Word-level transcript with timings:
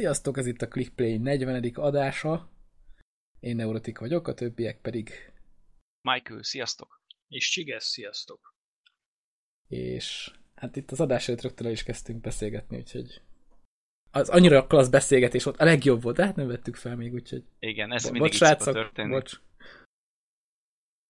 Sziasztok, 0.00 0.38
ez 0.38 0.46
itt 0.46 0.62
a 0.62 0.68
ClickPlay 0.68 1.16
40. 1.16 1.70
adása. 1.74 2.50
Én 3.40 3.56
Neurotik 3.56 3.98
vagyok, 3.98 4.28
a 4.28 4.34
többiek 4.34 4.80
pedig, 4.80 5.32
Michael, 6.08 6.42
sziasztok! 6.42 7.02
És 7.28 7.50
Csigesz, 7.50 7.84
sziasztok! 7.84 8.54
és 9.68 10.30
hát 10.54 10.76
itt 10.76 10.90
az 10.90 11.00
adás 11.00 11.28
előtt 11.28 11.42
rögtön 11.42 11.66
el 11.66 11.72
is 11.72 11.82
kezdtünk 11.82 12.20
beszélgetni, 12.20 12.76
úgyhogy 12.76 13.22
az 14.10 14.28
annyira 14.28 14.66
klassz 14.66 14.88
beszélgetés 14.88 15.44
volt, 15.44 15.60
a 15.60 15.64
legjobb 15.64 16.02
volt, 16.02 16.16
de 16.16 16.24
hát 16.24 16.36
nem 16.36 16.46
vettük 16.46 16.76
fel 16.76 16.96
még, 16.96 17.12
úgyhogy 17.12 17.44
Igen, 17.58 17.92
ez 17.92 18.02
bo- 18.02 18.12
mindig 18.12 18.30
bocs, 18.30 18.38
srácok, 18.40 18.74
történni. 18.74 19.10
bocs. 19.10 19.40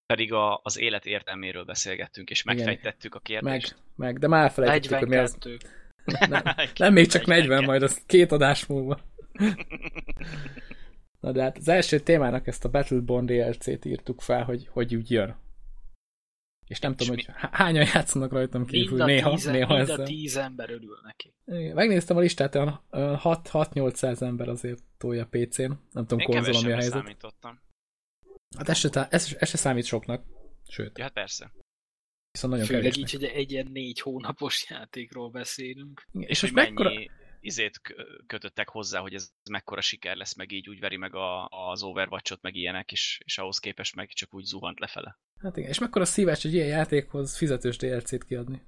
Pedig 0.06 0.32
a, 0.32 0.60
az 0.62 0.78
élet 0.78 1.06
értelméről 1.06 1.64
beszélgettünk, 1.64 2.30
és 2.30 2.42
Igen. 2.42 2.56
megfejtettük 2.56 3.14
a 3.14 3.20
kérdést. 3.20 3.70
Meg, 3.70 3.84
meg, 3.96 4.18
de 4.18 4.26
már 4.26 4.42
elfelejtettük, 4.42 4.98
hogy 4.98 5.08
mi 5.08 5.16
az. 5.16 5.38
42. 6.10 6.42
Nem, 6.54 6.68
nem 6.76 6.92
még 6.92 7.06
csak 7.06 7.26
40, 7.26 7.64
majd 7.64 7.82
az 7.82 8.02
két 8.06 8.32
adás 8.32 8.66
múlva. 8.66 9.00
Na 11.20 11.32
de 11.32 11.42
hát 11.42 11.56
az 11.56 11.68
első 11.68 11.98
témának 12.00 12.46
ezt 12.46 12.64
a 12.64 12.68
Battleborn 12.70 13.26
DLC-t 13.26 13.84
írtuk 13.84 14.20
fel, 14.20 14.44
hogy 14.44 14.68
hogy 14.70 14.94
úgy 14.94 15.10
jön. 15.10 15.36
És 16.66 16.78
nem 16.80 16.96
tudom, 16.96 17.14
mi- 17.14 17.24
hogy 17.24 17.34
há- 17.36 17.54
hányan 17.54 17.86
játszanak 17.94 18.32
rajtam 18.32 18.60
Mind 18.60 18.72
kívül 18.72 19.02
a, 19.02 19.04
néha, 19.04 19.30
tíz, 19.30 19.44
néha 19.44 19.74
mind 19.76 19.88
a 19.88 19.92
ezzel. 19.92 20.06
tíz 20.06 20.36
ember 20.36 20.70
örül 20.70 20.98
neki. 21.02 21.34
Igen, 21.46 21.74
Megnéztem 21.74 22.16
a 22.16 22.20
listát, 22.20 22.54
olyan 22.54 22.80
6-800 22.90 24.20
ember 24.22 24.48
azért 24.48 24.82
tolja 24.98 25.26
PC-n. 25.30 25.72
Nem 25.92 26.06
tudom, 26.06 26.18
Én 26.18 26.26
konzolon 26.26 26.64
mi 26.64 26.70
a 26.70 26.74
helyzet. 26.74 26.92
számítottam. 26.92 27.60
Hát 28.56 28.68
ez 28.68 28.76
se, 28.78 29.06
ez, 29.10 29.36
ez 29.38 29.48
se 29.48 29.56
számít 29.56 29.84
soknak. 29.84 30.24
Sőt, 30.68 30.98
Ja, 30.98 31.04
hát 31.04 31.12
persze. 31.12 31.52
Viszont 32.32 32.52
nagyon 32.52 32.68
Főleg 32.68 32.82
kevésnek. 32.82 33.12
így, 33.12 33.20
hogy 33.28 33.38
egy 33.38 33.50
ilyen 33.52 33.68
négy 33.72 34.00
hónapos 34.00 34.66
játékról 34.70 35.30
beszélünk. 35.30 36.06
És 36.12 36.42
most 36.42 36.54
mennyi 36.54 36.68
mekkora... 36.68 36.92
izét 37.40 37.80
kö- 37.80 38.26
kötöttek 38.26 38.68
hozzá, 38.68 39.00
hogy 39.00 39.14
ez 39.14 39.30
mekkora 39.50 39.80
siker 39.80 40.16
lesz, 40.16 40.34
meg 40.36 40.52
így 40.52 40.68
úgy 40.68 40.80
veri 40.80 40.96
meg 40.96 41.14
a, 41.14 41.46
az 41.48 41.82
Overwatch-ot, 41.82 42.42
meg 42.42 42.54
ilyenek, 42.54 42.92
és, 42.92 43.20
és 43.24 43.38
ahhoz 43.38 43.58
képest 43.58 43.94
meg 43.94 44.08
csak 44.08 44.34
úgy 44.34 44.44
zuhant 44.44 44.80
lefele. 44.80 45.18
Hát 45.38 45.56
igen, 45.56 45.68
és 45.68 45.78
mekkora 45.78 46.04
szívás 46.04 46.44
egy 46.44 46.54
ilyen 46.54 46.66
játékhoz 46.66 47.36
fizetős 47.36 47.76
DLC-t 47.76 48.24
kiadni. 48.24 48.62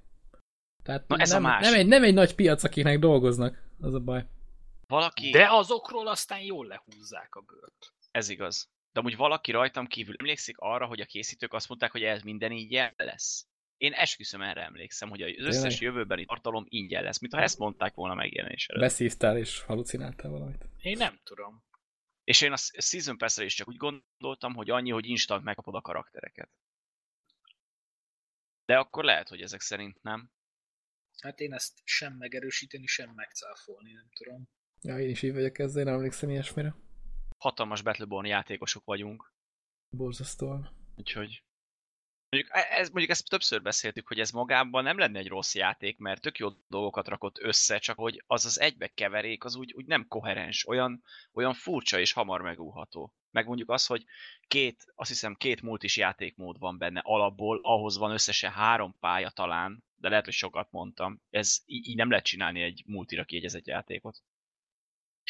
Tehát 0.83 1.07
Na, 1.07 1.17
ez 1.17 1.31
a 1.31 1.33
nem, 1.33 1.43
másik. 1.43 1.69
nem, 1.71 1.79
egy, 1.79 1.87
nem 1.87 2.03
egy 2.03 2.13
nagy 2.13 2.35
piac, 2.35 2.63
akiknek 2.63 2.99
dolgoznak, 2.99 3.63
az 3.79 3.93
a 3.93 3.99
baj. 3.99 4.25
Valaki, 4.87 5.29
De 5.29 5.47
azokról 5.49 6.07
aztán 6.07 6.39
jól 6.41 6.67
lehúzzák 6.67 7.35
a 7.35 7.41
bőrt. 7.41 7.93
ez 8.11 8.29
igaz. 8.29 8.69
De 8.91 8.99
amúgy 8.99 9.15
valaki 9.15 9.51
rajtam 9.51 9.87
kívül 9.87 10.15
emlékszik 10.17 10.57
arra, 10.57 10.85
hogy 10.85 10.99
a 10.99 11.05
készítők 11.05 11.53
azt 11.53 11.67
mondták, 11.69 11.91
hogy 11.91 12.03
ez 12.03 12.21
minden 12.21 12.51
ingyen 12.51 12.93
lesz. 12.97 13.45
Én 13.77 13.93
esküszöm 13.93 14.41
erre 14.41 14.61
emlékszem, 14.61 15.09
hogy 15.09 15.21
az 15.21 15.45
összes 15.45 15.79
jövőbeni 15.79 16.25
tartalom 16.25 16.65
ingyen 16.69 17.03
lesz, 17.03 17.19
mintha 17.19 17.41
ezt 17.41 17.57
mondták 17.57 17.93
volna 17.93 18.13
megjelenés 18.13 18.67
előtt. 18.67 18.83
Beszívtál 18.83 19.37
és 19.37 19.61
halucináltál 19.61 20.31
valamit. 20.31 20.65
Én 20.81 20.97
nem 20.97 21.19
tudom. 21.23 21.63
És 22.23 22.41
én 22.41 22.51
a 22.51 22.57
Season 22.57 23.17
pass 23.17 23.37
is 23.37 23.53
csak 23.53 23.67
úgy 23.67 23.77
gondoltam, 23.77 24.53
hogy 24.53 24.69
annyi, 24.69 24.91
hogy 24.91 25.05
instant 25.05 25.43
megkapod 25.43 25.75
a 25.75 25.81
karaktereket. 25.81 26.49
De 28.65 28.77
akkor 28.77 29.03
lehet, 29.03 29.29
hogy 29.29 29.41
ezek 29.41 29.61
szerint 29.61 30.01
nem. 30.01 30.31
Hát 31.21 31.39
én 31.39 31.53
ezt 31.53 31.81
sem 31.83 32.13
megerősíteni, 32.13 32.85
sem 32.85 33.09
megcáfolni, 33.09 33.91
nem 33.91 34.09
tudom. 34.13 34.49
Ja, 34.81 34.99
én 34.99 35.09
is 35.09 35.21
így 35.21 35.33
vagyok 35.33 35.59
ezzel, 35.59 35.79
én 35.79 35.85
nem 35.85 35.93
emlékszem 35.93 36.29
ilyesmire. 36.29 36.75
Hatalmas 37.37 37.81
Battleborn 37.81 38.25
játékosok 38.25 38.85
vagyunk, 38.85 39.33
Borzasztóan. 39.89 40.69
úgyhogy... 40.95 41.43
Mondjuk, 42.33 42.55
e- 42.55 42.67
ez, 42.69 42.89
mondjuk 42.89 43.11
ezt 43.11 43.29
többször 43.29 43.61
beszéltük, 43.61 44.07
hogy 44.07 44.19
ez 44.19 44.31
magában 44.31 44.83
nem 44.83 44.97
lenne 44.97 45.19
egy 45.19 45.27
rossz 45.27 45.55
játék, 45.55 45.97
mert 45.97 46.21
tök 46.21 46.37
jó 46.37 46.49
dolgokat 46.67 47.07
rakott 47.07 47.39
össze, 47.39 47.77
csak 47.77 47.97
hogy 47.97 48.23
az 48.27 48.45
az 48.45 48.59
egybe 48.59 48.87
keverék, 48.87 49.43
az 49.43 49.55
úgy, 49.55 49.73
úgy 49.73 49.85
nem 49.85 50.07
koherens, 50.07 50.67
olyan, 50.67 51.03
olyan 51.33 51.53
furcsa 51.53 51.99
és 51.99 52.11
hamar 52.11 52.41
megúható. 52.41 53.13
Meg 53.31 53.45
mondjuk 53.45 53.69
az, 53.69 53.85
hogy 53.85 54.05
két, 54.47 54.85
azt 54.95 55.09
hiszem 55.09 55.35
két 55.35 55.61
multis 55.61 55.97
játékmód 55.97 56.59
van 56.59 56.77
benne 56.77 57.01
alapból, 57.03 57.59
ahhoz 57.63 57.97
van 57.97 58.11
összesen 58.11 58.51
három 58.51 58.95
pálya 58.99 59.29
talán, 59.29 59.83
de 59.95 60.09
lehet, 60.09 60.25
hogy 60.25 60.33
sokat 60.33 60.71
mondtam. 60.71 61.21
Ez 61.29 61.61
így, 61.65 61.87
így 61.87 61.95
nem 61.95 62.09
lehet 62.09 62.25
csinálni 62.25 62.61
egy 62.61 62.83
multira 62.85 63.23
kiegyezett 63.23 63.67
játékot. 63.67 64.23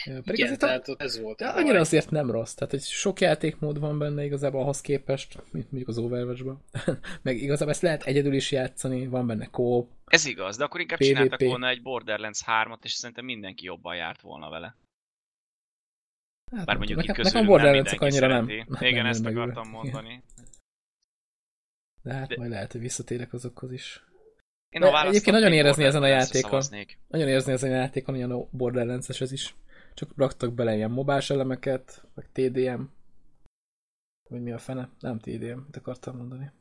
Pedig 0.03 0.33
Igen, 0.33 0.45
azért 0.45 0.63
a- 0.63 0.65
tehát 0.65 0.87
ott 0.87 1.01
ez 1.01 1.19
volt. 1.19 1.37
De 1.37 1.47
a 1.47 1.55
annyira 1.55 1.71
baj. 1.71 1.79
azért 1.81 2.09
nem 2.09 2.31
rossz. 2.31 2.53
Tehát, 2.53 2.71
hogy 2.73 2.81
sok 2.81 3.19
játékmód 3.19 3.79
van 3.79 3.97
benne 3.99 4.23
igazából 4.23 4.61
ahhoz 4.61 4.81
képest, 4.81 5.35
mint 5.51 5.65
mondjuk 5.71 5.87
az 5.87 5.97
overwatch 5.97 6.43
Meg 7.23 7.37
igazából 7.37 7.73
ezt 7.73 7.81
lehet 7.81 8.03
egyedül 8.03 8.33
is 8.33 8.51
játszani, 8.51 9.07
van 9.07 9.27
benne 9.27 9.45
kóp. 9.45 9.89
Ez 10.05 10.25
igaz, 10.25 10.57
de 10.57 10.63
akkor 10.63 10.79
inkább 10.79 10.97
PvP. 10.99 11.07
csináltak 11.07 11.39
volna 11.39 11.67
egy 11.67 11.81
Borderlands 11.81 12.41
3-at, 12.45 12.83
és 12.83 12.91
szerintem 12.91 13.25
mindenki 13.25 13.65
jobban 13.65 13.95
járt 13.95 14.21
volna 14.21 14.49
vele. 14.49 14.75
Hát, 16.51 16.65
Bár 16.65 16.75
nem 16.75 16.77
mondjuk 16.77 16.99
tudom, 16.99 17.03
itt 17.03 17.07
nekem, 17.07 17.23
közülünk 17.23 17.33
nekem 17.33 17.41
nem 17.41 17.73
Borderlands 17.83 17.91
mindenki 17.91 18.15
annyira 18.15 18.27
nem. 18.35 18.45
szereti. 18.47 18.69
nem. 18.71 18.89
Igen, 18.91 19.01
nem 19.03 19.11
ezt 19.11 19.25
akartam 19.25 19.71
be. 19.71 19.77
mondani. 19.77 20.23
De 22.03 22.13
hát 22.13 22.27
De- 22.27 22.35
majd 22.37 22.49
lehet, 22.49 22.71
hogy 22.71 22.81
visszatérek 22.81 23.33
azokhoz 23.33 23.71
is. 23.71 24.03
Én 24.69 24.81
választhatok, 24.81 25.09
egyébként 25.13 25.35
nagyon 25.35 25.53
érezni 25.53 25.83
ezen 25.83 26.03
a 26.03 26.07
játékon. 26.07 26.61
Nagyon 27.07 27.27
érezni 27.27 27.51
ezen 27.51 27.71
a 27.71 27.75
játékon, 27.75 28.15
ilyen 28.15 28.31
a 28.31 28.47
borderlands 28.51 29.09
ez 29.21 29.31
is. 29.31 29.55
Csak 29.93 30.11
raktak 30.15 30.53
bele 30.53 30.75
ilyen 30.75 30.91
mobás 30.91 31.29
elemeket, 31.29 32.07
meg 32.13 32.31
TDM. 32.31 32.81
Vagy 34.29 34.41
mi 34.41 34.51
a 34.51 34.57
fene? 34.57 34.89
Nem 34.99 35.19
TDM, 35.19 35.57
mit 35.57 35.77
akartam 35.77 36.17
mondani. 36.17 36.51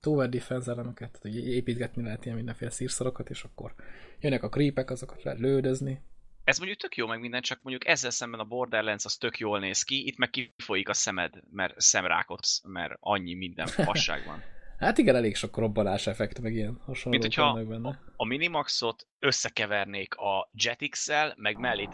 Tower 0.00 0.28
defense 0.28 0.70
elemeket, 0.70 1.12
tehát 1.20 1.22
hogy 1.22 1.48
építgetni 1.48 2.02
lehet 2.02 2.24
ilyen 2.24 2.36
mindenféle 2.36 2.70
szírszarokat, 2.70 3.30
és 3.30 3.44
akkor 3.44 3.74
jönnek 4.20 4.42
a 4.42 4.48
creepek, 4.48 4.90
azokat 4.90 5.22
lehet 5.22 5.40
lődözni. 5.40 6.02
Ez 6.44 6.58
mondjuk 6.58 6.80
tök 6.80 6.96
jó 6.96 7.06
meg 7.06 7.20
minden, 7.20 7.42
csak 7.42 7.62
mondjuk 7.62 7.86
ezzel 7.86 8.10
szemben 8.10 8.40
a 8.40 8.44
Borderlands 8.44 9.04
az 9.04 9.16
tök 9.16 9.38
jól 9.38 9.58
néz 9.58 9.82
ki, 9.82 10.06
itt 10.06 10.16
meg 10.16 10.30
kifolyik 10.30 10.88
a 10.88 10.94
szemed, 10.94 11.34
mert 11.50 11.80
szemrákot, 11.80 12.46
mert 12.62 12.96
annyi 13.00 13.34
minden 13.34 13.66
fasság 13.66 14.24
van. 14.24 14.42
Hát 14.82 14.98
igen, 14.98 15.16
elég 15.16 15.36
sok 15.36 15.56
robbanás 15.56 16.06
effekt, 16.06 16.40
meg 16.40 16.54
ilyen 16.54 16.78
hasonlók 16.84 17.20
Mint 17.22 17.34
hogyha 17.34 17.64
benne. 17.64 18.00
a 18.16 18.24
Minimaxot 18.24 19.06
összekevernék 19.18 20.14
a 20.14 20.50
Jetix-szel, 20.52 21.34
meg 21.36 21.58
mellé 21.58 21.88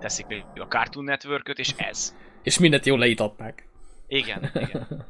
teszik 0.00 0.26
még 0.26 0.44
a 0.54 0.64
Cartoon 0.64 1.04
network 1.04 1.48
és 1.58 1.74
ez. 1.76 2.16
És 2.42 2.58
mindent 2.58 2.86
jól 2.86 2.98
leítatták. 2.98 3.68
Igen, 4.06 4.50
igen. 4.54 4.86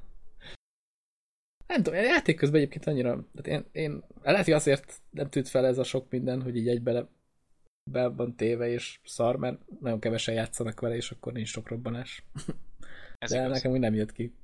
Nem 1.66 1.82
tudom, 1.82 1.98
a 1.98 2.02
játék 2.02 2.36
közben 2.36 2.60
egyébként 2.60 2.86
annyira, 2.86 3.24
tehát 3.34 3.62
én, 3.62 3.82
én 3.82 4.04
lehet, 4.22 4.44
hogy 4.44 4.54
azért 4.54 5.00
nem 5.10 5.28
tűnt 5.28 5.48
fel 5.48 5.66
ez 5.66 5.78
a 5.78 5.84
sok 5.84 6.10
minden, 6.10 6.42
hogy 6.42 6.56
így 6.56 6.68
egybe 6.68 7.08
be 7.90 8.06
van 8.08 8.36
téve 8.36 8.68
és 8.68 9.00
szar, 9.04 9.36
mert 9.36 9.58
nagyon 9.80 10.00
kevesen 10.00 10.34
játszanak 10.34 10.80
vele, 10.80 10.96
és 10.96 11.10
akkor 11.10 11.32
nincs 11.32 11.48
sok 11.48 11.68
robbanás. 11.68 12.24
Ez 13.18 13.30
De 13.30 13.38
igaz. 13.38 13.50
nekem 13.50 13.70
úgy 13.72 13.78
nem 13.78 13.94
jött 13.94 14.12
ki. 14.12 14.34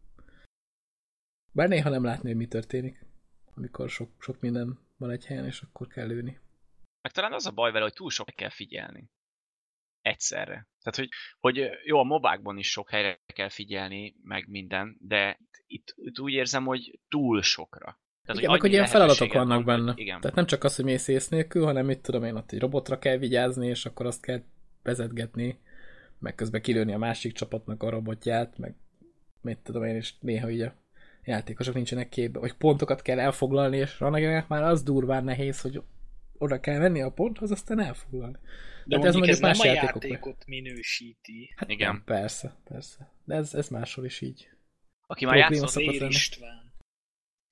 Bár 1.53 1.69
néha 1.69 1.89
nem 1.89 2.05
látni, 2.05 2.29
hogy 2.29 2.37
mi 2.39 2.47
történik, 2.47 3.07
amikor 3.55 3.91
sok, 3.91 4.11
sok 4.19 4.41
minden 4.41 4.79
van 4.97 5.11
egy 5.11 5.27
helyen, 5.27 5.45
és 5.45 5.61
akkor 5.61 5.87
kell 5.87 6.07
lőni. 6.07 6.39
Meg 7.03 7.13
talán 7.13 7.33
az 7.33 7.47
a 7.47 7.51
baj 7.51 7.71
vele, 7.73 7.85
hogy 7.85 7.93
túl 7.93 8.11
sok 8.11 8.27
kell 8.35 8.51
figyelni. 8.51 9.11
Egyszerre. 10.01 10.69
Tehát, 10.83 10.97
hogy, 10.97 11.09
hogy 11.39 11.71
jó, 11.85 11.99
a 11.99 12.03
mobákban 12.05 12.59
is 12.59 12.71
sok 12.71 12.91
helyre 12.91 13.21
kell 13.27 13.49
figyelni, 13.49 14.15
meg 14.23 14.49
minden, 14.49 14.97
de 15.01 15.39
itt, 15.67 15.95
itt 15.97 16.21
úgy 16.21 16.33
érzem, 16.33 16.65
hogy 16.65 16.99
túl 17.09 17.43
sokra. 17.43 18.01
Tehát, 18.23 18.41
igen, 18.43 18.51
meg 18.51 18.61
hogy 18.61 18.69
annyi 18.71 18.79
ilyen 18.79 18.87
feladatok 18.87 19.33
vannak 19.33 19.65
van, 19.65 19.77
benne. 19.77 19.91
hogy- 19.93 20.01
Igen. 20.01 20.21
Tehát 20.21 20.37
nem 20.37 20.47
csak 20.47 20.65
az, 20.65 20.77
hogy 20.77 20.85
mész 20.85 21.09
ész 21.09 21.29
nélkül, 21.29 21.65
hanem 21.65 21.87
mit 21.87 22.01
tudom 22.03 22.25
én, 22.25 22.35
ott 22.35 22.53
egy 22.53 22.59
robotra 22.61 22.99
kell 22.99 23.17
vigyázni, 23.17 23.67
és 23.67 23.87
akkor 23.87 24.07
azt 24.07 24.23
kell 24.23 24.43
vezetgetni, 24.83 25.59
meg 26.19 26.35
közben 26.35 26.63
kilőni 26.63 26.93
a 26.93 26.99
másik 26.99 27.33
csapatnak 27.33 27.83
a 27.83 27.91
robotját, 27.91 28.59
meg 28.59 28.77
mit 29.41 29.59
tudom 29.59 29.85
én, 29.85 29.95
és 29.95 30.19
néha 30.19 30.51
így 30.51 30.61
a 30.61 30.75
játékosok 31.29 31.75
nincsenek 31.75 32.09
képbe, 32.09 32.39
vagy 32.39 32.55
pontokat 32.55 33.03
kell 33.03 33.19
elfoglalni, 33.19 33.77
és 33.77 34.01
annak 34.01 34.49
már 34.49 34.63
az 34.63 34.83
durván 34.83 35.25
nehéz, 35.25 35.61
hogy 35.61 35.83
oda 36.39 36.61
kell 36.61 36.79
menni 36.79 37.01
a 37.01 37.11
ponthoz, 37.11 37.51
aztán 37.51 37.81
elfoglalni. 37.81 38.39
De 38.85 38.97
Hát 38.97 39.05
ez 39.05 39.15
mondjuk 39.15 39.35
ez, 39.35 39.41
mondjuk 39.41 39.63
nem 39.63 39.73
más 39.75 39.83
a 39.83 39.87
játékot 39.87 40.47
minősíti. 40.47 41.55
Hát 41.57 41.71
Igen. 41.71 41.93
Nem, 41.93 42.03
persze, 42.05 42.57
persze. 42.65 43.13
De 43.25 43.35
ez, 43.35 43.55
ez 43.55 43.69
máshol 43.69 44.05
is 44.05 44.21
így. 44.21 44.49
Aki 45.07 45.25
már, 45.25 45.37
játszott, 45.37 45.85
lenni. 45.85 46.07
István. 46.07 46.73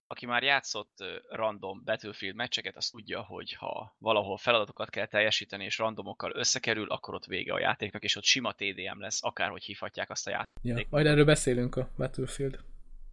aki 0.06 0.26
már 0.26 0.42
játszott 0.42 1.04
random 1.28 1.82
Battlefield 1.84 2.34
meccseket, 2.34 2.76
azt 2.76 2.92
tudja, 2.92 3.22
hogy 3.22 3.52
ha 3.52 3.96
valahol 3.98 4.36
feladatokat 4.36 4.90
kell 4.90 5.06
teljesíteni, 5.06 5.64
és 5.64 5.78
randomokkal 5.78 6.32
összekerül, 6.34 6.90
akkor 6.90 7.14
ott 7.14 7.24
vége 7.24 7.52
a 7.52 7.60
játéknak, 7.60 8.02
és 8.02 8.16
ott 8.16 8.24
sima 8.24 8.52
TDM 8.52 9.00
lesz, 9.00 9.24
akárhogy 9.24 9.64
hívhatják 9.64 10.10
azt 10.10 10.26
a 10.26 10.30
játékot. 10.30 10.80
Ja, 10.80 10.86
majd 10.90 11.06
erről 11.06 11.24
beszélünk 11.24 11.76
a 11.76 11.90
Battlefield 11.96 12.64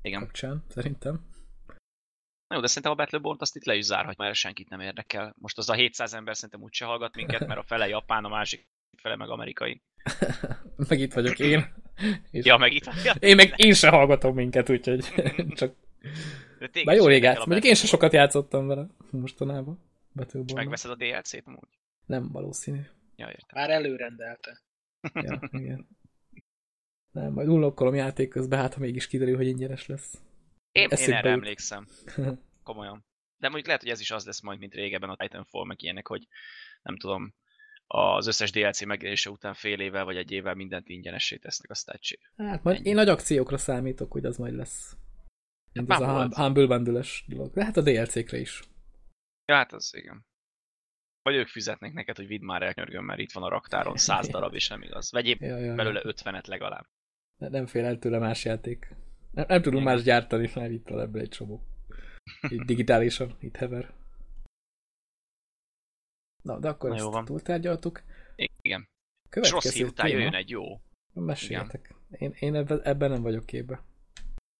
Igen. 0.04 0.20
kapcsán, 0.20 0.64
szerintem. 0.70 1.14
Na 2.48 2.56
jó, 2.56 2.62
de 2.62 2.68
szerintem 2.68 2.92
a 2.92 2.96
Battleborn 2.96 3.38
azt 3.40 3.56
itt 3.56 3.64
le 3.66 3.76
is 3.76 3.86
zárhat, 3.86 4.18
mert 4.18 4.36
senkit 4.36 4.70
nem 4.70 4.80
érdekel. 4.80 5.34
Most 5.38 5.58
az 5.58 5.70
a 5.70 5.74
700 5.74 6.14
ember 6.14 6.36
szerintem 6.36 6.62
úgyse 6.62 6.86
hallgat 6.86 7.16
minket, 7.16 7.48
mert 7.48 7.60
a 7.60 7.64
fele 7.64 7.88
japán, 7.88 8.24
a 8.26 8.30
másik 8.30 8.68
fele 9.02 9.16
meg 9.16 9.30
amerikai. 9.30 9.82
meg 10.90 11.00
itt 11.00 11.14
vagyok 11.14 11.40
én. 11.40 11.74
És 12.32 12.46
Ja, 12.50 12.58
meg 12.58 12.74
itt. 12.74 12.90
Ja, 13.04 13.14
Én 13.20 13.36
meg 13.36 13.54
én 13.56 13.74
se 13.74 13.90
hallgatom 13.90 14.36
minket, 14.36 14.70
úgyhogy 14.70 15.00
csak... 15.60 15.76
de 16.60 16.84
Bár 16.84 16.96
jó 16.96 17.06
rég 17.06 17.14
érdekel 17.16 17.22
játsz. 17.34 17.42
a 17.42 17.46
Mondjuk 17.46 17.64
én 17.66 17.76
se 17.76 17.88
sokat 17.88 18.14
játszottam 18.14 18.68
vele 18.68 18.88
mostanában. 19.10 19.80
És 19.84 20.10
Battleborn. 20.14 20.56
megveszed 20.56 20.92
a 20.92 20.96
DLC-t 20.96 21.44
amúgy? 21.48 21.80
Nem 22.06 22.32
valószínű. 22.32 22.82
Ja, 23.16 23.28
értem. 23.28 23.48
Már 23.54 23.70
előrendelte. 23.70 24.62
Ja, 25.14 25.40
igen. 25.52 25.88
Nem, 27.13 27.33
majd 27.33 27.48
unlokkolom 27.48 27.95
játék 27.95 28.30
közben, 28.30 28.60
hát 28.60 28.74
ha 28.74 28.80
mégis 28.80 29.07
kiderül, 29.07 29.36
hogy 29.36 29.48
ingyenes 29.48 29.86
lesz. 29.86 30.13
Én, 30.71 30.83
én 30.83 30.89
Eszébe 30.89 31.18
erre 31.18 31.30
jut. 31.30 31.38
emlékszem. 31.38 31.88
Komolyan. 32.63 33.06
De 33.38 33.48
mondjuk 33.48 33.65
lehet, 33.65 33.81
hogy 33.81 33.92
ez 33.92 34.00
is 34.00 34.12
az 34.12 34.25
lesz 34.25 34.42
majd, 34.42 34.60
mint 34.60 34.74
régebben 34.74 35.10
a 35.10 35.15
Titanfall, 35.15 35.65
meg 35.65 35.81
ilyenek, 35.81 36.07
hogy 36.07 36.27
nem 36.81 36.98
tudom, 36.98 37.33
az 37.88 38.27
összes 38.27 38.51
DLC 38.51 38.83
megjelenése 38.83 39.30
után 39.30 39.54
fél 39.54 39.80
évvel 39.80 40.06
vagy 40.06 40.18
egy 40.18 40.31
évvel 40.31 40.54
mindent 40.56 40.89
ingyenessé 40.89 41.38
tesznek, 41.38 41.69
aztán 41.69 41.98
csé. 42.00 42.19
Hát 42.38 42.63
majd 42.63 42.86
én 42.86 42.95
nagy 42.95 43.10
akciókra 43.10 43.57
számítok, 43.57 44.12
hogy 44.12 44.25
az 44.25 44.38
majd 44.38 44.54
lesz. 44.54 44.95
Mint 45.71 45.92
Hát 45.92 46.01
ez 46.01 46.07
a 46.07 46.13
volt. 46.13 46.33
Humble 46.33 46.66
bundle 46.66 47.04
dolog. 47.27 47.54
De 47.54 47.66
hát 47.66 47.77
a 47.77 47.81
DLC-kre 47.81 48.38
is. 48.38 48.62
Ja, 49.45 49.56
hát 49.56 49.74
az 49.74 49.94
igen. 49.95 50.25
Vagy 51.21 51.36
ők 51.36 51.48
fizetnek 51.48 51.94
neked, 51.94 52.16
hogy 52.16 52.27
vidd 52.27 52.42
már 52.42 52.62
el 52.62 52.74
nyörgöm, 52.75 53.06
mert 53.06 53.19
itt 53.19 53.31
van 53.31 53.44
a 53.44 53.50
raktáron 53.50 53.98
száz 54.07 54.27
darab, 54.27 54.54
és 54.54 54.68
nem 54.68 54.81
igaz. 54.81 55.12
Vegyél 55.12 55.38
Ja, 55.39 55.57
ja, 55.57 55.75
belőle 55.75 56.01
ötvenet 56.04 56.48
legalább. 56.48 56.86
Ne- 57.44 57.50
Nem 57.50 57.66
fél 57.66 57.86
el 57.86 58.00
tőle 58.00 58.19
más 58.19 58.45
játék. 58.45 58.95
Nem, 59.31 59.45
nem 59.48 59.62
tudunk 59.62 59.81
Igen. 59.81 59.94
más 59.95 60.04
gyártani, 60.04 60.51
már 60.56 60.72
itt 60.72 60.88
van 60.88 61.00
ebből 61.00 61.22
egy 61.22 61.30
csomó. 61.30 61.63
Így 62.50 62.62
digitálisan, 62.62 63.38
itt 63.40 63.56
hever. 63.56 63.94
Na, 66.44 66.60
de 66.60 66.69
akkor 66.69 66.90
Na, 66.90 66.95
ezt 66.95 67.06
van. 67.06 67.25
túltárgyaltuk. 67.25 68.04
Igen. 68.62 68.81
És 68.81 69.30
Következő 69.30 69.54
rossz 69.54 69.74
hír 69.74 69.86
után 69.86 70.07
jöjjön 70.10 70.34
egy 70.34 70.50
jó. 70.50 70.81
Meséljetek. 71.13 71.95
Én, 72.12 72.34
én 72.40 72.56
ebben, 72.56 72.81
ebben 72.81 73.10
nem 73.10 73.22
vagyok 73.22 73.45
képbe. 73.45 73.84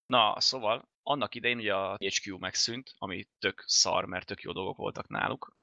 Na, 0.06 0.40
szóval 0.40 0.90
annak 1.04 1.36
idején 1.36 1.58
ugye 1.58 1.74
a 1.74 1.98
HQ 1.98 2.38
megszűnt, 2.38 2.94
ami 2.98 3.28
tök 3.40 3.64
szar, 3.68 4.06
mert 4.06 4.26
tök 4.26 4.42
jó 4.42 4.52
dolgok 4.52 4.78
voltak 4.78 5.08
náluk, 5.08 5.56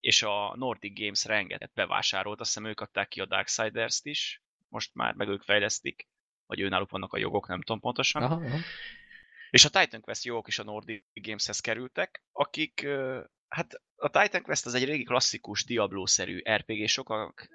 és 0.00 0.22
a 0.22 0.56
Nordic 0.56 1.00
Games 1.00 1.24
rengeteg 1.24 1.70
bevásárolt, 1.74 2.40
azt 2.40 2.54
hiszem 2.54 2.70
ők 2.70 2.80
adták 2.80 3.08
ki 3.08 3.20
a 3.20 3.26
Darksiders-t 3.26 4.06
is, 4.06 4.42
most 4.68 4.94
már 4.94 5.14
meg 5.14 5.28
ők 5.28 5.42
fejlesztik, 5.42 6.08
vagy 6.48 6.60
őnáluk 6.60 6.90
vannak 6.90 7.12
a 7.12 7.18
jogok, 7.18 7.48
nem 7.48 7.60
tudom 7.62 7.80
pontosan. 7.80 8.22
Aha, 8.22 8.34
aha. 8.34 8.58
És 9.50 9.64
a 9.64 9.68
Titan 9.68 10.00
Quest 10.00 10.24
jogok 10.24 10.48
is 10.48 10.58
a 10.58 10.64
Nordic 10.64 11.04
Gameshez 11.12 11.60
kerültek, 11.60 12.24
akik, 12.32 12.86
hát 13.48 13.82
a 13.96 14.10
Titan 14.10 14.42
Quest 14.42 14.66
az 14.66 14.74
egy 14.74 14.84
régi 14.84 15.02
klasszikus 15.04 15.64
Diablo-szerű 15.64 16.42
RPG, 16.50 16.88
sokak 16.88 17.48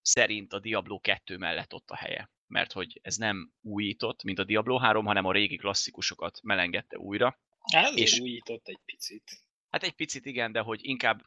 szerint 0.00 0.52
a 0.52 0.58
Diablo 0.60 0.98
2 0.98 1.36
mellett 1.36 1.72
ott 1.74 1.90
a 1.90 1.96
helye. 1.96 2.30
Mert 2.46 2.72
hogy 2.72 2.98
ez 3.02 3.16
nem 3.16 3.52
újított, 3.60 4.22
mint 4.22 4.38
a 4.38 4.44
Diablo 4.44 4.76
3, 4.76 5.04
hanem 5.04 5.24
a 5.24 5.32
régi 5.32 5.56
klasszikusokat 5.56 6.38
melengedte 6.42 6.98
újra. 6.98 7.38
Hát 7.72 7.92
És- 7.92 8.20
újított 8.20 8.66
egy 8.66 8.80
picit. 8.84 9.42
Hát 9.70 9.82
egy 9.82 9.92
picit 9.92 10.26
igen, 10.26 10.52
de 10.52 10.60
hogy 10.60 10.80
inkább 10.82 11.22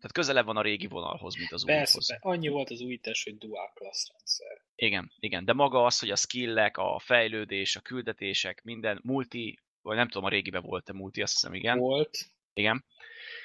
tehát 0.00 0.12
közelebb 0.12 0.44
van 0.46 0.56
a 0.56 0.62
régi 0.62 0.86
vonalhoz, 0.86 1.36
mint 1.36 1.52
az 1.52 1.64
Persze, 1.64 1.92
újhoz. 1.92 2.06
persze, 2.06 2.26
annyi 2.28 2.48
volt 2.48 2.70
az 2.70 2.80
újítás, 2.80 3.24
hogy 3.24 3.38
dual 3.38 3.72
class 3.74 4.08
rendszer. 4.12 4.62
Igen, 4.74 5.12
igen, 5.18 5.44
de 5.44 5.52
maga 5.52 5.84
az, 5.84 5.98
hogy 5.98 6.10
a 6.10 6.16
skillek, 6.16 6.76
a 6.76 6.98
fejlődés, 6.98 7.76
a 7.76 7.80
küldetések, 7.80 8.62
minden 8.62 9.00
multi, 9.02 9.58
vagy 9.82 9.96
nem 9.96 10.08
tudom, 10.08 10.24
a 10.24 10.28
régiben 10.28 10.62
volt-e 10.62 10.92
multi, 10.92 11.22
azt 11.22 11.32
hiszem 11.32 11.54
igen. 11.54 11.78
Volt. 11.78 12.18
Igen. 12.52 12.84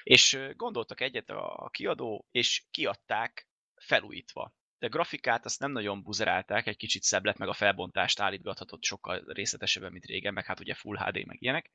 És 0.03 0.39
gondoltak 0.55 1.01
egyet 1.01 1.29
a 1.29 1.69
kiadó, 1.71 2.27
és 2.31 2.63
kiadták 2.71 3.49
felújítva. 3.75 4.53
De 4.79 4.87
grafikát 4.87 5.45
azt 5.45 5.59
nem 5.59 5.71
nagyon 5.71 6.03
buzerálták, 6.03 6.67
egy 6.67 6.77
kicsit 6.77 7.03
szebb 7.03 7.25
lett, 7.25 7.37
meg 7.37 7.47
a 7.47 7.53
felbontást 7.53 8.19
állítgathatott 8.19 8.83
sokkal 8.83 9.23
részletesebben, 9.27 9.91
mint 9.91 10.05
régen, 10.05 10.33
meg 10.33 10.45
hát 10.45 10.59
ugye 10.59 10.73
Full 10.73 10.97
HD, 10.97 11.25
meg 11.25 11.41
ilyenek. 11.41 11.71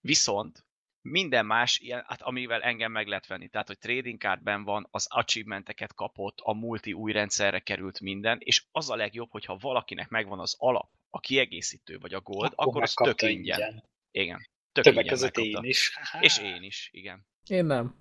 Viszont 0.00 0.64
minden 1.04 1.46
más, 1.46 1.78
ilyen, 1.78 2.04
hát 2.06 2.22
amivel 2.22 2.62
engem 2.62 2.92
meg 2.92 3.06
lehet 3.06 3.26
venni, 3.26 3.48
tehát 3.48 3.66
hogy 3.66 3.78
trading 3.78 4.18
cardben 4.18 4.64
van, 4.64 4.88
az 4.90 5.06
achievementeket 5.10 5.94
kapott, 5.94 6.38
a 6.42 6.52
multi 6.52 6.92
új 6.92 7.12
rendszerre 7.12 7.58
került 7.58 8.00
minden, 8.00 8.38
és 8.40 8.64
az 8.72 8.90
a 8.90 8.96
legjobb, 8.96 9.30
hogyha 9.30 9.56
valakinek 9.60 10.08
megvan 10.08 10.40
az 10.40 10.54
alap, 10.58 10.90
a 11.10 11.20
kiegészítő 11.20 11.98
vagy 11.98 12.14
a 12.14 12.20
gold, 12.20 12.52
akkor, 12.54 12.66
akkor 12.66 12.82
az 12.82 12.94
tök 12.94 13.06
megkapta 13.06 13.28
ingyen. 13.28 13.84
Igen. 14.10 14.48
Tök 14.72 14.84
Többek 14.84 15.04
ingyen 15.04 15.14
között 15.14 15.36
megkapta. 15.36 15.62
én 15.62 15.68
is. 15.68 15.98
És 16.20 16.38
én 16.38 16.62
is, 16.62 16.88
igen. 16.92 17.26
Én 17.46 17.64
nem. 17.64 17.94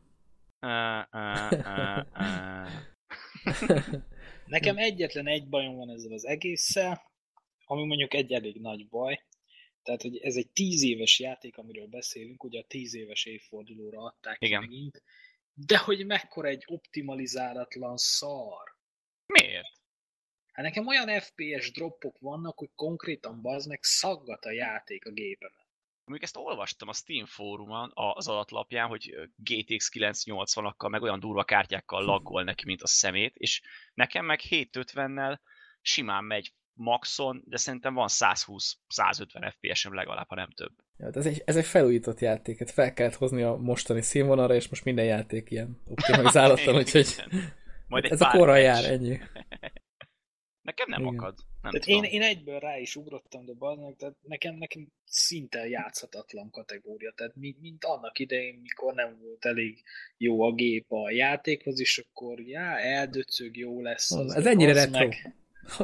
Uh, 0.61 1.03
uh, 1.11 1.51
uh, 1.51 2.05
uh. 2.13 2.73
Nekem 4.45 4.77
egyetlen 4.77 5.27
egy 5.27 5.47
bajom 5.49 5.75
van 5.75 5.89
ezzel 5.89 6.11
az 6.11 6.25
egésszel, 6.25 7.01
ami 7.65 7.85
mondjuk 7.85 8.13
egy 8.13 8.33
elég 8.33 8.61
nagy 8.61 8.87
baj. 8.89 9.23
Tehát, 9.83 10.01
hogy 10.01 10.17
ez 10.17 10.35
egy 10.35 10.49
tíz 10.49 10.83
éves 10.83 11.19
játék, 11.19 11.57
amiről 11.57 11.87
beszélünk, 11.87 12.43
ugye 12.43 12.59
a 12.59 12.65
tíz 12.67 12.93
éves 12.93 13.25
évfordulóra 13.25 14.01
adták 14.01 14.37
Igen. 14.39 14.61
megint, 14.61 15.03
de 15.53 15.77
hogy 15.77 16.05
mekkora 16.05 16.47
egy 16.47 16.63
optimalizálatlan 16.65 17.97
szar. 17.97 18.77
Miért? 19.25 19.81
Hát 20.53 20.65
nekem 20.65 20.87
olyan 20.87 21.19
FPS 21.19 21.71
droppok 21.71 22.19
vannak, 22.19 22.57
hogy 22.57 22.69
konkrétan 22.75 23.41
bazd 23.41 23.67
meg 23.67 23.83
szaggat 23.83 24.45
a 24.45 24.51
játék 24.51 25.05
a 25.05 25.11
gépemet. 25.11 25.61
Mondjuk 26.05 26.29
ezt 26.29 26.37
olvastam 26.37 26.87
a 26.87 26.93
Steam 26.93 27.25
fórumon 27.25 27.91
az 27.93 28.27
alatlapján, 28.27 28.87
hogy 28.87 29.29
GTX 29.35 29.89
980-akkal, 29.93 30.89
meg 30.89 31.01
olyan 31.01 31.19
durva 31.19 31.43
kártyákkal 31.43 32.03
laggol 32.11 32.43
neki, 32.43 32.65
mint 32.65 32.81
a 32.81 32.87
szemét, 32.87 33.35
és 33.35 33.61
nekem 33.93 34.25
meg 34.25 34.39
750-nel 34.49 35.39
simán 35.81 36.23
megy 36.23 36.53
maxon, 36.73 37.43
de 37.45 37.57
szerintem 37.57 37.93
van 37.93 38.07
120-150 38.11 39.53
FPS-em 39.57 39.93
legalább, 39.93 40.27
ha 40.27 40.35
nem 40.35 40.49
több. 40.49 40.71
Ja, 40.97 41.05
hát 41.05 41.15
ez, 41.15 41.25
egy, 41.25 41.41
ez 41.45 41.55
egy 41.55 41.65
felújított 41.65 42.19
játék, 42.19 42.59
hát 42.59 42.71
fel 42.71 42.93
kellett 42.93 43.15
hozni 43.15 43.41
a 43.41 43.55
mostani 43.55 44.01
színvonalra, 44.01 44.55
és 44.55 44.69
most 44.69 44.83
minden 44.83 45.05
játék 45.05 45.51
ilyen 45.51 45.81
optimalizálatlan, 45.85 46.75
úgyhogy 46.81 47.23
Majd 47.87 48.05
egy 48.05 48.11
ez 48.11 48.21
a 48.21 48.29
patch. 48.31 48.61
jár, 48.61 48.85
ennyi. 48.85 49.19
Nekem 50.61 50.89
nem 50.89 51.01
Igen. 51.01 51.13
akad. 51.13 51.35
Nem 51.61 51.71
Tehát 51.71 51.87
tudom. 51.87 52.03
én, 52.03 52.11
én 52.11 52.21
egyből 52.21 52.59
rá 52.59 52.77
is 52.77 52.95
ugrottam, 52.95 53.45
de 53.45 53.53
meg, 53.59 53.95
tehát 53.97 54.15
nekem, 54.21 54.55
nekem 54.55 54.87
szinte 55.05 55.67
játszhatatlan 55.67 56.49
kategória. 56.49 57.13
Tehát 57.15 57.35
mint, 57.35 57.61
mint 57.61 57.83
annak 57.83 58.19
idején, 58.19 58.59
mikor 58.61 58.93
nem 58.93 59.19
volt 59.21 59.45
elég 59.45 59.83
jó 60.17 60.41
a 60.41 60.53
gép 60.53 60.91
a 60.91 61.11
játékhoz, 61.11 61.79
és 61.79 61.97
akkor 61.97 62.39
já, 62.39 62.77
eldöcög, 62.79 63.57
jó 63.57 63.81
lesz. 63.81 64.11
Az, 64.11 64.33
ez 64.35 64.45
ennyire 64.45 64.73
retro. 64.73 64.99
meg. 65.07 65.35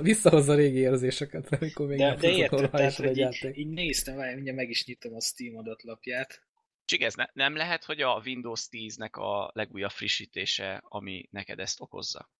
Visszahozza 0.01 0.51
a 0.51 0.55
régi 0.55 0.77
érzéseket, 0.77 1.51
amikor 1.53 1.87
még 1.87 1.97
De, 1.97 2.05
nem 2.07 2.19
de 2.19 2.31
érted, 2.31 2.69
tehát, 2.71 2.91
is 2.91 2.97
egy 2.97 3.05
hogy 3.05 3.17
így, 3.17 3.17
játék. 3.17 3.57
így 3.57 3.67
néztem, 3.67 4.15
várj, 4.15 4.33
mindjárt 4.33 4.57
meg 4.57 4.69
is 4.69 4.85
nyitom 4.85 5.15
a 5.15 5.21
Steam 5.21 5.57
adatlapját. 5.57 6.47
Csak 6.85 7.01
ez 7.01 7.13
ne, 7.13 7.25
nem 7.33 7.55
lehet, 7.55 7.83
hogy 7.83 8.01
a 8.01 8.21
Windows 8.25 8.67
10-nek 8.71 9.11
a 9.11 9.51
legújabb 9.53 9.91
frissítése, 9.91 10.83
ami 10.83 11.27
neked 11.31 11.59
ezt 11.59 11.81
okozza? 11.81 12.31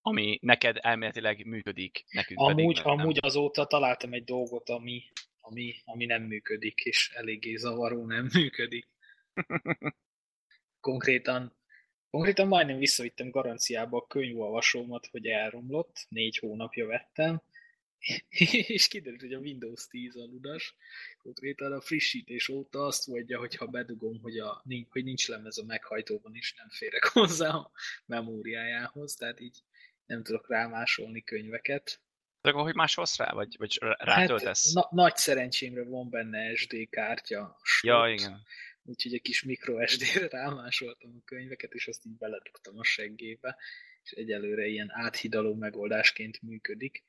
Ami 0.00 0.38
neked 0.42 0.76
elméletileg 0.80 1.46
működik, 1.46 2.04
nekünk 2.10 2.46
pedig 2.46 2.64
Amúgy, 2.64 2.80
nem. 2.84 2.98
amúgy 2.98 3.18
azóta 3.20 3.66
találtam 3.66 4.12
egy 4.12 4.24
dolgot, 4.24 4.68
ami, 4.68 5.02
ami, 5.40 5.74
ami 5.84 6.04
nem 6.04 6.22
működik, 6.22 6.80
és 6.80 7.10
eléggé 7.14 7.56
zavaró 7.56 8.06
nem 8.06 8.28
működik. 8.32 8.88
Konkrétan, 10.80 11.56
konkrétan 12.14 12.46
majdnem 12.46 12.78
visszavittem 12.78 13.30
garanciába 13.30 13.98
a 13.98 14.06
könyvolvasómat, 14.06 15.06
hogy 15.06 15.26
elromlott, 15.26 16.06
négy 16.08 16.38
hónapja 16.38 16.86
vettem, 16.86 17.42
és 18.74 18.88
kiderült, 18.88 19.20
hogy 19.20 19.32
a 19.32 19.38
Windows 19.38 19.86
10 19.86 20.16
aludas, 20.16 20.76
konkrétan 21.18 21.72
a 21.72 21.80
frissítés 21.80 22.48
óta 22.48 22.86
azt 22.86 23.06
mondja, 23.06 23.38
hogy 23.38 23.56
ha 23.56 23.66
bedugom, 23.66 24.20
hogy, 24.20 24.38
a, 24.38 24.62
nincs- 24.64 24.90
hogy 24.90 25.04
nincs 25.04 25.28
lemez 25.28 25.58
a 25.58 25.64
meghajtóban, 25.64 26.34
és 26.34 26.54
nem 26.56 26.68
férek 26.68 27.04
hozzá 27.12 27.48
a 27.48 27.70
memóriájához, 28.06 29.14
tehát 29.14 29.40
így 29.40 29.58
nem 30.06 30.22
tudok 30.22 30.48
rámásolni 30.48 31.22
könyveket. 31.22 32.00
De 32.40 32.50
akkor 32.50 32.62
hogy 32.62 32.74
másolsz 32.74 33.16
rá, 33.16 33.32
vagy, 33.32 33.54
vagy 33.58 33.78
rá- 33.80 34.00
rátöltesz? 34.00 34.74
Hát, 34.74 34.90
na, 34.90 35.02
nagy 35.02 35.16
szerencsémre 35.16 35.84
van 35.84 36.10
benne 36.10 36.54
SD 36.54 36.88
kártya. 36.90 37.56
ja, 37.82 38.06
slot, 38.06 38.20
igen. 38.20 38.42
Úgyhogy 38.84 39.14
egy 39.14 39.22
kis 39.22 39.42
micro 39.42 39.86
SD-re 39.86 40.28
rámásoltam 40.28 41.16
a 41.16 41.24
könyveket, 41.24 41.72
és 41.72 41.88
azt 41.88 42.04
így 42.06 42.16
beledugtam 42.16 42.78
a 42.78 42.84
seggébe, 42.84 43.56
és 44.02 44.10
egyelőre 44.10 44.66
ilyen 44.66 44.90
áthidaló 44.90 45.54
megoldásként 45.54 46.42
működik. 46.42 47.04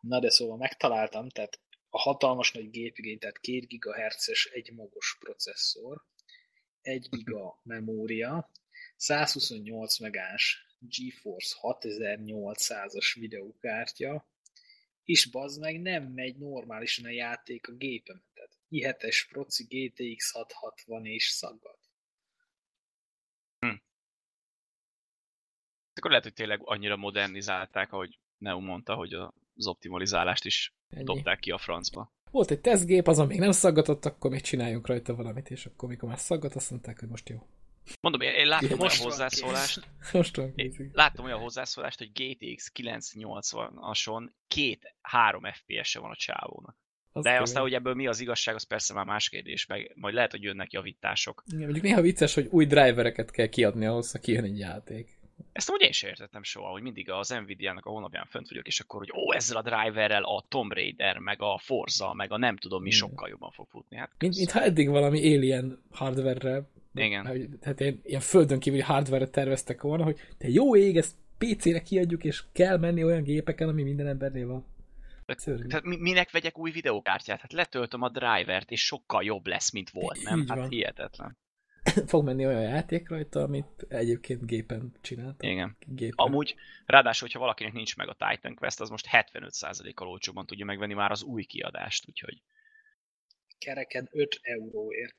Na 0.00 0.20
de 0.20 0.30
szóval 0.30 0.56
megtaláltam, 0.56 1.28
tehát 1.28 1.60
a 1.88 1.98
hatalmas 1.98 2.52
nagy 2.52 2.70
gépigény, 2.70 3.18
tehát 3.18 3.40
2 3.40 3.66
GHz-es 3.68 4.44
egymagos 4.44 5.16
processzor, 5.20 6.04
1 6.80 7.08
giga 7.10 7.60
memória, 7.62 8.50
128 8.96 9.98
megás 9.98 10.66
GeForce 10.78 11.56
6800-as 11.60 13.16
videókártya, 13.18 14.28
és 15.04 15.30
bazd 15.30 15.60
meg 15.60 15.80
nem 15.80 16.04
megy 16.04 16.36
normálisan 16.36 17.04
a 17.04 17.10
játék 17.10 17.68
a 17.68 17.72
gépemet. 17.72 18.33
Tehát 18.80 19.00
i7-es 19.02 19.26
proci 19.28 19.64
GTX 19.64 20.30
660 20.30 21.04
és 21.06 21.24
szaggat. 21.24 21.78
Akkor 25.96 26.10
lehet, 26.10 26.24
hogy 26.24 26.34
tényleg 26.34 26.60
annyira 26.64 26.96
modernizálták, 26.96 27.92
ahogy 27.92 28.18
Neo 28.38 28.60
mondta, 28.60 28.94
hogy 28.94 29.12
az 29.56 29.66
optimalizálást 29.66 30.44
is 30.44 30.74
Ennyi. 30.90 31.04
dobták 31.04 31.38
ki 31.38 31.50
a 31.50 31.58
francba. 31.58 32.12
Volt 32.30 32.50
egy 32.50 32.60
tesztgép, 32.60 33.06
azon 33.06 33.26
még 33.26 33.38
nem 33.38 33.52
szaggatott, 33.52 34.04
akkor 34.04 34.30
még 34.30 34.40
csináljunk 34.40 34.86
rajta 34.86 35.14
valamit, 35.14 35.50
és 35.50 35.66
akkor 35.66 35.88
mikor 35.88 36.08
már 36.08 36.18
szaggat, 36.18 36.54
azt 36.54 36.70
mondták, 36.70 36.98
hogy 37.00 37.08
most 37.08 37.28
jó. 37.28 37.46
Mondom, 38.00 38.20
én, 38.20 38.32
én 38.34 38.46
láttam 38.46 38.80
olyan 38.80 38.96
hozzászólást, 38.96 39.88
Most 40.12 40.36
van 40.36 40.46
én 40.54 40.54
készig. 40.54 40.90
láttam 40.92 41.24
olyan 41.24 41.38
hozzászólást, 41.38 41.98
hogy 41.98 42.12
GTX 42.12 42.72
980-ason 42.74 44.30
két 44.48 44.94
3 45.00 45.42
FPS-e 45.52 45.98
van 45.98 46.10
a 46.10 46.16
csávónak. 46.16 46.76
Az 47.16 47.24
De 47.24 47.40
aztán, 47.40 47.62
hogy 47.62 47.74
ebből 47.74 47.94
mi 47.94 48.06
az 48.06 48.20
igazság, 48.20 48.54
az 48.54 48.62
persze 48.62 48.94
már 48.94 49.04
más 49.04 49.28
kérdés, 49.28 49.66
meg 49.66 49.92
majd 49.94 50.14
lehet, 50.14 50.30
hogy 50.30 50.42
jönnek 50.42 50.72
javítások. 50.72 51.42
Igen, 51.46 51.62
mondjuk 51.62 51.84
néha 51.84 52.00
vicces, 52.00 52.34
hogy 52.34 52.48
új 52.50 52.66
drivereket 52.66 53.30
kell 53.30 53.46
kiadni 53.46 53.86
ahhoz, 53.86 54.12
ha 54.12 54.18
kijön 54.18 54.44
egy 54.44 54.58
játék. 54.58 55.18
Ezt 55.52 55.70
úgy 55.70 55.82
én 55.82 55.92
sem 55.92 56.10
értettem 56.10 56.42
soha, 56.42 56.70
hogy 56.70 56.82
mindig 56.82 57.10
az 57.10 57.28
Nvidia-nak 57.28 57.86
a 57.86 57.90
honlapján 57.90 58.26
fönt 58.30 58.48
vagyok, 58.48 58.66
és 58.66 58.80
akkor, 58.80 59.00
hogy 59.00 59.12
ó, 59.16 59.34
ezzel 59.34 59.56
a 59.56 59.62
driverrel 59.62 60.22
a 60.22 60.44
Tomb 60.48 60.72
Raider, 60.72 61.18
meg 61.18 61.42
a 61.42 61.58
Forza, 61.58 62.12
meg 62.14 62.32
a 62.32 62.38
nem 62.38 62.56
tudom 62.56 62.82
mi 62.82 62.86
Igen. 62.86 62.98
sokkal 62.98 63.28
jobban 63.28 63.50
fog 63.50 63.66
futni. 63.70 63.96
Hát, 63.96 64.10
Mint, 64.18 64.32
kösz. 64.32 64.38
mintha 64.38 64.62
eddig 64.62 64.88
valami 64.88 65.34
alien 65.34 65.82
hardware-re, 65.90 66.62
Igen. 66.94 67.26
hogy, 67.26 67.48
hát 67.62 67.80
ilyen, 67.80 68.00
ilyen 68.04 68.20
földön 68.20 68.58
kívüli 68.58 68.82
hardware-re 68.82 69.30
terveztek 69.30 69.82
volna, 69.82 70.04
hogy 70.04 70.18
te 70.38 70.48
jó 70.48 70.76
ég, 70.76 70.96
ezt 70.96 71.14
PC-re 71.38 71.82
kiadjuk, 71.82 72.24
és 72.24 72.42
kell 72.52 72.78
menni 72.78 73.04
olyan 73.04 73.22
gépeken, 73.22 73.68
ami 73.68 73.82
minden 73.82 74.06
embernél 74.06 74.46
van. 74.46 74.64
Szörnyű. 75.26 75.66
Tehát 75.66 75.84
mi- 75.84 75.96
minek 76.00 76.30
vegyek 76.30 76.58
új 76.58 76.70
videókártyát? 76.70 77.40
Hát 77.40 77.52
letöltöm 77.52 78.02
a 78.02 78.08
drivert, 78.08 78.70
és 78.70 78.84
sokkal 78.86 79.24
jobb 79.24 79.46
lesz, 79.46 79.72
mint 79.72 79.90
volt, 79.90 80.22
nem? 80.22 80.40
Így 80.40 80.48
Hát 80.48 80.58
van. 80.58 80.68
hihetetlen. 80.68 81.38
Fog 82.06 82.24
menni 82.24 82.46
olyan 82.46 82.62
játék 82.62 83.08
rajta, 83.08 83.40
amit 83.42 83.86
egyébként 83.88 84.46
gépen 84.46 84.92
csináltak. 85.00 85.42
Igen. 85.50 85.76
Gépen. 85.86 86.26
Amúgy, 86.26 86.54
ráadásul, 86.86 87.26
hogyha 87.26 87.42
valakinek 87.42 87.72
nincs 87.72 87.96
meg 87.96 88.08
a 88.08 88.16
Titan 88.28 88.54
Quest, 88.54 88.80
az 88.80 88.88
most 88.88 89.08
75%-kal 89.10 90.08
olcsóbban 90.08 90.46
tudja 90.46 90.64
megvenni 90.64 90.94
már 90.94 91.10
az 91.10 91.22
új 91.22 91.44
kiadást, 91.44 92.08
úgyhogy 92.08 92.42
Kereken 93.58 94.08
5 94.12 94.38
euróért. 94.42 95.18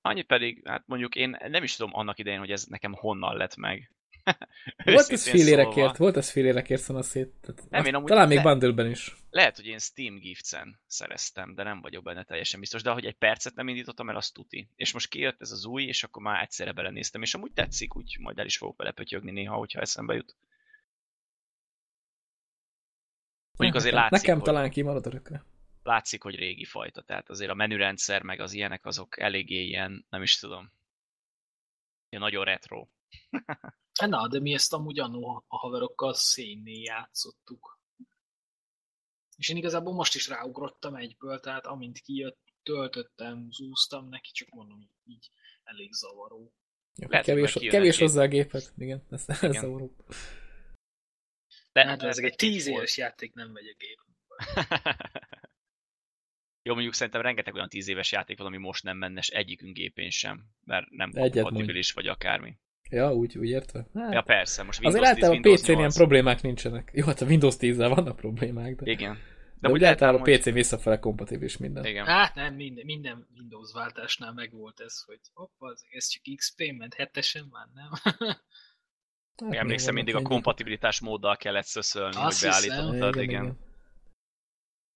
annyi 0.00 0.22
pedig, 0.22 0.68
hát 0.68 0.82
mondjuk 0.86 1.14
én 1.14 1.36
nem 1.48 1.62
is 1.62 1.76
tudom 1.76 1.94
annak 1.94 2.18
idején, 2.18 2.38
hogy 2.38 2.50
ez 2.50 2.64
nekem 2.64 2.92
honnan 2.92 3.36
lett 3.36 3.56
meg. 3.56 3.92
Volt 4.84 5.10
ez 5.10 5.28
félérekért, 5.28 5.96
volt 5.96 6.16
ez 6.16 6.30
félérekért 6.30 6.82
szana 6.82 7.02
szét. 7.02 7.32
Tehát 7.40 7.70
Nem, 7.70 7.80
azt 7.80 7.88
én 7.88 7.94
amúgy 7.94 8.08
talán 8.08 8.28
még 8.28 8.36
le- 8.36 8.42
bundle-ben 8.42 8.90
is. 8.90 9.16
Lehet, 9.30 9.56
hogy 9.56 9.66
én 9.66 9.78
Steam 9.78 10.18
Gifts-en 10.18 10.80
szereztem, 10.86 11.54
de 11.54 11.62
nem 11.62 11.80
vagyok 11.80 12.02
benne 12.04 12.24
teljesen 12.24 12.60
biztos, 12.60 12.82
de 12.82 12.90
ahogy 12.90 13.04
egy 13.06 13.16
percet 13.16 13.54
nem 13.54 13.68
indítottam 13.68 14.08
el, 14.08 14.16
az 14.16 14.30
tuti. 14.30 14.68
És 14.76 14.92
most 14.92 15.08
kijött 15.08 15.40
ez 15.40 15.50
az 15.50 15.64
új, 15.64 15.82
és 15.82 16.02
akkor 16.02 16.22
már 16.22 16.42
egyszerre 16.42 16.72
belenéztem, 16.72 17.22
és 17.22 17.34
amúgy 17.34 17.52
tetszik, 17.52 17.96
úgy 17.96 18.16
majd 18.20 18.38
el 18.38 18.46
is 18.46 18.56
fogok 18.56 18.76
vele 18.76 18.90
pötyögni 18.90 19.30
néha, 19.30 19.56
hogyha 19.56 19.80
eszembe 19.80 20.14
jut. 20.14 20.36
Mondjuk 23.56 23.80
azért 23.80 23.94
látszik, 23.94 24.20
nekem 24.20 24.34
hogy, 24.34 24.44
talán 24.44 24.70
kimarad 24.70 25.06
örökre. 25.06 25.44
látszik, 25.82 26.22
hogy 26.22 26.34
régi 26.34 26.64
fajta, 26.64 27.02
tehát 27.02 27.28
azért 27.28 27.50
a 27.50 27.54
menürendszer, 27.54 28.22
meg 28.22 28.40
az 28.40 28.52
ilyenek, 28.52 28.86
azok 28.86 29.20
eléggé 29.20 29.64
ilyen, 29.64 30.06
nem 30.10 30.22
is 30.22 30.38
tudom, 30.38 30.72
ilyen 32.08 32.22
nagyon 32.22 32.44
retro. 32.44 32.86
Na, 34.06 34.28
de 34.28 34.40
mi 34.40 34.52
ezt 34.52 34.72
amúgy 34.72 34.98
annó 34.98 35.44
a 35.48 35.56
haverokkal 35.56 36.14
szénnél 36.14 36.82
játszottuk. 36.82 37.80
És 39.36 39.48
én 39.48 39.56
igazából 39.56 39.94
most 39.94 40.14
is 40.14 40.28
ráugrottam 40.28 40.94
egyből, 40.94 41.40
tehát 41.40 41.66
amint 41.66 41.98
kijött, 41.98 42.40
töltöttem, 42.62 43.50
zúztam 43.50 44.08
neki, 44.08 44.30
csak 44.32 44.48
mondom, 44.48 44.90
így 45.04 45.30
elég 45.62 45.92
zavaró. 45.92 46.52
Jó, 46.94 47.08
Lehet, 47.08 47.24
kevés, 47.24 47.52
kevés 47.52 47.98
hozzá 47.98 48.22
a 48.22 48.28
gépet. 48.28 48.72
Igen, 48.76 49.06
ez, 49.10 49.24
ez 49.26 49.42
Igen. 49.42 49.60
zavaró. 49.60 49.96
De, 51.72 51.86
Hát 51.86 52.02
ez 52.02 52.18
egy 52.18 52.34
tíz 52.34 52.66
éves 52.66 52.96
játék 52.96 53.34
nem 53.34 53.50
megy 53.50 53.66
a 53.66 53.74
gép. 53.78 53.98
Jó, 56.64 56.72
mondjuk 56.72 56.94
szerintem 56.94 57.22
rengeteg 57.22 57.54
olyan 57.54 57.68
tíz 57.68 57.88
éves 57.88 58.12
játék 58.12 58.38
van, 58.38 58.46
ami 58.46 58.56
most 58.56 58.82
nem 58.82 58.96
menne, 58.96 59.18
és 59.18 59.28
egyikünk 59.28 59.74
gépén 59.74 60.10
sem, 60.10 60.46
mert 60.64 60.90
nem 60.90 61.10
kompatibilis 61.10 61.92
vagy 61.92 62.06
akármi. 62.06 62.58
Ja, 62.92 63.14
úgy, 63.14 63.38
úgy 63.38 63.48
értve. 63.48 63.86
Hát, 63.94 64.12
Ja 64.12 64.22
persze, 64.22 64.62
most 64.62 64.80
Windows 64.80 65.00
azért 65.02 65.14
10, 65.14 65.24
általában 65.24 65.52
a 65.52 65.54
PC-n 65.56 65.66
ilyen 65.70 65.80
8. 65.80 65.96
problémák 65.96 66.42
nincsenek. 66.42 66.90
Jó, 66.94 67.06
hát 67.06 67.20
a 67.20 67.26
Windows 67.26 67.54
10-zel 67.58 67.92
vannak 67.94 68.16
problémák, 68.16 68.74
de, 68.74 68.90
Igen. 68.90 69.18
de, 69.60 69.68
úgy 69.68 69.74
úgy 69.74 69.80
lehet 69.80 70.02
általában 70.02 70.32
a 70.34 70.36
PC 70.36 70.44
visszafele 70.52 70.98
kompatibilis 70.98 71.56
minden. 71.56 71.84
Igen. 71.84 72.04
Hát 72.06 72.34
nem, 72.34 72.54
minden, 72.54 72.84
minden 72.84 73.26
Windows 73.38 73.72
váltásnál 73.72 74.32
megvolt 74.32 74.80
ez, 74.80 75.02
hogy 75.06 75.20
hopp, 75.32 75.52
az, 75.58 75.84
ez 75.90 76.06
csak 76.06 76.22
XP, 76.36 76.72
ment 76.76 76.94
hetesen 76.94 77.48
már 77.50 77.66
nem. 77.74 77.90
Hát, 79.36 79.54
Emlékszem, 79.54 79.94
mindig 79.94 80.14
a 80.14 80.22
kompatibilitás 80.22 81.00
móddal 81.00 81.36
kellett 81.36 81.64
szöszölni, 81.64 82.14
hogy 82.16 82.24
Azt 82.26 82.44
hiszem. 82.44 82.68
beállítottad. 82.76 83.12
gépek. 83.14 83.28
Igen. 83.28 83.58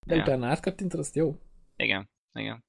De 0.07 0.15
Ja. 0.15 0.23
utána 0.23 0.47
átkattintod, 0.47 1.01
azt 1.01 1.15
jó? 1.15 1.41
Igen. 1.77 2.11
Igen. 2.33 2.65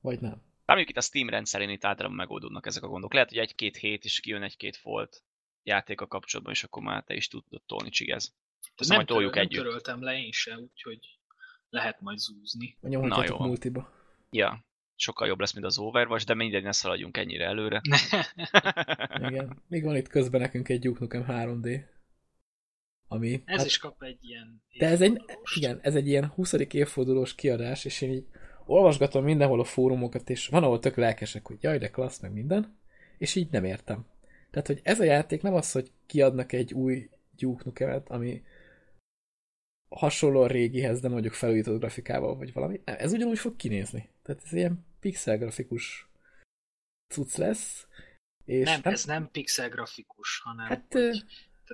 Vagy 0.00 0.20
nem? 0.20 0.42
Bár 0.66 0.76
mondjuk 0.76 0.88
itt 0.88 1.02
a 1.02 1.06
Steam 1.06 1.28
rendszerén 1.28 1.68
itt 1.68 1.84
általában 1.84 2.16
megoldódnak 2.16 2.66
ezek 2.66 2.82
a 2.82 2.88
gondok. 2.88 3.12
Lehet, 3.12 3.28
hogy 3.28 3.38
egy-két 3.38 3.76
hét 3.76 4.04
is 4.04 4.20
kijön 4.20 4.42
egy-két 4.42 4.76
folt 4.76 5.22
játék 5.62 6.00
a 6.00 6.06
kapcsolatban, 6.06 6.54
és 6.54 6.64
akkor 6.64 6.82
már 6.82 7.04
te 7.04 7.14
is 7.14 7.28
tudod 7.28 7.62
tolni 7.66 7.90
csigez. 7.90 8.34
Azt 8.76 8.88
nem, 8.88 8.96
majd 8.96 9.08
toljuk 9.08 9.32
töröl, 9.32 9.46
együtt. 9.46 9.62
nem 9.62 9.66
töröltem 9.66 10.02
le 10.02 10.18
én 10.18 10.32
se, 10.32 10.58
úgyhogy 10.58 11.18
lehet 11.68 12.00
majd 12.00 12.18
zúzni. 12.18 12.76
Nyomhatjátok 12.80 13.38
jó. 13.38 13.46
multiba. 13.46 13.92
Ja, 14.30 14.64
sokkal 14.94 15.28
jobb 15.28 15.40
lesz, 15.40 15.52
mint 15.52 15.66
az 15.66 15.78
Overwatch, 15.78 16.26
de 16.26 16.34
mindegy, 16.34 16.62
ne 16.62 16.72
szaladjunk 16.72 17.16
ennyire 17.16 17.44
előre. 17.44 17.80
Igen. 19.28 19.62
Még 19.68 19.84
van 19.84 19.96
itt 19.96 20.08
közben 20.08 20.40
nekünk 20.40 20.68
egy 20.68 20.80
Duke 20.80 21.00
Nukem 21.00 21.24
3D. 21.28 21.80
Ami... 23.08 23.42
ez 23.44 23.56
hát, 23.56 23.66
is 23.66 23.78
kap 23.78 24.02
egy 24.02 24.18
ilyen 24.20 24.62
de 24.78 24.86
ez 24.86 25.00
egy, 25.00 25.22
igen, 25.54 25.78
ez 25.82 25.94
egy 25.94 26.06
ilyen 26.06 26.26
20. 26.26 26.52
évfordulós 26.52 27.34
kiadás, 27.34 27.84
és 27.84 28.00
én 28.00 28.10
így 28.10 28.26
olvasgatom 28.66 29.24
mindenhol 29.24 29.60
a 29.60 29.64
fórumokat, 29.64 30.30
és 30.30 30.48
van, 30.48 30.62
ahol 30.62 30.78
tök 30.78 30.96
lelkesek, 30.96 31.46
hogy 31.46 31.58
jaj, 31.60 31.78
de 31.78 31.90
klassz, 31.90 32.20
meg 32.20 32.32
minden, 32.32 32.76
és 33.18 33.34
így 33.34 33.50
nem 33.50 33.64
értem. 33.64 34.06
Tehát, 34.50 34.66
hogy 34.66 34.80
ez 34.82 35.00
a 35.00 35.04
játék 35.04 35.42
nem 35.42 35.54
az, 35.54 35.72
hogy 35.72 35.90
kiadnak 36.06 36.52
egy 36.52 36.74
új 36.74 37.08
Duke 37.36 37.62
Nukemet, 37.64 38.10
ami 38.10 38.44
hasonló 39.88 40.40
a 40.40 40.46
régihez, 40.46 41.00
de 41.00 41.08
mondjuk 41.08 41.34
felújított 41.34 41.78
grafikával, 41.78 42.36
vagy 42.36 42.52
valami. 42.52 42.80
Nem, 42.84 42.96
ez 42.98 43.12
ugyanúgy 43.12 43.38
fog 43.38 43.56
kinézni. 43.56 44.08
Tehát 44.22 44.42
ez 44.44 44.52
ilyen 44.52 44.84
pixel 45.00 45.38
grafikus 45.38 46.08
cucc 47.14 47.36
lesz, 47.36 47.86
és 48.44 48.64
nem, 48.64 48.80
ez 48.82 49.04
nem 49.04 49.30
pixel 49.30 49.68
grafikus, 49.68 50.40
hanem 50.44 50.66
Hát, 50.66 50.92
hogy, 50.92 51.24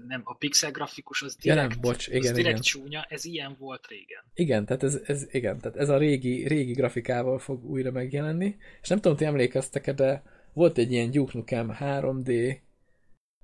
nem, 0.07 0.21
a 0.25 0.35
pixel 0.35 0.71
grafikus 0.71 1.23
az 1.23 1.37
Ja, 1.41 1.55
direkt, 1.55 1.71
nem, 1.71 1.81
bocs, 1.81 2.09
igen, 2.09 2.21
az 2.21 2.27
direkt 2.27 2.49
igen. 2.49 2.61
csúnya, 2.61 3.07
ez 3.09 3.25
ilyen 3.25 3.57
volt 3.59 3.87
régen. 3.87 4.23
Igen, 4.35 4.65
tehát 4.65 4.83
ez, 4.83 5.01
ez, 5.07 5.27
igen, 5.31 5.59
tehát 5.59 5.77
ez 5.77 5.89
a 5.89 5.99
régi, 5.99 6.47
régi 6.49 6.73
grafikával 6.73 7.39
fog 7.39 7.65
újra 7.65 7.91
megjelenni, 7.91 8.57
és 8.83 8.89
nem 8.89 9.01
tudom, 9.01 9.17
ti 9.17 9.25
emlékeztek 9.25 9.91
de 9.91 10.23
volt 10.53 10.79
egy 10.79 10.93
ilyen 10.93 11.11
Duke 11.11 11.33
Nukem 11.35 11.77
3D 11.81 12.59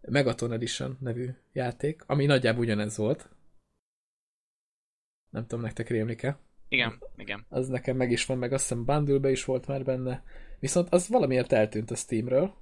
Megaton 0.00 0.52
Edition 0.52 0.97
nevű 1.00 1.28
játék, 1.52 2.02
ami 2.07 2.26
nagyjából 2.26 2.62
ugyanez 2.62 2.97
volt. 2.97 3.28
Nem 5.31 5.47
tudom, 5.47 5.64
nektek 5.64 5.88
rémlik-e? 5.88 6.38
igen, 6.69 7.02
igen. 7.17 7.47
Az 7.49 7.69
nekem 7.69 7.97
meg 7.97 8.11
is 8.11 8.26
van, 8.26 8.38
meg 8.38 8.52
azt 8.52 8.62
hiszem 8.69 8.85
bundle 8.85 9.31
is 9.31 9.45
volt 9.45 9.67
már 9.67 9.85
benne. 9.85 10.23
Viszont 10.61 10.88
az 10.90 11.09
valamiért 11.09 11.52
eltűnt 11.52 11.90
a 11.90 11.95
Steamről. 11.95 12.55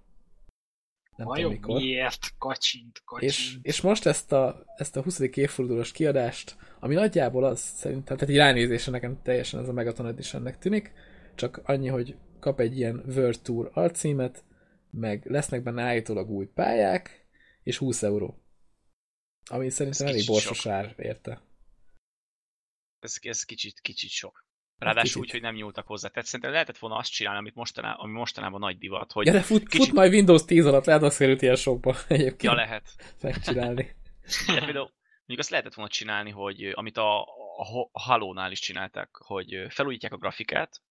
Nem 1.17 1.27
tudom 1.27 1.33
Vajon 1.33 1.51
mikor. 1.51 1.81
miért? 1.81 2.35
Kacsint, 2.39 3.03
kacsint. 3.05 3.33
És, 3.33 3.57
és 3.63 3.81
most 3.81 4.07
ezt 4.07 4.33
a, 4.33 4.65
ezt 4.77 4.97
a 4.97 5.03
20. 5.03 5.19
évfordulós 5.19 5.93
kiadást, 5.93 6.57
ami 6.81 6.95
nagyjából 6.95 7.45
az 7.45 7.61
szerintem, 7.61 8.17
tehát 8.17 8.35
egy 8.35 8.41
ránézésre 8.41 8.93
nekem 8.93 9.23
teljesen 9.23 9.61
ez 9.61 9.69
a 9.69 9.73
Megaton 9.73 10.07
Editionnek 10.07 10.59
tűnik, 10.59 10.93
csak 11.35 11.61
annyi, 11.65 11.89
hogy 11.89 12.17
kap 12.41 12.61
egy 12.61 12.77
ilyen 12.77 13.05
World 13.07 13.41
Tour 13.41 13.71
alcímet, 13.73 14.45
meg 14.91 15.27
lesznek 15.31 15.63
benne 15.63 15.83
állítólag 15.83 16.31
új 16.31 16.47
pályák, 16.47 17.27
és 17.63 17.77
20 17.77 18.03
euró. 18.03 18.43
Ami 19.51 19.71
szerintem 19.71 20.07
Ez 20.07 20.13
elég 20.13 20.27
borsos 20.27 20.67
ár 20.67 20.95
érte. 20.99 21.43
Ez, 23.01 23.17
ez 23.21 23.43
kicsit, 23.43 23.81
kicsit 23.81 24.11
sok. 24.11 24.46
Ráadásul 24.79 25.03
kicsit. 25.03 25.21
úgy, 25.23 25.31
hogy 25.31 25.41
nem 25.41 25.55
nyúltak 25.55 25.87
hozzá. 25.87 26.09
Tehát 26.09 26.25
szerintem 26.27 26.51
lehetett 26.51 26.79
volna 26.79 26.97
azt 26.97 27.11
csinálni, 27.13 27.39
amit 27.39 27.55
mostanában, 27.55 28.05
ami 28.05 28.13
mostanában 28.13 28.61
nagy 28.61 28.79
divat, 28.79 29.13
hogy 29.13 29.27
Ja, 29.27 29.33
de 29.33 29.41
fut, 29.41 29.69
kicsit- 29.69 29.87
fut 29.87 29.95
majd 29.95 30.13
Windows 30.13 30.45
10 30.45 30.67
alatt, 30.67 30.85
lehet 30.85 31.03
azt 31.03 31.19
került 31.19 31.43
ilyen 31.43 31.57
sokba 31.57 31.97
egyébként 32.09 32.43
ja, 32.43 32.55
lehet. 32.55 32.85
megcsinálni. 33.23 33.97
De 34.47 34.65
például 34.65 34.93
mondjuk 35.17 35.39
azt 35.39 35.51
lehetett 35.51 35.75
volna 35.75 35.91
csinálni, 35.91 36.31
hogy 36.31 36.71
amit 36.75 36.97
a, 36.97 37.21
a, 37.23 37.89
a 37.93 38.01
Halo-nál 38.01 38.51
is 38.51 38.61
csinálták, 38.61 39.09
hogy 39.13 39.67
felújítják 39.69 40.13
a 40.13 40.17
grafikát, 40.17 40.83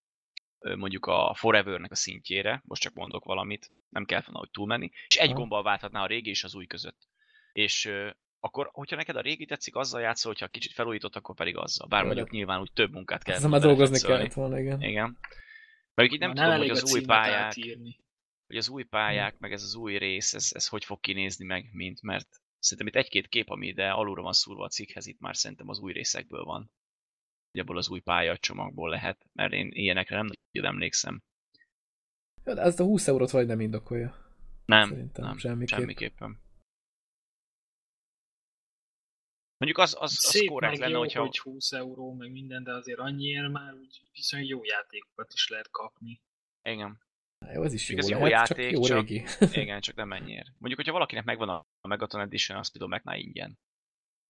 mondjuk 0.76 1.06
a 1.06 1.34
Forever-nek 1.38 1.92
a 1.92 1.96
szintjére, 1.96 2.62
most 2.66 2.82
csak 2.82 2.94
mondok 2.94 3.24
valamit, 3.24 3.72
nem 3.90 4.06
kell 4.06 4.22
volna, 4.26 4.40
hogy 4.40 4.50
túlmenni, 4.52 4.92
és 5.08 5.16
egy 5.16 5.34
gombbal 5.34 5.64
válthatná 5.64 6.02
a 6.04 6.08
régi 6.08 6.30
és 6.30 6.44
az 6.44 6.56
új 6.56 6.66
között. 6.66 7.08
És 7.54 7.90
akkor, 8.46 8.70
hogyha 8.74 8.96
neked 8.96 9.16
a 9.16 9.22
régi 9.22 9.46
tetszik, 9.46 9.76
azzal 9.76 10.02
játszol, 10.02 10.32
hogyha 10.32 10.48
kicsit 10.48 10.74
felújított, 10.74 11.16
akkor 11.16 11.36
pedig 11.36 11.58
azzal. 11.58 11.88
Bár 11.88 12.00
Jó, 12.02 12.06
mondjuk 12.06 12.30
nyilván 12.30 12.60
úgy 12.60 12.72
több 12.74 12.92
munkát 12.92 13.24
kell. 13.24 13.36
Ezzel 13.36 13.50
már 13.50 13.62
dolgozni 13.62 14.00
kellett 14.00 14.34
volna, 14.34 14.60
igen. 14.60 14.82
Igen. 14.82 15.18
Mert 15.94 16.12
így 16.12 16.20
nem 16.20 16.32
Már 16.32 16.46
tudom, 16.46 16.60
hogy 16.60 16.70
az 16.70 16.94
új 16.94 17.06
pályák, 17.06 17.40
átírni. 17.40 18.00
hogy 18.48 18.58
az 18.58 18.70
új 18.70 18.84
pályák, 18.84 19.38
meg 19.38 19.52
ez 19.52 19.64
az 19.64 19.76
új 19.76 19.98
rész, 19.98 20.34
ez, 20.34 20.50
ez 20.54 20.68
hogy 20.68 20.86
fog 20.86 21.00
kinézni 21.00 21.46
meg, 21.46 21.70
mint, 21.72 22.02
mert 22.02 22.28
szerintem 22.60 22.88
itt 22.88 23.06
egy-két 23.06 23.28
kép, 23.28 23.50
ami 23.50 23.68
ide 23.68 23.90
alulra 23.90 24.22
van 24.22 24.34
szúrva 24.34 24.64
a 24.64 24.70
cikkhez, 24.70 25.06
itt 25.08 25.20
már 25.20 25.36
szerintem 25.36 25.70
az 25.70 25.80
új 25.80 25.94
részekből 25.94 26.44
van. 26.44 26.72
Hogy 27.52 27.62
abból 27.62 27.78
az 27.78 27.90
új 27.90 28.00
pályacsomagból 28.00 28.90
lehet, 28.90 29.26
mert 29.34 29.54
én 29.54 29.70
ilyenekre 29.72 30.16
nem 30.16 30.30
nagyon 30.52 30.72
emlékszem. 30.72 31.24
Ja, 32.44 32.54
de 32.54 32.62
ezt 32.62 32.80
a 32.80 32.84
20 32.84 33.08
eurót 33.08 33.32
vagy 33.32 33.48
nem 33.48 33.60
indokolja. 33.60 34.16
Nem, 34.66 34.90
Szerintem 34.90 35.24
nem, 35.26 35.38
semmiképp. 35.38 35.78
semmiképpen. 35.78 36.44
Mondjuk 39.58 39.78
az, 39.78 39.96
az, 40.00 40.02
az 40.02 40.18
Szép 40.18 40.50
korrekt 40.50 40.72
meg 40.72 40.82
lenne, 40.82 40.94
jó, 40.94 41.00
hogyha... 41.00 41.22
hogy 41.22 41.38
20 41.38 41.72
euró, 41.72 42.14
meg 42.14 42.32
minden, 42.32 42.64
de 42.64 42.74
azért 42.74 43.00
annyiért 43.00 43.52
már 43.52 43.74
úgy 43.74 44.02
viszonylag 44.14 44.50
jó 44.50 44.64
játékokat 44.64 45.34
is 45.34 45.48
lehet 45.50 45.70
kapni. 45.72 46.22
Igen, 46.62 47.00
Jó, 47.54 47.64
ez 47.64 47.74
is 47.74 47.90
jó, 47.90 47.96
Mondjuk 47.96 48.22
ez 48.22 48.30
lehet, 48.30 48.48
jó 48.48 48.56
csak 48.56 48.58
játék, 48.58 48.78
jó 48.78 48.84
csak- 48.84 49.08
régi. 49.08 49.26
igen, 49.64 49.82
csak 49.82 49.96
nem 49.96 50.12
ennyiért. 50.12 50.48
Mondjuk, 50.48 50.76
hogyha 50.76 50.92
valakinek 50.92 51.24
megvan 51.24 51.50
a 51.50 51.88
Megaton 51.88 52.22
Edition, 52.22 52.58
azt 52.58 52.72
például 52.72 53.02
Mac 53.06 53.18
ingyen. 53.18 53.60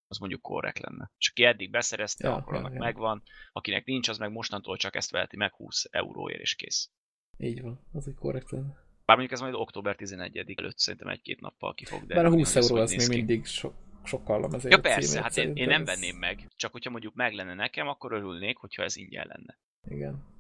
Az 0.08 0.18
mondjuk 0.18 0.42
korrekt 0.42 0.80
lenne. 0.80 1.12
És 1.18 1.30
aki 1.30 1.44
eddig 1.44 1.70
beszerezte, 1.70 2.28
Ja, 2.28 2.36
akkor 2.36 2.54
ja, 2.54 2.60
annak 2.60 2.74
ja. 2.74 2.80
megvan. 2.80 3.24
Akinek 3.52 3.86
nincs, 3.86 4.10
az 4.10 4.18
meg 4.18 4.32
mostantól 4.32 4.78
csak 4.78 4.96
ezt 4.96 5.12
veheti 5.12 5.38
meg 5.38 5.54
20 5.54 5.84
euróért, 5.92 6.42
és 6.42 6.56
kész. 6.56 6.90
Így 7.38 7.62
van, 7.62 7.80
az 7.94 8.08
úgy 8.08 8.16
korrekt 8.16 8.52
lenne. 8.52 8.84
Bár 9.06 9.18
mondjuk 9.18 9.32
ez 9.32 9.40
majd 9.40 9.54
október 9.54 9.96
11 9.96 10.38
előtt 10.38 10.78
szerintem 10.78 11.10
egy-két 11.10 11.40
nappal 11.40 11.74
ki 11.74 11.86
fog 11.86 12.00
Bár 12.00 12.10
a 12.10 12.14
derülni, 12.22 12.38
20 12.38 12.54
hogy 12.54 12.64
ez 12.64 12.70
euró 12.70 12.82
az 12.82 12.92
még 12.92 13.08
mindig 13.08 13.46
so, 13.46 13.72
sokkal 14.06 14.44
azért 14.44 14.74
Ja 14.74 14.82
persze, 14.82 15.22
hát 15.22 15.38
én, 15.38 15.56
én 15.56 15.68
nem 15.68 15.86
venném 15.86 16.18
meg, 16.18 16.48
csak 16.56 16.72
hogyha 16.72 16.90
mondjuk 16.90 17.14
meg 17.14 17.34
lenne 17.34 17.54
nekem, 17.54 17.88
akkor 17.88 18.12
örülnék, 18.12 18.58
hogyha 18.58 18.84
ez 18.84 18.96
ingyen 18.96 19.28
lenne. 19.28 19.60
Igen. 19.88 20.34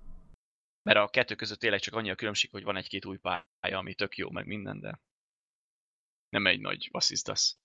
Mert 0.83 0.97
a 0.97 1.07
kettő 1.07 1.35
között 1.35 1.59
tényleg 1.59 1.79
csak 1.79 1.93
annyi 1.93 2.09
a 2.09 2.15
különbség, 2.15 2.51
hogy 2.51 2.63
van 2.63 2.75
egy-két 2.75 3.05
új 3.05 3.17
pálya, 3.17 3.77
ami 3.77 3.93
tök 3.93 4.17
jó, 4.17 4.29
meg 4.29 4.45
minden, 4.45 4.79
de 4.79 4.99
nem 6.29 6.47
egy 6.47 6.59
nagy 6.59 6.89
basszizdasz. 6.91 7.57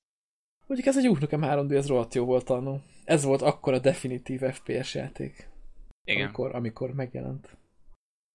Mondjuk 0.66 0.88
ez 0.88 0.98
egy 0.98 1.04
Duke 1.04 1.20
Nukem 1.20 1.40
3D, 1.44 1.76
ez 1.76 1.86
rohadt 1.86 2.14
jó 2.14 2.24
volt 2.24 2.50
annó. 2.50 2.82
Ez 3.04 3.24
volt 3.24 3.42
akkor 3.42 3.72
a 3.72 3.78
definitív 3.78 4.40
FPS 4.40 4.94
játék. 4.94 5.48
Igen. 6.04 6.24
Amikor, 6.24 6.54
amikor 6.54 6.94
megjelent. 6.94 7.56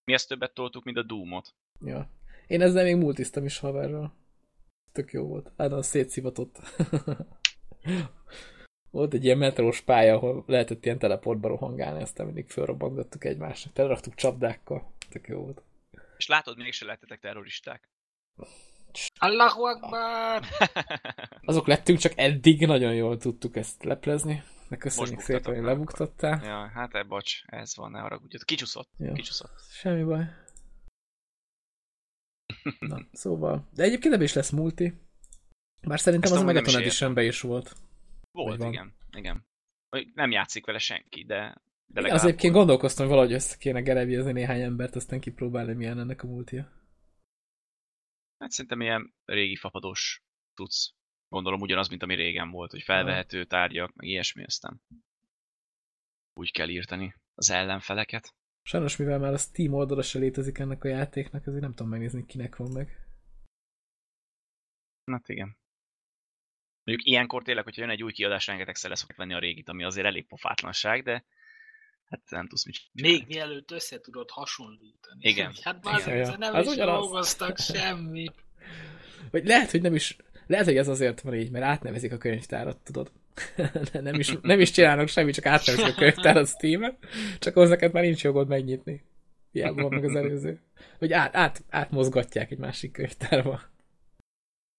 Mi 0.04 0.14
ezt 0.14 0.28
többet 0.28 0.54
toltuk, 0.54 0.84
mint 0.84 0.98
a 0.98 1.04
Doom-ot. 1.04 1.56
Ja. 1.80 2.10
Én 2.48 2.62
ezzel 2.62 2.84
még 2.84 2.96
multiztam 2.96 3.46
is 3.46 3.58
haverral. 3.58 4.14
Tök 4.92 5.12
jó 5.12 5.28
volt. 5.28 5.52
Hát 5.58 5.72
az 5.72 5.88
szétszivatott. 5.88 6.60
volt 8.92 9.14
egy 9.14 9.24
ilyen 9.24 9.38
metrós 9.38 9.82
pálya, 9.82 10.16
ahol 10.16 10.44
lehetett 10.48 10.86
ilyen 10.86 11.00
teleportba 11.00 11.48
rohangálni, 11.48 12.02
aztán 12.02 12.26
mindig 12.26 12.50
fölrobbantottuk 12.50 13.24
egymásnak. 13.24 13.74
Teleraktuk 13.74 14.16
csapdákkal. 14.16 14.94
Tök 15.10 15.28
jó 15.28 15.40
volt. 15.42 15.62
És 16.18 16.28
látod, 16.28 16.58
mégse 16.58 16.86
lehetetek 16.86 17.20
terroristák. 17.20 17.90
Allahu 19.20 19.64
Akbar! 19.64 20.44
Azok 21.50 21.68
lettünk, 21.68 22.00
csak 22.00 22.14
eddig 22.16 22.66
nagyon 22.66 22.94
jól 22.94 23.18
tudtuk 23.18 23.56
ezt 23.56 23.84
leplezni. 23.84 24.44
De 24.70 24.78
köszönjük 24.78 25.16
Most 25.16 25.26
szépen, 25.26 25.56
hogy 25.56 25.64
lebuktattál. 25.64 26.42
ja, 26.44 26.72
hát 26.74 26.94
e, 26.94 27.04
bocs, 27.04 27.42
ez 27.46 27.76
van, 27.76 27.92
ne 27.92 28.00
haragudj. 28.00 28.38
Kicsúszott, 28.46 28.90
Jó. 28.98 29.14
kicsúszott. 29.14 29.52
Semmi 29.72 30.04
baj. 30.04 30.24
Na, 32.80 32.98
szóval. 33.12 33.68
De 33.74 33.84
egyébként 33.84 34.14
ebben 34.14 34.26
is 34.26 34.34
lesz 34.34 34.50
multi. 34.50 34.94
Bár 35.88 36.00
szerintem 36.00 36.32
Ezt 36.32 36.42
az 36.42 36.46
Megaton 36.46 36.82
edition 36.82 37.18
is 37.18 37.42
volt. 37.42 37.76
Volt, 38.32 38.64
igen, 38.64 38.94
igen. 39.12 39.46
Nem 40.14 40.32
játszik 40.32 40.66
vele 40.66 40.78
senki, 40.78 41.24
de, 41.24 41.62
de 41.86 42.02
legalább 42.02 42.20
az 42.20 42.26
egyébként 42.26 42.54
gondolkoztam, 42.54 43.06
hogy 43.06 43.16
valahogy 43.16 43.36
össze 43.36 43.58
kéne 43.58 43.82
gerebjezni 43.82 44.32
néhány 44.32 44.62
embert, 44.62 44.96
aztán 44.96 45.20
kipróbálni, 45.20 45.74
milyen 45.74 46.00
ennek 46.00 46.24
a 46.24 46.28
multia. 46.28 46.72
Hát 48.38 48.52
szerintem 48.52 48.82
ilyen 48.82 49.14
régi 49.26 49.56
fapadós 49.56 50.24
tudsz. 50.54 50.94
Gondolom 51.30 51.62
ugyanaz, 51.62 51.88
mint 51.88 52.04
ami 52.04 52.16
régen 52.16 52.52
volt, 52.52 52.72
hogy 52.72 52.82
felvehető 52.82 53.46
tárgyak, 53.46 53.94
meg 53.94 54.08
ilyesmi, 54.08 54.44
aztán 54.44 54.82
úgy 56.34 56.52
kell 56.52 56.70
írtani 56.70 57.16
az 57.36 57.50
ellenfeleket. 57.50 58.34
Sajnos, 58.62 58.96
mivel 58.98 59.20
már 59.20 59.34
a 59.34 59.38
Steam 59.38 59.74
oldala 59.74 60.02
se 60.02 60.20
létezik 60.20 60.58
ennek 60.58 60.84
a 60.84 60.88
játéknak, 60.88 61.46
ezért 61.46 61.62
nem 61.62 61.74
tudom 61.74 61.90
megnézni, 61.90 62.26
kinek 62.26 62.56
van 62.56 62.72
meg. 62.72 63.08
Hát 65.12 65.30
igen. 65.30 65.58
Mondjuk 66.86 67.08
ilyenkor 67.08 67.44
tényleg, 67.44 67.64
hogyha 67.64 67.82
jön 67.82 67.90
egy 67.90 68.04
új 68.04 68.12
kiadás, 68.12 68.48
rengetegszer 68.48 68.90
le 68.90 68.96
szokott 68.96 69.16
venni 69.16 69.34
a 69.34 69.40
régit, 69.40 69.70
ami 69.70 69.84
azért 69.84 70.06
elég 70.08 70.26
pofátlanság, 70.28 71.04
de 71.04 71.24
hát 72.10 72.22
nem 72.30 72.48
tudsz 72.48 72.66
mit 72.66 72.76
csinálni. 72.76 73.18
Még 73.18 73.28
mielőtt 73.28 73.72
össze 73.72 74.00
tudod 74.00 74.30
hasonlítani. 74.30 75.20
Igen. 75.20 75.54
Hát 75.62 75.80
Igen. 75.84 76.08
már 76.08 76.18
Ja. 76.18 76.36
nem 76.38 76.54
Az 76.56 76.66
is 76.68 76.74
ugyanaz. 76.74 77.00
dolgoztak 77.00 77.58
semmit. 77.60 78.34
Vagy 79.32 79.46
lehet, 79.46 79.72
hogy 79.72 79.82
nem 79.82 79.96
is, 79.96 80.16
lehet, 80.48 80.66
hogy 80.66 80.78
ez 80.78 80.88
azért 80.88 81.22
van 81.22 81.34
így, 81.36 81.50
mert 81.52 81.66
átnevezik 81.66 82.12
a 82.12 82.18
könyvtárat, 82.18 82.78
tudod. 82.84 83.12
nem, 83.94 84.16
is, 84.20 84.34
nem 84.42 84.60
is 84.60 84.72
csinálnak 84.72 85.08
semmit, 85.08 85.34
csak 85.34 85.46
átnevezik 85.46 85.96
a 85.96 86.00
könyvtárat 86.00 86.48
Steam-en, 86.48 86.98
csak 87.40 87.56
ahhoz 87.56 87.70
neked 87.70 87.94
már 87.94 88.04
nincs 88.04 88.24
jogod 88.24 88.48
megnyitni. 88.48 89.04
Hiába 89.52 89.82
van 89.82 89.94
meg 89.94 90.04
az 90.04 90.16
előző. 90.16 90.62
Vagy 91.00 91.14
át, 91.14 91.36
át, 91.36 91.64
átmozgatják 91.70 92.52
egy 92.52 92.58
másik 92.58 92.92
könyvtárba. 92.92 93.62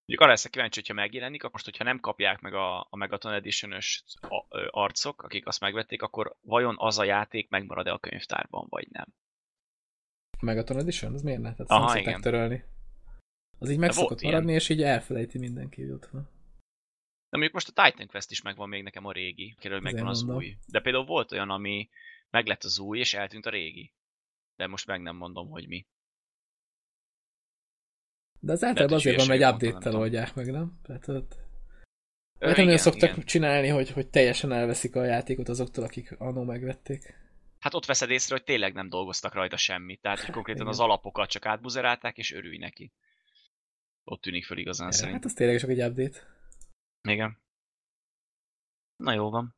Mondjuk 0.07 0.21
arra 0.27 0.37
leszek 0.37 0.51
kíváncsi, 0.51 0.79
hogyha 0.79 0.93
megjelenik, 0.93 1.39
akkor 1.39 1.51
most, 1.51 1.65
hogyha 1.65 1.83
nem 1.83 1.99
kapják 1.99 2.39
meg 2.39 2.53
a, 2.53 2.87
a 2.89 2.95
Megaton 2.95 3.43
ö, 4.49 4.67
arcok, 4.69 5.23
akik 5.23 5.47
azt 5.47 5.59
megvették, 5.59 6.01
akkor 6.01 6.35
vajon 6.41 6.75
az 6.77 6.97
a 6.97 7.03
játék 7.03 7.49
megmarad-e 7.49 7.91
a 7.91 7.99
könyvtárban, 7.99 8.65
vagy 8.69 8.87
nem? 8.91 9.05
Megaton 10.39 10.77
Edition? 10.77 11.13
Az 11.13 11.21
miért 11.21 11.41
ne? 11.41 11.51
Tehát 11.53 11.71
Aha, 11.71 11.93
nem 11.93 11.97
igen. 11.97 12.21
törölni. 12.21 12.63
Az 13.59 13.69
így 13.69 13.77
meg 13.77 13.89
volt 13.89 14.01
szokott 14.01 14.21
ilyen. 14.21 14.33
maradni, 14.33 14.53
és 14.53 14.69
így 14.69 14.81
elfelejti 14.81 15.37
mindenki, 15.37 15.81
hogy 15.81 15.91
ott 15.91 16.05
van. 16.05 16.21
De 17.29 17.37
mondjuk 17.37 17.53
most 17.53 17.77
a 17.77 17.83
Titan 17.83 18.07
Quest 18.07 18.31
is 18.31 18.41
megvan 18.41 18.69
még 18.69 18.83
nekem 18.83 19.05
a 19.05 19.11
régi, 19.11 19.55
Ezért 19.57 19.81
megvan 19.81 20.07
az 20.07 20.21
mondom. 20.21 20.37
új. 20.37 20.57
De 20.67 20.79
például 20.79 21.05
volt 21.05 21.31
olyan, 21.31 21.49
ami 21.49 21.89
meglett 22.29 22.63
az 22.63 22.79
új, 22.79 22.99
és 22.99 23.13
eltűnt 23.13 23.45
a 23.45 23.49
régi. 23.49 23.93
De 24.55 24.67
most 24.67 24.87
meg 24.87 25.01
nem 25.01 25.15
mondom, 25.15 25.49
hogy 25.49 25.67
mi. 25.67 25.85
De 28.39 28.51
az 28.51 28.63
általában 28.63 28.97
hogy 28.97 29.07
azért 29.07 29.27
van, 29.27 29.37
mondtam, 29.37 29.53
update-tel 29.53 29.99
oldják 29.99 30.35
meg, 30.35 30.51
nem? 30.51 30.79
Tehát 30.83 31.07
ott... 31.07 31.35
Mert 32.39 32.57
nem 32.57 32.65
igen, 32.65 32.77
szoktak 32.77 33.11
igen. 33.11 33.25
csinálni, 33.25 33.67
hogy, 33.67 33.91
hogy 33.91 34.07
teljesen 34.07 34.51
elveszik 34.51 34.95
a 34.95 35.03
játékot 35.03 35.49
azoktól, 35.49 35.83
akik 35.83 36.15
annó 36.17 36.43
megvették. 36.43 37.15
Hát 37.59 37.73
ott 37.73 37.85
veszed 37.85 38.09
észre, 38.09 38.35
hogy 38.35 38.43
tényleg 38.43 38.73
nem 38.73 38.89
dolgoztak 38.89 39.33
rajta 39.33 39.57
semmit. 39.57 40.01
Tehát, 40.01 40.19
hogy 40.19 40.33
konkrétan 40.33 40.61
igen. 40.61 40.73
az 40.73 40.79
alapokat 40.79 41.29
csak 41.29 41.45
átbuzerálták, 41.45 42.17
és 42.17 42.31
örülj 42.31 42.57
neki. 42.57 42.91
Ott 44.03 44.21
tűnik 44.21 44.45
föl 44.45 44.57
igazán 44.57 44.87
Ja, 44.87 44.93
szerint. 44.93 45.15
hát 45.15 45.25
az 45.25 45.33
tényleg 45.33 45.59
csak 45.59 45.69
egy 45.69 45.81
update. 45.81 46.19
Igen. 47.01 47.37
Na 48.95 49.13
jó 49.13 49.29
van. 49.29 49.55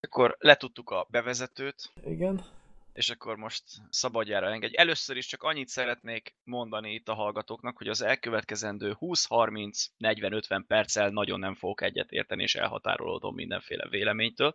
Akkor 0.00 0.36
letudtuk 0.38 0.90
a 0.90 1.06
bevezetőt, 1.10 1.92
Igen. 2.04 2.44
És 2.92 3.10
akkor 3.10 3.36
most 3.36 3.62
szabadjára 3.90 4.50
engedj. 4.50 4.76
Először 4.76 5.16
is 5.16 5.26
csak 5.26 5.42
annyit 5.42 5.68
szeretnék 5.68 6.34
mondani 6.44 6.92
itt 6.92 7.08
a 7.08 7.14
hallgatóknak, 7.14 7.76
hogy 7.76 7.88
az 7.88 8.02
elkövetkezendő 8.02 8.96
20-30-40-50 9.00 10.64
perccel 10.66 11.10
nagyon 11.10 11.38
nem 11.38 11.54
fogok 11.54 11.82
egyet 11.82 12.10
érteni, 12.10 12.42
és 12.42 12.54
elhatárolódom 12.54 13.34
mindenféle 13.34 13.88
véleménytől. 13.88 14.54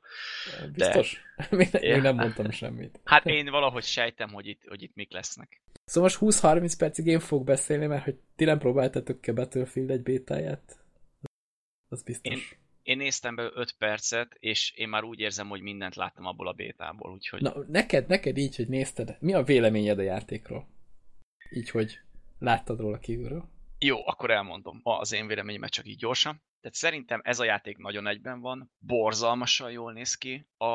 Biztos? 0.74 1.22
még, 1.50 1.70
Ja. 1.72 1.94
még 1.94 2.02
nem 2.02 2.16
mondtam 2.16 2.52
semmit. 2.62 3.00
Hát 3.04 3.26
én 3.26 3.50
valahogy 3.50 3.84
sejtem, 3.84 4.30
hogy 4.30 4.48
itt, 4.48 4.64
hogy 4.68 4.82
itt 4.82 4.96
mik 4.96 5.12
lesznek. 5.12 5.62
Szóval 5.86 6.10
most 6.20 6.40
20-30 6.42 6.74
percig 6.78 7.06
én 7.06 7.20
fogok 7.20 7.46
beszélni, 7.46 7.86
mert 7.86 8.04
hogy 8.04 8.16
ti 8.36 8.44
nem 8.46 8.60
próbáltatok 8.60 9.22
ki 9.22 9.30
a 9.30 9.34
Battlefield 9.34 9.90
egy 9.90 10.02
bétáját. 10.04 10.78
Az 11.90 12.04
biztos. 12.04 12.34
Én 12.34 12.64
néztem 12.94 13.36
be 13.36 13.50
5 13.54 13.76
percet, 13.78 14.36
és 14.40 14.72
én 14.76 14.90
már 14.90 15.04
úgy 15.04 15.20
érzem, 15.20 15.48
hogy 15.48 15.62
mindent 15.62 15.96
láttam 15.96 16.26
abból 16.26 16.48
a 16.48 16.54
bétából, 16.54 17.12
úgyhogy... 17.12 17.42
Na, 17.42 17.54
neked, 17.68 18.08
neked 18.08 18.38
így, 18.38 18.56
hogy 18.56 18.68
nézted, 18.68 19.18
mi 19.20 19.34
a 19.34 19.44
véleményed 19.44 20.00
a 20.00 20.02
játékról? 20.02 20.68
Így, 21.50 21.70
hogy 21.70 22.00
láttad 22.40 22.80
róla 22.80 22.98
kívülről? 22.98 23.50
Jó, 23.80 24.08
akkor 24.08 24.32
elmondom 24.32 24.80
az 24.84 25.12
én 25.12 25.28
véleményemet 25.28 25.72
csak 25.72 25.88
így 25.88 25.98
gyorsan. 25.98 26.44
Tehát 26.62 26.78
szerintem 26.78 27.22
ez 27.24 27.40
a 27.40 27.44
játék 27.44 27.78
nagyon 27.78 28.08
egyben 28.08 28.40
van, 28.40 28.72
borzalmasan 28.78 29.72
jól 29.72 29.94
néz 29.94 30.16
ki 30.16 30.48
a, 30.58 30.66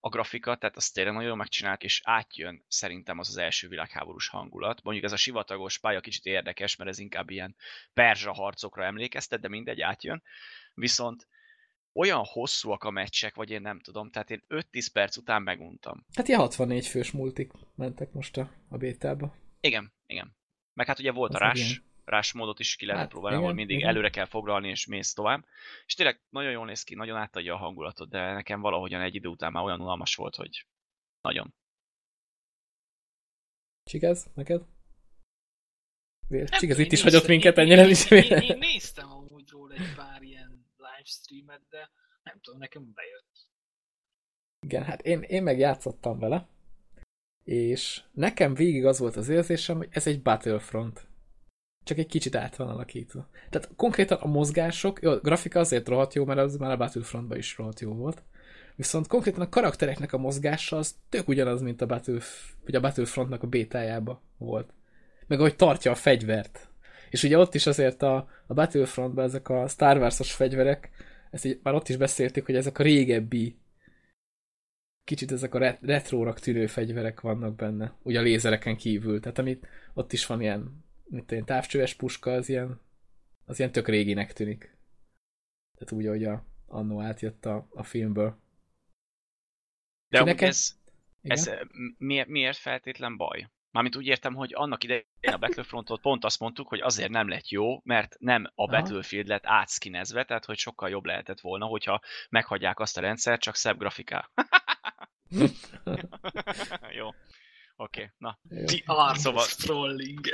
a 0.00 0.08
grafika, 0.08 0.56
tehát 0.56 0.76
azt 0.76 0.94
tényleg 0.94 1.12
nagyon 1.12 1.28
jól 1.28 1.36
megcsinálják, 1.36 1.82
és 1.82 2.00
átjön 2.04 2.64
szerintem 2.68 3.18
az 3.18 3.28
az 3.28 3.36
első 3.36 3.68
világháborús 3.68 4.28
hangulat. 4.28 4.82
Mondjuk 4.82 5.04
ez 5.04 5.12
a 5.12 5.16
sivatagos 5.16 5.78
pálya 5.78 6.00
kicsit 6.00 6.24
érdekes, 6.24 6.76
mert 6.76 6.90
ez 6.90 6.98
inkább 6.98 7.30
ilyen 7.30 7.56
perzsa 7.92 8.32
harcokra 8.32 8.84
emlékeztet, 8.84 9.40
de 9.40 9.48
mindegy, 9.48 9.80
átjön. 9.80 10.22
Viszont 10.74 11.28
olyan 11.92 12.22
hosszúak 12.24 12.84
a 12.84 12.90
meccsek, 12.90 13.34
vagy 13.34 13.50
én 13.50 13.60
nem 13.60 13.80
tudom, 13.80 14.10
tehát 14.10 14.30
én 14.30 14.42
5-10 14.48 14.86
perc 14.92 15.16
után 15.16 15.42
meguntam. 15.42 16.06
Hát 16.14 16.28
ilyen 16.28 16.40
64 16.40 16.86
fős 16.86 17.10
multik 17.10 17.52
mentek 17.74 18.12
most 18.12 18.36
a, 18.36 18.50
a 18.68 18.76
bétába. 18.76 19.34
Igen, 19.60 19.92
igen. 20.06 20.36
Meg 20.72 20.86
hát 20.86 20.98
ugye 20.98 21.12
volt 21.12 21.34
Az 21.34 21.40
a 21.40 21.52
ilyen. 21.54 21.82
Rush 22.04 22.34
módot 22.34 22.58
is 22.60 22.76
ki 22.76 22.86
lehet 22.86 23.00
Hát, 23.00 23.10
próbálni, 23.10 23.36
ahol 23.36 23.52
mindig 23.52 23.76
igen. 23.76 23.88
előre 23.88 24.10
kell 24.10 24.24
foglalni, 24.24 24.68
és 24.68 24.86
mész 24.86 25.12
tovább. 25.12 25.46
És 25.86 25.94
tényleg 25.94 26.20
nagyon 26.28 26.50
jól 26.50 26.66
néz 26.66 26.82
ki, 26.82 26.94
nagyon 26.94 27.16
átadja 27.16 27.54
a 27.54 27.58
hangulatot, 27.58 28.08
de 28.08 28.32
nekem 28.32 28.60
valahogyan 28.60 29.00
egy 29.00 29.14
idő 29.14 29.28
után 29.28 29.52
már 29.52 29.64
olyan 29.64 29.80
unalmas 29.80 30.14
volt, 30.14 30.36
hogy 30.36 30.66
nagyon. 31.20 31.54
Csigez, 33.84 34.26
neked? 34.34 34.62
Csigez 36.58 36.78
itt 36.78 36.92
is 36.92 37.02
hagyott 37.02 37.26
minket 37.26 37.56
én- 37.56 37.64
ennyire 37.64 37.86
is. 37.86 38.10
Én, 38.10 38.22
én, 38.22 38.38
én 38.38 38.58
néztem 38.58 39.10
amúgy 39.12 39.48
róla 39.48 39.74
egy 39.74 39.94
pár 39.96 40.03
livestreamet, 41.04 41.60
de 41.68 41.90
nem 42.22 42.40
tudom, 42.40 42.58
nekem 42.58 42.92
bejött. 42.94 43.48
Igen, 44.60 44.82
hát 44.82 45.02
én, 45.02 45.20
én 45.22 45.42
meg 45.42 45.58
játszottam 45.58 46.18
vele, 46.18 46.48
és 47.44 48.02
nekem 48.12 48.54
végig 48.54 48.84
az 48.84 48.98
volt 48.98 49.16
az 49.16 49.28
érzésem, 49.28 49.76
hogy 49.76 49.88
ez 49.90 50.06
egy 50.06 50.22
Battlefront. 50.22 51.06
Csak 51.84 51.98
egy 51.98 52.06
kicsit 52.06 52.34
át 52.34 52.56
van 52.56 52.68
alakítva. 52.68 53.28
Tehát 53.50 53.70
konkrétan 53.76 54.18
a 54.18 54.26
mozgások, 54.26 54.98
a 54.98 55.20
grafika 55.20 55.58
azért 55.58 55.88
rohadt 55.88 56.14
jó, 56.14 56.24
mert 56.24 56.38
az 56.38 56.56
már 56.56 56.70
a 56.70 56.76
Battlefrontban 56.76 57.38
is 57.38 57.56
rohadt 57.56 57.80
jó 57.80 57.94
volt. 57.94 58.22
Viszont 58.76 59.06
konkrétan 59.06 59.40
a 59.40 59.48
karaktereknek 59.48 60.12
a 60.12 60.18
mozgása 60.18 60.76
az 60.76 60.96
tök 61.08 61.28
ugyanaz, 61.28 61.60
mint 61.60 61.80
a, 61.80 61.86
Battle, 61.86 62.20
vagy 62.64 62.74
a 62.74 62.80
Battlefrontnak 62.80 63.42
a 63.42 63.46
bétájába 63.46 64.22
volt. 64.36 64.72
Meg 65.26 65.38
ahogy 65.38 65.56
tartja 65.56 65.90
a 65.90 65.94
fegyvert. 65.94 66.68
És 67.14 67.22
ugye 67.22 67.38
ott 67.38 67.54
is 67.54 67.66
azért 67.66 68.02
a, 68.02 68.28
a 68.46 68.54
Battlefrontban 68.54 69.24
ezek 69.24 69.48
a 69.48 69.68
Star 69.68 69.96
Wars-os 69.96 70.32
fegyverek, 70.32 70.90
ezt 71.30 71.44
így, 71.44 71.60
már 71.62 71.74
ott 71.74 71.88
is 71.88 71.96
beszéltük, 71.96 72.46
hogy 72.46 72.56
ezek 72.56 72.78
a 72.78 72.82
régebbi 72.82 73.58
kicsit 75.04 75.32
ezek 75.32 75.54
a 75.54 75.58
ret 75.58 75.78
retrórak 75.82 76.40
tűnő 76.40 76.66
fegyverek 76.66 77.20
vannak 77.20 77.54
benne, 77.54 77.94
ugye 78.02 78.18
a 78.18 78.22
lézereken 78.22 78.76
kívül. 78.76 79.20
Tehát 79.20 79.38
amit 79.38 79.66
ott 79.92 80.12
is 80.12 80.26
van 80.26 80.40
ilyen, 80.40 80.84
mint 81.04 81.32
egy 81.32 81.44
távcsöves 81.44 81.94
puska, 81.94 82.32
az 82.32 82.48
ilyen, 82.48 82.80
az 83.44 83.58
ilyen 83.58 83.72
tök 83.72 83.88
réginek 83.88 84.32
tűnik. 84.32 84.76
Tehát 85.78 85.92
úgy, 85.92 86.06
ahogy 86.06 86.24
a, 86.24 86.46
annó 86.66 87.00
átjött 87.00 87.46
a, 87.46 87.68
a 87.70 87.82
filmből. 87.82 88.38
De 90.08 90.24
nekem... 90.24 90.48
ez, 90.48 90.78
ez 91.22 91.50
miért, 91.98 92.28
miért 92.28 92.56
feltétlen 92.56 93.16
baj? 93.16 93.48
Mármint 93.74 93.96
úgy 93.96 94.06
értem, 94.06 94.34
hogy 94.34 94.54
annak 94.54 94.84
idején 94.84 95.04
a 95.20 95.36
Battlefrontot 95.36 96.00
pont 96.00 96.24
azt 96.24 96.40
mondtuk, 96.40 96.68
hogy 96.68 96.80
azért 96.80 97.10
nem 97.10 97.28
lett 97.28 97.48
jó, 97.48 97.80
mert 97.84 98.16
nem 98.18 98.50
a 98.54 98.66
Battlefield 98.66 99.26
lett 99.26 99.46
átszkinezve, 99.46 100.24
tehát 100.24 100.44
hogy 100.44 100.58
sokkal 100.58 100.88
jobb 100.88 101.04
lehetett 101.04 101.40
volna, 101.40 101.66
hogyha 101.66 102.00
meghagyják 102.28 102.80
azt 102.80 102.96
a 102.96 103.00
rendszert, 103.00 103.40
csak 103.40 103.54
szebb 103.54 103.78
grafiká. 103.78 104.30
jó. 106.98 107.08
Oké, 107.08 107.14
okay, 107.76 108.08
na. 108.18 108.38
The 108.66 108.82
art 108.84 109.18
szóval... 109.18 109.46
trolling. 109.46 110.20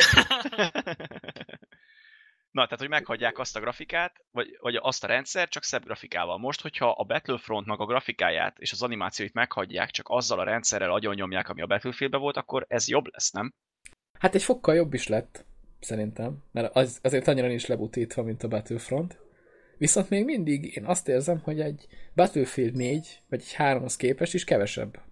Na, 2.51 2.65
tehát, 2.65 2.79
hogy 2.79 2.89
meghagyják 2.89 3.39
azt 3.39 3.57
a 3.57 3.61
grafikát, 3.61 4.25
vagy, 4.31 4.59
vagy 4.61 4.79
azt 4.81 5.05
a 5.05 5.07
rendszer, 5.07 5.49
csak 5.49 5.63
szebb 5.63 5.85
grafikával. 5.85 6.39
Most, 6.39 6.61
hogyha 6.61 6.91
a 6.91 7.05
Battlefront 7.05 7.67
maga 7.67 7.87
grafikáját 7.87 8.59
és 8.59 8.73
az 8.73 8.83
animációit 8.83 9.33
meghagyják, 9.33 9.91
csak 9.91 10.09
azzal 10.09 10.39
a 10.39 10.45
rendszerrel 10.45 10.93
agyon 10.93 11.15
nyomják, 11.15 11.49
ami 11.49 11.63
a 11.63 11.67
Battlefieldben 11.67 12.21
volt, 12.21 12.37
akkor 12.37 12.65
ez 12.69 12.89
jobb 12.89 13.07
lesz, 13.13 13.31
nem? 13.31 13.53
Hát 14.19 14.35
egy 14.35 14.43
fokkal 14.43 14.75
jobb 14.75 14.95
is 14.95 15.07
lett, 15.09 15.45
szerintem. 15.81 16.45
Mert 16.53 16.77
az, 16.77 16.99
azért 17.03 17.29
annyira 17.29 17.47
nincs 17.47 17.67
lebutítva, 17.67 18.23
mint 18.23 18.43
a 18.43 18.49
Battlefront. 18.49 19.19
Viszont 19.79 20.11
még 20.11 20.25
mindig 20.25 20.77
én 20.77 20.85
azt 20.85 21.09
érzem, 21.09 21.41
hogy 21.41 21.61
egy 21.61 21.87
Battlefield 22.15 22.75
4, 22.75 23.23
vagy 23.29 23.41
egy 23.41 23.55
3-hoz 23.59 23.97
képest 23.97 24.35
is 24.35 24.45
kevesebb. 24.45 25.03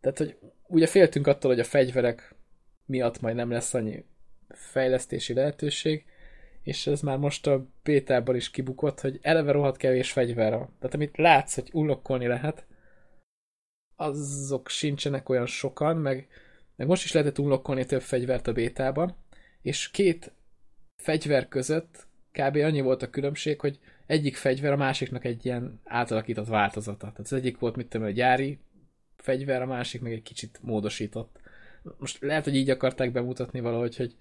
Tehát, 0.00 0.18
hogy 0.18 0.38
ugye 0.66 0.86
féltünk 0.86 1.26
attól, 1.26 1.50
hogy 1.50 1.60
a 1.60 1.64
fegyverek 1.64 2.34
miatt 2.84 3.20
majd 3.20 3.36
nem 3.36 3.50
lesz 3.50 3.74
annyi 3.74 4.04
fejlesztési 4.48 5.34
lehetőség, 5.34 6.04
és 6.62 6.86
ez 6.86 7.00
már 7.00 7.18
most 7.18 7.46
a 7.46 7.66
bétában 7.82 8.36
is 8.36 8.50
kibukott, 8.50 9.00
hogy 9.00 9.18
eleve 9.22 9.52
rohadt 9.52 9.76
kevés 9.76 10.12
fegyver 10.12 10.52
van. 10.52 10.74
Tehát 10.78 10.94
amit 10.94 11.16
látsz, 11.16 11.54
hogy 11.54 11.68
unlokkolni 11.72 12.26
lehet, 12.26 12.66
azok 13.96 14.68
sincsenek 14.68 15.28
olyan 15.28 15.46
sokan, 15.46 15.96
meg, 15.96 16.28
meg 16.76 16.86
most 16.86 17.04
is 17.04 17.12
lehetett 17.12 17.38
unlokkolni 17.38 17.84
több 17.84 18.02
fegyvert 18.02 18.46
a 18.46 18.52
bétában, 18.52 19.16
és 19.62 19.90
két 19.90 20.32
fegyver 20.96 21.48
között 21.48 22.06
kb. 22.32 22.56
annyi 22.56 22.80
volt 22.80 23.02
a 23.02 23.10
különbség, 23.10 23.60
hogy 23.60 23.78
egyik 24.06 24.36
fegyver 24.36 24.72
a 24.72 24.76
másiknak 24.76 25.24
egy 25.24 25.46
ilyen 25.46 25.80
átalakított 25.84 26.46
változata. 26.46 26.98
Tehát 26.98 27.18
az 27.18 27.32
egyik 27.32 27.58
volt, 27.58 27.76
mit 27.76 27.88
tudom, 27.88 28.06
a 28.06 28.10
gyári 28.10 28.58
fegyver, 29.16 29.62
a 29.62 29.66
másik 29.66 30.00
meg 30.00 30.12
egy 30.12 30.22
kicsit 30.22 30.58
módosított. 30.62 31.40
Most 31.98 32.22
lehet, 32.22 32.44
hogy 32.44 32.56
így 32.56 32.70
akarták 32.70 33.12
bemutatni 33.12 33.60
valahogy, 33.60 33.96
hogy 33.96 34.16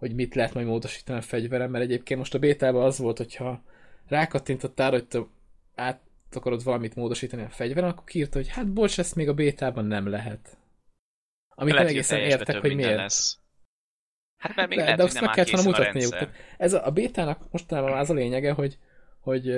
hogy 0.00 0.14
mit 0.14 0.34
lehet 0.34 0.54
majd 0.54 0.66
módosítani 0.66 1.18
a 1.18 1.22
fegyverem, 1.22 1.70
mert 1.70 1.84
egyébként 1.84 2.18
most 2.18 2.34
a 2.34 2.38
bétában 2.38 2.82
az 2.82 2.98
volt, 2.98 3.16
hogyha 3.16 3.62
rákattintottál, 4.08 4.90
hogy 4.90 5.06
te 5.06 5.26
át 5.74 6.00
akarod 6.32 6.62
valamit 6.62 6.94
módosítani 6.94 7.42
a 7.42 7.48
fegyveren, 7.48 7.90
akkor 7.90 8.04
kiírta, 8.04 8.38
hogy 8.38 8.48
hát 8.48 8.72
bocs, 8.72 8.98
ezt 8.98 9.14
még 9.14 9.28
a 9.28 9.34
bétában 9.34 9.84
nem 9.84 10.06
lehet. 10.06 10.58
Amit 11.48 11.74
nem 11.74 11.86
egészen 11.86 12.18
értek, 12.20 12.60
hogy 12.60 12.74
miért. 12.74 12.96
Lesz. 12.96 13.38
Hát 14.36 14.56
mert 14.56 14.68
még 14.68 14.78
de, 14.78 14.84
lehet, 14.84 14.98
de 14.98 15.04
azt 15.04 15.20
meg 15.20 15.30
kellett 15.30 15.50
volna 15.50 15.68
mutatniuk. 15.68 16.10
Tehát 16.10 16.34
ez 16.58 16.72
a, 16.72 16.86
a 16.86 16.90
bétának 16.90 17.50
mostanában 17.50 17.98
az 17.98 18.10
a 18.10 18.14
lényege, 18.14 18.52
hogy, 18.52 18.78
hogy, 19.20 19.54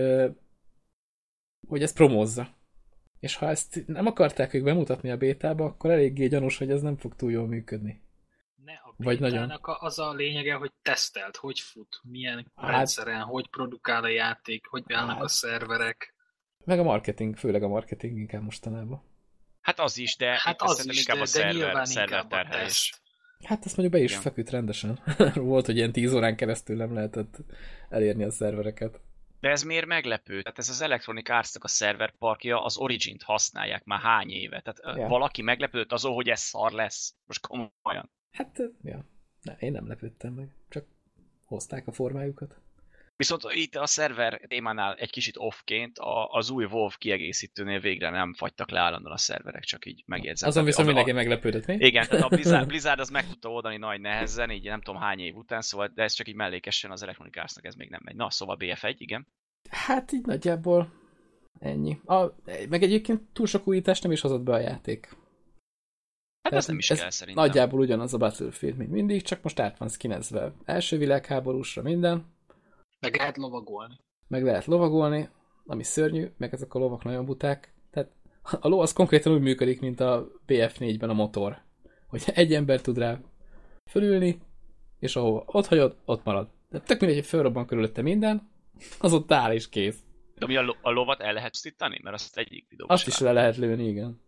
hogy 1.68 1.83
ez 1.83 1.92
promózza. 1.92 2.55
És 3.20 3.37
ha 3.37 3.48
ezt 3.48 3.83
nem 3.87 4.07
akarták 4.07 4.55
ők 4.55 4.64
bemutatni 4.64 5.11
a 5.11 5.16
bétába, 5.16 5.64
akkor 5.64 5.90
eléggé 5.90 6.26
gyanús, 6.26 6.59
hogy 6.59 6.70
ez 6.70 6.83
nem 6.83 6.96
fog 6.96 7.16
túl 7.16 7.31
jól 7.31 7.46
működni. 7.46 8.00
Ne, 8.64 8.72
a 8.72 8.94
Vagy 8.96 9.20
nagyon. 9.20 9.59
az 9.62 9.98
a 9.98 10.12
lényege, 10.12 10.55
hogy 10.55 10.72
tesztelt, 10.83 11.37
hogy 11.37 11.61
fut, 11.61 12.01
milyen 12.03 12.53
hát, 12.57 12.70
rendszeren, 12.70 13.20
hogy 13.20 13.48
produkál 13.48 14.05
a 14.05 14.09
játék, 14.09 14.66
hogy 14.66 14.85
állnak 14.92 15.14
hát, 15.14 15.25
a 15.25 15.29
szerverek. 15.29 16.14
Meg 16.64 16.79
a 16.79 16.83
marketing, 16.83 17.37
főleg 17.37 17.62
a 17.62 17.68
marketing 17.68 18.18
inkább 18.18 18.42
mostanában. 18.42 19.03
Hát 19.61 19.81
az 19.81 19.98
is, 19.98 20.16
de 20.16 20.38
hát 20.38 20.62
az 20.62 20.87
is, 20.87 20.98
inkább 20.98 21.16
de, 21.16 21.22
a 21.22 21.27
szerver, 21.27 21.53
de 21.53 21.59
nyilván 21.59 21.85
szerver 21.85 22.27
terhelés. 22.27 23.01
Hát 23.44 23.64
azt 23.64 23.77
mondjuk 23.77 24.01
be 24.01 24.05
is 24.05 24.11
Igen. 24.11 24.22
feküdt 24.22 24.51
rendesen. 24.51 24.98
Volt, 25.35 25.66
hogy 25.66 25.77
ilyen 25.77 25.92
10 25.92 26.14
órán 26.14 26.37
keresztül 26.37 26.77
nem 26.77 26.94
lehetett 26.94 27.37
elérni 27.88 28.25
a 28.25 28.31
szervereket. 28.31 29.01
De 29.40 29.48
ez 29.48 29.62
miért 29.62 29.87
meglepő? 29.87 30.42
Tehát 30.42 30.59
ez 30.59 30.68
az 30.68 30.81
Electronic 30.81 31.31
arts 31.31 31.55
a 31.59 31.68
szerverparkja, 31.68 32.64
az 32.64 32.77
Origin-t 32.77 33.22
használják 33.22 33.85
már 33.85 34.01
hány 34.01 34.31
éve. 34.31 34.61
Tehát 34.61 34.98
ja. 34.98 35.09
valaki 35.09 35.42
meglepődött 35.42 35.92
azon, 35.92 36.14
hogy 36.14 36.29
ez 36.29 36.40
szar 36.40 36.72
lesz. 36.72 37.14
Most 37.27 37.46
komolyan. 37.46 38.11
Hát, 38.33 38.62
ja. 38.83 39.05
Ne, 39.42 39.53
én 39.59 39.73
nem 39.73 39.87
lepődtem 39.87 40.33
meg. 40.33 40.55
Csak 40.68 40.87
hozták 41.45 41.87
a 41.87 41.92
formájukat. 41.92 42.57
Viszont 43.16 43.42
itt 43.51 43.75
a 43.75 43.87
szerver 43.87 44.40
témánál 44.49 44.95
egy 44.95 45.11
kicsit 45.11 45.35
offként 45.37 45.97
az 46.31 46.51
új 46.51 46.64
WoW 46.64 46.88
kiegészítőnél 46.99 47.81
végre 47.81 48.11
nem 48.11 48.35
fagytak 48.35 48.71
le 48.71 48.81
állandóan 48.81 49.14
a 49.14 49.18
szerverek, 49.18 49.62
csak 49.62 49.87
így 49.87 50.03
megjegyzem. 50.07 50.49
Azon 50.49 50.64
viszont 50.64 50.87
mindenki 50.87 51.11
a... 51.11 51.14
meglepődött, 51.14 51.66
mi? 51.66 51.75
Igen, 51.75 52.07
tehát 52.09 52.25
a 52.25 52.29
Blizzard, 52.35 52.66
Blizzard 52.66 53.01
az 53.01 53.11
meg 53.11 53.27
tudta 53.27 53.49
oldani 53.49 53.77
nagy 53.77 54.01
nehezen, 54.01 54.51
így 54.51 54.64
nem 54.64 54.81
tudom 54.81 55.01
hány 55.01 55.18
év 55.18 55.35
után, 55.35 55.61
szóval, 55.61 55.90
de 55.95 56.03
ez 56.03 56.12
csak 56.12 56.29
így 56.29 56.35
mellékesen 56.35 56.90
az 56.90 57.03
Electronic 57.03 57.37
Arts-nak 57.37 57.64
ez 57.64 57.75
még 57.75 57.90
nem 57.90 58.01
megy. 58.05 58.16
Na, 58.16 58.31
szóval 58.31 58.57
BF1, 58.59 58.95
igen. 58.97 59.27
Hát 59.71 60.12
így 60.12 60.27
nagyjából 60.27 60.92
ennyi. 61.59 62.01
A, 62.05 62.25
meg 62.68 62.83
egyébként 62.83 63.21
túl 63.33 63.47
sok 63.47 63.68
újítást 63.68 64.03
nem 64.03 64.12
is 64.12 64.21
hozott 64.21 64.42
be 64.42 64.53
a 64.53 64.59
játék. 64.59 65.16
Hát 66.42 66.52
ez 66.52 66.66
nem 66.66 66.78
is 66.78 66.90
ez 66.90 66.98
kell 66.98 67.11
szerintem. 67.11 67.44
Nagyjából 67.44 67.81
ugyanaz 67.81 68.14
a 68.14 68.18
Battlefield, 68.18 68.76
mint 68.76 68.90
mindig, 68.90 69.22
csak 69.22 69.42
most 69.42 69.59
át 69.59 69.78
van 69.78 69.88
skinezve. 69.88 70.52
Első 70.64 70.98
világháborúsra 70.98 71.83
minden. 71.83 72.26
Meg 73.00 73.16
lehet 73.16 73.37
lovagolni. 73.37 73.94
Meg 74.28 74.42
lehet 74.44 74.64
lovagolni, 74.64 75.28
ami 75.66 75.83
szörnyű, 75.83 76.31
meg 76.37 76.55
ezek 76.55 76.74
a 76.74 76.78
lovak 76.78 77.05
nagyon 77.05 77.24
buták. 77.24 77.74
Tehát 77.90 78.11
a 78.61 78.68
ló 78.68 78.81
az 78.81 78.92
konkrétan 78.92 79.33
úgy 79.33 79.40
működik, 79.40 79.81
mint 79.81 80.00
a 80.00 80.28
BF4-ben 80.46 81.11
a 81.11 81.12
motor. 81.12 81.62
Hogy 82.07 82.22
egy 82.35 82.55
ember 82.55 82.81
tud 82.81 82.98
rá 82.98 83.20
fölülni, 83.90 84.40
és 84.98 85.16
ahova 85.16 85.42
ott 85.46 85.66
hagyod, 85.66 85.96
ott 86.05 86.24
marad. 86.24 86.48
De 86.70 86.81
tök 86.81 87.00
mindegy, 87.00 87.18
hogy 87.18 87.28
fölrobban 87.28 87.66
körülötte 87.66 88.02
minden, 88.02 88.50
az 88.98 89.12
ott 89.12 89.33
áll 89.33 89.52
és 89.52 89.68
kész. 89.68 89.98
De 90.38 90.46
mi 90.46 90.57
a, 90.57 90.62
lo 90.62 90.74
a 90.81 90.90
lovat 90.90 91.20
el 91.20 91.33
lehet 91.33 91.55
sztítani? 91.55 92.00
Mert 92.02 92.14
azt 92.14 92.38
egyik 92.38 92.66
videóban 92.68 92.96
Azt 92.96 93.07
is 93.07 93.18
le 93.18 93.33
lehet 93.33 93.57
lőni, 93.57 93.88
igen. 93.88 94.20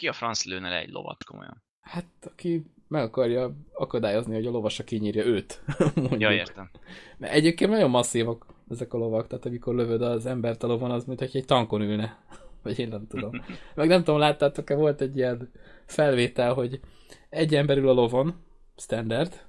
Ki 0.00 0.08
a 0.08 0.12
franc 0.12 0.44
lőne 0.44 0.68
le 0.68 0.78
egy 0.78 0.90
lovat 0.90 1.24
komolyan? 1.24 1.62
Hát, 1.80 2.04
aki 2.20 2.62
meg 2.88 3.02
akarja 3.02 3.52
akadályozni, 3.72 4.34
hogy 4.34 4.46
a 4.46 4.50
lovasa 4.50 4.84
kinyírja 4.84 5.24
őt. 5.24 5.62
ja, 6.18 6.32
értem. 6.32 6.70
Mert 7.18 7.32
egyébként 7.32 7.70
nagyon 7.70 7.90
masszívak 7.90 8.46
ezek 8.70 8.92
a 8.92 8.98
lovak, 8.98 9.26
tehát 9.26 9.46
amikor 9.46 9.74
lövöd 9.74 10.02
az 10.02 10.26
embert 10.26 10.62
a 10.62 10.66
lovon, 10.66 10.90
az 10.90 11.04
mint 11.04 11.18
hogy 11.18 11.30
egy 11.32 11.44
tankon 11.44 11.80
ülne. 11.80 12.18
Vagy 12.62 12.78
én 12.78 12.88
nem 12.88 13.06
tudom. 13.06 13.30
Meg 13.74 13.88
nem 13.88 14.04
tudom, 14.04 14.20
láttátok-e, 14.20 14.74
volt 14.74 15.00
egy 15.00 15.16
ilyen 15.16 15.50
felvétel, 15.86 16.52
hogy 16.52 16.80
egy 17.28 17.54
ember 17.54 17.78
ül 17.78 17.88
a 17.88 17.92
lovon, 17.92 18.34
standard, 18.76 19.46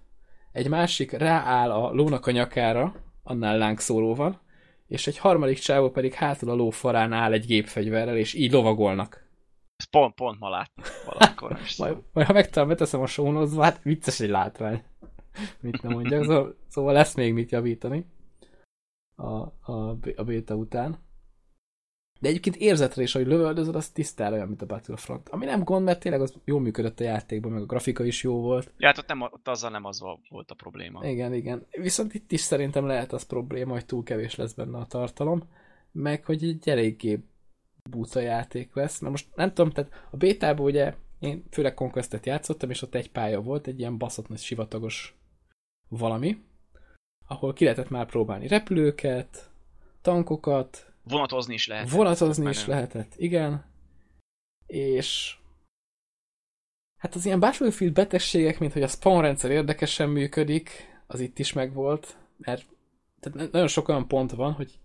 egy 0.52 0.68
másik 0.68 1.12
rááll 1.12 1.72
a 1.72 1.92
lónak 1.92 2.28
a 2.28 2.32
nyakára, 2.32 2.96
annál 3.24 3.58
lángszóró 3.58 4.16
van, 4.16 4.40
és 4.88 5.08
egy 5.08 5.18
harmadik 5.18 5.58
csávó 5.58 5.90
pedig 5.90 6.14
hátul 6.14 6.50
a 6.50 6.56
ló 6.56 6.70
farán 6.70 7.14
áll 7.14 7.32
egy 7.32 7.46
gépfegyverrel, 7.46 8.18
és 8.18 8.34
így 8.34 8.52
lovagolnak. 8.52 9.30
Ezt 9.82 9.90
pont, 9.90 10.14
pont 10.14 10.40
ma 10.40 10.50
láttam 10.50 10.84
valamikor. 11.06 11.60
majd, 11.78 11.98
majd, 12.14 12.28
ha 12.28 12.34
megtalán, 12.34 12.68
beteszem 12.68 13.02
a 13.02 13.06
sónozva, 13.06 13.64
hát 13.64 13.84
vicces 13.84 14.20
egy 14.20 14.30
látvány. 14.30 14.84
mit 15.60 15.82
nem 15.82 15.92
mondjak. 15.92 16.24
Szóval, 16.24 16.56
szóval 16.68 16.94
lesz 16.94 17.16
még 17.16 17.34
mit 17.34 17.52
javítani 17.52 18.06
a, 19.16 19.26
a, 19.72 19.98
a 20.16 20.24
beta 20.24 20.56
után. 20.56 20.98
De 22.20 22.28
egyébként 22.28 22.56
érzetre 22.56 23.02
is, 23.02 23.14
hogy 23.14 23.28
lövöldözöd, 23.28 23.76
az 23.76 23.90
tisztára 23.90 24.36
olyan, 24.36 24.48
mint 24.48 24.62
a 24.62 24.66
Battlefront. 24.66 25.30
Ami 25.30 25.46
nem 25.46 25.64
gond, 25.64 25.86
mert 25.86 26.00
tényleg 26.00 26.22
az 26.22 26.34
jól 26.46 26.60
működött 26.60 27.00
a 27.00 27.04
játékban, 27.04 27.52
meg 27.52 27.62
a 27.62 27.66
grafika 27.66 28.04
is 28.04 28.24
jó 28.24 28.42
volt. 28.42 28.74
Ja, 28.78 28.88
hát 28.88 28.98
ott, 28.98 29.08
nem, 29.08 29.22
ott 29.22 29.48
azzal 29.48 29.70
nem 29.70 29.86
az 29.86 30.00
volt 30.30 30.52
a 30.52 30.56
probléma. 30.56 31.06
Igen, 31.06 31.34
igen. 31.34 31.66
Viszont 31.72 32.14
itt 32.14 32.32
is 32.32 32.42
szerintem 32.42 32.86
lehet 32.86 33.14
az 33.14 33.24
probléma, 33.24 33.72
hogy 33.72 33.86
túl 33.86 34.04
kevés 34.04 34.36
lesz 34.36 34.54
benne 34.54 34.78
a 34.78 34.86
tartalom, 34.86 35.44
meg 35.92 36.26
hogy 36.26 36.44
egy 36.44 36.70
eléggé 36.70 37.20
buta 37.90 38.20
játék 38.20 38.74
lesz, 38.74 39.00
mert 39.00 39.12
most 39.12 39.28
nem 39.36 39.54
tudom, 39.54 39.72
tehát 39.72 40.08
a 40.12 40.18
bétában 40.18 40.66
ugye 40.66 40.96
én 41.20 41.44
főleg 41.52 41.74
Conquest-et 41.74 42.26
játszottam, 42.26 42.70
és 42.70 42.82
ott 42.82 42.96
egy 42.96 43.12
pálya 43.12 43.42
volt, 43.42 43.68
egy 43.68 43.80
ilyen 43.80 43.98
baszott 43.98 44.28
nagy 44.28 44.40
sivatagos 44.40 45.16
valami, 45.88 46.44
ahol 47.28 47.54
ki 47.54 47.64
lehetett 47.64 47.90
már 47.90 48.06
próbálni 48.06 48.48
repülőket, 48.48 49.50
tankokat, 50.02 50.86
Vonatozni 51.04 51.54
is 51.54 51.68
lehet. 51.68 51.90
vonatozni 51.90 52.50
is 52.50 52.66
lehetett, 52.66 53.14
igen, 53.16 53.66
és 54.68 55.38
hát 56.98 57.16
az 57.16 57.26
ilyen 57.26 57.40
Battlefield 57.40 57.94
betegségek, 57.94 58.60
mint 58.60 58.74
hogy 58.74 58.84
a 58.84 58.88
spawn 58.88 59.22
rendszer 59.22 59.52
érdekesen 59.52 60.10
működik, 60.10 60.70
az 61.08 61.20
itt 61.20 61.40
is 61.40 61.54
megvolt, 61.54 62.18
mert 62.38 62.66
tehát 63.20 63.52
nagyon 63.52 63.68
sok 63.68 63.88
olyan 63.88 64.08
pont 64.08 64.32
van, 64.32 64.52
hogy 64.52 64.80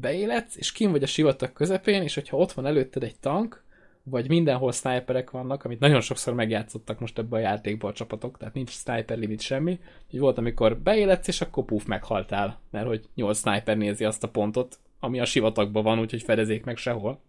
beéledsz, 0.00 0.56
és 0.56 0.72
kim 0.72 0.90
vagy 0.90 1.02
a 1.02 1.06
sivatag 1.06 1.52
közepén, 1.52 2.02
és 2.02 2.14
hogyha 2.14 2.36
ott 2.36 2.52
van 2.52 2.66
előtted 2.66 3.02
egy 3.02 3.18
tank, 3.18 3.64
vagy 4.02 4.28
mindenhol 4.28 4.72
sniperek 4.72 5.30
vannak, 5.30 5.64
amit 5.64 5.80
nagyon 5.80 6.00
sokszor 6.00 6.34
megjátszottak 6.34 7.00
most 7.00 7.18
ebbe 7.18 7.36
a 7.36 7.40
játékba 7.40 7.88
a 7.88 7.92
csapatok, 7.92 8.38
tehát 8.38 8.54
nincs 8.54 8.70
sniper 8.70 9.18
limit 9.18 9.40
semmi, 9.40 9.80
úgyhogy 10.04 10.20
volt, 10.20 10.38
amikor 10.38 10.78
beéledsz, 10.78 11.28
és 11.28 11.40
akkor 11.40 11.64
puf, 11.64 11.84
meghaltál, 11.84 12.60
mert 12.70 12.86
hogy 12.86 13.08
8 13.14 13.38
sniper 13.38 13.76
nézi 13.76 14.04
azt 14.04 14.24
a 14.24 14.28
pontot, 14.28 14.78
ami 15.00 15.20
a 15.20 15.24
sivatagban 15.24 15.82
van, 15.82 15.98
úgyhogy 15.98 16.22
fedezék 16.22 16.64
meg 16.64 16.76
sehol. 16.76 17.20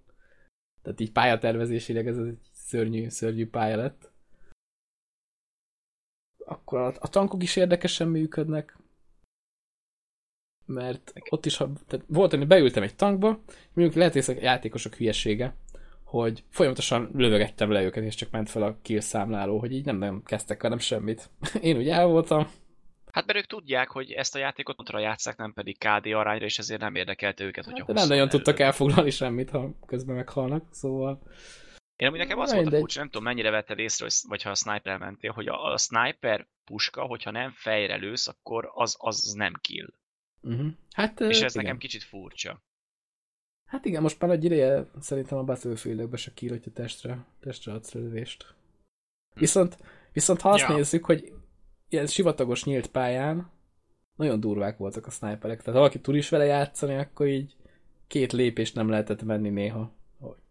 Tehát 0.81 0.99
így 0.99 1.11
pályatervezésileg 1.11 2.07
ez 2.07 2.17
egy 2.17 2.37
szörnyű, 2.51 3.09
szörnyű 3.09 3.47
pálya 3.47 3.75
lett. 3.75 4.11
Akkor 6.45 6.79
a, 6.79 6.93
a 6.99 7.09
tankok 7.09 7.43
is 7.43 7.55
érdekesen 7.55 8.07
működnek, 8.07 8.77
mert 10.71 11.13
ott 11.29 11.45
is, 11.45 11.57
ha, 11.57 11.71
tehát 11.87 12.05
volt, 12.07 12.31
hogy 12.31 12.47
beültem 12.47 12.83
egy 12.83 12.95
tankba, 12.95 13.39
mondjuk 13.73 13.97
lehet, 13.97 14.25
hogy 14.25 14.37
a 14.37 14.43
játékosok 14.43 14.95
hülyesége, 14.95 15.55
hogy 16.03 16.43
folyamatosan 16.49 17.09
lövögettem 17.13 17.71
le 17.71 17.83
őket, 17.83 18.03
és 18.03 18.15
csak 18.15 18.31
ment 18.31 18.49
fel 18.49 18.63
a 18.63 18.77
kill 18.81 18.99
számláló, 18.99 19.59
hogy 19.59 19.73
így 19.73 19.85
nem 19.85 19.97
nem 19.97 20.23
kezdtek 20.25 20.61
velem 20.61 20.79
semmit. 20.79 21.29
Én 21.61 21.77
ugye 21.77 21.93
el 21.93 22.05
voltam. 22.05 22.47
Hát 23.11 23.25
mert 23.25 23.37
ők 23.37 23.45
tudják, 23.45 23.89
hogy 23.89 24.11
ezt 24.11 24.35
a 24.35 24.39
játékot 24.39 24.75
kontra 24.75 24.99
játszák, 24.99 25.37
nem 25.37 25.53
pedig 25.53 25.77
KD 25.77 26.05
arányra, 26.05 26.45
és 26.45 26.59
ezért 26.59 26.81
nem 26.81 26.95
érdekelte 26.95 27.43
őket, 27.43 27.65
hogy 27.65 27.77
Hát, 27.77 27.87
de 27.87 27.93
nem 27.93 28.07
nagyon 28.07 28.29
tudtak 28.29 28.59
elfoglalni 28.59 29.09
semmit, 29.09 29.49
ha 29.49 29.69
közben 29.85 30.15
meghalnak, 30.15 30.65
szóval... 30.71 31.21
Én 31.95 32.07
amúgy 32.07 32.19
nekem 32.19 32.39
az 32.39 32.49
Na, 32.49 32.55
volt 32.55 32.67
a 32.67 32.69
mindegy. 32.69 32.79
furcsa, 32.79 32.99
nem 32.99 33.09
tudom 33.09 33.23
mennyire 33.23 33.49
vetted 33.49 33.79
észre, 33.79 34.07
vagy 34.27 34.41
ha 34.41 34.49
a 34.49 34.55
sniper 34.55 34.97
mentél, 34.97 35.31
hogy 35.31 35.47
a, 35.47 35.73
a 35.73 35.77
sniper 35.77 36.47
puska, 36.65 37.01
hogyha 37.01 37.31
nem 37.31 37.51
fejre 37.55 37.95
lősz, 37.95 38.27
akkor 38.27 38.71
az, 38.73 38.95
az 38.99 39.33
nem 39.37 39.53
kill. 39.61 39.87
Uh-huh. 40.41 40.71
Hát, 40.91 41.19
És 41.19 41.41
ez 41.41 41.53
igen. 41.53 41.63
nekem 41.63 41.77
kicsit 41.77 42.03
furcsa. 42.03 42.61
Hát 43.65 43.85
igen, 43.85 44.01
most 44.01 44.19
már 44.21 44.31
egy 44.31 44.43
ideje 44.43 44.89
szerintem 44.99 45.37
a 45.37 45.43
battlefield 45.43 46.17
se 46.17 46.33
kill, 46.33 46.49
hogyha 46.49 46.71
testre, 46.71 47.25
testre 47.39 47.73
adsz 47.73 47.93
lövést. 47.93 48.55
Viszont, 49.33 49.77
viszont 50.13 50.41
ha 50.41 50.49
azt 50.49 50.67
Ja. 50.67 50.75
nézzük, 50.75 51.05
hogy 51.05 51.33
ilyen 51.89 52.07
sivatagos 52.07 52.63
nyílt 52.63 52.87
pályán 52.87 53.51
nagyon 54.15 54.39
durvák 54.39 54.77
voltak 54.77 55.05
a 55.05 55.09
sniperek. 55.09 55.57
Tehát 55.57 55.65
ha 55.65 55.71
valaki 55.71 56.01
tud 56.01 56.15
is 56.15 56.29
vele 56.29 56.45
játszani, 56.45 56.95
akkor 56.95 57.27
így 57.27 57.55
két 58.07 58.31
lépést 58.31 58.75
nem 58.75 58.89
lehetett 58.89 59.23
menni 59.23 59.49
néha, 59.49 59.93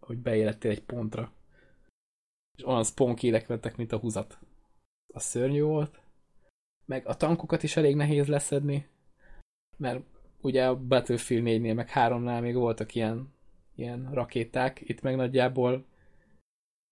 hogy- 0.00 0.18
beélettél 0.18 0.70
egy 0.70 0.83
pontra. 0.83 1.33
És 2.59 2.66
olyan 2.66 2.85
spawn 2.85 3.16
vettek, 3.46 3.76
mint 3.76 3.92
a 3.92 3.98
húzat. 3.98 4.38
Az 5.14 5.22
szörnyű 5.22 5.62
volt. 5.62 6.00
Meg 6.87 7.07
a 7.07 7.16
tankokat 7.16 7.62
is 7.62 7.76
elég 7.76 7.96
nehéz 7.96 8.26
leszedni, 8.26 8.88
mert 9.80 10.00
ugye 10.40 10.66
a 10.66 10.76
Battlefield 10.76 11.44
4-nél 11.46 11.74
meg 11.74 11.90
3-nál 11.94 12.40
még 12.40 12.54
voltak 12.54 12.94
ilyen, 12.94 13.34
ilyen 13.74 14.08
rakéták, 14.12 14.80
itt 14.84 15.00
meg 15.00 15.16
nagyjából 15.16 15.84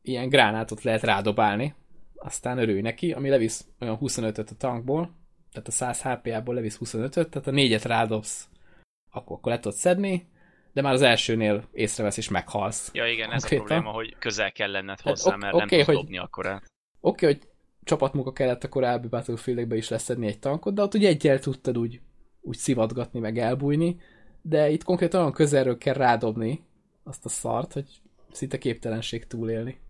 ilyen 0.02 0.28
gránátot 0.28 0.82
lehet 0.82 1.02
rádobálni, 1.02 1.74
aztán 2.14 2.58
örülj 2.58 2.80
neki, 2.80 3.12
ami 3.12 3.28
levisz 3.28 3.66
olyan 3.80 3.98
25-öt 4.00 4.50
a 4.50 4.54
tankból, 4.54 5.10
tehát 5.52 5.68
a 5.68 5.70
100 5.70 6.02
HP-ból 6.02 6.54
levisz 6.54 6.78
25-öt, 6.84 7.30
tehát 7.30 7.46
a 7.46 7.50
négyet 7.50 7.84
rádobsz, 7.84 8.48
akkor, 9.10 9.36
akkor 9.36 9.52
le 9.52 9.60
tudod 9.60 9.78
szedni, 9.78 10.26
de 10.72 10.82
már 10.82 10.92
az 10.92 11.02
elsőnél 11.02 11.64
észrevesz 11.72 12.16
és 12.16 12.28
meghalsz. 12.28 12.90
Ja 12.92 13.06
igen, 13.06 13.32
ez 13.32 13.44
a 13.44 13.48
Konkrétan. 13.48 13.66
probléma, 13.66 13.90
hogy 13.90 14.16
közel 14.18 14.52
kell 14.52 14.70
lenned 14.70 15.00
hozzá, 15.00 15.32
ok- 15.32 15.40
mert 15.40 15.54
nem 15.54 15.62
oké, 15.64 15.76
tudsz 15.76 15.86
hogy- 15.86 15.96
dobni 15.96 16.18
akkorát. 16.18 16.64
Oké, 17.00 17.26
okay, 17.26 17.38
hogy 17.38 17.48
csapatmunka 17.82 18.32
kellett 18.32 18.64
a 18.64 18.68
korábbi 18.68 19.08
battlefield 19.08 19.72
is 19.72 19.88
leszedni 19.88 20.26
egy 20.26 20.38
tankot, 20.38 20.74
de 20.74 20.82
ott 20.82 20.94
ugye 20.94 21.08
egyel 21.08 21.38
tudtad 21.38 21.78
úgy, 21.78 22.00
úgy 22.40 22.56
szivatgatni, 22.56 23.20
meg 23.20 23.38
elbújni, 23.38 24.00
de 24.42 24.68
itt 24.68 24.84
konkrétan 24.84 25.20
olyan 25.20 25.32
közelről 25.32 25.78
kell 25.78 25.94
rádobni 25.94 26.64
azt 27.02 27.24
a 27.24 27.28
szart, 27.28 27.72
hogy 27.72 28.00
szinte 28.30 28.58
képtelenség 28.58 29.26
túlélni. 29.26 29.80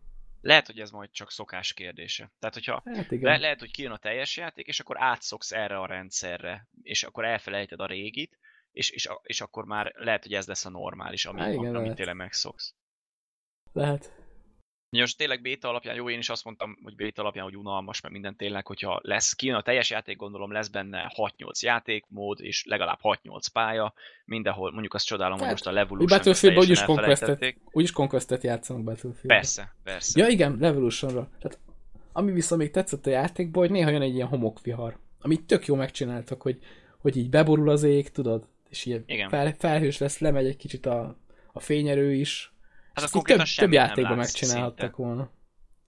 Lehet, 0.41 0.67
hogy 0.67 0.79
ez 0.79 0.91
majd 0.91 1.11
csak 1.11 1.31
szokás 1.31 1.73
kérdése. 1.73 2.31
Tehát, 2.39 2.55
hogyha 2.55 2.83
Hát 2.85 3.11
igen. 3.11 3.31
le, 3.33 3.39
lehet, 3.39 3.61
hogy 3.61 3.71
kijön 3.71 3.93
a 3.93 3.97
teljes 3.99 4.37
játék, 4.37 4.67
és 4.67 4.81
akkor 4.81 4.97
átszoksz 5.03 5.53
erre 5.53 5.79
a 5.79 5.87
rendszerre, 5.87 6.69
és 6.83 7.03
akkor 7.03 7.25
elfelejted 7.25 7.81
a 7.81 7.87
régit, 7.87 8.39
és, 8.73 8.91
és, 8.91 9.09
és 9.23 9.41
akkor 9.41 9.65
már 9.65 9.93
lehet, 9.97 10.23
hogy 10.23 10.35
ez 10.35 10.47
lesz 10.47 10.65
a 10.65 10.71
normális, 10.71 11.27
ami, 11.27 11.41
Há, 11.41 11.49
igen, 11.49 11.65
amit 11.65 11.73
lehet. 11.81 11.97
tényleg 11.97 12.17
megszoksz. 12.17 12.75
Lehet. 13.73 14.13
Most 14.91 15.17
tényleg 15.17 15.41
béta 15.41 15.69
alapján, 15.69 15.95
jó, 15.95 16.11
én 16.11 16.19
is 16.19 16.29
azt 16.29 16.45
mondtam, 16.45 16.79
hogy 16.83 16.95
béta 16.97 17.23
alapján, 17.23 17.45
hogy 17.45 17.57
unalmas, 17.57 18.01
mert 18.01 18.13
minden 18.13 18.37
tényleg, 18.37 18.67
hogyha 18.67 19.01
lesz, 19.03 19.33
kijön 19.33 19.57
a 19.57 19.63
teljes 19.63 19.91
játék, 19.91 20.17
gondolom 20.17 20.53
lesz 20.53 20.69
benne 20.69 21.13
6-8 21.17 21.61
játékmód, 21.61 22.41
és 22.41 22.65
legalább 22.65 22.99
6-8 23.03 23.47
pálya, 23.53 23.95
mindenhol, 24.25 24.71
mondjuk 24.71 24.95
azt 24.95 25.07
csodálom, 25.07 25.39
hogy 25.39 25.43
Hát, 25.43 25.51
most 25.51 25.67
a 25.67 25.71
Levolution 25.71 26.19
Battlefieldben 26.19 26.65
úgyis 26.65 26.83
Conquestet, 26.83 27.55
úgyis 27.71 27.93
Conquestet 27.93 28.43
játszanak 28.43 28.83
Battlefieldben. 28.83 29.37
Persze, 29.37 29.75
persze. 29.85 30.21
Ja 30.21 30.29
igen, 30.29 30.59
Revolutionra. 30.59 31.29
Tehát, 31.41 31.59
ami 32.13 32.33
viszont 32.33 32.61
még 32.61 32.71
tetszett 32.71 33.07
a 33.07 33.11
játékból, 33.11 33.63
hogy 33.63 33.73
néha 33.73 33.91
jön 33.91 34.03
egy 34.03 34.15
ilyen 34.15 34.29
homokvihar, 34.29 34.99
amit 35.21 35.47
tök 35.47 35.67
jó 35.67 35.75
megcsináltak, 35.75 36.43
hogy, 36.43 36.59
hogy 36.99 37.17
így 37.17 37.31
beborul 37.31 37.71
az 37.71 37.83
ég, 37.83 38.11
tudod, 38.11 38.49
és 38.69 38.87
ilyen 38.87 39.03
Igen. 39.07 39.29
fel, 39.29 39.55
felhős 39.59 39.99
lesz, 39.99 40.19
lemegy 40.19 40.47
egy 40.47 40.57
kicsit 40.57 40.87
a, 40.87 41.17
a 41.53 41.61
fényerő 41.61 42.13
is. 42.13 42.53
Hát 43.01 43.11
több, 43.11 43.23
konkrétan 43.23 43.47
több 43.57 43.71
nem 43.71 43.87
játékban 43.87 44.17
megcsinálhattak 44.17 44.95
szinte. 44.95 45.03
volna. 45.03 45.31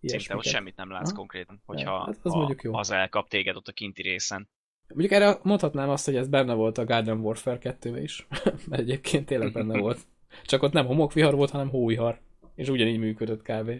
Szinte 0.00 0.36
ott 0.36 0.44
semmit 0.44 0.76
nem 0.76 0.90
látsz 0.90 1.10
Ha? 1.10 1.16
konkrétan, 1.16 1.62
hogyha 1.66 2.04
hát 2.04 2.18
az 2.22 2.32
a, 2.32 2.36
mondjuk 2.36 2.62
jó. 2.62 2.74
az 2.74 2.90
elkap 2.90 3.28
téged 3.28 3.56
ott 3.56 3.68
a 3.68 3.72
kinti 3.72 4.02
részen. 4.02 4.48
Mondjuk 4.88 5.12
erre 5.12 5.38
mondhatnám 5.42 5.88
azt, 5.88 6.04
hogy 6.04 6.16
ez 6.16 6.28
benne 6.28 6.54
volt 6.54 6.78
a 6.78 6.84
Garden 6.84 7.18
Warfare 7.18 7.58
2 7.58 8.02
is, 8.02 8.26
mert 8.68 8.82
egyébként 8.82 9.26
tényleg 9.26 9.52
benne 9.52 9.78
volt. 9.86 9.98
Csak 10.44 10.62
ott 10.62 10.72
nem 10.72 10.86
homokvihar 10.86 11.34
volt, 11.34 11.50
hanem 11.50 11.68
hóvihar. 11.68 12.20
És 12.54 12.68
ugyanígy 12.68 12.98
működött 12.98 13.42
kb. 13.42 13.70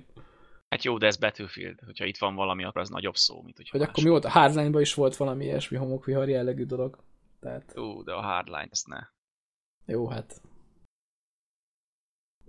Hát 0.68 0.84
jó, 0.84 0.98
de 0.98 1.06
ez 1.06 1.16
Battlefield. 1.16 1.78
Hogyha 1.84 2.04
itt 2.04 2.18
van 2.18 2.34
valami, 2.34 2.64
akkor 2.64 2.80
az 2.80 2.88
nagyobb 2.88 3.16
szó, 3.16 3.42
mint 3.42 3.56
hogyha 3.56 3.78
más. 3.78 3.88
akkor 3.88 4.04
mi 4.04 4.10
volt? 4.10 4.24
A 4.24 4.30
hardline 4.30 4.80
is 4.80 4.94
volt 4.94 5.16
valami 5.16 5.44
ilyesmi 5.44 5.76
homokvihar 5.76 6.28
jellegű 6.28 6.64
dolog. 6.64 6.98
Tehát 7.40 7.78
Ú, 7.78 8.02
de 8.02 8.12
a 8.12 8.20
hardline, 8.20 8.68
ezt 8.70 8.86
ne. 8.86 8.98
jó, 9.86 10.08
hát. 10.08 10.40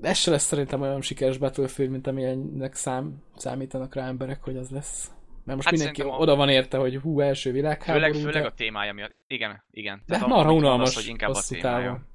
Ez 0.02 0.18
se 0.18 0.32
lesz 0.32 0.44
szerintem 0.44 0.82
olyan 0.82 1.02
sikeres 1.02 1.38
Battlefield, 1.38 1.92
mint 1.92 2.08
amilyennek 2.08 2.76
szám, 2.76 3.24
számítanak 3.38 3.96
rá 3.96 4.08
emberek, 4.08 4.44
hogy 4.44 4.58
az 4.58 4.70
lesz. 4.70 5.12
Mert 5.44 5.56
most 5.58 5.64
Hát 5.70 5.78
mindenki 5.78 6.02
a- 6.02 6.06
oda 6.18 6.36
van 6.36 6.50
érte, 6.50 6.78
hogy 6.78 6.96
hú, 6.96 7.20
első 7.20 7.52
világháború. 7.52 8.06
Főleg, 8.14 8.22
főleg 8.32 8.46
a 8.46 8.54
témája 8.54 8.94
miatt. 8.94 9.16
Igen, 9.28 9.64
igen. 9.72 9.96
de 9.98 10.04
Tehát 10.06 10.22
hát 10.24 10.32
marha 10.32 10.54
unalmas 10.54 10.96
hogy 10.96 11.08
inkább 11.08 11.30
a 11.30 11.42
témája. 11.48 11.80
távon. 11.82 12.06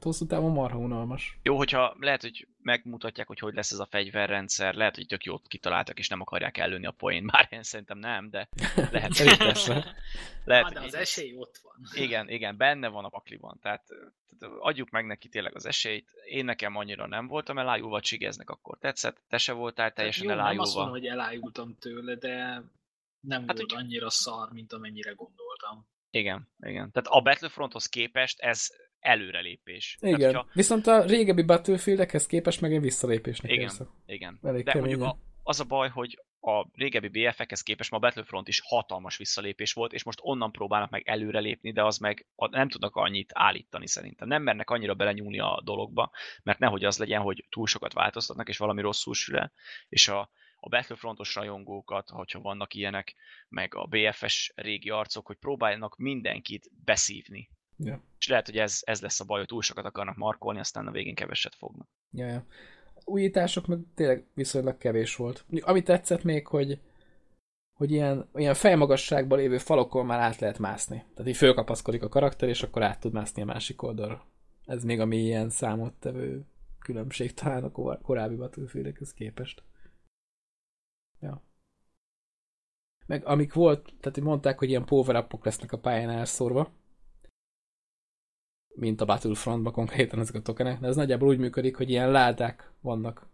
Hosszú 0.00 0.26
távon 0.26 0.52
marha 0.52 0.78
unalmas. 0.78 1.38
Jó, 1.42 1.56
hogyha 1.56 1.96
lehet, 2.00 2.22
hogy 2.22 2.48
megmutatják, 2.62 3.26
hogy 3.26 3.38
hogy 3.38 3.54
lesz 3.54 3.70
ez 3.72 3.78
a 3.78 3.86
fegyverrendszer, 3.86 4.74
lehet, 4.74 4.94
hogy 4.96 5.06
tök 5.06 5.24
jót 5.24 5.46
kitaláltak, 5.48 5.98
és 5.98 6.08
nem 6.08 6.20
akarják 6.20 6.58
előni 6.58 6.86
a 6.86 6.90
poén. 6.90 7.22
Már 7.24 7.46
én 7.52 7.62
szerintem 7.62 7.98
nem, 7.98 8.30
de 8.30 8.48
lehet, 8.90 9.18
lehet 10.44 10.64
Hát, 10.64 10.72
de 10.72 10.80
az 10.80 10.86
így- 10.86 10.94
esély 10.94 11.34
ott 11.36 11.60
van. 11.62 11.74
Igen, 11.94 12.28
igen, 12.28 12.56
benne 12.56 12.88
van 12.88 13.04
a 13.04 13.08
pakliban, 13.08 13.58
tehát, 13.62 13.84
tehát 14.38 14.54
adjuk 14.58 14.90
meg 14.90 15.06
neki 15.06 15.28
tényleg 15.28 15.54
az 15.54 15.66
esélyt. 15.66 16.10
Én 16.24 16.44
nekem 16.44 16.76
annyira 16.76 17.06
nem 17.06 17.26
voltam 17.26 17.58
elájulva, 17.58 18.00
csigeznek 18.00 18.50
akkor 18.50 18.78
tetszett, 18.78 19.22
te 19.28 19.38
se 19.38 19.52
voltál 19.52 19.92
teljesen 19.92 20.24
Jó, 20.24 20.28
nem 20.30 20.38
azt 20.38 20.46
elájulva. 20.48 20.74
mondom, 20.74 20.92
hogy 21.00 21.06
elájultam 21.06 21.76
tőle, 21.78 22.14
de 22.14 22.62
nem 23.20 23.46
Hát, 23.46 23.56
volt 23.58 23.72
hogy- 23.72 23.82
annyira 23.82 24.10
szar, 24.10 24.52
mint 24.52 24.72
amennyire 24.72 25.10
gondoltam. 25.12 25.86
Igen, 26.10 26.48
igen. 26.60 26.90
Tehát 26.92 27.08
a 27.08 27.20
Battlefronthoz 27.20 27.86
képest 27.86 28.40
ez 28.40 28.68
előrelépés. 29.06 29.96
Igen. 30.00 30.18
Tehát, 30.18 30.34
hogyha, 30.34 30.50
Viszont 30.52 30.86
a 30.86 31.04
régebbi 31.04 31.42
Battlefieldekhez 31.42 32.26
képest 32.26 32.60
meg 32.60 32.72
egy 32.72 32.80
visszalépésnek 32.80 33.50
Igen. 33.50 33.62
érzem. 33.62 33.88
igen. 34.06 34.38
Elég 34.42 34.64
De 34.64 34.72
mondjuk 34.74 35.00
keményen. 35.00 35.20
a, 35.42 35.50
az 35.50 35.60
a 35.60 35.64
baj, 35.64 35.88
hogy 35.88 36.18
a 36.40 36.66
régebbi 36.72 37.08
BF-ekhez 37.08 37.62
képest 37.62 37.90
ma 37.90 37.96
a 37.96 38.00
Battlefront 38.00 38.48
is 38.48 38.60
hatalmas 38.64 39.16
visszalépés 39.16 39.72
volt, 39.72 39.92
és 39.92 40.04
most 40.04 40.18
onnan 40.22 40.52
próbálnak 40.52 40.90
meg 40.90 41.08
előrelépni, 41.08 41.72
de 41.72 41.84
az 41.84 41.98
meg 41.98 42.26
nem 42.50 42.68
tudnak 42.68 42.96
annyit 42.96 43.30
állítani 43.34 43.86
szerintem. 43.86 44.28
Nem 44.28 44.42
mernek 44.42 44.70
annyira 44.70 44.94
belenyúlni 44.94 45.38
a 45.38 45.60
dologba, 45.64 46.10
mert 46.42 46.58
nehogy 46.58 46.84
az 46.84 46.98
legyen, 46.98 47.20
hogy 47.20 47.44
túl 47.48 47.66
sokat 47.66 47.92
változtatnak, 47.92 48.48
és 48.48 48.58
valami 48.58 48.80
rosszul 48.80 49.14
sül 49.14 49.36
el, 49.36 49.52
és 49.88 50.08
a, 50.08 50.30
a 50.56 50.68
Battlefrontos 50.68 51.34
rajongókat, 51.34 52.08
hogyha 52.08 52.40
vannak 52.40 52.74
ilyenek, 52.74 53.14
meg 53.48 53.74
a 53.74 53.86
BFS 53.86 54.52
régi 54.54 54.90
arcok, 54.90 55.26
hogy 55.26 55.36
próbálnak 55.36 55.96
mindenkit 55.96 56.70
beszívni. 56.84 57.50
Ja. 57.78 58.02
És 58.18 58.28
lehet, 58.28 58.46
hogy 58.46 58.56
ez, 58.56 58.80
ez 58.84 59.00
lesz 59.00 59.20
a 59.20 59.24
baj, 59.24 59.38
hogy 59.38 59.46
túl 59.46 59.62
sokat 59.62 59.84
akarnak 59.84 60.16
markolni, 60.16 60.58
aztán 60.58 60.86
a 60.86 60.90
végén 60.90 61.14
keveset 61.14 61.54
fognak. 61.54 61.88
Ja, 62.10 62.26
ja. 62.26 62.46
Újítások 63.04 63.66
meg 63.66 63.78
tényleg 63.94 64.26
viszonylag 64.34 64.78
kevés 64.78 65.16
volt. 65.16 65.44
Ami 65.60 65.82
tetszett 65.82 66.22
még, 66.22 66.46
hogy 66.46 66.80
hogy 67.76 67.90
ilyen, 67.90 68.28
ilyen 68.34 68.54
fejmagasságban 68.54 69.38
lévő 69.38 69.58
falokon 69.58 70.06
már 70.06 70.20
át 70.20 70.38
lehet 70.38 70.58
mászni. 70.58 71.04
Tehát 71.14 71.30
így 71.30 71.36
fölkapaszkodik 71.36 72.02
a 72.02 72.08
karakter, 72.08 72.48
és 72.48 72.62
akkor 72.62 72.82
át 72.82 73.00
tud 73.00 73.12
mászni 73.12 73.42
a 73.42 73.44
másik 73.44 73.82
oldalra. 73.82 74.26
Ez 74.64 74.84
még 74.84 75.00
ami 75.00 75.16
ilyen 75.16 75.50
számottevő 75.50 76.46
különbség 76.78 77.34
talán 77.34 77.64
a 77.64 77.70
kor- 77.70 78.02
korábbi 78.02 78.34
battlefield 78.34 79.12
képest. 79.14 79.62
Ja. 81.20 81.42
Meg 83.06 83.26
amik 83.26 83.52
volt, 83.52 83.92
tehát 84.00 84.20
mondták, 84.20 84.58
hogy 84.58 84.68
ilyen 84.68 84.84
power 84.84 85.26
lesznek 85.42 85.72
a 85.72 85.78
pályán 85.78 86.10
elszórva, 86.10 86.72
mint 88.76 89.00
a 89.00 89.04
Battlefrontban 89.04 89.72
konkrétan 89.72 90.18
ezek 90.20 90.34
a 90.34 90.42
tokenek, 90.42 90.80
de 90.80 90.86
ez 90.86 90.96
nagyjából 90.96 91.28
úgy 91.28 91.38
működik, 91.38 91.76
hogy 91.76 91.90
ilyen 91.90 92.10
ládák 92.10 92.70
vannak 92.80 93.26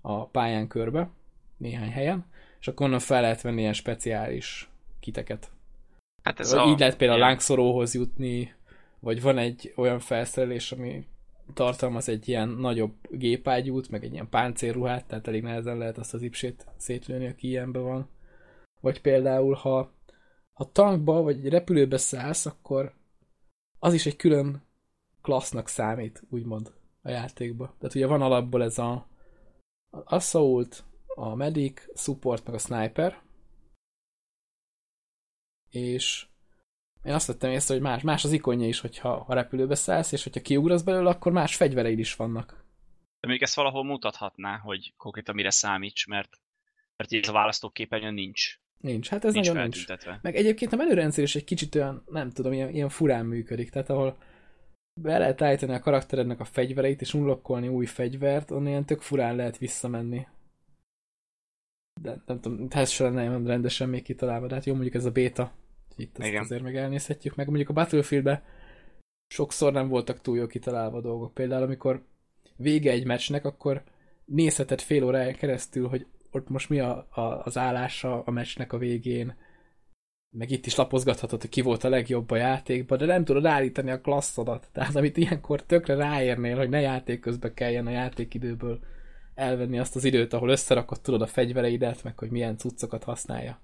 a 0.00 0.26
pályán 0.26 0.68
körbe, 0.68 1.10
néhány 1.56 1.90
helyen, 1.90 2.26
és 2.60 2.68
akkor 2.68 2.86
onnan 2.86 2.98
fel 2.98 3.20
lehet 3.20 3.40
venni 3.40 3.60
ilyen 3.60 3.72
speciális 3.72 4.70
kiteket. 5.00 5.50
Hát 6.22 6.40
ez 6.40 6.52
Így 6.52 6.58
a... 6.58 6.76
lehet 6.78 6.96
például 6.96 7.22
a 7.22 7.24
lángszoróhoz 7.26 7.94
jutni, 7.94 8.54
vagy 9.00 9.22
van 9.22 9.38
egy 9.38 9.72
olyan 9.76 9.98
felszerelés, 9.98 10.72
ami 10.72 11.06
tartalmaz 11.54 12.08
egy 12.08 12.28
ilyen 12.28 12.48
nagyobb 12.48 12.94
gépágyút, 13.10 13.90
meg 13.90 14.04
egy 14.04 14.12
ilyen 14.12 14.28
páncélruhát, 14.28 15.04
tehát 15.04 15.28
elég 15.28 15.42
nehezen 15.42 15.78
lehet 15.78 15.98
azt 15.98 16.14
az 16.14 16.22
ipsét 16.22 16.66
szétlőni, 16.76 17.26
aki 17.26 17.48
ilyenben 17.48 17.82
van. 17.82 18.08
Vagy 18.80 19.00
például, 19.00 19.54
ha, 19.54 19.92
ha 20.52 20.70
tankba 20.72 21.22
vagy 21.22 21.48
repülőbe 21.48 21.96
szállsz, 21.96 22.46
akkor 22.46 22.92
az 23.82 23.94
is 23.94 24.06
egy 24.06 24.16
külön 24.16 24.62
klassznak 25.22 25.68
számít, 25.68 26.22
úgymond, 26.28 26.72
a 27.02 27.10
játékba. 27.10 27.74
Tehát 27.78 27.94
ugye 27.94 28.06
van 28.06 28.22
alapból 28.22 28.62
ez 28.62 28.78
a, 28.78 28.92
a 29.90 30.14
Assault, 30.14 30.84
a 31.06 31.34
Medic, 31.34 31.98
Support, 32.00 32.46
meg 32.46 32.54
a 32.54 32.58
Sniper, 32.58 33.22
és 35.70 36.26
én 37.02 37.12
azt 37.12 37.26
vettem 37.26 37.50
észre, 37.50 37.74
hogy 37.74 37.82
más, 37.82 38.02
más 38.02 38.24
az 38.24 38.32
ikonja 38.32 38.66
is, 38.66 38.80
hogyha 38.80 39.22
ha 39.22 39.34
repülőbe 39.34 39.74
szállsz, 39.74 40.12
és 40.12 40.22
hogyha 40.22 40.40
kiugrasz 40.40 40.82
belőle, 40.82 41.10
akkor 41.10 41.32
más 41.32 41.56
fegyvereid 41.56 41.98
is 41.98 42.16
vannak. 42.16 42.46
De 43.20 43.28
mondjuk 43.28 43.48
ezt 43.48 43.56
valahol 43.56 43.84
mutathatná, 43.84 44.58
hogy 44.58 44.94
konkrétan 44.96 45.34
mire 45.34 45.50
számíts, 45.50 46.06
mert, 46.06 46.40
mert 46.96 47.12
ez 47.12 47.28
a 47.28 47.32
választóképernyőn 47.32 48.14
nincs, 48.14 48.60
Nincs, 48.82 49.08
hát 49.08 49.24
ez 49.24 49.32
nincs 49.32 49.46
nagyon 49.46 49.62
nincs. 49.62 49.86
Meg 50.22 50.36
egyébként 50.36 50.72
a 50.72 50.76
menürendszer 50.76 51.24
is 51.24 51.36
egy 51.36 51.44
kicsit 51.44 51.74
olyan, 51.74 52.02
nem 52.10 52.30
tudom, 52.30 52.52
ilyen, 52.52 52.68
ilyen 52.68 52.88
furán 52.88 53.26
működik, 53.26 53.70
tehát 53.70 53.90
ahol 53.90 54.16
be 55.00 55.18
lehet 55.18 55.42
állítani 55.42 55.72
a 55.72 55.80
karakterednek 55.80 56.40
a 56.40 56.44
fegyvereit, 56.44 57.00
és 57.00 57.14
unlockolni 57.14 57.68
új 57.68 57.86
fegyvert, 57.86 58.50
onnan 58.50 58.66
ilyen 58.66 58.84
tök 58.84 59.00
furán 59.00 59.36
lehet 59.36 59.58
visszamenni. 59.58 60.26
De 62.00 62.22
nem 62.26 62.40
tudom, 62.40 62.66
ez 62.70 62.90
sem 62.90 63.16
olyan 63.16 63.46
rendesen 63.46 63.88
még 63.88 64.02
kitalálva, 64.02 64.46
de 64.46 64.54
hát 64.54 64.64
jó, 64.64 64.72
mondjuk 64.72 64.94
ez 64.94 65.04
a 65.04 65.10
béta, 65.10 65.52
itt 65.96 66.18
ezt 66.18 66.28
Igen. 66.28 66.42
azért 66.42 66.62
meg 66.62 66.76
elnézhetjük, 66.76 67.34
meg 67.34 67.46
mondjuk 67.46 67.68
a 67.68 67.72
Battlefieldben 67.72 68.42
sokszor 69.26 69.72
nem 69.72 69.88
voltak 69.88 70.20
túl 70.20 70.36
jó 70.36 70.46
kitalálva 70.46 71.00
dolgok. 71.00 71.34
Például, 71.34 71.62
amikor 71.62 72.04
vége 72.56 72.90
egy 72.90 73.06
meccsnek, 73.06 73.44
akkor 73.44 73.82
nézheted 74.24 74.80
fél 74.80 75.04
óráján 75.04 75.34
keresztül, 75.34 75.88
hogy 75.88 76.06
ott 76.32 76.48
most 76.48 76.68
mi 76.68 76.80
a, 76.80 77.06
a, 77.10 77.20
az 77.20 77.58
állása 77.58 78.22
a 78.22 78.30
meccsnek 78.30 78.72
a 78.72 78.78
végén, 78.78 79.34
meg 80.34 80.50
itt 80.50 80.66
is 80.66 80.74
lapozgathatod, 80.76 81.40
hogy 81.40 81.50
ki 81.50 81.60
volt 81.60 81.84
a 81.84 81.88
legjobb 81.88 82.30
a 82.30 82.36
játékban, 82.36 82.98
de 82.98 83.06
nem 83.06 83.24
tudod 83.24 83.44
állítani 83.46 83.90
a 83.90 84.00
klasszodat. 84.00 84.68
Tehát 84.72 84.96
amit 84.96 85.16
ilyenkor 85.16 85.62
tökre 85.62 85.94
ráérnél, 85.94 86.56
hogy 86.56 86.68
ne 86.68 86.80
játék 86.80 87.20
közben 87.20 87.54
kelljen 87.54 87.86
a 87.86 87.90
játékidőből 87.90 88.80
elvenni 89.34 89.78
azt 89.78 89.96
az 89.96 90.04
időt, 90.04 90.32
ahol 90.32 90.50
összerakod 90.50 91.00
tudod 91.00 91.22
a 91.22 91.26
fegyvereidet, 91.26 92.02
meg 92.04 92.18
hogy 92.18 92.30
milyen 92.30 92.56
cuccokat 92.56 93.04
használja 93.04 93.60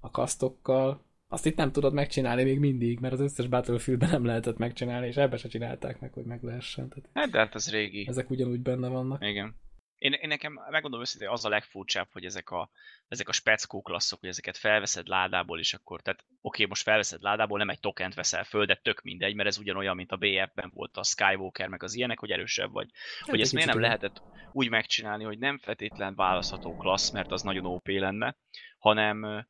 a 0.00 0.10
kasztokkal. 0.10 1.06
Azt 1.28 1.46
itt 1.46 1.56
nem 1.56 1.72
tudod 1.72 1.92
megcsinálni 1.92 2.44
még 2.44 2.58
mindig, 2.58 2.98
mert 3.00 3.12
az 3.12 3.20
összes 3.20 3.46
Battlefieldben 3.46 4.10
nem 4.10 4.24
lehetett 4.24 4.58
megcsinálni, 4.58 5.06
és 5.06 5.16
ebbe 5.16 5.36
se 5.36 5.48
csinálták 5.48 6.00
meg, 6.00 6.12
hogy 6.12 6.24
meg 6.24 6.42
lehessen. 6.42 6.88
Tehát 6.88 7.08
Hát, 7.14 7.30
de 7.30 7.38
hát 7.38 7.54
ez 7.54 7.70
régi. 7.70 8.06
ezek 8.08 8.30
ugyanúgy 8.30 8.60
benne 8.60 8.88
vannak. 8.88 9.24
Igen. 9.24 9.54
Én, 9.98 10.12
én 10.12 10.28
nekem, 10.28 10.60
megmondom 10.70 11.00
őszintén, 11.00 11.28
az 11.28 11.44
a 11.44 11.48
legfurcsább, 11.48 12.08
hogy 12.12 12.24
ezek 12.24 12.50
a, 12.50 12.70
ezek 13.08 13.28
a 13.28 13.32
speckó 13.32 13.82
klasszok, 13.82 14.20
hogy 14.20 14.28
ezeket 14.28 14.56
felveszed 14.56 15.08
ládából, 15.08 15.58
és 15.58 15.74
akkor, 15.74 16.00
tehát 16.00 16.24
oké, 16.40 16.64
most 16.64 16.82
felveszed 16.82 17.22
ládából, 17.22 17.58
nem 17.58 17.68
egy 17.68 17.80
tokent 17.80 18.14
veszel 18.14 18.44
föl, 18.44 18.64
de 18.64 18.74
tök 18.74 19.02
mindegy, 19.02 19.34
mert 19.34 19.48
ez 19.48 19.58
ugyanolyan, 19.58 19.96
mint 19.96 20.12
a 20.12 20.16
BF-ben 20.16 20.70
volt 20.74 20.96
a 20.96 21.02
Skywalker, 21.02 21.68
meg 21.68 21.82
az 21.82 21.94
ilyenek, 21.94 22.18
hogy 22.18 22.30
erősebb 22.30 22.72
vagy. 22.72 22.88
Hát 23.20 23.28
hogy 23.28 23.40
ezt 23.40 23.52
miért 23.52 23.68
nem 23.68 23.80
lehetett 23.80 24.22
úgy 24.52 24.68
megcsinálni, 24.68 25.24
hogy 25.24 25.38
nem 25.38 25.58
feltétlen 25.58 26.14
választható 26.14 26.76
klassz, 26.76 27.10
mert 27.10 27.32
az 27.32 27.42
nagyon 27.42 27.66
OP 27.66 27.88
lenne, 27.88 28.36
hanem 28.78 29.46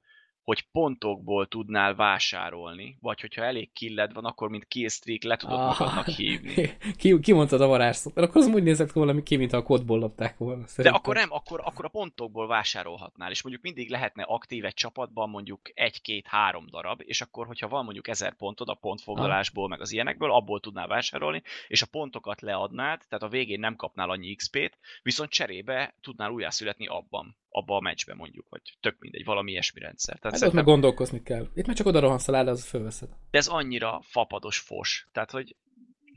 hogy 0.49 0.67
pontokból 0.73 1.47
tudnál 1.47 1.95
vásárolni, 1.95 2.97
vagy 3.01 3.21
hogyha 3.21 3.45
elég 3.45 3.73
killed 3.73 4.13
van, 4.13 4.25
akkor 4.25 4.49
mint 4.49 4.65
killstreak 4.65 5.23
le 5.23 5.37
tudod 5.37 5.59
Ah. 5.59 5.79
magadnak 5.79 6.07
hívni. 6.07 6.77
ki, 7.01 7.21
ki 7.21 7.33
mondtad 7.33 7.61
a 7.61 7.67
varázsszót? 7.67 8.17
Akkor 8.17 8.37
az 8.37 8.47
úgy 8.47 8.63
nézett 8.63 8.93
volna 8.93 9.23
ki, 9.23 9.37
mint 9.37 9.53
a 9.53 9.63
kodból 9.63 9.99
lopták 9.99 10.39
volna. 10.39 10.61
De 10.61 10.67
Szerintem. 10.67 10.95
akkor 11.01 11.15
nem, 11.15 11.33
akkor, 11.33 11.61
akkor 11.65 11.85
a 11.85 11.89
pontokból 11.89 12.47
vásárolhatnál, 12.47 13.31
és 13.31 13.43
mondjuk 13.43 13.65
mindig 13.65 13.91
lehetne 13.91 14.23
aktív 14.23 14.65
egy 14.65 14.75
csapatban 14.75 15.29
mondjuk 15.31 15.61
egy-két-három 15.75 16.67
darab, 16.71 17.03
és 17.05 17.21
akkor, 17.21 17.47
hogyha 17.47 17.69
van 17.69 17.85
mondjuk 17.85 18.09
ezer 18.09 18.37
pontod 18.37 18.69
a 18.69 18.75
pontfoglalásból, 18.75 19.69
meg 19.69 19.81
az 19.81 19.93
ilyenekből, 19.93 20.33
abból 20.33 20.61
tudnál 20.61 20.87
vásárolni, 20.87 21.43
és 21.67 21.83
a 21.83 21.87
pontokat 21.91 22.41
leadnád, 22.41 23.01
tehát 23.09 23.25
a 23.25 23.29
végén 23.29 23.61
nem 23.61 23.77
kapnál 23.77 24.11
annyi 24.11 24.35
XP-t, 24.35 24.79
viszont 25.03 25.31
cserébe 25.31 25.95
tudnál 26.01 26.31
újjászületni 26.31 26.87
abban, 26.87 27.37
abba 27.59 27.77
a 27.77 27.81
meccsben 27.81 28.17
mondjuk, 28.17 28.47
vagy 28.49 28.61
tök 28.81 28.97
mindegy, 28.99 29.25
valami 29.25 29.51
ilyesmi 29.51 29.81
rendszer. 29.81 30.19
Tehát 30.19 30.23
Hát 30.25 30.33
ott 30.33 30.39
szerintem, 30.39 30.65
meg 30.65 30.73
gondolkozni 30.75 31.23
kell. 31.23 31.49
Itt 31.55 31.67
már 31.67 31.77
csak 31.77 31.87
oda 31.87 32.01
rohansz 32.01 32.29
a 32.29 32.33
ládához, 32.33 32.65
fölveszed. 32.65 33.09
de 33.31 33.39
ez 33.39 33.47
annyira 33.49 34.01
fapados 34.05 34.59
fos. 34.59 35.07
Tehát, 35.13 35.31
hogy 35.31 35.57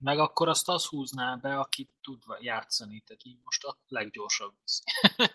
Meg 0.04 0.20
akkor 0.20 0.50
azt 0.50 0.70
az 0.70 0.86
húzná 0.86 1.36
be, 1.36 1.60
aki 1.60 1.90
tud 2.04 2.20
játszani, 2.40 3.04
tehát 3.06 3.22
így 3.26 3.38
most 3.44 3.64
a 3.64 3.78
leggyorsabb 3.88 4.54
viszi. 4.62 4.82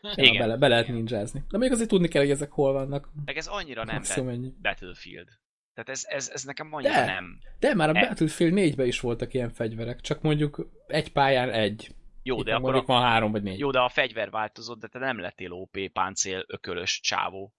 Ja, 0.02 0.12
Igen. 0.24 0.38
bele, 0.38 0.56
be 0.56 0.68
lehet 0.68 0.88
ninjázni. 0.88 1.42
De 1.48 1.58
még 1.58 1.70
azért 1.72 1.88
tudni 1.88 2.08
kell, 2.08 2.22
hogy 2.22 2.30
ezek 2.30 2.50
hol 2.50 2.72
vannak. 2.72 3.08
meg 3.24 3.36
ez 3.36 3.46
annyira 3.46 3.84
nem 3.84 4.02
ennyi. 4.28 4.52
Battlefield. 4.62 5.28
Tehát 5.74 5.88
ez, 5.90 6.04
ez, 6.08 6.28
ez 6.28 6.42
nekem 6.44 6.74
annyira 6.74 6.92
De. 6.92 7.04
nem. 7.04 7.38
De 7.58 7.74
már 7.74 7.88
a 7.88 7.94
E- 7.94 8.06
Battlefield 8.06 8.52
4-ben 8.56 8.86
is 8.86 9.00
voltak 9.00 9.34
ilyen 9.34 9.50
fegyverek, 9.50 10.00
csak 10.00 10.22
mondjuk 10.22 10.68
egy 10.86 11.12
pályán 11.12 11.50
egy. 11.50 11.94
Jó, 12.26 12.38
Itt 12.38 12.44
de 12.44 12.54
akkor 12.54 12.74
a, 12.74 12.82
van 12.86 13.02
három 13.02 13.32
vagy 13.32 13.42
négy. 13.42 13.58
Jó, 13.58 13.70
de 13.70 13.80
a 13.80 13.88
fegyver 13.88 14.30
változott, 14.30 14.80
de 14.80 14.88
te 14.88 14.98
nem 14.98 15.18
lettél 15.18 15.52
OP, 15.52 15.92
páncél, 15.92 16.44
ökölös, 16.46 17.00
csávó. 17.00 17.52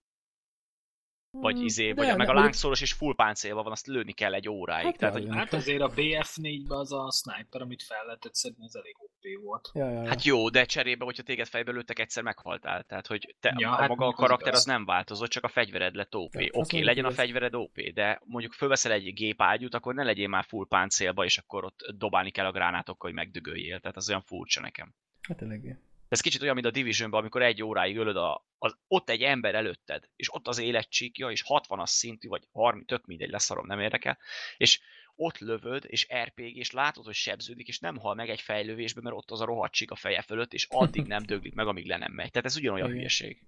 Vagy 1.41 1.61
izé, 1.61 1.91
vagy 1.91 2.17
meg 2.17 2.29
a 2.29 2.33
lángszoros 2.33 2.81
és 2.81 2.93
full 2.93 3.15
páncélban 3.15 3.63
van, 3.63 3.71
azt 3.71 3.87
lőni 3.87 4.11
kell 4.11 4.33
egy 4.33 4.49
óráig. 4.49 4.85
Hát 4.85 4.97
Tehát, 4.97 5.13
hogy. 5.13 5.27
Hát 5.29 5.53
azért 5.53 5.81
a 5.81 5.89
BF4-ben 5.89 6.77
az 6.77 6.93
a 6.93 7.11
sniper, 7.11 7.61
amit 7.61 7.83
fel 7.83 8.05
lehetett 8.05 8.35
szedni, 8.35 8.63
az 8.63 8.75
elég 8.75 8.95
OP 8.99 9.43
volt. 9.43 9.69
Ja, 9.73 9.89
ja, 9.89 10.01
ja. 10.01 10.07
hát 10.07 10.23
jó, 10.23 10.49
de 10.49 10.65
cserébe, 10.65 11.05
hogyha 11.05 11.23
téged 11.23 11.47
fejbe 11.47 11.71
lőttek, 11.71 11.99
egyszer 11.99 12.23
meghaltál. 12.23 12.83
Tehát, 12.83 13.07
hogy 13.07 13.35
te, 13.39 13.53
Ja, 13.57 13.71
a 13.71 13.75
hát 13.75 13.87
maga 13.89 14.05
a 14.05 14.07
az 14.07 14.15
karakter 14.15 14.53
az 14.53 14.61
igaz. 14.61 14.75
nem 14.75 14.85
változott, 14.85 15.29
csak 15.29 15.43
a 15.43 15.47
fegyvered 15.47 15.95
lett 15.95 16.15
OP. 16.15 16.35
Oké, 16.35 16.47
az 16.47 16.67
okay, 16.67 16.83
legyen 16.83 17.05
a 17.05 17.11
fegyvered 17.11 17.55
OP, 17.55 17.79
de 17.93 18.21
mondjuk 18.25 18.53
fölveszel 18.53 18.91
egy 18.91 19.13
gépágyút, 19.13 19.73
akkor 19.73 19.93
ne 19.93 20.03
legyél 20.03 20.27
már 20.27 20.43
full 20.43 20.67
páncélba, 20.67 21.23
és 21.23 21.37
akkor 21.37 21.63
ott 21.63 21.79
dobálni 21.97 22.31
kell 22.31 22.45
a 22.45 22.51
gránátokkal, 22.51 23.09
hogy 23.09 23.19
megdögöljél. 23.19 23.79
Tehát 23.79 23.97
az 23.97 24.09
olyan 24.09 24.21
furcsa 24.21 24.61
nekem. 24.61 24.93
Hát 25.21 25.41
eléggé. 25.41 25.77
Ez 26.07 26.21
kicsit 26.21 26.41
olyan, 26.41 26.53
mint 26.53 26.65
a 26.67 26.71
Divisionben, 26.71 27.19
amikor 27.19 27.41
egy 27.41 27.63
óráig 27.63 27.97
ölöd 27.97 28.15
a, 28.15 28.45
az, 28.57 28.77
ott 28.87 29.09
egy 29.09 29.21
ember 29.21 29.55
előtted, 29.55 30.09
és 30.15 30.33
ott 30.33 30.47
az 30.47 30.57
életcsíkja, 30.57 31.29
és 31.29 31.43
60-as 31.47 31.87
szintű, 31.87 32.27
vagy 32.27 32.47
30, 32.51 32.87
tök 32.87 33.05
mindegy, 33.05 33.29
leszarom, 33.29 33.65
nem 33.65 33.79
érdekel, 33.79 34.17
és 34.57 34.79
ott 35.15 35.37
lövöd, 35.37 35.85
és 35.87 36.07
RPG, 36.23 36.55
és 36.55 36.71
látod, 36.71 37.05
hogy 37.05 37.13
sebződik, 37.13 37.67
és 37.67 37.79
nem 37.79 37.97
hal 37.97 38.15
meg 38.15 38.29
egy 38.29 38.41
fejlővésbe, 38.41 39.01
mert 39.01 39.15
ott 39.15 39.31
az 39.31 39.41
a 39.41 39.45
rohadt 39.45 39.73
csík 39.73 39.91
a 39.91 39.95
feje 39.95 40.21
fölött, 40.21 40.53
és 40.53 40.67
addig 40.69 41.05
nem 41.05 41.23
döglik 41.31 41.53
meg, 41.55 41.67
amíg 41.67 41.85
le 41.85 41.97
nem 41.97 42.11
megy. 42.11 42.31
Tehát 42.31 42.47
ez 42.47 42.55
ugyanolyan 42.57 42.85
Igen. 42.85 42.97
hülyeség. 42.97 43.41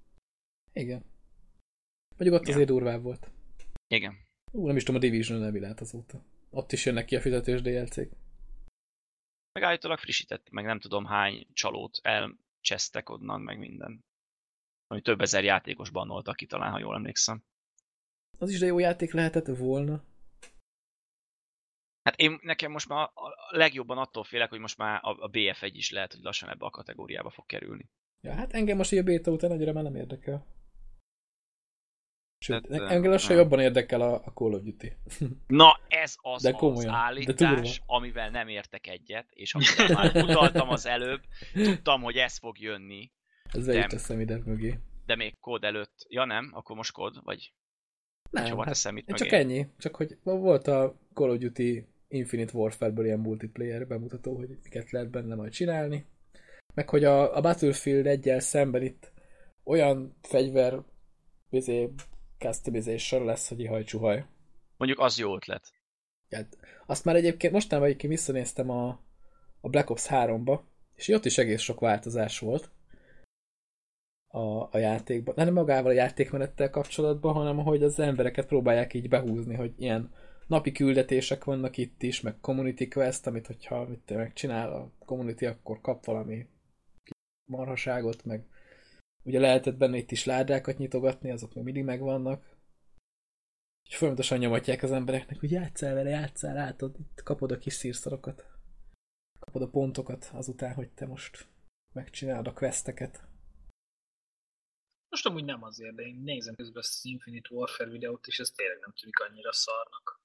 Igen. 0.74 1.06
Mondjuk 2.18 2.42
ott 2.42 2.48
Ja. 2.48 2.54
azért 2.54 2.68
durvább 2.68 3.02
volt. 3.02 3.32
Igen. 3.88 4.18
Ú, 4.52 4.68
nem 4.68 4.76
is 4.76 4.84
tudom, 4.84 5.02
a 5.02 5.04
Division 5.04 5.40
nem 5.40 5.62
lehet 5.62 5.80
azóta. 5.80 6.24
Ott 6.50 6.72
is 6.72 6.86
jönnek 6.86 7.06
ki 7.06 7.16
a 7.16 7.22
fizetős 7.22 7.62
DLC-k. 7.62 8.12
Meg 9.52 9.64
állítólag 9.64 10.00
frissített, 10.00 10.50
meg 10.50 10.66
nem 10.66 10.80
tudom 10.80 11.06
hány 11.06 11.48
csalót 11.54 12.00
elcsesztek 12.60 13.10
onnan, 13.10 13.42
meg 13.42 13.60
minden. 13.60 14.06
Ami 14.88 15.02
több 15.02 15.22
ezer 15.22 15.44
játékos 15.44 15.90
bannoltak 15.90 16.36
ki 16.36 16.46
talán, 16.46 16.72
ha 16.72 16.80
jól 16.80 16.96
emlékszem. 16.96 17.44
Az 18.38 18.52
is 18.52 18.60
de 18.60 18.66
jó 18.66 18.80
játék 18.80 19.14
lehetett 19.14 19.46
volna. 19.46 20.04
Hát 22.04 22.20
én 22.20 22.40
nekem 22.42 22.72
most 22.72 22.88
már 22.88 23.10
a 23.14 23.56
legjobban 23.56 23.98
attól 23.98 24.24
félek, 24.24 24.50
hogy 24.50 24.60
most 24.60 24.78
már 24.78 25.00
a 25.04 25.10
a 25.10 25.30
BF1 25.30 25.72
is 25.74 25.92
lehet, 25.92 26.14
hogy 26.14 26.22
lassan 26.22 26.50
ebbe 26.50 26.66
a 26.66 26.70
kategóriába 26.70 27.30
fog 27.30 27.46
kerülni. 27.46 27.90
Ja, 28.22 28.34
hát 28.34 28.54
engem 28.54 28.78
most 28.78 28.92
így 28.92 29.00
a 29.00 29.04
beta 29.04 29.32
után 29.32 29.52
annyira 29.52 29.74
már 29.74 29.84
nem 29.84 29.96
érdekel. 29.96 30.46
Sőt, 32.40 32.68
Tehát, 32.68 32.82
hát, 32.84 32.92
engem 32.92 33.12
lassan 33.12 33.36
nem. 33.36 33.44
jobban 33.44 33.60
érdekel 33.60 34.02
a, 34.02 34.14
a 34.14 34.32
Call 34.34 34.54
of 34.54 34.62
Duty. 34.62 34.94
Na, 35.48 35.80
ez 35.88 36.16
az 36.22 36.42
De 36.42 36.50
az 36.50 36.56
komolyan, 36.56 36.92
de 36.92 36.98
állítás, 36.98 37.78
durva. 37.78 37.96
amivel 37.96 38.30
nem 38.30 38.48
értek 38.48 38.88
egyet, 38.88 39.26
és 39.30 39.54
amivel 39.54 39.88
már 40.12 40.24
utaltam 40.24 40.70
az 40.70 40.86
előbb, 40.86 41.22
tudtam, 41.54 42.02
hogy 42.02 42.16
ez 42.16 42.38
fog 42.38 42.60
jönni, 42.60 43.12
Nem. 43.54 43.78
is 43.78 43.86
teszem 43.88 44.20
ide 44.20 44.40
mögé. 44.46 44.80
de 45.06 45.16
még 45.16 45.40
kód 45.40 45.64
előtt. 45.64 46.06
Ja 46.10 46.26
nem, 46.26 46.50
akkor 46.54 46.76
most 46.76 46.92
kód, 46.92 47.24
vagy 47.24 47.54
Nem, 48.32 48.44
hova 48.44 48.64
hát 48.64 48.68
teszem 48.68 48.98
itt 48.98 49.08
csak 49.08 49.32
ennyi. 49.32 49.68
Csak 49.78 49.96
hogy 49.96 50.18
volt 50.24 50.68
a 50.68 50.96
Call 51.14 51.30
of 51.30 51.38
Duty 51.38 51.88
Infinite 52.08 52.58
Warfare-ből 52.58 53.06
ilyen 53.06 53.20
multiplayer 53.20 53.88
bemutató, 53.88 54.36
hogy 54.36 54.50
miket 54.64 54.92
lehet 54.92 55.10
benne 55.10 55.36
majd 55.36 55.52
csinálni. 55.52 56.06
Meg 56.74 56.90
hogy 56.90 57.04
a, 57.04 57.36
a 57.36 57.42
Battlefield 57.42 58.06
egyel 58.06 58.40
szemben 58.40 58.82
itt 58.82 59.12
olyan 59.64 60.18
fegyver 60.22 60.80
bizé, 61.50 61.90
customization 62.40 63.26
lesz, 63.26 63.48
hogy 63.48 63.60
ihaj 63.60 63.84
csuhaj. 63.84 64.26
Mondjuk 64.78 65.00
az 65.00 65.18
jó 65.18 65.36
ötlet. 65.36 65.72
Hát, 66.30 66.58
azt 66.86 67.06
már 67.06 67.16
egyébként 67.16 67.54
mostanában 67.54 67.90
egyébként 67.90 68.14
visszanéztem 68.14 68.70
a, 68.70 68.88
a 69.62 69.70
Black 69.70 69.90
Ops 69.90 70.06
3-ba, 70.10 70.60
és 70.96 71.08
ott 71.08 71.26
is 71.26 71.38
egész 71.38 71.62
sok 71.62 71.80
változás 71.80 72.40
volt 72.40 72.72
a, 74.28 74.62
a 74.72 74.78
játékban. 74.78 75.34
Nem 75.38 75.54
magával 75.54 75.92
a 75.92 75.96
játékmenettel 75.96 76.70
kapcsolatban, 76.70 77.34
hanem 77.34 77.58
hogy 77.58 77.84
az 77.84 78.00
embereket 78.00 78.48
próbálják 78.48 78.94
így 78.94 79.10
behúzni, 79.10 79.56
hogy 79.56 79.74
ilyen 79.78 80.14
napi 80.48 80.72
küldetések 80.72 81.44
vannak 81.44 81.78
itt 81.78 82.04
is, 82.04 82.22
meg 82.22 82.40
community 82.40 82.88
quest, 82.88 83.28
amit 83.28 83.48
hogyha 83.48 83.86
mit 83.86 84.10
megcsinál 84.16 84.74
a 84.74 84.92
community, 85.06 85.46
akkor 85.46 85.82
kap 85.82 86.06
valami 86.06 86.46
marhaságot, 87.46 88.26
meg 88.26 88.46
ugye 89.24 89.40
lehetett 89.40 89.78
benne 89.78 89.98
itt 89.98 90.12
is 90.12 90.26
ládákat 90.26 90.78
nyitogatni, 90.78 91.32
azok 91.32 91.54
még 91.54 91.64
mindig 91.64 91.84
megvannak. 91.84 92.58
És 93.90 93.98
folyamatosan 93.98 94.38
nyomatják 94.38 94.84
az 94.84 94.92
embereknek, 94.92 95.40
hogy 95.40 95.52
játsszál 95.52 95.94
vele, 95.94 96.10
játsszál, 96.10 96.54
látod, 96.54 96.96
itt 97.00 97.24
kapod 97.24 97.52
a 97.52 97.58
kis 97.58 97.74
szírszarokat. 97.74 98.46
Kapod 99.40 99.62
a 99.62 99.70
pontokat 99.70 100.30
azután, 100.34 100.74
hogy 100.74 100.90
te 100.90 101.06
most 101.06 101.48
megcsinálod 101.94 102.48
a 102.48 102.54
questeket. 102.54 103.28
Most 105.10 105.26
amúgy 105.26 105.46
nem 105.46 105.64
azért, 105.64 105.96
de 105.96 106.04
én 106.04 106.22
nézem 106.24 106.56
közben 106.56 106.82
ezt 106.82 106.94
az 106.94 107.06
Infinite 107.06 107.56
Warfare 107.56 107.90
videót, 107.90 108.28
és 108.28 108.40
ez 108.40 108.50
tényleg 108.50 108.80
nem 108.80 108.94
tűnik 108.94 109.20
annyira 109.20 109.54
szarnak. 109.54 110.22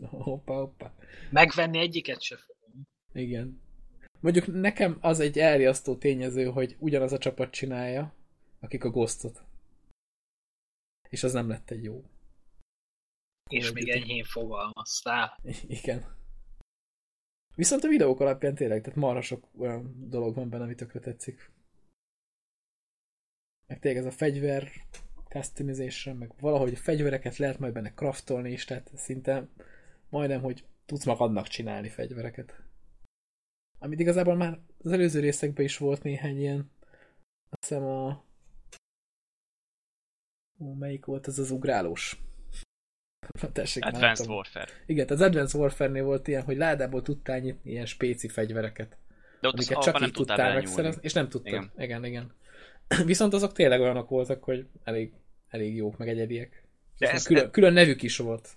Hoppa, 0.00 0.54
hoppa. 0.54 0.94
Megvenni 1.30 1.78
egyiket 1.78 2.20
se 2.22 2.36
fogom. 2.36 2.86
Igen. 3.12 3.63
Mondjuk 4.24 4.46
nekem 4.46 4.98
az 5.00 5.20
egy 5.20 5.38
elriasztó 5.38 5.96
tényező, 5.96 6.44
hogy 6.44 6.76
ugyanaz 6.78 7.12
a 7.12 7.18
csapat 7.18 7.50
csinálja, 7.50 8.14
akik 8.60 8.84
a 8.84 8.90
Ghostot. 8.90 9.44
És 11.08 11.22
az 11.22 11.32
nem 11.32 11.48
lett 11.48 11.70
egy 11.70 11.84
jó. 11.84 12.04
És 13.50 13.72
még 13.72 13.84
Duty. 13.84 13.98
enyhén 13.98 14.24
fogalmaztál. 14.24 15.38
Igen. 15.80 16.16
Viszont 17.54 17.84
a 17.84 17.88
videók 17.88 18.20
alapján 18.20 18.54
tényleg, 18.54 18.82
tehát 18.82 18.98
marha 18.98 19.20
sok 19.20 19.48
olyan 19.58 20.08
dolog 20.08 20.34
van 20.34 20.50
benne, 20.50 20.62
ami 20.62 20.74
tökre 20.74 21.00
tetszik. 21.00 21.50
Meg 23.66 23.78
tényleg 23.78 24.00
ez 24.04 24.12
a 24.12 24.16
fegyver 24.16 24.68
customization, 25.28 26.16
meg 26.16 26.32
valahogy 26.40 26.72
a 26.72 26.76
fegyvereket 26.76 27.36
lehet 27.36 27.58
majd 27.58 27.72
benne 27.72 27.94
craftolni 27.94 28.50
is, 28.50 28.64
tehát 28.64 28.90
szinte 28.94 29.48
majdnem, 30.08 30.40
hogy 30.40 30.64
tudsz 30.86 31.04
magadnak 31.04 31.46
csinálni 31.46 31.88
fegyvereket. 31.88 32.63
Amit 33.84 34.00
igazából 34.00 34.34
már 34.34 34.58
az 34.82 34.92
előző 34.92 35.20
részekben 35.20 35.64
is 35.64 35.76
volt 35.76 36.02
néhány 36.02 36.38
ilyen, 36.38 36.70
azt 37.50 37.68
hiszem 37.68 37.84
a 37.84 38.24
Ó, 40.58 40.74
melyik 40.74 41.04
volt 41.04 41.28
ez 41.28 41.38
az 41.38 41.50
ugrálós? 41.50 42.18
Tessék, 43.52 43.84
Advanced 43.84 44.16
tudom. 44.16 44.36
Warfare. 44.36 44.66
Igen, 44.86 45.06
az 45.08 45.20
Advanced 45.20 45.60
Warfare-nél 45.60 46.04
volt 46.04 46.28
ilyen, 46.28 46.42
hogy 46.42 46.56
ládából 46.56 47.02
tudtál 47.02 47.38
nyitni 47.38 47.70
ilyen 47.70 47.86
spéci 47.86 48.28
fegyvereket, 48.28 48.98
De 49.40 49.48
ott 49.48 49.58
az 49.58 49.70
amiket 49.70 49.72
abban 49.72 49.84
csak 49.84 49.98
nem 49.98 50.08
így 50.08 50.14
tudtál 50.14 50.54
megszerezni, 50.54 51.00
és 51.04 51.12
nem 51.12 51.28
tudtad. 51.28 51.52
Igen. 51.52 51.70
Igen. 51.76 52.04
igen. 52.04 52.34
Viszont 53.06 53.34
azok 53.34 53.52
tényleg 53.52 53.80
olyanok 53.80 54.08
voltak, 54.08 54.44
hogy 54.44 54.66
elég, 54.84 55.12
elég 55.48 55.76
jók, 55.76 55.98
meg 55.98 56.08
egyediek. 56.08 56.64
De 56.98 57.10
ez, 57.10 57.26
külön, 57.26 57.50
külön 57.50 57.72
nevük 57.72 58.02
is 58.02 58.16
volt. 58.16 58.56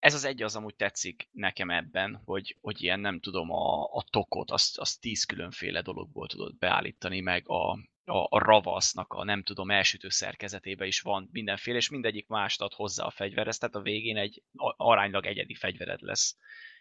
Ez 0.00 0.14
az 0.14 0.24
egy 0.24 0.42
az 0.42 0.56
amúgy 0.56 0.74
tetszik 0.74 1.28
nekem 1.32 1.70
ebben, 1.70 2.22
hogy, 2.24 2.56
hogy 2.60 2.82
ilyen 2.82 3.00
nem 3.00 3.20
tudom, 3.20 3.50
a, 3.50 3.82
a 3.82 4.04
tokot, 4.10 4.50
azt, 4.50 4.78
azt 4.78 5.00
tíz 5.00 5.24
különféle 5.24 5.82
dologból 5.82 6.28
tudod 6.28 6.56
beállítani, 6.56 7.20
meg 7.20 7.48
a, 7.48 7.72
a, 8.04 8.26
a 8.28 8.38
ravasznak 8.38 9.12
a 9.12 9.24
nem 9.24 9.42
tudom, 9.42 9.70
elsütő 9.70 10.08
szerkezetébe 10.08 10.86
is 10.86 11.00
van 11.00 11.28
mindenféle, 11.32 11.76
és 11.76 11.88
mindegyik 11.88 12.26
mást 12.26 12.60
ad 12.60 12.72
hozzá 12.72 13.04
a 13.04 13.10
fegyverhez, 13.10 13.58
tehát 13.58 13.74
a 13.74 13.80
végén 13.80 14.16
egy 14.16 14.42
aránylag 14.76 15.26
egyedi 15.26 15.54
fegyvered 15.54 16.00
lesz. 16.00 16.36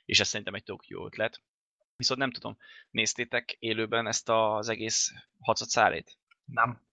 És 0.06 0.20
ez 0.20 0.28
szerintem 0.28 0.56
egy 0.56 0.64
tök 0.64 0.88
jó 0.88 1.06
ötlet. 1.06 1.42
Viszont 1.96 2.20
nem 2.20 2.32
tudom, 2.32 2.58
néztétek 2.90 3.56
élőben 3.60 4.08
ezt 4.08 4.30
az 4.30 4.70
egész 4.70 5.12
hacacárét? 5.40 6.18
Nem. 6.46 6.88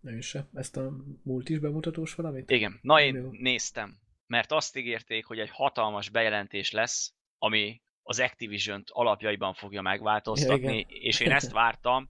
Nem 0.00 0.16
is 0.16 0.26
se. 0.26 0.48
Ezt 0.54 0.76
a 0.76 0.92
multis 1.22 1.58
bemutatós 1.58 2.14
valamit? 2.14 2.50
Igen, 2.50 2.78
na 2.82 3.00
én 3.00 3.14
Jó. 3.14 3.30
néztem, 3.30 3.98
mert 4.28 4.52
azt 4.52 4.76
ígérték, 4.76 5.24
hogy 5.24 5.38
egy 5.38 5.50
hatalmas 5.50 6.08
bejelentés 6.08 6.70
lesz, 6.70 7.14
ami 7.38 7.82
az 8.02 8.20
Activision-t 8.20 8.90
alapjaiban 8.90 9.54
fogja 9.54 9.82
megváltoztatni, 9.82 10.86
Ja, 10.88 10.96
és 10.96 11.20
én 11.20 11.32
ezt 11.32 11.52
vártam, 11.62 12.08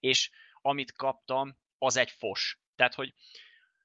és 0.00 0.30
amit 0.62 0.92
kaptam, 0.92 1.56
az 1.78 1.96
egy 1.96 2.10
fos. 2.10 2.58
Tehát, 2.76 2.94
hogy 2.94 3.14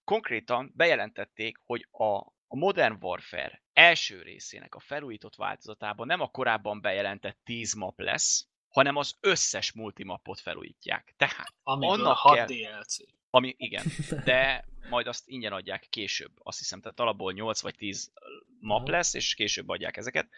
konkrétan 0.03 0.71
bejelentették, 0.75 1.57
hogy 1.63 1.87
a, 1.91 2.17
a 2.47 2.55
Modern 2.55 2.97
Warfare 3.01 3.63
első 3.73 4.21
részének 4.21 4.75
a 4.75 4.79
felújított 4.79 5.35
változatában 5.35 6.07
nem 6.07 6.21
a 6.21 6.27
korábban 6.27 6.81
bejelentett 6.81 7.39
10 7.43 7.73
map 7.73 7.99
lesz, 7.99 8.47
hanem 8.69 8.95
az 8.95 9.17
összes 9.19 9.71
multimapot 9.71 10.39
felújítják. 10.39 11.13
Tehát, 11.17 11.53
Amiből 11.63 11.93
Annak 11.93 12.17
6 12.17 12.35
kell- 12.35 12.47
DLC. 12.47 12.97
ami 13.29 13.53
igen, 13.57 13.85
de 14.25 14.65
majd 14.89 15.07
azt 15.07 15.27
ingyen 15.27 15.53
adják 15.53 15.87
később, 15.89 16.31
azt 16.37 16.57
hiszem, 16.57 16.81
tehát 16.81 16.99
alapból 16.99 17.33
8 17.33 17.61
vagy 17.61 17.75
10 17.75 18.11
map 18.59 18.87
lesz, 18.87 19.13
és 19.13 19.33
később 19.33 19.69
adják 19.69 19.97
ezeket. 19.97 20.29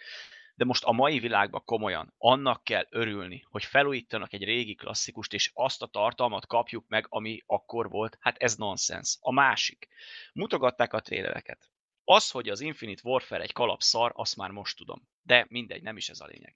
De 0.55 0.65
most 0.65 0.83
a 0.83 0.91
mai 0.91 1.19
világban 1.19 1.63
komolyan 1.65 2.13
annak 2.17 2.63
kell 2.63 2.87
örülni, 2.89 3.45
hogy 3.49 3.63
felújítanak 3.63 4.33
egy 4.33 4.43
régi 4.43 4.75
klasszikust, 4.75 5.33
és 5.33 5.51
azt 5.53 5.81
a 5.81 5.87
tartalmat 5.87 6.47
kapjuk 6.47 6.87
meg, 6.87 7.05
ami 7.09 7.41
akkor 7.45 7.89
volt. 7.89 8.17
Hát 8.19 8.37
ez 8.37 8.55
nonsens. 8.55 9.17
A 9.21 9.31
másik. 9.31 9.87
Mutogatták 10.33 10.93
a 10.93 10.99
trélereket. 10.99 11.69
Az, 12.03 12.31
hogy 12.31 12.49
az 12.49 12.59
Infinite 12.59 13.01
Warfare 13.03 13.43
egy 13.43 13.53
kalapszar, 13.53 14.11
azt 14.15 14.35
már 14.35 14.49
most 14.49 14.77
tudom. 14.77 15.07
De 15.21 15.45
mindegy, 15.49 15.81
nem 15.81 15.97
is 15.97 16.09
ez 16.09 16.19
a 16.19 16.25
lényeg. 16.25 16.55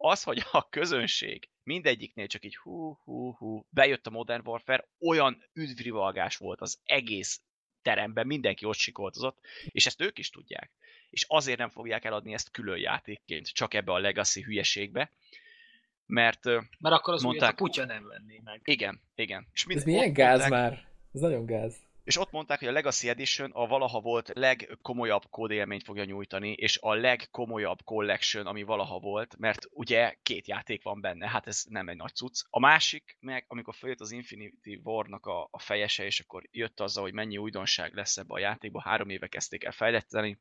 Az, 0.00 0.22
hogy 0.22 0.42
a 0.52 0.68
közönség 0.68 1.48
mindegyiknél 1.62 2.26
csak 2.26 2.44
így 2.44 2.56
hú, 2.56 2.98
hú, 3.04 3.32
hú, 3.34 3.66
bejött 3.70 4.06
a 4.06 4.10
Modern 4.10 4.46
Warfare, 4.48 4.88
olyan 5.00 5.44
üdvrivalgás 5.52 6.36
volt 6.36 6.60
az 6.60 6.80
egész 6.84 7.40
teremben, 7.82 8.26
mindenki 8.26 8.64
ott 8.64 8.76
sikoltozott, 8.76 9.38
és 9.64 9.86
ezt 9.86 10.00
ők 10.00 10.18
is 10.18 10.30
tudják. 10.30 10.70
És 11.10 11.24
azért 11.28 11.58
nem 11.58 11.68
fogják 11.70 12.04
eladni 12.04 12.32
ezt 12.32 12.50
külön 12.50 12.78
játékként, 12.78 13.48
csak 13.48 13.74
ebbe 13.74 13.92
a 13.92 13.98
Legacy 13.98 14.42
hülyeségbe, 14.42 15.12
mert 16.06 16.44
Mert 16.44 16.94
akkor 16.94 17.14
az 17.14 17.22
Mondták. 17.22 17.52
A 17.52 17.54
kutya 17.54 17.84
nem 17.84 18.06
venné 18.06 18.40
meg. 18.44 18.60
igen, 18.64 19.02
igen. 19.14 19.48
És 19.52 19.60
Ez 19.60 19.66
mind- 19.66 19.84
milyen 19.84 20.08
ott 20.08 20.14
gáz 20.14 20.38
mondták- 20.38 20.70
már? 20.70 20.88
Ez 21.12 21.20
nagyon 21.20 21.46
gáz. 21.46 21.76
És 22.08 22.16
ott 22.16 22.30
mondták, 22.30 22.58
hogy 22.58 22.68
a 22.68 22.72
Legacy 22.72 23.08
Edition 23.08 23.50
a 23.50 23.66
valaha 23.66 24.00
volt 24.00 24.30
legkomolyabb 24.34 25.22
kódélményt 25.30 25.82
fogja 25.82 26.04
nyújtani, 26.04 26.52
és 26.52 26.78
a 26.80 26.94
legkomolyabb 26.94 27.82
collection, 27.84 28.46
ami 28.46 28.62
valaha 28.62 28.98
volt, 28.98 29.36
mert 29.38 29.66
ugye 29.70 30.16
két 30.22 30.46
játék 30.46 30.82
van 30.82 31.00
benne, 31.00 31.28
hát 31.28 31.46
ez 31.46 31.62
nem 31.68 31.88
egy 31.88 31.96
nagy 31.96 32.14
cucc. 32.14 32.42
A 32.50 32.60
másik, 32.60 33.16
meg 33.20 33.44
amikor 33.48 33.74
följött 33.74 34.00
az 34.00 34.10
Infinity 34.10 34.80
War-nak 34.82 35.26
a, 35.26 35.48
a 35.50 35.58
fejese, 35.58 36.04
és 36.04 36.20
akkor 36.20 36.42
jött 36.50 36.80
azzal, 36.80 37.02
hogy 37.02 37.12
mennyi 37.12 37.38
újdonság 37.38 37.94
lesz 37.94 38.16
ebbe 38.16 38.34
a 38.34 38.38
játékba, 38.38 38.80
három 38.80 39.08
éve 39.08 39.26
kezdték 39.26 39.64
el 39.64 39.72
fejleszteni, 39.72 40.40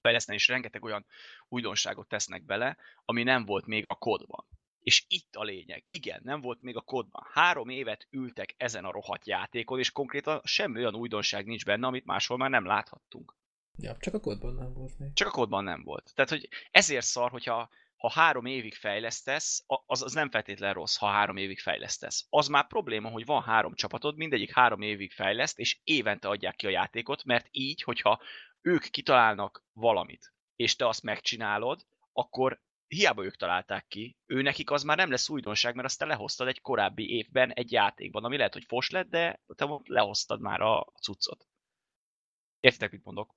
fejleszteni, 0.00 0.38
és 0.38 0.48
rengeteg 0.48 0.84
olyan 0.84 1.06
újdonságot 1.48 2.08
tesznek 2.08 2.44
bele, 2.44 2.76
ami 3.04 3.22
nem 3.22 3.44
volt 3.44 3.66
még 3.66 3.84
a 3.86 3.94
kódban. 3.94 4.46
És 4.86 5.04
itt 5.08 5.34
a 5.34 5.42
lényeg. 5.42 5.84
Igen, 5.90 6.20
nem 6.24 6.40
volt 6.40 6.62
még 6.62 6.76
a 6.76 6.80
kódban. 6.80 7.26
Három 7.32 7.68
évet 7.68 8.06
ültek 8.10 8.54
ezen 8.56 8.84
a 8.84 8.90
rohadt 8.90 9.26
játékon, 9.26 9.78
és 9.78 9.90
konkrétan 9.90 10.40
semmi 10.44 10.78
olyan 10.78 10.94
újdonság 10.94 11.46
nincs 11.46 11.64
benne, 11.64 11.86
amit 11.86 12.04
máshol 12.04 12.36
már 12.36 12.50
nem 12.50 12.64
láthattunk. 12.64 13.36
Ja, 13.78 13.96
csak 14.00 14.14
a 14.14 14.20
kódban 14.20 14.54
nem 14.54 14.72
volt 14.72 14.98
még. 14.98 15.12
Csak 15.12 15.28
a 15.28 15.30
kódban 15.30 15.64
nem 15.64 15.82
volt. 15.82 16.12
Tehát, 16.14 16.30
hogy 16.30 16.48
ezért 16.70 17.04
szar, 17.04 17.30
hogyha 17.30 17.68
ha 17.96 18.10
három 18.10 18.44
évig 18.44 18.74
fejlesztesz, 18.74 19.64
az, 19.86 20.02
az 20.02 20.12
nem 20.12 20.30
feltétlen 20.30 20.72
rossz, 20.72 20.96
ha 20.96 21.06
három 21.06 21.36
évig 21.36 21.60
fejlesztesz. 21.60 22.26
Az 22.30 22.48
már 22.48 22.66
probléma, 22.66 23.08
hogy 23.08 23.24
van 23.24 23.42
három 23.42 23.74
csapatod, 23.74 24.16
mindegyik 24.16 24.52
három 24.52 24.80
évig 24.80 25.12
fejleszt, 25.12 25.58
és 25.58 25.80
évente 25.84 26.28
adják 26.28 26.56
ki 26.56 26.66
a 26.66 26.70
játékot, 26.70 27.24
mert 27.24 27.48
így, 27.50 27.82
hogyha 27.82 28.20
ők 28.60 28.82
kitalálnak 28.82 29.64
valamit, 29.72 30.32
és 30.56 30.76
te 30.76 30.88
azt 30.88 31.02
megcsinálod, 31.02 31.86
akkor 32.12 32.64
hiába 32.88 33.24
ők 33.24 33.36
találták 33.36 33.86
ki, 33.88 34.16
ő 34.26 34.42
nekik 34.42 34.70
az 34.70 34.82
már 34.82 34.96
nem 34.96 35.10
lesz 35.10 35.28
újdonság, 35.28 35.74
mert 35.74 35.86
azt 35.86 35.98
te 35.98 36.04
lehoztad 36.04 36.48
egy 36.48 36.60
korábbi 36.60 37.10
évben 37.16 37.52
egy 37.52 37.72
játékban, 37.72 38.24
ami 38.24 38.36
lehet, 38.36 38.52
hogy 38.52 38.64
fos 38.64 38.90
lett, 38.90 39.08
de 39.08 39.40
te 39.54 39.66
lehoztad 39.84 40.40
már 40.40 40.60
a 40.60 40.92
cuccot. 41.02 41.46
Értitek, 42.60 42.90
mit 42.90 43.04
mondok? 43.04 43.34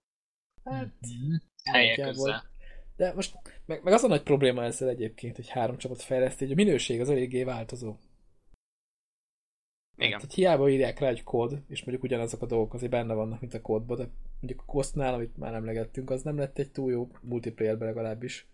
Hát, 0.64 0.93
Mhm. 1.00 1.36
Helye 1.64 1.89
nagyjából. 1.89 2.14
közel. 2.14 2.50
De 2.95 3.14
most, 3.14 3.36
meg, 3.66 3.84
meg 3.84 3.93
az 3.93 4.04
a 4.04 4.08
nagy 4.08 4.24
probléma 4.24 4.64
ezzel 4.64 4.89
egyébként, 4.89 5.36
hogy 5.36 5.50
három 5.50 5.78
csapat 5.78 6.02
fejleszti, 6.02 6.43
hogy 6.43 6.54
a 6.54 6.56
minőség 6.56 7.02
az 7.02 7.10
eléggé 7.10 7.43
változó. 7.43 7.95
Igen. 9.97 10.12
Hát, 10.12 10.22
hogy 10.22 10.34
hiába 10.34 10.70
írják 10.70 11.00
rá 11.00 11.08
egy 11.08 11.24
kód, 11.24 11.64
és 11.68 11.80
mondjuk 11.80 12.04
ugyanazok 12.04 12.41
a 12.41 12.45
dolgok 12.45 12.74
azért 12.74 12.91
benne 12.91 13.14
vannak, 13.14 13.39
mint 13.39 13.54
a 13.54 13.62
kódban, 13.62 13.97
de 13.97 14.10
mondjuk 14.39 14.62
a 14.62 14.72
Kostnál, 14.72 15.14
amit 15.14 15.38
már 15.38 15.54
emlegettünk, 15.54 16.10
az 16.10 16.22
nem 16.22 16.38
lett 16.38 16.58
egy 16.58 16.72
túl 16.72 16.91
jó 16.91 17.12
multiplayerben 17.22 17.88
legalábbis. 17.88 18.47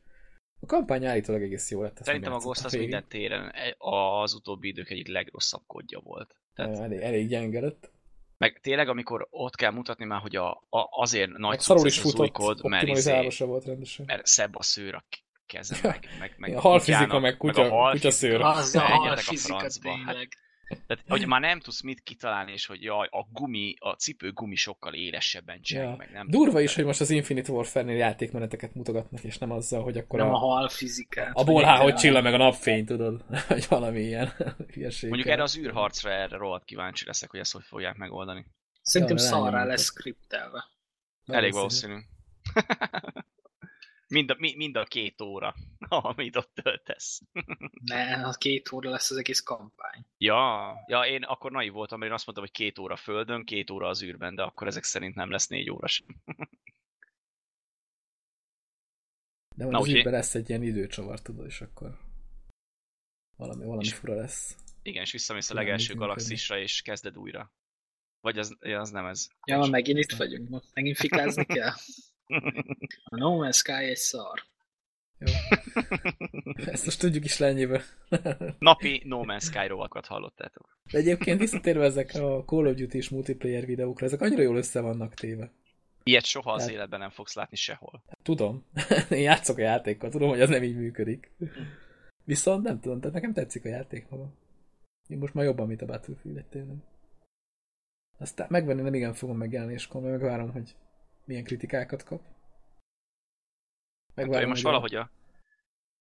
A 0.59 0.65
kampány 0.65 1.05
állítólag 1.05 1.41
egész 1.41 1.71
jó 1.71 1.81
lett. 1.81 1.97
Szerintem 2.03 2.33
a 2.33 2.37
Ghost 2.37 2.65
az 2.65 2.71
végig. 2.71 2.87
minden 2.87 3.07
téren 3.09 3.51
e- 3.53 3.75
az 3.77 4.33
utóbbi 4.33 4.67
idők 4.67 4.89
egyik 4.89 5.07
legrosszabb 5.07 5.61
kódja 5.67 5.99
volt. 5.99 6.35
Tehát, 6.55 6.79
Elég, 6.79 6.99
elég 6.99 7.27
gyenge 7.27 7.59
lett. 7.59 7.91
meg 8.37 8.59
tényleg, 8.61 8.89
amikor 8.89 9.27
ott 9.29 9.55
kell 9.55 9.71
mutatni 9.71 10.05
már, 10.05 10.21
hogy 10.21 10.35
a, 10.35 10.49
a, 10.51 10.87
azért 11.01 11.29
nagy 11.31 11.49
Meg 11.49 11.59
szarul 11.59 11.85
is 11.85 11.99
futott, 11.99 12.31
kód, 12.31 12.63
mert, 12.63 12.87
izé, 12.87 13.29
volt 13.39 13.65
rendesen. 13.65 14.05
mert 14.05 14.25
szebb 14.25 14.55
a 14.55 14.61
szőr 14.63 14.95
a 14.95 15.03
keze, 15.45 15.77
meg, 15.83 16.07
meg, 16.19 16.33
meg 16.37 16.55
A 16.55 16.59
halfizika, 16.59 17.19
meg 17.19 17.37
kutya- 17.37 17.57
a 17.65 17.69
halfizika. 17.69 18.09
kutyaszőr. 18.09 18.41
Az 18.41 18.75
a 18.75 18.79
Menjetek 18.79 18.99
hal 19.01 19.11
a 19.11 19.17
fizika 19.17 19.57
francba. 19.57 19.89
Hát, 19.89 20.05
tényleg. 20.05 20.27
Tehát, 20.67 21.03
hogy 21.07 21.27
már 21.27 21.41
nem 21.41 21.59
tudsz 21.59 21.81
mit 21.81 22.01
kitalálni, 22.03 22.51
és 22.51 22.65
hogy 22.65 22.81
jaj, 22.83 23.07
a 23.11 23.27
gumi, 23.31 23.73
a 23.79 23.91
cipő 23.91 24.31
gumi 24.31 24.55
sokkal 24.55 24.93
élesebben 24.93 25.61
cseng, 25.61 25.83
Ja. 25.89 25.95
meg 25.95 26.11
nem 26.11 26.27
Durva 26.29 26.47
tudom, 26.47 26.63
is, 26.63 26.75
hogy 26.75 26.85
most 26.85 27.01
az 27.01 27.09
Infinite 27.09 27.51
Warfare-nél 27.51 27.95
játékmeneteket 27.95 28.75
mutogatnak, 28.75 29.23
és 29.23 29.37
nem 29.37 29.51
azzal, 29.51 29.83
hogy 29.83 29.97
akkor 29.97 30.19
Nem 30.19 30.27
a 30.29 30.33
a, 30.33 30.37
hal 30.37 30.69
fizikát. 30.69 31.31
a 31.33 31.43
bolhá, 31.43 31.77
hogy 31.77 31.93
csillan 31.95 32.23
meg 32.23 32.33
a 32.33 32.37
napfény, 32.37 32.85
tudod? 32.85 33.25
Vagy 33.47 33.65
valami 33.69 33.99
ilyen 33.99 34.33
hülyeség. 34.73 35.09
Mondjuk 35.09 35.31
erre 35.31 35.43
az 35.43 35.57
űrharcra 35.57 36.09
erre 36.11 36.37
rohadt 36.37 36.65
kíváncsi 36.65 37.05
leszek, 37.05 37.29
hogy 37.31 37.39
ezt 37.39 37.53
hogy 37.53 37.63
fogják 37.63 37.95
megoldani. 37.97 38.45
Szerintem 38.81 39.17
Ja, 39.17 39.23
szarrá 39.23 39.63
lesz 39.63 39.83
skriptelve. 39.83 40.65
Elég 41.25 41.53
valószínű. 41.53 41.95
mind, 44.15 44.29
a, 44.31 44.35
mi- 44.39 44.55
mind 44.55 44.75
a 44.75 44.83
két 44.83 45.21
óra, 45.21 45.55
amit 45.89 46.35
ott 46.35 46.51
töltesz. 46.63 47.21
Ne, 47.83 48.25
a 48.25 48.31
két 48.31 48.71
óra 48.71 48.89
lesz 48.89 49.11
az 49.11 49.17
egész 49.17 49.39
kampány. 49.39 50.05
Ja, 50.17 50.73
ja, 50.87 51.01
én 51.05 51.23
akkor 51.23 51.51
naiv 51.51 51.71
voltam, 51.71 51.97
mert 51.99 52.09
én 52.11 52.15
azt 52.17 52.25
mondtam, 52.25 52.47
hogy 52.47 52.57
két 52.57 52.79
óra 52.79 52.95
földön, 52.95 53.43
két 53.45 53.69
óra 53.69 53.87
az 53.87 54.03
űrben, 54.03 54.35
de 54.35 54.43
akkor 54.43 54.67
ezek 54.67 54.83
szerint 54.83 55.15
nem 55.15 55.29
lesz 55.31 55.47
négy 55.47 55.69
óra 55.69 55.87
sem. 55.87 56.05
De 59.55 59.65
Na, 59.65 59.77
az 59.79 59.87
űrben 59.89 60.13
lesz 60.13 60.35
egy 60.35 60.49
ilyen 60.49 60.63
időcsavar, 60.63 61.21
tudod, 61.21 61.45
és 61.45 61.61
akkor 61.61 61.99
valami, 63.37 63.65
valami 63.65 63.83
És- 63.85 63.93
fura 63.93 64.15
lesz. 64.15 64.55
Igen, 64.81 65.01
és 65.03 65.11
visszamész 65.11 65.49
a 65.49 65.53
legelső 65.53 65.93
galaxisra, 65.95 66.57
és 66.59 66.81
kezded 66.81 67.17
újra. 67.17 67.51
Vagy 68.21 68.37
az, 68.39 68.57
ja, 68.61 68.79
az 68.79 68.89
nem 68.89 69.05
ez. 69.05 69.27
Ja, 69.45 69.65
megint 69.65 69.97
itt 69.99 70.11
vagyunk. 70.11 70.49
Most 70.49 70.73
megint 70.73 70.97
fikázni 70.97 71.45
kell. 71.45 71.73
A 73.03 73.15
No 73.15 73.37
Man's 73.37 73.55
Sky 73.55 73.71
egy 73.71 73.95
szar. 73.95 74.39
Jó. 75.17 75.33
Ezt 76.55 76.85
most 76.85 76.99
tudjuk 76.99 77.25
is 77.25 77.37
lennyibe. 77.37 77.81
Napi 78.59 79.01
No 79.05 79.21
Man's 79.23 79.41
Sky 79.43 79.67
rovakat 79.67 80.05
hallottátok. 80.05 80.79
De 80.91 80.97
egyébként 80.97 81.39
visszatérve 81.39 81.83
ezekre 81.83 82.25
a 82.25 82.43
Call 82.43 82.65
of 82.67 82.75
Duty 82.75 82.97
és 82.97 83.09
multiplayer 83.09 83.65
videókra, 83.65 84.05
ezek 84.05 84.21
annyira 84.21 84.41
jól 84.41 84.57
össze 84.57 84.81
vannak 84.81 85.13
téve. 85.13 85.51
Ilyet 86.03 86.25
soha 86.25 86.51
az 86.53 86.61
Hát- 86.61 86.71
életben 86.71 86.99
nem 86.99 87.09
fogsz 87.09 87.35
látni 87.35 87.57
sehol. 87.57 88.03
Tudom. 88.23 88.65
Én 89.09 89.21
játszok 89.21 89.57
a 89.57 89.61
játékkal, 89.61 90.09
tudom, 90.09 90.29
hogy 90.29 90.41
az 90.41 90.49
nem 90.49 90.63
így 90.63 90.75
működik. 90.75 91.31
Viszont 92.23 92.63
nem 92.63 92.79
tudom, 92.79 92.99
tehát 92.99 93.15
nekem 93.15 93.33
tetszik 93.33 93.65
a 93.65 93.69
játék 93.69 94.09
maga. 94.09 94.33
Én 95.07 95.17
most 95.17 95.33
már 95.33 95.45
jobban, 95.45 95.67
mint 95.67 95.81
a 95.81 95.85
Battlefield 95.85 96.37
egy 96.37 96.45
tényleg. 96.45 96.77
Aztán 98.17 98.47
megvenni 98.49 98.81
nem 98.81 98.93
igen 98.93 99.13
fogom 99.13 99.37
megjelenéskor, 99.37 100.01
mert 100.01 100.13
megvárom, 100.19 100.51
hogy 100.51 100.75
milyen 101.25 101.43
kritikákat 101.43 102.03
kap. 102.03 102.21
Megvárom, 104.13 104.41
én 104.41 104.47
most 104.47 104.61
hogy 104.63 104.71
a- 104.71 104.73
valahogy 104.73 104.95
a, 104.95 105.11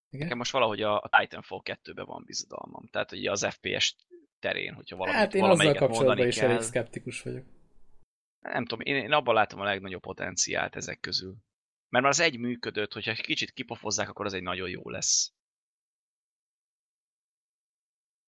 Igen? 0.09 0.25
nekem 0.27 0.39
most 0.39 0.53
valahogy 0.53 0.83
a 0.83 1.01
a 1.01 1.09
Titanfall 1.18 1.61
2-ben 1.62 2.05
van 2.07 2.25
bizodalmam. 2.25 2.87
Tehát 2.87 3.12
ugye 3.12 3.31
az 3.31 3.47
FPS 3.51 3.97
terén, 4.39 4.75
hogyha 4.75 4.97
valamit, 4.97 5.20
Hát 5.20 5.35
én 5.35 5.41
azzal 5.43 5.49
valamelyiket 5.49 5.79
kapcsolatban 5.81 6.07
mondani 6.07 6.29
is 6.29 6.39
kell, 6.39 6.51
elég 6.51 6.62
szkeptikus 6.62 7.22
vagyok. 7.22 7.47
nem 8.41 8.64
tudom, 8.64 8.81
én, 8.87 8.95
én 8.97 9.12
abban 9.12 9.35
látom 9.35 9.61
a 9.61 9.64
legnagyobb 9.64 10.01
potenciált 10.03 10.77
ezek 10.77 11.01
közül. 11.01 11.37
Mert 11.89 12.05
már 12.05 12.12
az 12.12 12.20
egy 12.20 12.39
működött, 12.39 12.93
hogyha 12.93 13.11
egy 13.11 13.20
kicsit 13.20 13.51
kipofozzák, 13.51 14.09
akkor 14.09 14.27
az 14.27 14.33
egy 14.33 14.43
nagyon 14.43 14.68
jó 14.68 14.89
lesz. 14.91 15.33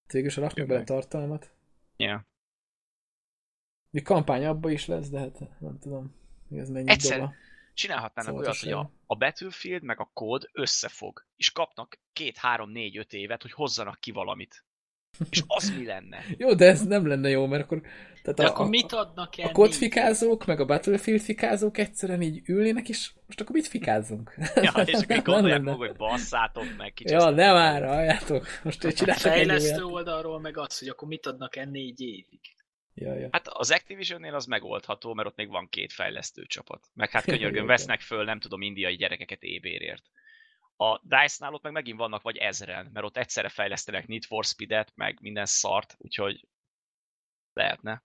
Végül 0.07 0.27
is 0.27 0.35
raknak 0.35 0.67
bele 0.67 0.83
tartalmat. 0.83 1.51
Yeah. 1.95 2.21
Mi 3.89 4.01
kampány 4.01 4.45
abba 4.45 4.71
is 4.71 4.85
lesz, 4.85 5.09
de 5.09 5.19
hát 5.19 5.59
nem 5.59 5.79
tudom, 5.79 6.15
ez 6.55 6.69
mennyit 6.69 6.89
Egyszer- 6.89 7.19
dob 7.19 7.27
a- 7.27 7.33
Csinálhatnának 7.73 8.31
Szóval 8.31 8.43
olyat, 8.45 8.59
hogy 8.59 8.71
a, 8.71 8.91
a 9.05 9.15
Battlefield 9.15 9.83
meg 9.83 9.99
a 9.99 10.09
kód 10.13 10.49
összefog, 10.53 11.25
és 11.35 11.51
kapnak 11.51 11.99
két, 12.13 12.37
három, 12.37 12.71
négy, 12.71 12.97
öt 12.97 13.13
évet, 13.13 13.41
hogy 13.41 13.51
hozzanak 13.51 13.99
ki 13.99 14.11
valamit. 14.11 14.63
És 15.29 15.43
az 15.47 15.73
mi 15.77 15.85
lenne? 15.85 16.23
Jó, 16.37 16.53
de 16.53 16.65
ez 16.65 16.85
nem 16.85 17.07
lenne 17.07 17.29
jó, 17.29 17.45
mert 17.45 17.63
akkor... 17.63 17.81
Tehát 18.21 18.37
De 18.37 18.45
a, 18.45 18.49
akkor 18.49 18.65
a, 18.65 18.69
mit 18.69 18.91
adnak 18.91 19.37
el? 19.37 19.47
a 19.47 19.51
kod 19.51 19.69
négy? 19.69 19.77
fikázók, 19.77 20.45
meg 20.45 20.59
a 20.59 20.65
Battlefield 20.65 21.21
fikázók 21.21 21.77
egyszerűen 21.77 22.21
így 22.21 22.41
ülnének, 22.45 22.89
és 22.89 23.11
most 23.25 23.41
akkor 23.41 23.55
mit 23.55 23.67
fikázzunk? 23.67 24.35
Ja, 24.55 24.71
és 24.85 24.93
akkor 24.93 25.21
gondolják 25.21 25.61
meg, 25.61 25.75
hogy 25.75 25.95
basszátok 25.95 26.65
meg 26.77 26.93
kicsit. 26.93 27.11
Ja, 27.11 27.29
nem 27.29 27.53
már, 27.53 27.83
halljátok. 27.85 28.45
Most 28.63 28.83
egy 28.83 28.91
A 28.91 28.95
csináltak 28.95 29.23
jó 29.25 29.31
fejlesztő 29.31 29.83
oldalról 29.83 30.39
meg 30.39 30.57
az, 30.57 30.79
hogy 30.79 30.87
akkor 30.87 31.07
mit 31.07 31.25
adnak 31.25 31.55
el 31.55 31.65
négy 31.65 32.01
évig. 32.01 32.39
Ja, 32.99 33.13
ja. 33.13 33.27
Hát 33.31 33.47
az 33.47 33.71
Activisionnél 33.71 34.35
az 34.35 34.45
megoldható, 34.45 35.13
mert 35.13 35.27
ott 35.27 35.35
még 35.35 35.49
van 35.49 35.69
két 35.69 35.93
fejlesztő 35.93 36.45
csapat. 36.45 36.87
Meg 36.93 37.09
hát 37.09 37.23
könyörgöm, 37.31 37.53
Igen. 37.53 37.65
vesznek 37.65 38.01
föl, 38.01 38.23
nem 38.23 38.39
tudom, 38.39 38.61
indiai 38.61 38.95
gyerekeket 38.95 39.43
ébérért. 39.43 40.03
A 40.75 40.99
DICE-nál 41.03 41.53
ott 41.53 41.61
meg 41.63 41.71
megint 41.71 41.97
vannak 41.97 42.21
vagy 42.21 42.37
ezeren, 42.37 42.89
mert 42.93 43.05
ott 43.05 43.17
egyszerre 43.17 43.49
fejlesztenek 43.49 44.07
Need 44.07 44.23
for 44.23 44.45
Speed-et, 44.45 44.91
meg 44.95 45.17
minden 45.21 45.45
szart, 45.45 45.95
úgyhogy 45.97 46.47
lehetne. 47.53 48.03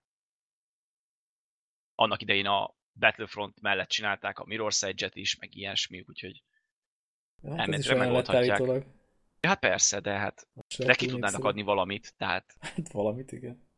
Annak 1.95 2.23
idején 2.23 2.47
a 2.47 2.75
Battlefront 2.93 3.61
mellett 3.61 3.89
csinálták 3.89 4.39
a 4.39 4.45
Mirror's 4.45 4.83
Edge-et 4.83 5.17
is, 5.17 5.37
meg 5.37 5.57
ilyesmi, 5.57 6.05
úgyhogy 6.09 6.43
hát 7.57 7.67
lett 7.67 7.97
megoldhatják. 7.97 8.61
ja, 9.41 9.49
hát 9.49 9.59
persze, 9.59 10.01
de 10.01 10.19
hát 10.19 10.49
de 10.79 10.95
ki 10.95 11.07
tudnának 11.07 11.45
adni 11.45 11.63
valamit, 11.63 12.15
tehát 12.17 12.55
Hát 12.61 12.93
valamit, 12.93 13.33
igen. 13.33 13.71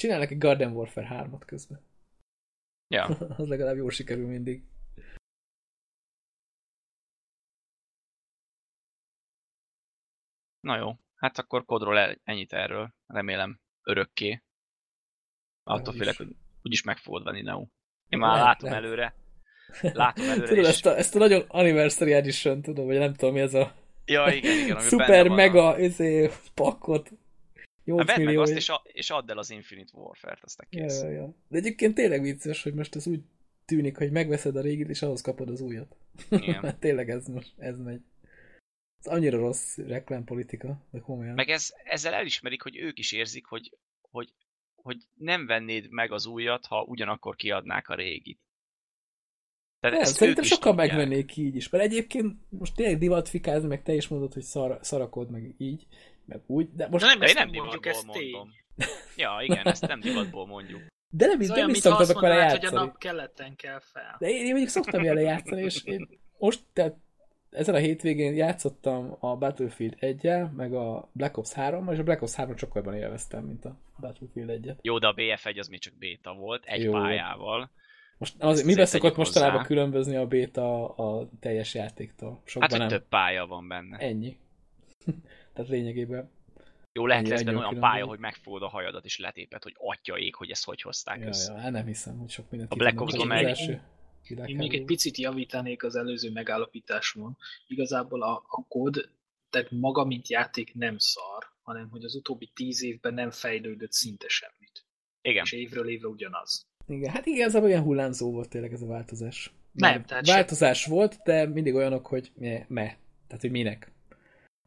Csinálnak 0.00 0.30
egy 0.30 0.38
Garden 0.38 0.72
Warfare 0.72 1.08
3-at 1.10 1.42
közben. 1.46 1.80
ja. 2.88 3.04
Az 3.40 3.48
legalább 3.48 3.76
jól 3.76 3.90
sikerül 3.90 4.26
mindig. 4.26 4.64
Na 10.60 10.76
jó, 10.76 10.98
hát 11.14 11.38
akkor 11.38 11.64
kodról 11.64 11.98
el- 11.98 12.20
ennyit 12.24 12.52
erről, 12.52 12.94
remélem 13.06 13.60
örökké. 13.82 14.42
Attól 15.62 15.94
félek, 15.94 16.16
hogy 16.16 16.36
úgyis 16.62 16.82
meg 16.82 16.96
fogod 16.96 17.24
venni 17.24 17.42
Neo. 17.42 17.66
Én 18.08 18.18
már 18.18 18.30
Lehet, 18.32 18.46
látom 18.46 18.68
lehet. 18.70 18.84
előre. 18.84 19.14
Látom 19.82 20.24
előre, 20.30 20.48
Tudod, 20.48 20.64
és... 20.64 20.68
ezt 20.68 20.86
a, 20.86 20.96
ezt 20.96 21.14
a 21.14 21.18
nagyon 21.18 21.44
anniversary 21.48 22.12
edition, 22.12 22.62
tudom, 22.62 22.86
vagy 22.86 22.98
nem 22.98 23.14
tudom 23.14 23.34
mi 23.34 23.40
ez 23.40 23.54
a 23.54 23.74
Ja, 24.04 24.32
igen, 24.32 24.58
igen, 24.58 24.76
ami 24.76 24.88
Super 24.94 25.24
benne 25.24 25.34
mega 25.34 25.68
A... 25.68 25.78
izé, 25.78 26.30
pakkot. 26.54 27.10
8 27.84 27.98
Hát 27.98 28.06
vedd 28.08 28.16
meg 28.16 28.26
millió. 28.26 28.40
azt, 28.42 28.52
és- 28.52 28.68
a, 28.68 28.82
és 28.84 29.10
add 29.10 29.30
el 29.30 29.38
az 29.38 29.50
Infinite 29.50 29.90
Warfare-t, 29.94 30.42
azt 30.42 30.58
a 30.60 30.66
ja, 30.70 30.80
kész. 30.86 31.00
ja, 31.02 31.08
ja. 31.10 31.34
De 31.48 31.58
egyébként 31.58 31.94
tényleg 31.94 32.22
vicces, 32.22 32.62
hogy 32.62 32.74
most 32.74 32.96
ez 32.96 33.06
úgy 33.06 33.20
tűnik, 33.64 33.96
hogy 33.96 34.10
megveszed 34.10 34.56
a 34.56 34.60
régit, 34.60 34.88
és 34.88 35.02
ahhoz 35.02 35.20
kapod 35.20 35.48
az 35.48 35.60
újat. 35.60 35.96
Igen. 36.30 36.62
Hát 36.64 36.78
tényleg 36.80 37.10
ez 37.10 37.26
most, 37.26 37.52
ez 37.58 37.78
megy. 37.78 38.00
Ez 38.98 39.12
annyira 39.12 39.38
rossz 39.38 39.76
reklámpolitika, 39.76 40.86
de 40.90 40.98
komolyan. 40.98 41.34
Meg 41.34 41.48
ez, 41.48 41.72
ezzel 41.84 42.12
elismerik, 42.14 42.62
hogy 42.62 42.76
ők 42.76 42.98
is 42.98 43.12
érzik, 43.12 43.44
hogy, 43.46 43.76
hogy, 44.10 44.32
hogy 44.74 44.96
nem 45.14 45.46
vennéd 45.46 45.90
meg 45.90 46.12
az 46.12 46.26
újat, 46.26 46.66
ha 46.66 46.82
ugyanakkor 46.82 47.36
kiadnák 47.36 47.88
a 47.88 47.94
régit. 47.94 48.40
Tehát 49.80 49.96
Nem, 49.96 50.04
szerintem 50.06 50.44
sokan 50.44 50.76
tudják. 50.76 50.88
megvennék 50.96 51.36
így 51.36 51.56
is. 51.56 51.68
Mert 51.68 51.84
egyébként 51.84 52.36
most 52.48 52.74
tényleg 52.74 52.98
divatfikázni, 52.98 53.68
meg 53.68 53.82
te 53.82 53.94
is 53.94 54.08
mondod, 54.08 54.32
hogy 54.32 54.42
szar, 54.42 54.78
szarakod, 54.82 55.30
meg 55.30 55.54
így, 55.58 55.86
meg 56.30 56.40
úgy, 56.46 56.68
de 56.74 56.88
most... 56.88 57.04
Na 57.04 57.10
nem, 57.10 57.18
De 57.18 57.24
ezt 57.24 57.34
nem 57.34 57.48
nem 57.50 57.62
mondjuk, 57.62 57.82
divatból 57.82 58.14
ez 58.14 58.20
tény. 58.20 58.30
mondom. 58.30 58.50
Ja, 59.16 59.38
igen, 59.42 59.66
ezt 59.66 59.86
nem 59.86 60.00
divatból 60.00 60.46
mondjuk. 60.46 60.80
De 61.10 61.26
nem, 61.26 61.40
Ez 61.40 61.46
de 61.46 61.52
olyan, 61.52 61.66
nem 61.66 61.74
is 61.74 61.80
szoktatok 61.80 62.20
vele 62.20 62.34
mondanád, 62.34 62.58
hogy 62.64 62.74
a 62.76 62.80
nap 62.80 62.98
keleten 62.98 63.56
kell 63.56 63.80
fel. 63.82 64.16
De 64.18 64.28
én, 64.28 64.36
én 64.36 64.44
mondjuk 64.48 64.68
szoktam 64.68 65.02
vele 65.02 65.20
játszani, 65.20 65.62
és 65.62 65.84
én 65.84 66.08
most, 66.38 66.60
tehát 66.72 66.96
ezen 67.50 67.74
a 67.74 67.78
hétvégén 67.78 68.34
játszottam 68.34 69.16
a 69.20 69.36
Battlefield 69.36 69.94
1 69.98 70.28
meg 70.56 70.74
a 70.74 71.08
Black 71.12 71.36
Ops 71.36 71.52
3 71.52 71.88
és 71.92 71.98
a 71.98 72.02
Black 72.02 72.22
Ops 72.22 72.34
3 72.34 72.56
sokkal 72.56 72.82
jobban 72.84 72.98
élveztem, 73.00 73.44
mint 73.44 73.64
a 73.64 73.76
Battlefield 74.00 74.60
1-et. 74.64 74.76
Jó, 74.82 74.98
de 74.98 75.06
a 75.06 75.14
BF1 75.14 75.58
az 75.58 75.68
még 75.68 75.78
csak 75.80 75.94
béta 75.98 76.32
volt, 76.32 76.64
egy 76.64 76.82
Jó. 76.82 76.92
pályával. 76.92 77.70
Most 78.18 78.34
az, 78.38 78.56
Ezt 78.58 78.66
miben 78.66 78.86
szokott 78.86 79.16
mostanában 79.16 79.54
hozzá. 79.56 79.66
különbözni 79.66 80.16
a 80.16 80.26
beta 80.26 80.88
a 80.88 81.28
teljes 81.40 81.74
játéktól? 81.74 82.42
Sokban 82.44 82.62
Hát, 82.70 82.70
hogy 82.70 82.88
nem. 82.90 82.98
több 82.98 83.08
pálya 83.08 83.46
van 83.46 83.68
benne. 83.68 83.96
Ennyi. 83.96 84.36
Tehát 85.52 85.70
lényegében. 85.70 86.30
Jó, 86.92 87.06
lehet 87.06 87.28
lesz 87.28 87.40
olyan 87.40 87.54
különböző. 87.54 87.80
pálya, 87.80 88.06
hogy 88.06 88.18
megfogod 88.18 88.62
a 88.62 88.68
hajadat 88.68 89.04
és 89.04 89.18
letéped, 89.18 89.62
hogy 89.62 89.74
atya 89.78 90.18
ég, 90.18 90.34
hogy 90.34 90.50
ezt 90.50 90.64
hogy 90.64 90.80
hozták 90.80 91.20
Ja, 91.20 91.26
össze. 91.26 91.52
ja, 91.52 91.58
hát 91.58 91.70
nem 91.72 91.86
hiszem, 91.86 92.18
hogy 92.18 92.30
sok 92.30 92.50
mindent 92.50 92.72
A 92.72 92.76
Black 92.76 93.00
az 93.00 93.14
meg- 93.14 93.44
első 93.44 93.82
Én 94.46 94.56
még 94.56 94.74
egy 94.74 94.84
picit 94.84 95.16
javítanék 95.16 95.84
az 95.84 95.96
előző 95.96 96.30
megállapításmon. 96.30 97.36
Igazából 97.66 98.22
a, 98.22 98.44
a 98.48 98.64
kód, 98.68 99.10
tehát 99.50 99.70
maga, 99.70 100.04
mint 100.04 100.28
játék 100.28 100.74
nem 100.74 100.98
szar, 100.98 101.44
hanem 101.62 101.88
hogy 101.90 102.04
az 102.04 102.14
utóbbi 102.14 102.50
tíz 102.54 102.82
évben 102.82 103.14
nem 103.14 103.30
fejlődött 103.30 103.92
szinte 103.92 104.28
semmit. 104.28 104.84
Igen. 105.22 105.44
És 105.44 105.52
évről 105.52 105.88
évre 105.88 106.08
ugyanaz. 106.08 106.66
Igen, 106.86 107.12
hát 107.12 107.26
igazából 107.26 107.68
ilyen 107.68 107.82
hullámzó 107.82 108.32
volt 108.32 108.48
tényleg 108.48 108.72
ez 108.72 108.82
a 108.82 108.86
változás. 108.86 109.52
Nem, 109.72 109.90
Már 109.92 110.04
tehát 110.04 110.26
Változás 110.26 110.86
volt, 110.86 111.16
de 111.24 111.46
mindig 111.46 111.74
olyanok, 111.74 112.06
hogy 112.06 112.32
me, 112.34 112.64
me. 112.68 112.84
Tehát, 113.26 113.40
hogy 113.40 113.50
minek. 113.50 113.92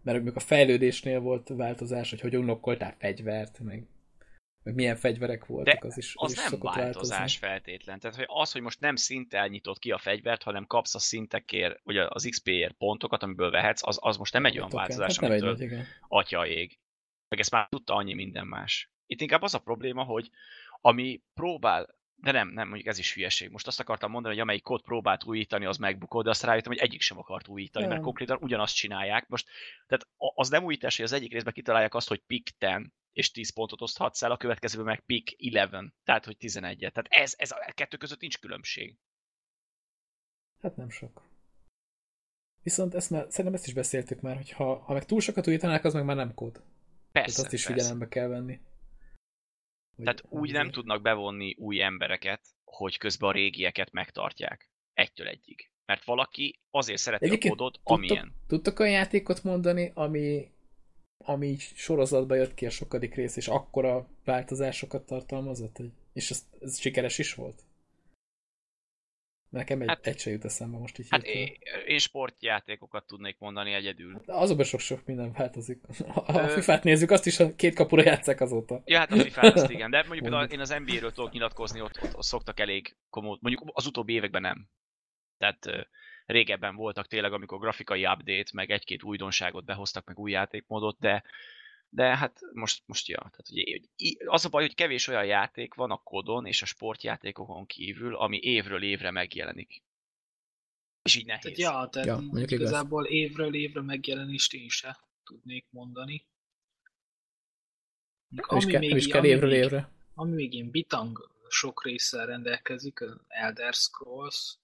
Mert 0.04 0.18
mondjuk 0.18 0.36
a 0.36 0.40
fejlődésnél 0.46 1.20
volt 1.20 1.48
változás, 1.48 2.10
hogy 2.10 2.20
hogy 2.22 2.36
unlokkoltál 2.36 2.96
fegyvert, 3.00 3.60
meg, 3.60 3.88
meg 4.64 4.74
milyen 4.76 4.96
fegyverek 4.96 5.46
voltak, 5.46 5.82
De 5.82 5.88
az 5.88 5.98
is, 5.98 6.14
Az 6.16 6.32
is 6.32 6.38
nem 6.50 6.60
változás 6.60 7.18
változni. 7.18 7.48
feltétlen. 7.48 8.00
Tehát 8.00 8.16
hogy 8.16 8.26
az, 8.28 8.52
hogy 8.52 8.62
most 8.62 8.80
nem 8.80 8.96
szinttel 8.96 9.48
nyitod 9.48 9.80
ki 9.80 9.92
a 9.92 9.98
fegyvert, 9.98 10.44
hanem 10.44 10.66
kapsz 10.68 10.96
a 10.96 11.00
szintekért, 11.00 11.80
vagy 11.84 11.98
az 11.98 12.28
XP-ért 12.30 12.74
pontokat, 12.74 13.24
amiből 13.24 13.52
vehetsz, 13.52 13.88
az, 13.88 13.98
az 14.02 14.18
most 14.18 14.34
nem 14.34 14.46
egy 14.46 14.58
olyan 14.58 14.70
Token. 14.70 14.86
változás, 14.88 15.12
hát 15.18 15.22
nem 15.22 15.32
egy 15.32 15.42
amitől 15.44 15.66
igen. 15.66 15.86
atya 16.08 16.48
ég. 16.48 16.78
Meg 17.28 17.40
ezt 17.40 17.52
már 17.52 17.68
tudta 17.70 17.94
annyi 17.94 18.14
minden 18.14 18.48
más. 18.48 18.92
Itt 19.06 19.22
inkább 19.22 19.42
az 19.42 19.54
a 19.54 19.60
probléma, 19.60 20.04
hogy 20.04 20.30
ami 20.82 21.22
próbál, 21.34 21.96
de 22.24 22.32
nem, 22.32 22.50
nem, 22.50 22.68
mondjuk 22.68 22.88
ez 22.88 22.98
is 22.98 23.14
hülyeség. 23.14 23.50
Most 23.50 23.68
azt 23.68 23.80
akartam 23.80 24.12
mondani, 24.12 24.34
hogy 24.34 24.44
amelyik 24.44 24.64
kód 24.64 24.82
próbált 24.82 25.24
újítani, 25.24 25.66
az 25.66 25.78
megbukott, 25.78 26.24
de 26.24 26.30
azt 26.30 26.44
rájöttem, 26.44 26.72
hogy 26.72 26.82
egyik 26.82 27.02
sem 27.02 27.18
akart 27.18 27.48
újítani, 27.48 27.86
mert 27.86 27.96
Nem. 27.96 28.06
konkrétan 28.06 28.38
ugyanazt 28.42 28.76
csinálják. 28.76 29.28
Most, 29.28 29.48
tehát 29.88 30.08
az 30.36 30.50
nem 30.50 30.64
újítás, 30.64 30.96
hogy 30.96 31.06
az 31.06 31.12
egyik 31.12 31.32
részben 31.32 31.54
kitalálják 31.54 31.94
azt, 31.94 32.08
hogy 32.08 32.22
pick 32.28 32.58
10, 32.58 32.70
és 33.12 33.32
10 33.32 33.54
pontot 33.54 33.82
oszthatsz 33.82 34.22
el, 34.24 34.32
a 34.32 34.38
következőben 34.38 34.86
meg 34.86 35.00
pick 35.00 35.36
11, 35.38 35.94
tehát 36.04 36.26
hogy 36.26 36.38
11 36.38 36.78
Tehát 36.78 37.08
ez, 37.10 37.34
ez 37.38 37.52
a 37.52 37.72
kettő 37.74 37.98
között 37.98 38.20
nincs 38.20 38.40
különbség. 38.40 38.98
Hát 40.62 40.76
nem 40.76 40.90
sok. 40.90 41.22
Viszont 42.62 42.94
ezt 42.94 43.10
már, 43.10 43.26
szerintem 43.30 43.54
ezt 43.54 43.68
is 43.68 43.74
beszéltük 43.74 44.22
már, 44.22 44.36
hogy 44.36 44.52
ha, 44.52 44.76
ha 44.76 44.94
meg 44.94 45.06
túl 45.06 45.22
sokat 45.22 45.48
újítanák, 45.48 45.84
az 45.84 45.94
meg 45.94 46.06
már 46.06 46.16
nem 46.16 46.34
kód. 46.34 46.62
Persze, 47.12 47.36
Tehát 47.36 47.46
azt 47.46 47.54
is 47.54 47.66
persze. 47.66 47.74
figyelembe 47.74 48.08
kell 48.08 48.28
venni. 48.28 48.60
Tehát 49.98 50.24
úgy 50.30 50.52
nem 50.52 50.72
tudnak 50.72 51.02
bevonni 51.02 51.56
új 51.60 51.82
embereket, 51.82 52.42
hogy 52.64 52.98
közben 52.98 53.30
a 53.30 53.34
régieket 53.34 53.92
megtartják. 53.92 54.70
Egytől 54.94 55.28
egyig. 55.28 55.72
Mert 55.86 56.04
valaki 56.04 56.60
azért 56.72 57.00
szereti 57.00 57.26
Egyébként 57.26 57.54
a 57.54 57.58
kódot, 57.58 57.80
amilyen. 57.84 58.34
Tudtok 58.48 58.80
olyan 58.80 58.92
játékot 58.92 59.44
mondani, 59.44 59.92
ami, 59.94 60.52
ami 61.18 61.56
sorozatba 61.58 62.36
jött 62.36 62.54
ki 62.54 62.66
a 62.66 62.70
sokadik 62.70 63.16
rész, 63.16 63.36
és 63.36 63.48
akkora 63.48 64.08
változásokat 64.24 65.06
tartalmazott, 65.06 65.82
és 66.14 66.30
ez, 66.30 66.46
ez 66.60 66.80
sikeres 66.80 67.18
is 67.18 67.34
volt? 67.34 67.64
Nekem 69.54 69.82
egy, 69.82 69.88
hát, 69.88 69.98
Hát- 69.98 70.08
egy 70.08 70.20
se 70.20 70.30
jut 70.30 70.46
eszembe 70.46 70.78
most 70.78 71.00
így 71.00 71.08
Hát 71.10 71.24
én, 71.24 71.58
én 71.86 71.98
sportjátékokat 71.98 73.08
tudnék 73.08 73.40
mondani 73.40 73.74
egyedül. 73.74 74.22
De 74.26 74.34
azokban 74.34 74.66
sok-sok 74.66 75.06
minden 75.06 75.32
változik. 75.32 75.82
Ha 76.14 76.22
a 76.44 76.48
FIFA-t 76.48 76.84
nézzük, 76.84 77.12
azt 77.12 77.26
is 77.26 77.40
a 77.40 77.56
két 77.56 77.76
kapura 77.76 78.04
játszák 78.04 78.42
azóta. 78.42 78.82
Ja, 78.86 78.98
hát 78.98 79.12
a 79.12 79.20
FIFA 79.20 79.42
azt 79.42 79.70
igen, 79.70 79.90
de 79.90 79.98
mondjuk 79.98 80.22
például 80.22 80.46
én 80.46 80.60
az 80.60 80.76
NBA-ről 80.86 81.12
tudok 81.12 81.32
nyilatkozni, 81.32 81.82
ott, 81.82 82.02
ott, 82.02 82.16
ott 82.16 82.24
szoktak 82.24 82.60
elég 82.60 82.96
komód, 83.10 83.38
mondjuk 83.42 83.72
az 83.74 83.86
utóbbi 83.86 84.14
években 84.14 84.42
nem. 84.42 84.70
Tehát 85.38 85.88
régebben 86.26 86.76
voltak 86.76 87.08
tényleg, 87.08 87.34
amikor 87.34 87.60
grafikai 87.60 88.06
update, 88.06 88.52
meg 88.54 88.72
egy-két 88.72 89.04
újdonságot 89.04 89.66
behoztak, 89.66 90.06
meg 90.06 90.20
új 90.20 90.32
játékmódot, 90.32 91.00
de 91.00 91.24
de 91.94 92.18
hát 92.18 92.40
most, 92.54 92.84
most 92.86 93.08
ja, 93.08 93.18
tehát 93.18 93.50
ugye, 93.50 93.80
az 94.26 94.46
a 94.46 94.50
baj, 94.50 94.62
hogy 94.62 94.76
kevés 94.76 95.08
olyan 95.08 95.26
játék 95.26 95.74
van 95.74 95.92
a 95.92 95.98
kodon 95.98 96.46
és 96.46 96.62
a 96.62 96.66
sportjátékokon 96.66 97.66
kívül, 97.66 98.16
ami 98.16 98.40
évről 98.42 98.84
évre 98.84 99.12
megjelenik. 99.12 99.84
És 101.02 101.16
így 101.16 101.26
nehéz. 101.26 101.42
Tehát 101.42 101.58
ja, 101.58 101.90
tehát 101.90 102.08
Ja, 102.08 102.16
mondjuk 102.16 102.52
igaz. 102.52 102.70
igazából 102.70 103.06
évről 103.06 103.56
évre 103.56 103.82
megjelenést 103.82 104.54
én 104.54 104.70
se 104.70 105.00
tudnék 105.24 105.66
mondani. 105.70 106.26
Nem 108.28 108.58
is, 108.58 108.66
kell, 108.66 108.82
nem 108.82 108.98
is 108.98 109.08
kell 109.08 109.20
ami 109.20 109.28
évről 109.28 109.50
még- 109.50 109.64
évre. 109.64 109.92
Ami 110.14 110.34
még 110.34 110.54
ilyen 110.54 110.70
bitang 110.72 111.32
sok 111.50 111.84
résszel 111.84 112.26
rendelkezik, 112.26 113.02
az 113.02 113.20
Elder 113.28 113.74
Scrolls, 113.74 114.58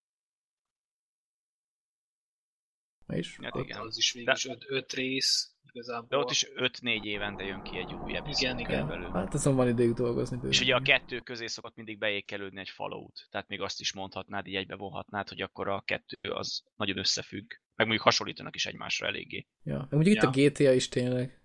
is. 3.07 3.37
Hát 3.41 3.55
igen. 3.55 3.79
az 3.79 3.97
is 3.97 4.11
végül 4.11 4.33
is 4.33 4.45
öt, 4.45 4.65
öt 4.67 4.93
rész 4.93 5.48
igazából. 5.71 6.07
De 6.09 6.17
ott 6.17 6.29
is 6.31 6.45
5-4 6.55 7.03
évente 7.03 7.43
jön 7.43 7.61
ki 7.61 7.77
egy 7.77 7.93
új 7.93 8.15
epizód 8.15 8.41
Igen, 8.41 8.59
igen. 8.59 8.87
körülbelül. 8.87 9.09
Hát 9.13 9.33
azon 9.33 9.55
van 9.55 9.67
idejük 9.67 9.95
dolgozni 9.97 10.35
bőven. 10.35 10.51
És 10.51 10.61
ugye 10.61 10.75
a 10.75 10.81
kettő 10.81 11.19
közé 11.19 11.47
szokott 11.47 11.75
mindig 11.75 11.97
beékelődni 11.97 12.59
egy 12.59 12.69
Fallout. 12.69 13.27
Tehát 13.29 13.47
még 13.47 13.61
azt 13.61 13.79
is 13.79 13.93
mondhatnád, 13.93 14.47
így 14.47 14.55
egybe 14.55 14.75
vonhatnád, 14.75 15.29
hogy 15.29 15.41
akkor 15.41 15.67
a 15.67 15.81
kettő 15.85 16.29
az 16.29 16.63
nagyon 16.75 16.97
összefügg. 16.97 17.49
Meg 17.75 17.87
mondjuk 17.87 18.01
hasonlítanak 18.01 18.55
is 18.55 18.65
egymásra 18.65 19.07
eléggé. 19.07 19.47
Ja. 19.63 19.77
Meg 19.77 19.87
mondjuk 19.91 20.15
itt 20.15 20.21
Ja. 20.21 20.27
a 20.27 20.31
GTA 20.31 20.71
is 20.73 20.89
tényleg 20.89 21.41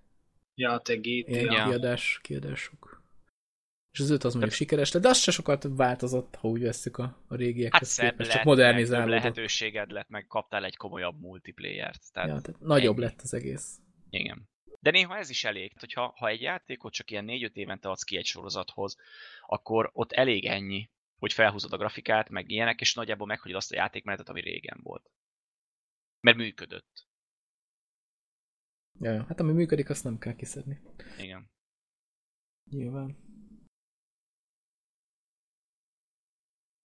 Ja, 0.54 0.78
te 0.78 0.94
GTA. 0.94 1.06
ilyen 1.30 1.44
Ja. 1.52 1.64
kiadás, 1.64 2.18
kiadások. 2.22 3.02
És 3.92 4.00
az 4.00 4.10
öt 4.10 4.24
az 4.24 4.32
mondjuk 4.32 4.54
sikeres 4.54 4.92
lett, 4.92 5.02
de 5.02 5.08
az 5.08 5.18
se 5.18 5.30
sokat 5.30 5.66
változott, 5.76 6.34
ha 6.34 6.48
úgy 6.48 6.62
vesszük 6.62 6.96
a, 6.96 7.02
a 7.02 7.06
Hát 7.28 7.38
régiekhez 7.38 7.88
szebb 7.88 8.10
képest, 8.10 8.28
lett, 8.28 8.36
csak 8.36 8.44
modernizálódott. 8.46 9.10
lehetőséged 9.14 9.90
lett, 9.90 10.08
meg 10.08 10.26
kaptál 10.26 10.64
egy 10.64 10.76
komolyabb 10.76 11.20
multiplayert. 11.20 12.02
Tehát, 12.12 12.28
Ja, 12.28 12.40
tehát 12.40 12.60
nagyobb 12.60 12.96
ennyi. 12.96 13.04
lett 13.04 13.20
az 13.22 13.34
egész. 13.34 13.78
Igen. 14.14 14.48
De 14.80 14.90
néha 14.90 15.16
ez 15.16 15.30
is 15.30 15.44
elég. 15.44 15.72
Hogyha 15.78 16.14
ha 16.16 16.28
egy 16.28 16.40
játékot 16.40 16.92
csak 16.92 17.10
ilyen 17.10 17.24
4-5 17.28 17.52
évente 17.52 17.88
adsz 17.88 18.02
ki 18.02 18.16
egy 18.16 18.24
sorozathoz, 18.24 18.96
akkor 19.46 19.90
ott 19.92 20.12
elég 20.12 20.44
ennyi, 20.44 20.90
hogy 21.18 21.32
felhúzod 21.32 21.72
a 21.72 21.76
grafikát, 21.76 22.28
meg 22.28 22.50
ilyenek, 22.50 22.80
és 22.80 22.94
nagyjából 22.94 23.26
meghagyod 23.26 23.56
azt 23.56 23.72
a 23.72 23.76
játékmenetet, 23.76 24.28
ami 24.28 24.40
régen 24.40 24.80
volt. 24.82 25.10
Mert 26.20 26.36
működött. 26.36 27.06
Ja, 29.00 29.24
hát 29.24 29.40
ami 29.40 29.52
működik, 29.52 29.90
azt 29.90 30.04
nem 30.04 30.18
kell 30.18 30.34
kiszedni. 30.34 30.80
Igen. 31.18 31.50
Nyilván. 32.70 33.16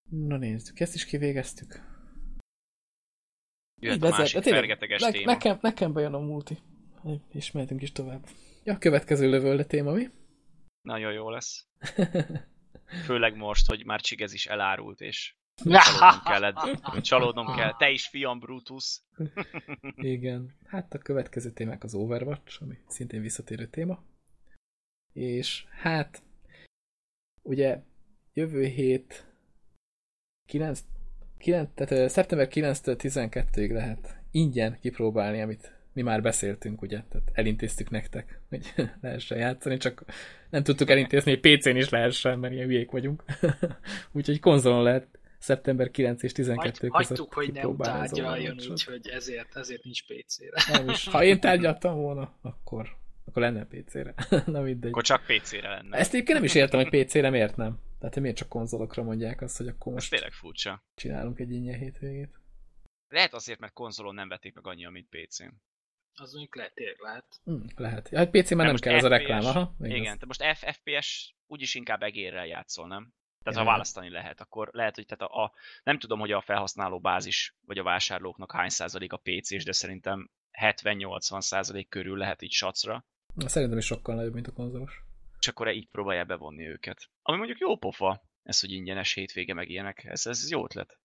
Na 0.10 0.38
nézzük, 0.38 0.80
ezt 0.80 0.96
is 0.96 1.06
kivégeztük. 1.06 1.74
Jöhet 3.82 3.98
Így 3.98 4.04
a 4.04 4.10
másik 4.10 4.42
tényleg, 4.42 4.62
fergeteges 4.62 5.02
ne, 5.02 5.12
téma. 5.12 5.32
nekem, 5.32 5.58
nekem 5.62 5.94
bejön 5.94 6.14
a 6.14 6.20
multi. 6.20 6.58
És 7.32 7.52
mehetünk 7.52 7.82
is 7.82 7.92
tovább. 7.92 8.28
Ja, 8.64 8.74
a 8.74 8.78
következő 8.78 9.30
lövölle 9.30 9.64
téma, 9.64 9.92
mi? 9.92 10.10
Nagyon 10.82 11.14
jó 11.14 11.30
lesz. 11.30 11.68
Főleg 13.06 13.36
most, 13.36 13.68
hogy 13.68 13.86
már 13.86 14.02
Csigez 14.02 14.34
is 14.34 14.48
elárult, 14.48 15.02
és 15.02 15.36
csalódnom 15.64 16.22
kellett. 16.24 17.02
Csalódnom 17.02 17.56
kell. 17.56 17.76
Te 17.78 17.90
is, 17.90 18.08
fiam, 18.08 18.40
Brutus. 18.40 19.02
Igen. 19.96 20.56
Hát 20.66 20.94
a 20.94 20.98
következő 20.98 21.52
témák 21.52 21.84
az 21.84 21.94
Overwatch, 21.94 22.62
ami 22.62 22.78
szintén 22.88 23.22
visszatérő 23.22 23.68
téma. 23.68 24.04
És 25.14 25.66
hát, 25.70 26.24
ugye 27.42 27.82
jövő 28.34 28.66
hét 28.66 29.26
9, 30.46 30.84
9 31.38 31.70
tehát 31.74 32.10
szeptember 32.10 32.48
9-től 32.52 32.96
12-ig 32.98 33.72
lehet 33.72 34.18
ingyen 34.32 34.80
kipróbálni, 34.80 35.42
amit 35.42 35.79
mi 36.00 36.06
már 36.06 36.22
beszéltünk, 36.22 36.82
ugye, 36.82 37.02
tehát 37.10 37.30
elintéztük 37.34 37.90
nektek, 37.90 38.40
hogy 38.50 38.74
lehessen 39.02 39.38
játszani, 39.38 39.78
csak 39.78 40.04
nem 40.50 40.64
tudtuk 40.64 40.90
elintézni, 40.90 41.32
hogy 41.32 41.58
PC-n 41.58 41.76
is 41.76 41.90
lehessen, 41.90 42.40
mert 42.40 42.54
ilyen 42.54 42.66
hülyék 42.66 42.92
vagyunk. 42.92 43.24
Úgyhogy 44.12 44.40
konzolon 44.40 44.84
lehet 44.84 45.08
szeptember 45.40 45.92
9 45.92 46.24
és 46.24 46.32
12 46.32 46.88
Hagy, 46.88 47.08
között 47.08 47.18
hagytuk, 47.18 47.34
hogy 47.34 47.52
nem 47.52 47.78
tárgyaljon, 47.78 48.58
úgyhogy 48.70 49.08
ezért, 49.08 49.56
ezért 49.56 49.84
nincs 49.84 50.06
PC-re. 50.06 50.78
Nem 50.78 50.90
is. 50.90 51.08
Ha 51.08 51.24
én 51.24 51.40
tárgyaltam 51.40 51.96
volna, 51.96 52.38
akkor, 52.42 52.96
akkor 53.26 53.42
lenne 53.42 53.66
PC-re. 53.66 54.14
Na 54.46 54.62
mindegy. 54.62 54.90
Akkor 54.90 55.04
csak 55.04 55.26
PC-re 55.26 55.70
lenne. 55.70 55.98
Ezt 55.98 56.14
egyébként 56.14 56.38
nem 56.38 56.48
is 56.48 56.56
értem, 56.56 56.80
hogy 56.80 57.04
PC-re 57.04 57.30
miért 57.30 57.56
nem. 57.56 57.80
Tehát 58.00 58.20
miért 58.20 58.38
csak 58.38 58.50
konzolokra 58.50 59.04
mondják 59.04 59.42
azt, 59.42 59.58
hogy 59.58 59.68
akkor 59.68 59.88
Ez 59.88 59.94
most 59.94 60.10
tényleg 60.10 60.32
furcsa. 60.32 60.84
csinálunk 60.96 61.40
egy 61.40 61.52
ingyen 61.52 61.80
hétvégét. 61.80 62.40
Lehet 63.10 63.34
azért, 63.34 63.60
mert 63.60 63.74
konzolon 63.74 64.14
nem 64.14 64.28
vették 64.28 64.56
meg 64.56 64.68
annyian, 64.68 64.92
mint 64.92 65.08
PC-n. 65.10 65.50
Az 66.20 66.32
mondjuk 66.32 66.56
lehet, 66.56 66.74
tényleg 66.74 67.00
lehet. 67.00 67.26
Hm, 67.44 67.62
lehet. 67.76 68.10
Ja, 68.12 68.18
hát 68.18 68.30
PC 68.30 68.52
már 68.52 68.66
nem 68.66 68.76
kell 68.76 68.96
ez 68.96 69.04
a 69.04 69.08
FPS 69.08 69.18
reklám, 69.18 69.46
aha. 69.46 69.76
igaz. 69.80 69.98
Igen, 69.98 70.18
te 70.18 70.26
most 70.26 70.44
F- 70.44 70.72
FPS 70.76 71.36
úgyis 71.48 71.76
inkább 71.76 72.02
egérrel 72.02 72.46
játszol, 72.48 72.88
nem? 72.88 73.14
Tehát 73.44 73.60
Ja, 73.60 73.66
ha 73.66 73.72
választani 73.72 74.10
lehet, 74.10 74.42
akkor 74.42 74.70
lehet, 74.72 74.96
hogy 74.96 75.06
tehát 75.06 75.34
a, 75.34 75.44
a, 75.44 75.54
nem 75.84 76.00
tudom, 76.00 76.20
hogy 76.20 76.32
a 76.32 76.42
felhasználó 76.42 77.00
bázis 77.00 77.56
vagy 77.66 77.78
a 77.78 77.84
vásárlóknak 77.84 78.52
hány 78.52 78.70
százalék 78.70 79.14
a 79.14 79.22
PC-s, 79.24 79.64
de 79.64 79.72
szerintem 79.72 80.30
70-80 80.62 81.40
százalék 81.42 81.90
körül 81.90 82.18
lehet 82.18 82.42
így 82.42 82.52
sacra, 82.52 83.06
Szerintem 83.46 83.78
is 83.78 83.86
sokkal 83.86 84.16
nagyobb, 84.16 84.34
mint 84.34 84.48
a 84.48 84.52
konzolos. 84.52 85.02
és 85.40 85.48
akkor 85.48 85.72
így 85.72 85.88
próbálja 85.90 86.24
bevonni 86.26 86.68
őket. 86.68 87.10
Ami 87.22 87.38
mondjuk 87.38 87.60
jó 87.60 87.78
pofa, 87.78 88.24
ez, 88.44 88.60
hogy 88.60 88.72
ingyenes 88.72 89.14
hétvége 89.14 89.54
meg 89.54 89.70
ilyenek, 89.70 90.04
ez, 90.04 90.26
ez 90.26 90.50
jó 90.50 90.64
ötlet. 90.64 91.00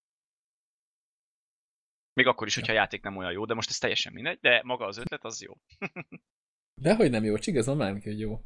Még 2.15 2.27
akkor 2.27 2.47
is, 2.47 2.55
hogyha 2.55 2.73
a 2.73 2.77
játék 2.77 3.03
nem 3.03 3.17
olyan 3.17 3.33
jó, 3.33 3.45
de 3.45 3.55
most 3.55 3.71
ez 3.71 3.79
teljesen 3.79 4.13
mindegy, 4.13 4.39
de 4.41 4.61
maga 4.65 4.87
az 4.87 4.99
ötlet 4.99 5.25
az 5.25 5.43
jó. 5.43 5.53
Dehogy 6.83 7.11
nem 7.11 7.25
jó, 7.25 7.37
Csigez 7.37 7.67
van 7.67 7.77
már 7.77 8.03
hogy 8.03 8.21
jó. 8.21 8.41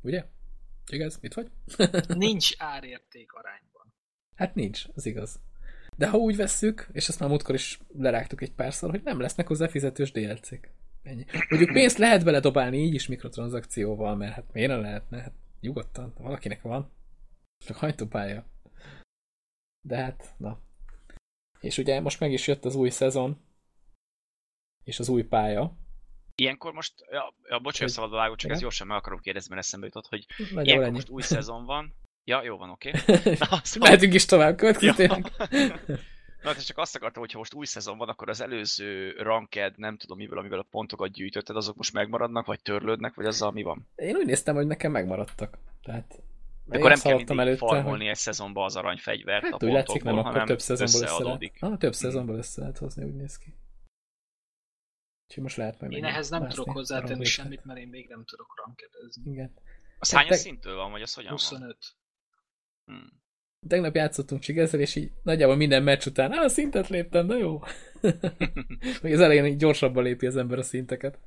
Ugye? 0.00 0.24
Csigez, 0.84 1.18
mit 1.20 1.34
vagy? 1.34 1.50
Nincs 2.08 2.54
árérték 2.58 3.32
arányban. 3.32 3.94
Hát 4.36 4.54
nincs, 4.54 4.84
az 4.94 5.06
igaz. 5.06 5.40
De 5.96 6.08
ha 6.08 6.16
úgy 6.16 6.36
vesszük, 6.36 6.88
és 6.92 7.08
ezt 7.08 7.20
már 7.20 7.28
múltkor 7.28 7.54
is 7.54 7.78
lerágtuk 7.94 8.42
egy 8.42 8.52
párszor, 8.52 8.90
hogy 8.90 9.02
nem 9.02 9.20
lesznek 9.20 9.46
hozzá 9.46 9.68
fizetős 9.68 10.12
DLC-k. 10.12 10.70
Ennyi. 11.02 11.24
Mondjuk 11.48 11.72
pénzt 11.72 11.98
lehet 11.98 12.24
beledobálni 12.24 12.78
így 12.78 12.94
is 12.94 13.06
mikrotranszakcióval, 13.06 14.16
mert 14.16 14.34
hát 14.34 14.52
miért 14.52 14.70
nem 14.70 14.80
lehetne? 14.80 15.20
Hát 15.20 15.32
nyugodtan, 15.60 16.12
valakinek 16.18 16.62
van. 16.62 16.90
Csak 17.66 17.76
hajtópálya. 17.76 18.46
De 19.86 19.96
hát, 19.96 20.34
na. 20.36 20.60
És 21.60 21.78
ugye 21.78 22.00
most 22.00 22.20
meg 22.20 22.32
is 22.32 22.46
jött 22.46 22.64
az 22.64 22.74
új 22.74 22.88
szezon, 22.88 23.40
és 24.84 24.98
az 24.98 25.08
új 25.08 25.22
pálya. 25.22 25.76
Ilyenkor 26.34 26.72
most, 26.72 26.94
ja, 27.10 27.34
ja 27.48 27.58
bocs, 27.58 27.78
hogy 27.78 27.88
szabad 27.88 28.10
vágó, 28.10 28.34
csak 28.34 28.44
igen? 28.44 28.54
ez 28.56 28.60
gyorsan 28.60 28.86
meg 28.86 28.96
akarom 28.96 29.20
kérdezni, 29.20 29.54
mert 29.54 29.66
eszembe 29.66 29.86
jutott, 29.86 30.06
hogy 30.06 30.26
Nagyjából 30.38 30.64
ilyenkor 30.64 30.86
ennyi. 30.86 30.94
most 30.94 31.08
új 31.08 31.22
szezon 31.22 31.64
van. 31.64 31.94
Ja, 32.24 32.42
jó 32.42 32.56
van, 32.56 32.70
oké. 32.70 32.90
Okay. 33.40 33.78
Mehetünk 33.78 34.14
is 34.14 34.24
tovább, 34.24 34.56
következőleg. 34.56 35.32
Na, 36.42 36.48
hát 36.48 36.66
csak 36.66 36.78
azt 36.78 36.96
akartam, 36.96 37.22
hogy 37.22 37.32
ha 37.32 37.38
most 37.38 37.54
új 37.54 37.66
szezon 37.66 37.98
van, 37.98 38.08
akkor 38.08 38.28
az 38.28 38.40
előző 38.40 39.10
ranked, 39.10 39.78
nem 39.78 39.96
tudom 39.96 40.18
mivel, 40.18 40.38
amivel 40.38 40.58
a 40.58 40.66
pontokat 40.70 41.10
gyűjtötted, 41.10 41.56
azok 41.56 41.76
most 41.76 41.92
megmaradnak, 41.92 42.46
vagy 42.46 42.60
törlődnek, 42.62 43.14
vagy 43.14 43.26
azzal 43.26 43.52
mi 43.52 43.62
van? 43.62 43.88
Én 43.96 44.16
úgy 44.16 44.26
néztem, 44.26 44.54
hogy 44.54 44.66
nekem 44.66 44.92
megmaradtak. 44.92 45.58
Tehát 45.82 46.22
De 46.68 46.78
akkor 46.78 46.90
nem 46.90 46.98
kell 47.00 47.16
mindig 47.16 47.38
előtte, 47.38 47.66
farmolni 47.66 48.02
hogy... 48.02 48.08
egy 48.08 48.16
szezonba 48.16 48.64
az 48.64 48.76
aranyfegyvert 48.76 49.44
hát, 49.44 49.62
a 49.62 49.66
úgy 49.66 49.72
látszik, 49.72 50.02
nem, 50.02 50.18
akkor 50.18 50.44
több 50.44 50.60
szezonból 50.60 51.02
össze 51.02 51.22
lehet. 51.22 51.52
Ah, 51.60 51.78
több 51.78 51.94
szezonból 51.94 52.36
össze 52.36 52.60
lehet 52.60 52.78
hozni, 52.78 53.04
úgy 53.04 53.14
néz 53.14 53.38
ki. 53.38 53.54
Úgyhogy 55.28 55.42
most 55.42 55.56
lehet 55.56 55.80
majd 55.80 55.92
Én 55.92 56.04
ehhez 56.04 56.28
nem 56.28 56.48
tudok 56.48 56.70
hozzátenni 56.70 57.24
semmit, 57.24 57.64
mert 57.64 57.78
én 57.78 57.88
még 57.88 58.08
nem 58.08 58.24
tudok 58.24 58.54
rankedezni. 58.64 59.30
Igen. 59.30 59.54
Az 59.98 60.12
hányas 60.12 60.28
te- 60.28 60.36
szintől 60.36 60.76
van, 60.76 60.90
vagy 60.90 61.02
az 61.02 61.14
hogyan 61.14 61.30
van? 61.30 61.38
25. 61.38 61.76
Hmm. 62.84 63.22
Tegnap 63.68 63.94
játszottunk 63.94 64.40
Csigezzel, 64.40 64.80
és 64.80 64.94
így 64.94 65.12
nagyjából 65.22 65.56
minden 65.56 65.82
meccs 65.82 66.06
után, 66.06 66.32
á, 66.32 66.48
szintet 66.48 66.88
léptem, 66.88 67.26
de 67.26 67.36
jó. 67.36 67.60
Még 69.02 69.12
az 69.12 69.20
elején 69.20 69.44
így 69.44 69.56
gyorsabban 69.56 70.02
lépi 70.02 70.26
az 70.26 70.36
ember 70.36 70.58
a 70.58 70.62
szinteket. 70.62 71.18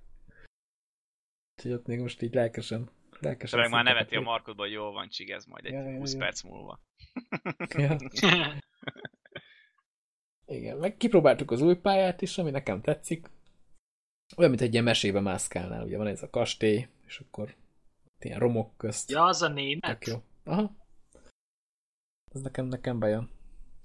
Úgyhogy 1.55 1.71
ott 1.71 1.85
még 1.85 1.99
most 1.99 2.21
így 2.21 2.33
lelkesen, 2.33 2.89
lelkesen 3.21 3.59
meg 3.59 3.69
már 3.69 3.83
neveti 3.83 4.15
a 4.15 4.21
markodban, 4.21 4.65
hogy 4.65 4.75
jól 4.75 4.91
van 4.91 5.09
csigez 5.09 5.45
majd 5.45 5.65
egy 5.65 5.71
Ja, 5.71 5.89
ja, 5.89 5.97
20 5.97 6.13
ja. 6.13 6.19
perc 6.19 6.41
múlva. 6.41 6.79
Ja. 7.77 7.97
Igen, 10.45 10.77
meg 10.77 10.97
kipróbáltuk 10.97 11.51
az 11.51 11.61
új 11.61 11.75
pályát 11.75 12.21
is, 12.21 12.37
ami 12.37 12.49
nekem 12.51 12.81
tetszik. 12.81 13.29
Olyan, 14.37 14.49
mint 14.49 14.61
egy 14.61 14.71
ilyen 14.71 14.83
mesébe 14.83 15.19
mászkálnál, 15.19 15.83
ugye 15.83 15.97
van 15.97 16.07
ez 16.07 16.23
a 16.23 16.29
kastély, 16.29 16.87
és 17.05 17.19
akkor 17.19 17.55
ilyen 18.19 18.39
romok 18.39 18.77
közt. 18.77 19.09
ja, 19.09 19.23
az 19.23 19.41
a 19.41 19.45
Tök 19.47 19.55
német? 19.55 20.05
jó. 20.05 20.23
Aha. 20.43 20.75
Ez 22.33 22.41
nekem, 22.41 22.65
nekem 22.65 22.99
bejön. 22.99 23.29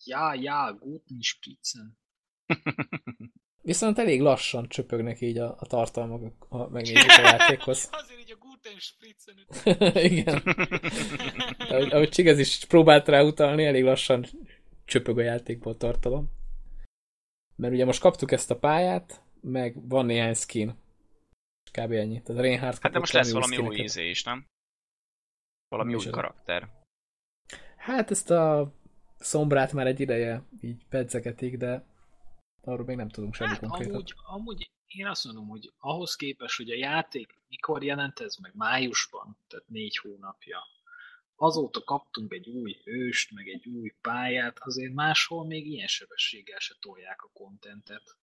Ja, 0.04 0.34
ja, 0.34 0.76
guten 0.80 1.20
Spitzen. 1.20 1.98
Viszont 3.66 3.98
elég 3.98 4.20
lassan 4.20 4.68
csöpögnek 4.68 5.20
így 5.20 5.38
a, 5.38 5.56
a 5.58 5.66
tartalmak, 5.66 6.46
ha 6.48 6.68
megnézzük 6.68 7.10
a 7.10 7.20
játékhoz. 7.20 7.88
Azért 7.92 8.20
így 8.20 8.36
a 8.38 8.44
guten 8.46 8.78
Spritzen 8.78 9.34
Igen. 10.10 10.42
Ahogy, 11.58 11.92
ahogy 11.92 12.08
Csigez 12.08 12.38
is 12.38 12.64
próbált 12.64 13.08
rá 13.08 13.22
utalni, 13.22 13.64
elég 13.64 13.84
lassan 13.84 14.26
csöpög 14.84 15.18
a 15.18 15.22
játékból 15.22 15.76
tartalom. 15.76 16.30
Mert 17.56 17.72
ugye 17.72 17.84
most 17.84 18.00
kaptuk 18.00 18.32
ezt 18.32 18.50
a 18.50 18.58
pályát, 18.58 19.22
meg 19.40 19.88
van 19.88 20.06
néhány 20.06 20.34
skin. 20.34 20.74
Kb. 21.70 21.92
ennyi. 21.92 22.22
Tehát 22.22 22.40
a 22.40 22.44
Reinhardt 22.44 22.82
Hát 22.82 22.92
de 22.92 22.98
most 22.98 23.12
lesz 23.12 23.32
valami 23.32 23.56
új 23.56 23.76
ízé 23.76 24.08
is, 24.08 24.22
nem? 24.22 24.46
Valami 25.68 25.94
Mi 25.94 26.04
új 26.04 26.10
karakter. 26.10 26.68
Hát 27.76 28.10
ezt 28.10 28.30
a 28.30 28.72
szombrát 29.18 29.72
már 29.72 29.86
egy 29.86 30.00
ideje 30.00 30.42
így 30.60 30.86
pedzegetik, 30.88 31.56
de 31.56 31.84
arról 32.66 32.86
még 32.86 32.96
nem 32.96 33.08
tudunk 33.08 33.34
semmi 33.34 33.50
Hát 33.50 33.60
konkrétat. 33.60 33.92
amúgy, 33.92 34.14
amúgy 34.22 34.70
én 34.86 35.06
azt 35.06 35.24
mondom, 35.24 35.48
hogy 35.48 35.72
ahhoz 35.78 36.16
képest, 36.16 36.56
hogy 36.56 36.70
a 36.70 36.76
játék 36.76 37.40
mikor 37.48 37.84
jelent 37.84 38.20
ez 38.20 38.36
meg 38.36 38.52
májusban, 38.54 39.38
tehát 39.48 39.68
négy 39.68 39.96
hónapja, 39.96 40.58
azóta 41.36 41.84
kaptunk 41.84 42.32
egy 42.32 42.48
új 42.48 42.80
hőst, 42.84 43.32
meg 43.32 43.48
egy 43.48 43.66
új 43.66 43.94
pályát, 44.00 44.58
azért 44.58 44.92
máshol 44.92 45.46
még 45.46 45.66
ilyen 45.66 45.86
sebességgel 45.86 46.58
se 46.58 46.74
tolják 46.80 47.22
a 47.22 47.30
kontentet. 47.32 48.16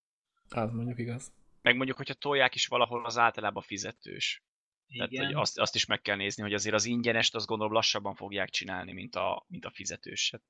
Az 0.48 0.72
mondjuk 0.72 0.98
igaz. 0.98 1.32
Meg 1.62 1.76
mondjuk, 1.76 1.96
hogyha 1.96 2.14
tolják 2.14 2.54
is 2.54 2.66
valahol, 2.66 3.04
az 3.04 3.18
általában 3.18 3.62
fizetős. 3.62 4.42
Tehát, 4.86 5.12
Igen. 5.12 5.26
hogy 5.26 5.34
azt, 5.34 5.58
azt 5.58 5.74
is 5.74 5.86
meg 5.86 6.00
kell 6.00 6.16
nézni, 6.16 6.42
hogy 6.42 6.54
azért 6.54 6.74
az 6.74 6.84
ingyenest 6.84 7.34
azt 7.34 7.46
gondolom 7.46 7.72
lassabban 7.72 8.14
fogják 8.14 8.48
csinálni, 8.48 8.92
mint 8.92 9.14
a, 9.14 9.44
mint 9.48 9.64
a 9.64 9.70
fizetőset. 9.70 10.42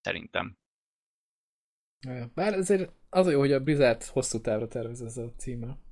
Szerintem. 0.00 0.58
Bár 2.34 2.52
ezért 2.52 2.92
az 3.10 3.26
a 3.26 3.30
jó, 3.30 3.38
hogy 3.38 3.52
a 3.52 3.60
Blizzard 3.60 4.04
hosszú 4.04 4.40
távra 4.40 4.68
tervez 4.68 5.02
ezzel 5.02 5.24
a 5.24 5.32
címmel. 5.36 5.86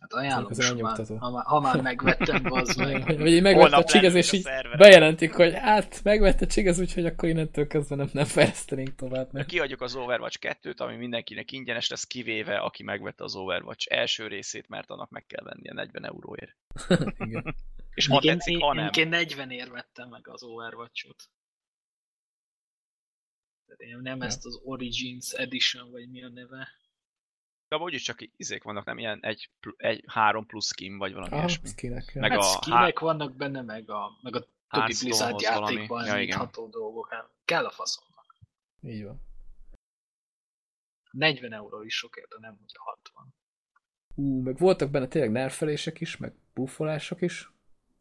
Hát 0.00 0.12
ajánlom, 0.12 0.50
Azért 0.50 0.68
ha 0.68 0.82
már, 0.82 1.06
ha, 1.18 1.30
már, 1.30 1.44
ha 1.44 1.60
már 1.70 1.82
megvettem, 1.82 2.52
az 2.52 2.76
meg. 2.76 3.04
vagy 3.04 3.32
így 3.32 3.42
megvette 3.42 3.76
a 3.76 3.84
Csigez, 3.84 4.14
és 4.14 4.32
így 4.32 4.46
a 4.72 4.76
bejelentik, 4.76 5.34
hogy 5.34 5.54
hát 5.54 6.00
megvette 6.02 6.46
Csigez, 6.46 6.80
úgyhogy 6.80 7.06
akkor 7.06 7.28
innentől 7.28 7.66
kezdve 7.66 7.96
nem, 7.96 8.08
nem 8.12 8.24
fejlesztenénk 8.24 8.94
tovább. 8.94 9.32
Mert... 9.32 9.48
Kiadjuk 9.48 9.80
az 9.80 9.94
Overwatch 9.94 10.38
2-t, 10.40 10.76
ami 10.76 10.96
mindenkinek 10.96 11.52
ingyenes 11.52 11.88
lesz, 11.88 12.04
kivéve 12.04 12.56
aki 12.56 12.82
megvette 12.82 13.24
az 13.24 13.36
Overwatch 13.36 13.86
első 13.90 14.26
részét, 14.26 14.68
mert 14.68 14.90
annak 14.90 15.10
meg 15.10 15.26
kell 15.26 15.44
vennie 15.44 15.72
40 15.72 16.04
euróért. 16.04 16.56
Igen. 17.26 17.54
És 17.94 18.06
ha 18.06 18.20
tetszik, 18.20 18.54
én, 18.54 18.60
ha 18.60 18.74
nem. 18.74 18.90
én 18.98 19.08
40 19.08 19.50
ér 19.50 19.70
vettem 19.70 20.08
meg 20.08 20.28
az 20.28 20.42
Overwatch-ot. 20.42 21.28
Tehát 23.76 24.02
nem 24.02 24.18
Ja. 24.18 24.24
ezt 24.24 24.46
az 24.46 24.60
Origins 24.64 25.32
Edition, 25.32 25.90
vagy 25.90 26.10
mi 26.10 26.22
a 26.24 26.28
neve. 26.28 26.68
De 27.68 27.76
úgyis 27.76 28.02
csak 28.02 28.18
izék 28.36 28.62
vannak, 28.62 28.84
nem 28.84 28.98
ilyen 28.98 29.18
egy, 29.22 29.50
egy 29.76 30.04
három 30.06 30.46
plusz 30.46 30.66
skin, 30.66 30.98
vagy 30.98 31.12
valami 31.12 31.32
Aha, 31.32 31.38
ilyesmi. 31.40 31.68
skinek. 31.68 32.10
Ja. 32.14 32.20
Meg 32.20 32.30
hát 32.30 32.40
a 32.40 32.42
skinek 32.42 32.98
vannak 32.98 33.36
benne, 33.36 33.62
meg 33.62 33.90
a, 33.90 34.10
meg 34.22 34.36
a 34.36 34.46
többi 34.68 34.94
Blizzard 35.00 35.40
játékban 35.40 36.06
Ja, 36.06 36.18
igen. 36.20 36.48
dolgok. 36.52 37.08
Hát 37.12 37.30
kell 37.44 37.64
a 37.64 37.70
faszomnak. 37.70 38.36
Így 38.82 39.04
van. 39.04 39.20
40 41.10 41.52
euró 41.52 41.82
is 41.82 41.94
sok 41.96 42.16
érte, 42.16 42.36
nem 42.40 42.58
úgy 42.62 42.72
60. 42.76 43.34
Ú, 44.14 44.42
meg 44.42 44.58
voltak 44.58 44.90
benne 44.90 45.06
tényleg 45.06 45.30
nerfelések 45.30 46.00
is, 46.00 46.16
meg 46.16 46.34
buffolások 46.54 47.20
is, 47.22 47.50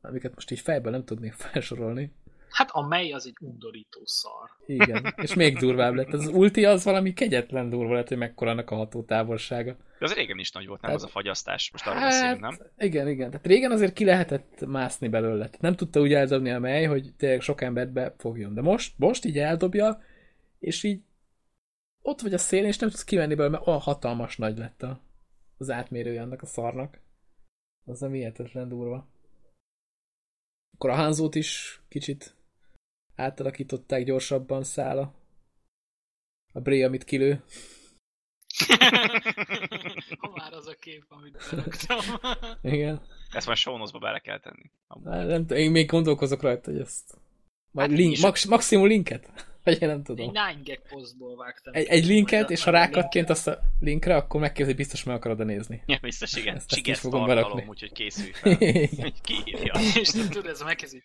amiket 0.01 0.35
most 0.35 0.51
így 0.51 0.59
fejben 0.59 0.91
nem 0.91 1.05
tudnék 1.05 1.33
felsorolni. 1.43 2.13
Hát 2.49 2.69
a 2.71 2.87
mely 2.87 3.11
az 3.11 3.25
egy 3.25 3.35
undorító 3.41 4.01
szar. 4.03 4.49
Igen, 4.65 5.13
és 5.15 5.33
még 5.33 5.57
durvább 5.57 5.93
lett. 5.93 6.13
Az 6.13 6.27
ulti 6.27 6.65
az 6.65 6.83
valami 6.83 7.13
kegyetlen 7.13 7.69
durva 7.69 7.93
lett, 7.93 8.07
hogy 8.07 8.17
mekkora 8.17 8.51
annak 8.51 8.71
a 8.71 8.75
hatótávolsága. 8.75 9.77
De 9.99 10.05
az 10.05 10.13
régen 10.13 10.39
is 10.39 10.51
nagy 10.51 10.67
volt, 10.67 10.81
nem 10.81 10.91
Hát- 10.91 10.99
az 10.99 11.05
a 11.05 11.11
fagyasztás. 11.11 11.71
Most 11.71 11.87
arról 11.87 12.01
beszélünk, 12.01 12.39
nem? 12.39 12.57
igen, 12.77 13.07
igen. 13.07 13.29
Tehát 13.29 13.45
régen 13.45 13.71
azért 13.71 13.93
ki 13.93 14.05
lehetett 14.05 14.65
mászni 14.65 15.07
belőle. 15.07 15.45
Tehát 15.45 15.61
nem 15.61 15.75
tudta 15.75 15.99
úgy 15.99 16.13
eldobni 16.13 16.51
a 16.51 16.59
mely, 16.59 16.83
hogy 16.85 17.13
tényleg 17.17 17.41
sok 17.41 17.61
embert 17.61 17.91
befogjon. 17.91 18.53
De 18.53 18.61
most, 18.61 18.93
most 18.97 19.25
így 19.25 19.37
eldobja, 19.37 20.01
és 20.59 20.83
így 20.83 21.01
ott 22.01 22.21
vagy 22.21 22.33
a 22.33 22.37
szélén, 22.37 22.67
és 22.67 22.77
nem 22.77 22.89
tudsz 22.89 23.03
kivenni 23.03 23.35
belőle, 23.35 23.53
mert 23.55 23.67
olyan 23.67 23.79
hatalmas 23.79 24.37
nagy 24.37 24.57
lett 24.57 24.83
a, 24.83 25.01
az 25.57 25.69
átmérője 25.69 26.21
annak 26.21 26.41
a 26.41 26.45
szarnak. 26.45 26.99
Az 27.85 27.99
nem 27.99 28.11
hihetetlen 28.11 28.69
durva. 28.69 29.07
Akkor 30.73 30.89
a 30.89 30.95
Hanzót 30.95 31.35
is 31.35 31.81
kicsit 31.87 32.35
átalakították 33.19 34.03
gyorsabban 34.03 34.63
szála. 34.63 35.13
A 36.53 36.59
Bray, 36.59 36.83
amit 36.83 37.03
kilő. 37.03 37.43
ha 40.19 40.31
már 40.35 40.53
az 40.53 40.67
a 40.67 40.73
kép, 40.79 41.05
amit 41.07 41.37
beraktam. 41.51 41.99
Igen. 42.73 43.01
Ezt 43.31 43.45
majd 43.45 43.57
show 43.57 43.77
notes-ba 43.77 43.99
bele 43.99 44.19
kell 44.19 44.39
tenni. 44.39 44.71
Amúgy. 44.87 45.27
Nem, 45.27 45.45
tudom, 45.45 45.57
én 45.63 45.71
még 45.71 45.87
gondolkozok 45.87 46.41
rajta, 46.41 46.71
hogy 46.71 46.79
ezt... 46.79 47.17
Majd 47.71 47.89
Hát 47.89 47.99
link, 47.99 48.17
max, 48.17 48.45
maximum 48.45 48.87
linket? 48.87 49.29
Vagy 49.63 49.81
én 49.81 49.87
nem 49.87 49.97
Egy 49.97 50.03
tudom. 50.03 50.25
nine 50.25 50.59
gag 50.63 50.81
posztból 50.89 51.35
vágtam. 51.35 51.73
Egy, 51.73 51.85
egy 51.85 52.05
linket, 52.05 52.49
és 52.49 52.63
ha 52.63 52.71
rákattint 52.71 53.29
azt 53.29 53.47
a 53.47 53.59
linkre, 53.79 54.15
akkor 54.15 54.39
megkérdezi, 54.39 54.69
hogy 54.69 54.85
biztos 54.85 55.03
meg 55.03 55.15
akarod 55.15 55.45
nézni. 55.45 55.83
Ja, 55.85 55.97
biztos, 56.01 56.35
igen. 56.35 56.55
Ezt- 56.55 56.71
ezt 56.71 56.87
is 56.87 56.99
fogom 56.99 57.25
berakni. 57.25 57.65
úgyhogy 57.67 57.91
készülj 57.91 58.31
fel. 58.31 58.57
Kiírja. 59.21 59.73
És 59.99 60.09
nem 60.11 60.29
tudod, 60.29 60.45
ez 60.51 60.61
megkezdi. 60.61 61.01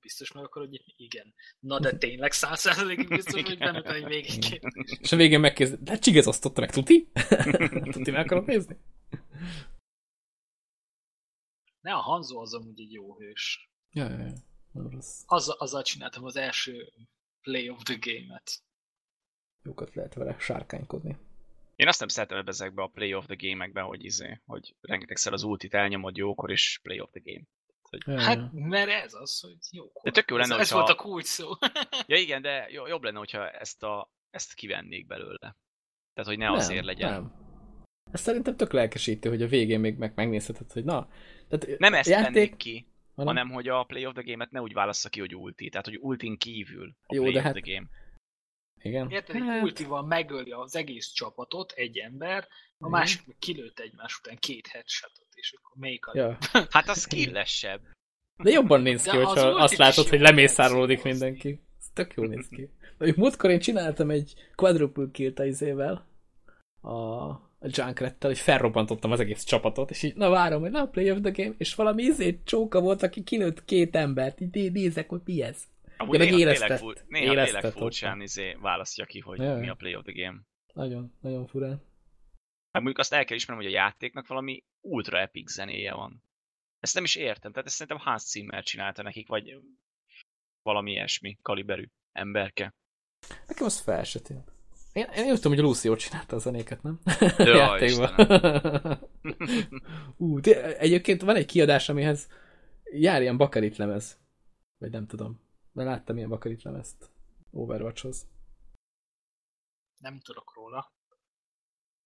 Biztos 0.00 0.32
meg 0.32 0.44
akarod 0.44 0.68
nyitni? 0.68 0.94
Igen. 0.96 1.34
Na 1.58 1.80
de 1.80 1.96
tényleg 1.96 2.32
száz 2.32 2.60
százalékig 2.60 3.08
biztos, 3.08 3.42
hogy 3.42 3.58
benne 3.58 3.94
egy 4.06 4.38
kérdés. 4.38 4.98
És 5.00 5.12
a 5.12 5.16
végén 5.16 5.40
megkérdezi, 5.40 5.82
de 5.82 5.98
Csigez 5.98 6.26
osztotta 6.26 6.60
meg, 6.60 6.70
tuti? 6.70 7.10
tuti 7.92 8.10
meg 8.10 8.24
akarod 8.24 8.46
nézni? 8.46 8.76
Ne, 11.80 11.92
a 11.92 12.00
Hanzo 12.00 12.40
az 12.40 12.54
amúgy 12.54 12.80
egy 12.80 12.92
jó 12.92 13.18
hős. 13.18 13.70
Ja, 13.90 14.08
ja, 14.08 14.18
ja. 14.18 14.34
Azzal, 15.26 15.56
azzal 15.58 15.82
csináltam 15.82 16.24
az 16.24 16.36
első 16.36 16.92
play 17.40 17.70
of 17.70 17.82
the 17.82 17.98
game-et. 18.00 18.62
Jókat 19.62 19.94
lehet 19.94 20.14
vele 20.14 20.38
sárkánykodni. 20.38 21.18
Én 21.76 21.88
azt 21.88 21.98
nem 21.98 22.08
szeretem 22.08 22.38
ebbe 22.38 22.50
ezekbe 22.50 22.82
a 22.82 22.86
play 22.86 23.14
of 23.14 23.26
the 23.26 23.36
game-ekben, 23.38 23.84
hogy 23.84 24.04
izé, 24.04 24.40
hogy 24.44 24.76
rengetegszer 24.80 25.32
az 25.32 25.42
ultit 25.42 25.74
elnyomod 25.74 26.16
jókor, 26.16 26.50
és 26.50 26.80
play 26.82 27.00
of 27.00 27.10
the 27.10 27.20
game. 27.24 27.44
Ja, 28.06 28.20
Hát, 28.20 28.52
mert 28.52 28.90
ez 28.90 29.14
az, 29.14 29.40
hogy 29.40 29.56
jó. 29.70 29.84
De 30.02 30.10
tök 30.10 30.30
jó 30.30 30.36
lenne, 30.36 30.54
ez, 30.54 30.60
ez 30.60 30.70
hogyha- 30.70 30.86
volt 30.86 30.98
a 30.98 31.02
kulcs 31.02 31.24
szó. 31.26 31.50
Ja 32.06 32.16
igen, 32.16 32.42
de 32.42 32.66
jo- 32.70 32.88
jobb 32.88 33.02
lenne, 33.02 33.18
hogyha 33.18 33.50
ezt, 33.50 33.82
a, 33.82 34.10
ezt 34.30 34.54
kivennék 34.54 35.06
belőle. 35.06 35.56
Tehát, 36.14 36.30
hogy 36.30 36.38
ne 36.38 36.44
Nem, 36.44 36.54
azért 36.54 36.84
legyen. 36.84 37.10
Nem. 37.12 37.32
Ez 38.12 38.20
szerintem 38.20 38.56
tök 38.56 38.72
lelkesítő, 38.72 39.28
hogy 39.28 39.42
a 39.42 39.46
végén 39.46 39.80
még 39.80 39.96
meg 39.96 40.12
megnézheted, 40.14 40.72
hogy 40.72 40.84
na. 40.84 41.08
Tehát 41.48 41.78
Nem 41.78 41.94
ezt 41.94 42.08
játék, 42.08 42.32
tennék 42.32 42.56
ki, 42.56 42.88
hanem, 43.14 43.36
hanem 43.36 43.54
hogy 43.54 43.68
a 43.68 43.82
Play 43.84 44.06
of 44.06 44.12
the 44.12 44.22
Game-et 44.22 44.50
ne 44.50 44.60
úgy 44.60 44.72
válassza 44.72 45.08
ki, 45.08 45.20
hogy 45.20 45.34
ulti. 45.34 45.68
Tehát, 45.68 45.86
hogy 45.86 45.98
ultin 46.00 46.38
kívül 46.38 46.94
a 47.06 47.14
Jó, 47.14 47.20
Play 47.20 47.32
de 47.32 47.38
of 47.38 47.44
hát- 47.44 47.54
the 47.62 47.72
Game. 47.74 47.86
Igen. 48.82 49.10
Érted, 49.10 49.36
egy 49.36 49.42
Hát, 49.42 49.62
ultival 49.62 50.02
megöli 50.02 50.50
az 50.50 50.76
egész 50.76 51.12
csapatot 51.12 51.72
egy 51.72 51.98
ember, 51.98 52.38
a 52.38 52.48
Igen. 52.78 52.90
másik 52.90 53.26
meg 53.26 53.36
kilőtt 53.38 53.78
egymás 53.78 54.18
után 54.18 54.36
két 54.38 54.66
headshotot, 54.66 55.28
és 55.30 55.54
akkor 55.56 55.76
melyik 55.76 56.06
a... 56.06 56.12
Ja. 56.14 56.38
Hát 56.70 56.88
az 56.88 57.00
skillesebb. 57.00 57.80
De 58.42 58.50
jobban 58.50 58.80
néz 58.80 59.02
ki, 59.02 59.10
De 59.10 59.16
az 59.16 59.24
hogyha 59.24 59.48
ultit 59.48 59.62
azt 59.62 59.76
látod, 59.76 60.08
hogy 60.08 60.20
lemészárolódik 60.20 61.02
mindenki. 61.02 61.60
Ez 61.78 61.86
tök 61.92 62.14
jól 62.14 62.26
néz 62.26 62.48
ki. 62.48 62.70
Mondjuk 62.98 63.20
múltkor 63.20 63.50
én 63.50 63.60
csináltam 63.60 64.10
egy 64.10 64.34
quadruple 64.54 65.06
kill 65.12 65.32
a 65.36 65.42
izével, 65.42 66.06
a, 66.80 66.90
a 66.90 67.68
Junkrattel, 67.68 68.30
hogy 68.30 68.38
felrobbantottam 68.38 69.10
az 69.12 69.20
egész 69.20 69.44
csapatot, 69.44 69.90
és 69.90 70.02
így, 70.02 70.14
na 70.14 70.30
várom, 70.30 70.60
hogy 70.60 70.70
na, 70.70 70.86
play 70.86 71.10
of 71.10 71.18
the 71.22 71.30
game, 71.30 71.54
és 71.58 71.74
valami 71.74 72.02
izé 72.02 72.40
csóka 72.44 72.80
volt, 72.80 73.02
aki 73.02 73.22
kilőtt 73.22 73.64
két 73.64 73.96
embert, 73.96 74.40
így 74.40 74.54
né- 74.54 74.72
nézek, 74.72 75.08
hogy 75.08 75.20
mi 75.24 75.42
ez. 75.42 75.62
Amúgy 76.02 76.18
Ja, 76.18 76.24
néha 76.24 76.36
tényleg, 76.36 76.54
éreztett. 76.56 76.78
fur, 76.78 77.04
néha 77.08 77.32
Éreztett 77.32 77.44
tényleg 77.54 77.64
ott. 77.64 77.78
furcsán 77.82 78.20
izé 78.20 78.52
választja 78.60 79.04
ki, 79.04 79.18
hogy 79.20 79.38
Ja, 79.38 79.56
mi 79.56 79.68
a 79.68 79.74
Play 79.74 79.94
of 79.96 80.02
the 80.04 80.12
Game. 80.12 80.40
Nagyon, 80.74 81.14
nagyon 81.20 81.46
furán. 81.46 81.70
Hát 82.72 82.82
mondjuk 82.82 82.98
azt 82.98 83.12
el 83.12 83.24
kell 83.24 83.36
ismernem, 83.36 83.64
hogy 83.66 83.74
a 83.74 83.78
játéknak 83.78 84.26
valami 84.26 84.64
ultra 84.80 85.18
epic 85.20 85.50
zenéje 85.52 85.94
van. 85.94 86.22
Ezt 86.80 86.94
nem 86.94 87.04
is 87.04 87.14
értem, 87.16 87.52
tehát 87.52 87.66
ezt 87.66 87.76
szerintem 87.76 88.06
Hans 88.06 88.22
Zimmer 88.22 88.62
csinálta 88.62 89.02
nekik, 89.02 89.28
vagy 89.28 89.58
valami 90.62 90.90
ilyesmi 90.90 91.38
kaliberű 91.42 91.84
emberke. 92.12 92.74
Nekem 93.48 93.66
az 93.66 93.80
fel 93.80 94.04
se 94.04 94.20
tűnt. 94.20 94.52
Én, 94.92 95.06
én 95.16 95.24
úgy 95.30 95.34
tudom, 95.40 95.52
hogy 95.52 95.62
Lucio 95.62 95.96
csinálta 95.96 96.36
a 96.36 96.38
zenéket, 96.38 96.82
nem? 96.82 97.00
Ja, 97.38 97.56
Játékban. 97.80 98.14
Ú, 100.16 100.40
de 100.40 100.78
egyébként 100.78 101.22
van 101.22 101.36
egy 101.36 101.46
kiadás, 101.46 101.88
amihez 101.88 102.28
jár 102.92 103.20
ilyen 103.22 103.36
bakarit 103.36 103.76
lemez. 103.76 104.18
Vagy 104.78 104.90
nem 104.90 105.06
tudom. 105.06 105.40
Mert 105.72 105.88
láttam 105.88 106.16
ilyen 106.16 106.28
bakarit 106.28 106.62
lemezt 106.62 107.10
Overwatchhoz. 107.50 108.28
Nem 110.00 110.20
tudok 110.20 110.54
róla. 110.54 110.92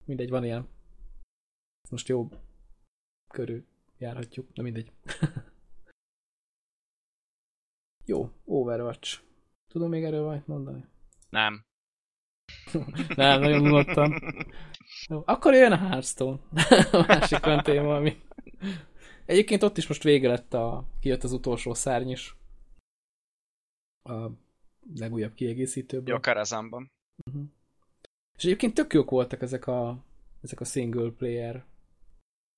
Mindegy, 0.04 0.30
van 0.30 0.44
ilyen. 0.44 0.68
Most 1.90 2.08
jó 2.08 2.28
körül 3.28 3.66
járhatjuk, 3.98 4.52
de 4.52 4.62
mindegy. 4.62 4.92
jó, 8.04 8.30
Overwatch. 8.44 9.20
Tudom 9.68 9.88
még 9.88 10.04
erről 10.04 10.22
valamit 10.22 10.46
mondani? 10.46 10.86
Nem. 11.28 11.64
Nem, 13.16 13.40
nagyon 13.40 13.60
unottam. 13.60 14.18
Jó, 15.08 15.22
akkor 15.26 15.54
jön 15.54 15.72
a 15.72 15.76
Hearthstone. 15.76 16.40
a 16.92 17.04
másik 17.06 17.46
olyan 17.46 17.62
téma, 17.62 17.96
ami... 17.96 18.22
Egyébként 19.24 19.62
ott 19.62 19.76
is 19.76 19.88
most 19.88 20.02
vége 20.02 20.28
lett 20.28 20.54
a... 20.54 20.84
Kijött 21.00 21.22
az 21.22 21.32
utolsó 21.32 21.74
szárny 21.74 22.10
is. 22.10 22.36
A 24.08 24.30
legújabb 24.94 25.34
kiegészítőből. 25.34 26.08
Jó, 26.08 26.14
a 26.14 26.20
Karazanban. 26.20 26.90
És 28.36 28.44
egyébként 28.44 28.74
tök 28.74 28.92
jók 28.92 29.10
voltak 29.10 29.42
ezek 29.42 29.66
a, 29.66 30.04
ezek 30.42 30.60
a 30.60 30.64
single 30.64 31.10
player 31.10 31.64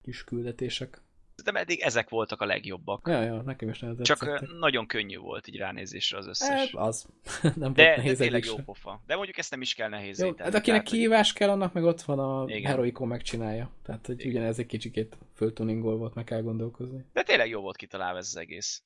kis 0.02 0.24
küldetések. 0.24 1.02
De 1.44 1.52
eddig 1.52 1.80
ezek 1.80 2.08
voltak 2.08 2.40
a 2.40 2.46
legjobbak. 2.46 3.06
Ja, 3.08 3.22
ja, 3.22 3.42
nekem 3.42 3.68
is 3.68 3.78
nagyon 3.78 4.02
Csak 4.02 4.18
tetszettek. 4.18 4.48
nagyon 4.58 4.86
könnyű 4.86 5.16
volt 5.18 5.46
így 5.46 5.56
ránézésre 5.56 6.18
az 6.18 6.26
összes. 6.26 6.72
az. 6.72 7.06
nem 7.42 7.52
volt 7.52 7.74
De, 7.74 7.82
de 7.82 7.96
nehéz 7.96 8.18
tényleg 8.18 8.44
jó 8.44 8.56
pofa. 8.56 9.02
De 9.06 9.16
mondjuk 9.16 9.38
ezt 9.38 9.50
nem 9.50 9.60
is 9.60 9.74
kell 9.74 9.88
nehéz 9.88 10.20
Jó, 10.20 10.32
hát 10.36 10.54
akinek 10.54 10.82
kihívás 10.82 11.32
kell, 11.32 11.50
annak 11.50 11.72
meg 11.72 11.84
ott 11.84 12.02
van 12.02 12.18
a 12.18 12.44
Igen. 12.48 12.70
Heroicon 12.70 13.08
megcsinálja. 13.08 13.70
Tehát, 13.82 14.06
hogy 14.06 14.26
ugyanez 14.26 14.58
egy 14.58 14.66
kicsikét 14.66 15.16
föltuningol 15.34 15.96
volt, 15.96 16.14
meg 16.14 16.24
kell 16.24 16.42
gondolkozni. 16.42 17.04
De 17.12 17.22
tényleg 17.22 17.48
jó 17.48 17.60
volt 17.60 17.76
kitalálva 17.76 18.18
ez 18.18 18.26
az 18.26 18.36
egész. 18.36 18.82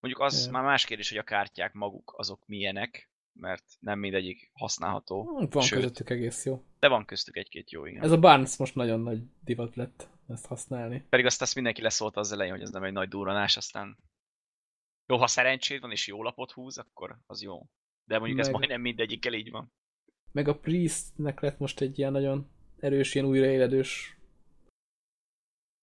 Mondjuk 0.00 0.24
az 0.24 0.44
Ja. 0.44 0.50
már 0.52 0.62
más 0.62 0.84
kérdés, 0.84 1.08
hogy 1.08 1.18
a 1.18 1.22
kártyák 1.22 1.72
maguk 1.72 2.12
azok 2.16 2.46
milyenek, 2.46 3.10
mert 3.32 3.64
nem 3.80 3.98
mindegyik 3.98 4.50
használható, 4.52 5.22
Hm, 5.38 5.44
Van 5.50 5.62
Sőt. 5.62 5.78
közöttük 5.78 6.10
egész 6.10 6.44
jó. 6.44 6.64
de 6.78 6.88
van 6.88 7.04
köztük 7.04 7.36
egy-két 7.36 7.70
jó, 7.70 7.86
igen. 7.86 8.02
Ez 8.02 8.10
a 8.10 8.18
Barnes 8.18 8.56
most 8.56 8.74
nagyon 8.74 9.00
nagy 9.00 9.22
divat 9.44 9.76
lett 9.76 10.08
ezt 10.28 10.46
használni. 10.46 11.06
Pedig 11.08 11.26
azt, 11.26 11.42
azt 11.42 11.54
mindenki 11.54 11.82
leszólta 11.82 12.20
az 12.20 12.32
elején, 12.32 12.52
hogy 12.52 12.62
ez 12.62 12.70
nem 12.70 12.84
egy 12.84 12.92
nagy 12.92 13.08
durranás, 13.08 13.56
aztán 13.56 13.98
jó, 15.06 15.16
ha 15.16 15.26
szerencséd 15.26 15.80
van 15.80 15.90
és 15.90 16.06
jó 16.06 16.22
lapot 16.22 16.50
húz, 16.50 16.78
akkor 16.78 17.18
az 17.26 17.42
jó. 17.42 17.66
De 18.04 18.18
mondjuk 18.18 18.38
ez 18.40 18.46
Meg- 18.46 18.54
majdnem 18.56 18.80
mindegyikkel 18.80 19.32
így 19.34 19.50
van. 19.50 19.72
Meg 20.32 20.48
a 20.48 20.58
Priestnek 20.58 21.40
lett 21.40 21.58
most 21.58 21.80
egy 21.80 21.98
ilyen 21.98 22.12
nagyon 22.12 22.50
erős, 22.80 23.14
ilyen 23.14 23.26
újraéledős 23.26 24.16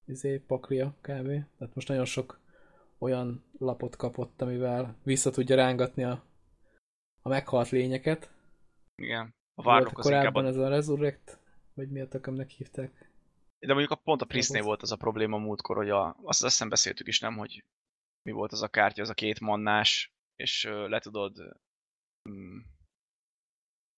izé, 0.05 0.38
paklia 0.38 0.88
kb. 1.01 1.28
Tehát 1.57 1.76
most 1.76 1.88
nagyon 1.88 2.05
sok 2.05 2.39
olyan 2.97 3.43
lapot 3.57 3.95
kapott, 3.95 4.41
amivel 4.41 4.97
vissza 5.03 5.31
tudja 5.31 5.55
rángatni 5.55 6.03
a, 6.03 6.23
a 7.21 7.29
meghalt 7.29 7.69
lényeket. 7.69 8.31
Igen. 8.95 9.35
A 9.53 9.63
Volt 9.63 9.67
várlok 9.67 9.97
az 9.97 10.05
korábban 10.05 10.45
a... 10.45 10.47
ez 10.47 10.57
a 10.57 10.67
Resurrect, 10.67 11.39
vagy 11.73 11.89
mi 11.89 11.99
a 11.99 12.07
tökömnek 12.07 12.49
hívták. 12.49 13.11
De 13.59 13.73
mondjuk 13.73 13.91
a 13.91 13.95
pont 13.95 14.21
a 14.21 14.25
Priestnél 14.25 14.63
volt. 14.63 14.81
az 14.81 14.91
a 14.91 14.95
probléma 14.95 15.37
múltkor, 15.37 15.75
hogy 15.75 15.89
a, 15.89 16.17
azt 16.23 16.41
hiszem 16.41 16.69
beszéltük 16.69 17.07
is, 17.07 17.19
nem, 17.19 17.37
hogy 17.37 17.63
mi 18.21 18.31
volt 18.31 18.51
az 18.51 18.61
a 18.61 18.67
kártya, 18.67 19.01
az 19.01 19.09
a 19.09 19.13
két 19.13 19.39
mannás, 19.39 20.13
és 20.35 20.63
le 20.63 20.99
tudod 20.99 21.57
mm, 22.29 22.57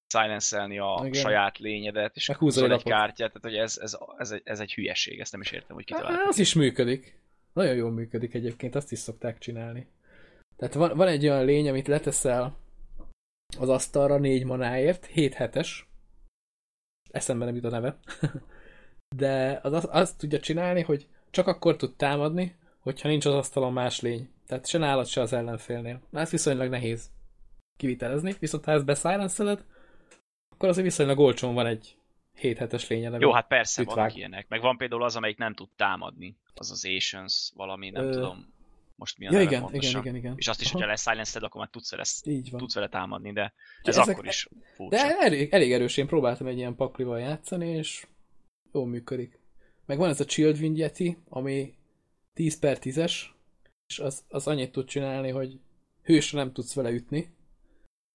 silencelni 0.08 0.80
a 0.80 1.00
Igen. 1.06 1.22
saját 1.22 1.58
lényedet, 1.58 2.16
és 2.16 2.32
húzol 2.32 2.64
egy 2.64 2.70
lapot. 2.70 2.86
kártyát, 2.86 3.34
tehát 3.34 3.44
hogy 3.44 3.56
ez, 3.56 3.78
ez, 3.78 3.98
ez, 4.18 4.32
egy, 4.32 4.42
ez 4.44 4.60
egy 4.60 4.74
hülyeség, 4.74 5.20
ezt 5.20 5.32
nem 5.32 5.42
is 5.42 5.52
értem, 5.52 5.76
hogy 5.76 5.86
kitalálták. 5.86 6.28
az 6.28 6.40
is 6.40 6.54
működik. 6.54 7.19
Nagyon 7.60 7.76
jól 7.76 7.92
működik 7.92 8.34
egyébként, 8.34 8.76
azt 8.76 8.92
is 8.92 9.00
szokták 9.00 9.38
csinálni. 9.38 9.88
Tehát 10.56 10.74
van, 10.74 10.98
van 10.98 11.08
egy 11.08 11.28
olyan 11.28 11.46
lény, 11.46 11.70
amit 11.70 11.88
leteszel 11.88 12.58
az 13.58 13.70
asztalra 13.70 14.18
négy 14.18 14.46
manáért, 14.46 15.06
7 15.06 15.34
hetes. 15.34 15.90
Eszembe 17.12 17.46
nem 17.46 17.56
jut 17.56 17.64
a 17.64 17.70
neve. 17.70 18.00
De 19.16 19.60
az, 19.64 19.74
az 19.74 19.88
azt 19.92 20.18
tudja 20.18 20.40
csinálni, 20.40 20.82
hogy 20.82 21.08
csak 21.30 21.48
akkor 21.48 21.76
tud 21.76 21.96
támadni, 21.96 22.56
hogyha 22.80 23.08
nincs 23.08 23.26
az 23.26 23.34
asztalon 23.34 23.74
más 23.74 24.02
lény. 24.02 24.30
Tehát 24.48 24.68
se 24.68 24.78
nálad, 24.78 25.06
se 25.06 25.22
az 25.22 25.34
ellenfélnél. 25.34 26.02
Na, 26.10 26.20
ez 26.20 26.30
viszonylag 26.30 26.70
nehéz 26.70 27.10
kivitelezni, 27.80 28.36
viszont 28.40 28.66
ha 28.66 28.72
ezt 28.72 28.86
beszilenceled, 28.86 29.64
akkor 30.50 30.70
azért 30.70 30.86
viszonylag 30.86 31.20
olcsón 31.20 31.54
van 31.54 31.66
egy 31.66 31.98
7 32.40 32.58
hetes 32.58 32.88
lényed. 32.88 33.14
ami 33.14 33.24
Jó, 33.24 33.32
hát 33.32 33.48
persze 33.48 33.82
ütvág. 33.82 33.98
vannak 33.98 34.16
ilyenek. 34.16 34.48
Meg 34.48 34.62
van 34.62 34.78
például 34.78 35.04
az, 35.04 35.16
amelyik 35.16 35.38
nem 35.38 35.54
tud 35.54 35.70
támadni. 35.76 36.38
Az 36.54 36.72
az 36.72 36.86
Asians 36.98 37.52
valami, 37.56 37.90
nem 37.90 38.06
Ö, 38.06 38.12
tudom 38.12 38.54
most 38.96 39.18
mi 39.18 39.28
a 39.28 39.32
Ja, 39.32 39.42
igen, 39.42 39.62
pontosan. 39.62 39.90
igen, 39.90 40.02
igen, 40.02 40.16
igen. 40.16 40.34
És 40.38 40.48
azt 40.48 40.62
is, 40.62 40.66
Aha. 40.68 40.76
hogyha 40.76 40.92
lesilenced, 40.92 41.44
akkor 41.44 41.62
már 41.62 41.70
tudsz 41.70 41.92
vele, 41.92 42.04
Így 42.24 42.50
van. 42.52 42.60
tudsz 42.60 42.74
vele 42.74 42.90
támadni, 42.90 43.32
de 43.32 43.54
ez 43.84 43.98
ezek- 43.98 44.16
akkor 44.16 44.28
is 44.28 44.48
furcsa. 44.76 44.98
De 44.98 45.16
elég, 45.20 45.50
elég 45.54 45.72
erős, 45.72 45.98
én 45.98 46.08
próbáltam 46.08 46.48
egy 46.48 46.58
ilyen 46.58 46.76
paklival 46.76 47.20
játszani, 47.20 47.68
és 47.70 48.08
jól 48.74 48.88
működik. 48.88 49.40
Meg 49.86 49.98
van 49.98 50.10
ez 50.10 50.20
a 50.20 50.26
Chilled 50.26 50.60
Wind 50.60 50.78
Yeti, 50.78 51.18
ami 51.30 51.74
10 52.34 52.60
per 52.60 52.78
10-es, 52.82 53.22
és 53.88 54.00
az, 54.00 54.24
az 54.28 54.48
annyit 54.48 54.72
tud 54.72 54.86
csinálni, 54.88 55.30
hogy 55.30 55.60
hősre 56.04 56.38
nem 56.38 56.54
tudsz 56.54 56.74
vele 56.74 56.90
ütni, 56.92 57.34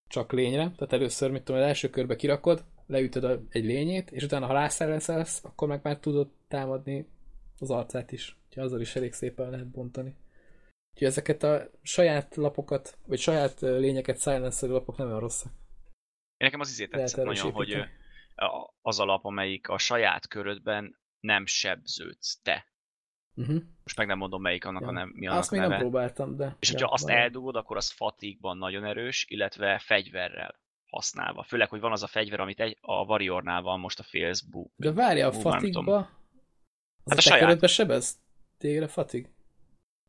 csak 0.08 0.32
lényre. 0.32 0.70
Tehát 0.76 0.92
először, 0.92 1.30
mit 1.30 1.42
tudom, 1.42 1.60
az 1.60 1.66
első 1.66 1.90
körbe 1.90 2.16
kirakod, 2.16 2.64
leütöd 2.86 3.24
a, 3.24 3.40
egy 3.50 3.64
lényét, 3.64 4.10
és 4.10 4.22
utána, 4.22 4.46
ha 4.46 4.52
rászerelsz, 4.52 5.44
akkor 5.44 5.68
meg 5.68 5.80
már 5.82 5.98
tudod 5.98 6.30
támadni 6.48 7.08
az 7.58 7.70
arcát 7.70 8.12
is. 8.12 8.36
Úgyhogy 8.48 8.62
azzal 8.64 8.80
is 8.80 8.96
elég 8.96 9.12
szépen 9.12 9.50
lehet 9.50 9.68
bontani. 9.70 10.16
Úgyhogy 10.92 11.08
ezeket 11.08 11.42
a 11.42 11.70
saját 11.82 12.36
lapokat, 12.36 12.98
vagy 13.06 13.18
saját 13.18 13.60
lényeket 13.60 14.20
silencer 14.20 14.68
lapok 14.68 14.96
nem 14.96 15.06
olyan 15.06 15.20
rosszak. 15.20 15.52
Én 16.36 16.46
nekem 16.46 16.60
az 16.60 16.70
izé 16.70 16.86
tetszett 16.86 17.24
nagyon, 17.24 17.52
hogy 17.52 17.68
építeni. 17.68 17.90
a- 18.34 18.74
az 18.82 19.00
alap, 19.00 19.24
amelyik 19.24 19.68
a 19.68 19.78
saját 19.78 20.28
körödben 20.28 20.98
nem 21.20 21.46
sebződsz 21.46 22.40
te. 22.42 22.66
Uh-huh. 23.36 23.62
Most 23.82 23.96
meg 23.96 24.06
nem 24.06 24.18
mondom, 24.18 24.42
melyik 24.42 24.64
annak 24.64 24.82
Ja. 24.82 24.88
a 24.88 24.90
nem, 24.92 25.12
mi 25.14 25.26
annak 25.26 25.38
Azt 25.40 25.48
a 25.48 25.54
még 25.54 25.60
neve. 25.60 25.74
nem 25.74 25.82
próbáltam, 25.82 26.36
de... 26.36 26.56
És 26.60 26.68
ja, 26.70 26.74
hogyha 26.78 26.92
azt 26.92 27.08
eldugod, 27.08 27.56
akkor 27.56 27.76
az 27.76 27.90
fatigban 27.90 28.58
nagyon 28.58 28.84
erős, 28.84 29.24
illetve 29.28 29.78
fegyverrel 29.78 30.60
használva. 30.94 31.42
Főleg, 31.42 31.68
hogy 31.68 31.80
van 31.80 31.92
az 31.92 32.02
a 32.02 32.06
fegyver, 32.06 32.40
amit 32.40 32.60
egy, 32.60 32.78
a 32.80 33.04
Warriornál 33.04 33.62
van 33.62 33.80
most 33.80 33.98
a 33.98 34.02
Facebook. 34.02 34.72
De 34.76 34.92
várja, 34.92 35.26
a 35.26 35.32
fatigba... 35.32 36.00
Hát 36.00 36.10
a, 37.04 37.16
a 37.16 37.20
saját. 37.20 37.68
sebez 37.68 38.18
téged 38.58 38.82
a 38.82 38.88
fatig? 38.88 39.28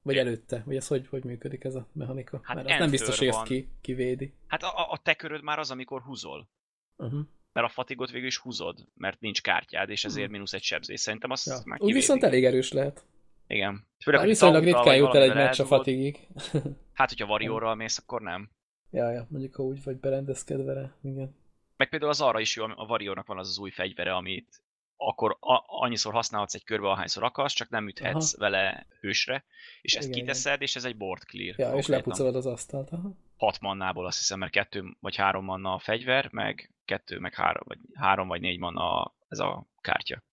Vagy 0.02 0.18
előtte? 0.18 0.64
Vagy 0.66 0.76
ez 0.76 0.88
hogy, 0.88 1.08
hogy 1.08 1.24
működik 1.24 1.64
ez 1.64 1.76
a 1.76 1.88
mechanika? 1.94 2.40
Hát 2.44 2.56
Mert 2.56 2.80
nem 2.80 2.90
biztos, 2.90 3.18
hogy 3.18 3.28
ezt 3.28 3.44
ki, 3.44 3.70
kivédi. 3.82 4.34
Hát 4.48 4.64
a, 4.64 4.92
a- 4.92 5.00
te 5.04 5.14
köröd 5.14 5.44
már 5.44 5.60
az, 5.60 5.72
amikor 5.72 6.02
húzol. 6.02 6.50
Uh-huh. 6.98 7.20
Mert 7.54 7.68
a 7.68 7.70
fatigot 7.70 8.12
végül 8.12 8.28
is 8.28 8.38
húzod, 8.38 8.88
mert 8.94 9.20
nincs 9.20 9.42
kártyád, 9.42 9.90
és 9.90 10.06
ezért 10.06 10.30
mínusz 10.30 10.54
egy 10.54 10.62
sebzés. 10.62 11.00
Szerintem 11.00 11.32
azt 11.32 11.46
Ja. 11.46 11.62
már 11.66 11.82
Úgy 11.82 11.94
viszont 11.94 12.24
elég 12.24 12.46
erős 12.46 12.72
lehet. 12.72 13.06
Igen. 13.48 13.88
Már 14.06 14.20
hogy 14.20 14.28
viszonylag 14.28 14.64
ritkán 14.64 14.96
jut 14.96 15.16
el 15.16 15.22
egy 15.22 15.34
meccs 15.34 15.60
a 15.60 15.66
fatigig. 15.66 16.28
Hát, 16.94 17.10
hogyha 17.10 17.26
Warriorral 17.26 17.76
mész, 17.76 17.98
akkor 17.98 18.22
nem. 18.22 18.50
Ja, 18.96 19.12
ja, 19.12 19.28
mondjuk 19.30 19.56
ha 19.56 19.64
úgy 19.64 19.84
vagy 19.84 19.98
berendezkedve 19.98 20.74
rá. 20.74 20.96
Igen. 21.02 21.36
Meg 21.78 21.89
például 21.89 22.12
az 22.12 22.22
arra 22.22 22.39
is 22.39 22.56
jó, 22.56 22.66
a 22.66 22.86
Warriornak 22.88 23.28
van 23.28 23.38
az 23.38 23.50
az 23.50 23.58
új 23.58 23.70
fegyvere, 23.70 24.16
amit 24.16 24.64
akkor 24.98 25.38
a, 25.39 25.64
annyiszor 25.68 26.14
használhatsz 26.14 26.54
egy 26.54 26.64
körbe, 26.64 26.89
ahányszor 26.89 27.24
akarsz, 27.24 27.54
csak 27.54 27.70
nem 27.70 27.88
üthetsz 27.88 28.34
Aha. 28.34 28.43
vele 28.43 28.88
hősre, 29.00 29.46
és 29.82 29.96
ezt 29.96 30.08
Igen, 30.08 30.20
kiteszed, 30.20 30.62
és 30.62 30.76
ez 30.76 30.86
egy 30.86 30.98
board 30.98 31.24
clear. 31.24 31.60
Ja, 31.60 31.78
és 31.78 31.88
lepucolod 31.88 32.36
az 32.36 32.46
asztalt. 32.46 32.91
Aha. 32.91 33.16
hat 33.38 33.60
mannából 33.60 34.06
azt 34.06 34.18
hiszem, 34.18 34.39
mert 34.39 34.52
kettő 34.52 34.96
vagy 35.00 35.16
három 35.16 35.43
manna 35.43 35.74
a 35.74 35.80
fegyver, 35.80 36.32
meg 36.32 36.74
kettő, 36.86 37.20
meg 37.20 37.34
három, 37.34 37.64
vagy 37.68 37.80
három 37.93 38.28
vagy 38.28 38.41
négy 38.41 38.60
manna 38.60 39.16
ez 39.28 39.39
a 39.39 39.68
kártya. 39.82 40.24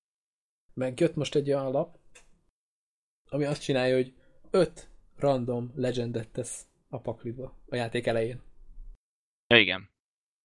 Meg 0.75 1.01
jött 1.01 1.15
most 1.15 1.35
egy 1.35 1.49
olyan 1.49 1.71
lap, 1.71 1.99
ami 3.29 3.45
azt 3.45 3.63
csinálja, 3.63 3.95
hogy 3.95 4.15
öt 4.51 4.89
random 5.17 5.73
legendet 5.75 6.29
tesz 6.29 6.67
a 6.89 6.99
paklidba 6.99 7.57
a 7.69 7.77
játék 7.77 8.07
elején. 8.07 8.43
Ja, 9.53 9.59
igen. 9.59 9.89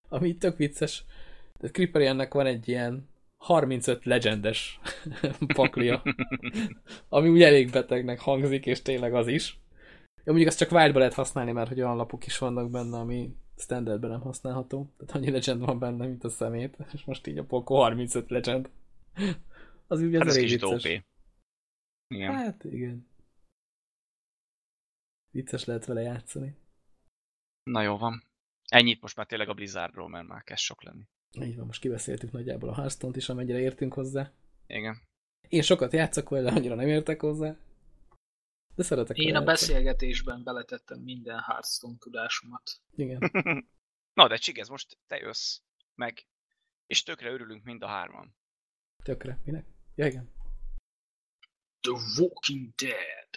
Ami 0.10 0.38
tök 0.38 0.58
vicces. 0.58 1.06
Tehát 1.58 1.76
Creeperiannek 1.76 2.34
van 2.34 2.46
egy 2.46 2.68
ilyen 2.68 3.10
35 3.38 4.06
legendes 4.06 4.80
paklia, 5.56 6.04
ami 7.10 7.30
úgy 7.30 7.42
elég 7.42 7.72
betegnek 7.72 8.20
hangzik, 8.20 8.66
és 8.66 8.82
tényleg 8.82 9.14
az 9.14 9.28
is. 9.28 9.60
Ja, 10.16 10.34
mondjuk 10.34 10.48
azt 10.48 10.58
csak 10.58 10.72
wild 10.72 10.96
lehet 10.96 11.14
használni, 11.14 11.52
mert 11.52 11.68
hogy 11.68 11.82
olyan 11.82 11.96
lapok 11.96 12.26
is 12.26 12.38
vannak 12.38 12.70
benne, 12.70 12.98
ami 12.98 13.36
standardben 13.58 14.10
nem 14.10 14.22
használható. 14.22 14.94
Tehát 14.98 15.16
annyi 15.16 15.32
legend 15.32 15.66
van 15.66 15.80
benne, 15.80 16.06
mint 16.06 16.24
a 16.24 16.30
szemét. 16.30 16.78
És 16.94 17.04
most 17.04 17.28
így 17.28 17.38
a 17.38 17.44
Poco 17.44 17.76
35 17.76 18.30
legend. 18.30 18.70
Az 19.88 20.02
az 20.02 20.14
Hát 20.14 20.28
ez 20.28 20.36
kicsit 20.38 20.62
vicces. 20.62 20.84
OP. 20.86 21.04
Igen. 22.08 22.34
Hát 22.34 22.64
igen. 22.64 23.08
Vicces 25.32 25.66
lehet 25.66 25.86
vele 25.86 26.02
játszani. 26.02 26.56
Na 27.64 27.82
jó 27.82 27.98
van. 27.98 28.27
Ennyit 28.68 29.02
most 29.02 29.16
már 29.16 29.26
tényleg 29.26 29.50
a 29.50 29.54
Blizzardról, 29.54 30.10
mert 30.10 30.28
már 30.28 30.44
kezd 30.44 30.62
sok 30.62 30.84
lenni. 30.84 31.04
Így 31.42 31.56
van, 31.56 31.66
most 31.66 31.82
kibeszéltük 31.82 32.32
nagyjából 32.32 32.70
a 32.70 32.76
Hearthstone-t 32.76 33.16
is, 33.16 33.30
amennyire 33.30 33.60
értünk 33.60 33.94
hozzá. 33.94 34.32
Igen. 34.68 35.02
Én 35.48 35.62
sokat 35.62 35.94
játszok 35.94 36.30
vele, 36.30 36.52
annyira 36.52 36.76
nem 36.76 36.88
értek 36.88 37.22
hozzá. 37.22 37.58
De 38.76 38.84
szeretek 38.84 39.18
Én 39.18 39.36
a 39.36 39.44
beszélgetésben 39.44 40.44
beletettem 40.44 41.00
minden 41.00 41.40
Hearthstone 41.40 41.98
tudásomat. 42.00 42.82
Igen. 42.96 43.32
Na, 44.18 44.28
de 44.28 44.38
Csigez, 44.38 44.70
most 44.70 44.98
te 45.08 45.18
jössz 45.18 45.60
meg, 45.96 46.28
és 46.88 47.04
tökre 47.04 47.30
örülünk 47.30 47.64
mind 47.64 47.84
a 47.84 47.88
hárman. 47.88 48.36
Tökre. 49.04 49.42
Minek? 49.44 49.66
Ja, 49.96 50.06
igen. 50.06 50.32
The 51.80 52.22
Walking 52.22 52.74
Dead. 52.76 53.30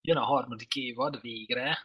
Jön 0.00 0.16
a 0.16 0.24
harmadik 0.24 0.74
évad 0.74 1.20
végre. 1.20 1.78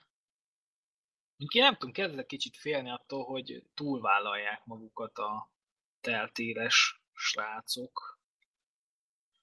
Mondjuk 1.40 1.54
én 1.54 1.70
nem 1.70 1.74
tudom, 1.74 1.92
kezdek 1.94 2.26
kicsit 2.26 2.58
félni 2.58 2.90
attól, 2.90 3.24
hogy 3.24 3.64
túlvállalják 3.74 4.62
magukat 4.66 5.18
a 5.18 5.52
teltéres 6.02 7.02
srácok. 7.14 8.20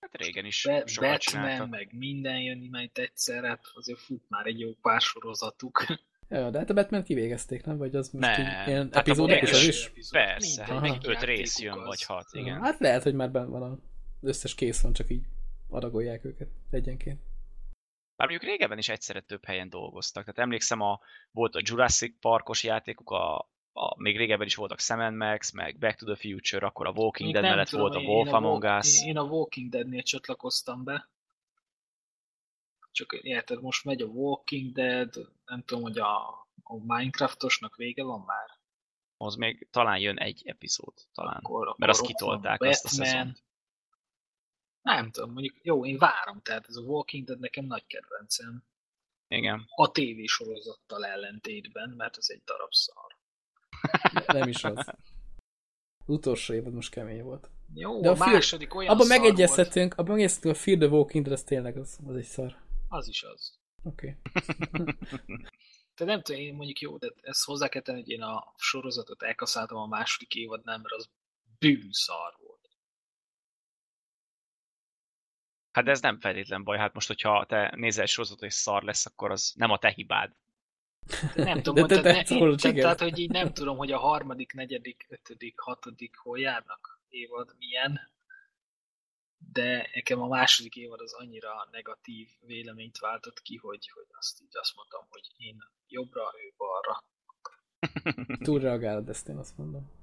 Hát 0.00 0.16
régen 0.16 0.44
is 0.44 0.64
Be- 0.64 0.86
sokat 0.86 1.10
Batman, 1.10 1.18
csináltak. 1.18 1.68
meg 1.68 1.92
minden 1.92 2.40
jön 2.40 2.68
majd 2.70 2.90
egyszer, 2.92 3.44
hát 3.44 3.60
azért 3.74 3.98
fut 3.98 4.24
már 4.28 4.46
egy 4.46 4.60
jó 4.60 4.72
pár 4.74 5.00
sorozatuk. 5.00 5.84
Ja, 6.28 6.50
de 6.50 6.58
hát 6.58 6.70
a 6.70 6.74
Batman 6.74 7.02
kivégezték, 7.02 7.64
nem? 7.64 7.76
Vagy 7.76 7.96
az 7.96 8.10
most 8.10 8.26
Ne, 8.26 8.40
így 8.40 8.68
ilyen 8.68 8.84
hát 8.84 8.94
a 8.94 8.98
epizódok 8.98 9.42
is? 9.42 9.90
Persze, 10.10 10.64
hát 10.64 10.80
minden 10.80 11.10
öt 11.10 11.22
rész 11.22 11.60
jön, 11.60 11.78
az. 11.78 11.86
vagy 11.86 12.02
hat, 12.02 12.26
igen. 12.32 12.62
Hát 12.62 12.78
lehet, 12.78 13.02
hogy 13.02 13.14
már 13.14 13.30
benn 13.30 13.50
van 13.50 13.62
az 13.62 13.78
összes 14.20 14.54
kész 14.54 14.80
van, 14.80 14.92
csak 14.92 15.10
így 15.10 15.24
adagolják 15.68 16.24
őket 16.24 16.48
egyenként. 16.70 17.20
Bár 18.16 18.28
mondjuk 18.28 18.50
régebben 18.50 18.78
is 18.78 18.88
egyszerre 18.88 19.20
több 19.20 19.44
helyen 19.44 19.68
dolgoztak. 19.68 20.24
Tehát 20.24 20.38
emlékszem, 20.38 20.80
a, 20.80 21.00
volt 21.30 21.54
a 21.54 21.60
Jurassic 21.62 22.20
Parkos 22.20 22.62
játékuk, 22.64 23.10
a, 23.10 23.36
a, 23.72 24.02
még 24.02 24.16
régebben 24.16 24.46
is 24.46 24.54
voltak 24.54 24.80
Sam 24.80 25.16
Max, 25.16 25.52
meg 25.52 25.78
Back 25.78 25.98
to 25.98 26.06
the 26.06 26.16
Future, 26.16 26.66
akkor 26.66 26.86
a 26.86 26.92
Walking 26.92 27.32
Dead 27.32 27.44
mellett 27.44 27.68
tudom, 27.68 27.90
volt 27.90 28.04
a 28.04 28.08
Wolf 28.08 28.26
én 28.26 28.34
a 28.34 28.36
Among 28.36 28.64
Us. 28.64 29.04
Én, 29.04 29.16
a 29.16 29.22
Walking 29.22 29.70
Deadnél 29.70 30.02
csatlakoztam 30.02 30.84
be. 30.84 31.08
Csak 32.90 33.12
érted, 33.12 33.62
most 33.62 33.84
megy 33.84 34.02
a 34.02 34.06
Walking 34.06 34.72
Dead, 34.72 35.32
nem 35.44 35.62
tudom, 35.62 35.82
hogy 35.82 35.98
a, 35.98 36.28
a 36.62 36.76
Minecraftosnak 36.84 37.76
vége 37.76 38.02
van 38.02 38.20
már. 38.20 38.50
Az 39.16 39.34
még 39.34 39.68
talán 39.70 39.98
jön 39.98 40.18
egy 40.18 40.42
epizód, 40.44 40.94
talán. 41.14 41.36
Akkor, 41.36 41.74
Mert 41.76 41.90
azt 41.90 42.00
akkor 42.00 42.12
kitolták, 42.12 42.58
van 42.58 42.68
azt 42.68 42.84
a 42.84 42.88
Batman. 42.88 43.06
szezont. 43.06 43.44
Nem 44.86 45.10
tudom, 45.10 45.32
mondjuk 45.32 45.54
jó, 45.62 45.86
én 45.86 45.98
várom, 45.98 46.40
tehát 46.42 46.68
ez 46.68 46.76
a 46.76 46.80
Walking 46.80 47.26
Dead 47.26 47.40
nekem 47.40 47.64
nagy 47.64 47.86
kedvencem. 47.86 48.64
Igen. 49.28 49.66
A 49.74 49.90
TV 49.90 50.24
sorozattal 50.24 51.06
ellentétben, 51.06 51.90
mert 51.90 52.16
ez 52.16 52.26
egy 52.28 52.42
darab 52.44 52.72
szar. 52.72 53.16
Nem 54.26 54.48
is 54.48 54.64
az. 54.64 54.76
Az 55.98 56.08
utolsó 56.08 56.54
évad 56.54 56.72
most 56.72 56.90
kemény 56.90 57.22
volt. 57.22 57.50
Jó, 57.74 58.00
De 58.00 58.08
a, 58.08 58.12
a 58.12 58.16
film- 58.16 58.32
második 58.32 58.74
olyan 58.74 58.92
Abban 58.94 59.06
megegyezhetünk, 59.06 59.94
abban 59.94 60.16
megegyezhetünk, 60.16 60.56
a 60.56 60.60
Fear 60.60 60.78
the 60.78 60.88
Walking 60.88 61.24
Dead, 61.24 61.36
az 61.36 61.44
tényleg 61.44 61.76
az, 61.76 61.98
az 62.06 62.16
egy 62.16 62.24
szar. 62.24 62.56
Az 62.88 63.08
is 63.08 63.22
az. 63.22 63.58
Oké. 63.82 64.18
Okay. 64.32 64.94
De 65.96 66.04
nem 66.04 66.22
tudom, 66.22 66.40
én 66.40 66.54
mondjuk 66.54 66.80
jó, 66.80 66.96
de 66.96 67.12
ezt 67.20 67.44
hozzá 67.44 67.68
kell 67.68 67.82
tenni, 67.82 68.00
hogy 68.00 68.10
én 68.10 68.22
a 68.22 68.52
sorozatot 68.56 69.22
elkaszáltam 69.22 69.78
a 69.78 69.86
második 69.86 70.34
évadnál, 70.34 70.78
mert 70.78 70.94
az 70.94 71.08
bűnszar 71.58 72.36
volt. 72.38 72.56
Hát 75.76 75.84
de 75.84 75.90
ez 75.90 76.00
nem 76.00 76.20
feltétlen 76.20 76.64
baj. 76.64 76.78
Hát 76.78 76.94
most, 76.94 77.06
hogyha 77.06 77.46
te 77.46 77.72
nézel 77.74 78.02
egy 78.02 78.08
sorozatot 78.08 78.42
és 78.42 78.54
szar 78.54 78.82
lesz, 78.82 79.06
akkor 79.06 79.30
az 79.30 79.52
nem 79.56 79.70
a 79.70 79.78
te 79.78 79.88
hibád. 79.88 80.32
De 81.34 81.44
nem 81.44 81.62
tudom, 81.62 81.74
De 81.74 81.80
hogy 81.80 82.04
te 82.04 82.10
tehát, 82.12 82.28
ne, 82.28 82.36
én, 82.36 82.74
tehát, 82.74 83.00
hogy 83.00 83.18
így 83.18 83.30
nem 83.30 83.52
tudom, 83.52 83.76
hogy 83.76 83.92
a 83.92 83.98
harmadik, 83.98 84.52
negyedik, 84.52 85.06
ötödik, 85.08 85.58
hatodik 85.58 86.16
hol 86.16 86.38
járnak 86.38 87.00
évad 87.08 87.54
milyen, 87.58 88.00
de 89.52 89.90
nekem 89.94 90.20
a 90.20 90.26
második 90.26 90.76
évad 90.76 91.00
az 91.00 91.12
annyira 91.12 91.68
negatív 91.70 92.28
véleményt 92.40 92.98
váltott 92.98 93.42
ki, 93.42 93.56
hogy, 93.56 93.90
hogy 93.94 94.06
azt 94.08 94.40
így 94.42 94.56
azt 94.56 94.76
mondtam, 94.76 95.06
hogy 95.08 95.32
én 95.36 95.56
jobbra, 95.86 96.22
ő 96.22 96.54
balra. 96.56 97.04
Túlreagálod 98.44 99.08
ezt, 99.08 99.28
én 99.28 99.36
azt 99.36 99.56
mondom. 99.56 99.95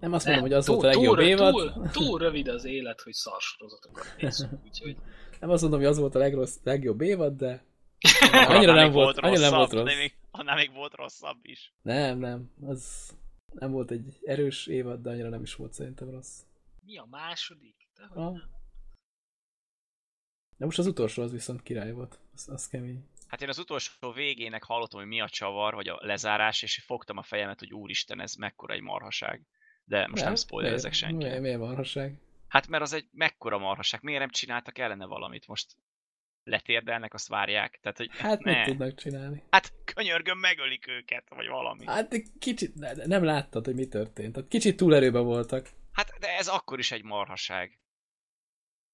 Nem 0.00 0.12
azt 0.12 0.24
mondom, 0.26 0.42
hogy 0.42 0.52
az 0.52 0.64
túl, 0.64 0.74
volt 0.74 0.86
a 0.86 0.98
legjobb 0.98 1.16
túl, 1.16 1.24
évad. 1.24 1.52
Túl, 1.54 1.88
túl 1.90 2.18
rövid 2.18 2.48
az 2.48 2.64
élet, 2.64 3.00
hogy 3.00 3.12
szarsorozatokat 3.12 4.14
nézzünk, 4.18 4.52
úgyhogy 4.66 4.96
Nem 5.40 5.50
azt 5.50 5.62
mondom, 5.62 5.80
hogy 5.80 5.88
az 5.88 5.98
volt 5.98 6.14
a 6.14 6.18
legrossz, 6.18 6.56
legjobb 6.62 7.00
évad, 7.00 7.36
de 7.36 7.64
annyira 8.30 8.72
nem 8.72 8.84
még 8.84 8.92
volt, 8.92 9.18
annyira 9.18 9.40
nem 9.40 9.50
volt 9.54 9.70
rosszabb, 9.72 9.86
rossz. 9.86 9.96
még, 9.96 10.16
annál 10.30 10.56
még 10.56 10.72
volt 10.72 10.94
rosszabb 10.94 11.38
is. 11.42 11.72
Nem, 11.82 12.18
nem. 12.18 12.50
Az 12.66 13.10
nem 13.52 13.70
volt 13.70 13.90
egy 13.90 14.18
erős 14.22 14.66
évad, 14.66 15.02
de 15.02 15.10
annyira 15.10 15.28
nem 15.28 15.42
is 15.42 15.54
volt 15.54 15.72
szerintem 15.72 16.10
rossz. 16.10 16.38
mi 16.84 16.96
a 16.98 17.06
második? 17.10 17.88
Dehogy 17.96 18.16
Ah. 18.22 18.32
nem. 18.32 18.52
De 20.56 20.64
most 20.64 20.78
az 20.78 20.86
utolsó 20.86 21.22
az 21.22 21.32
viszont 21.32 21.62
király 21.62 21.92
volt. 21.92 22.18
Az, 22.34 22.48
az 22.48 22.68
kemény. 22.68 23.08
Hát 23.26 23.42
én 23.42 23.48
az 23.48 23.58
utolsó 23.58 24.12
végének 24.12 24.62
hallottam, 24.64 24.98
hogy 25.00 25.08
mi 25.08 25.20
a 25.20 25.28
csavar, 25.28 25.74
vagy 25.74 25.88
a 25.88 25.98
lezárás, 26.00 26.62
és 26.62 26.82
fogtam 26.86 27.16
a 27.16 27.22
fejemet, 27.22 27.58
hogy 27.58 27.72
úristen, 27.72 28.20
ez 28.20 28.34
mekkora 28.34 28.74
egy 28.74 28.80
marhaság. 28.80 29.42
De 29.84 30.06
most 30.06 30.24
nem, 30.24 30.34
spoilerezek 30.34 30.90
miért, 30.90 31.04
senki. 31.04 31.24
miért, 31.24 31.40
miért 31.40 31.58
marhaság? 31.58 32.18
Hát 32.48 32.68
mert 32.68 32.82
az 32.82 32.92
egy 32.92 33.08
mekkora 33.12 33.58
marhaság. 33.58 34.02
Miért 34.02 34.20
nem 34.20 34.30
csináltak 34.30 34.78
ellene 34.78 35.06
valamit? 35.06 35.46
Most 35.46 35.76
letérdelnek, 36.44 37.14
azt 37.14 37.28
várják. 37.28 37.78
Tehát, 37.82 37.96
hogy 37.96 38.10
Hát 38.12 38.42
ne. 38.42 38.56
mit 38.56 38.66
tudnak 38.66 38.94
csinálni? 38.94 39.42
Hát 39.50 39.72
könyörgöm, 39.84 40.38
megölik 40.38 40.86
őket, 40.88 41.28
vagy 41.28 41.46
valami. 41.48 41.86
Hát 41.86 42.08
de 42.08 42.22
kicsit, 42.38 42.74
ne, 42.74 42.92
nem 42.92 43.24
láttad, 43.24 43.64
hogy 43.64 43.74
mi 43.74 43.86
történt. 43.86 44.32
Tehát 44.32 44.48
kicsit 44.48 44.76
túlerőben 44.76 45.24
voltak. 45.24 45.68
Hát, 45.92 46.10
de 46.20 46.36
ez 46.36 46.48
akkor 46.48 46.78
is 46.78 46.92
egy 46.92 47.02
marhaság. 47.02 47.78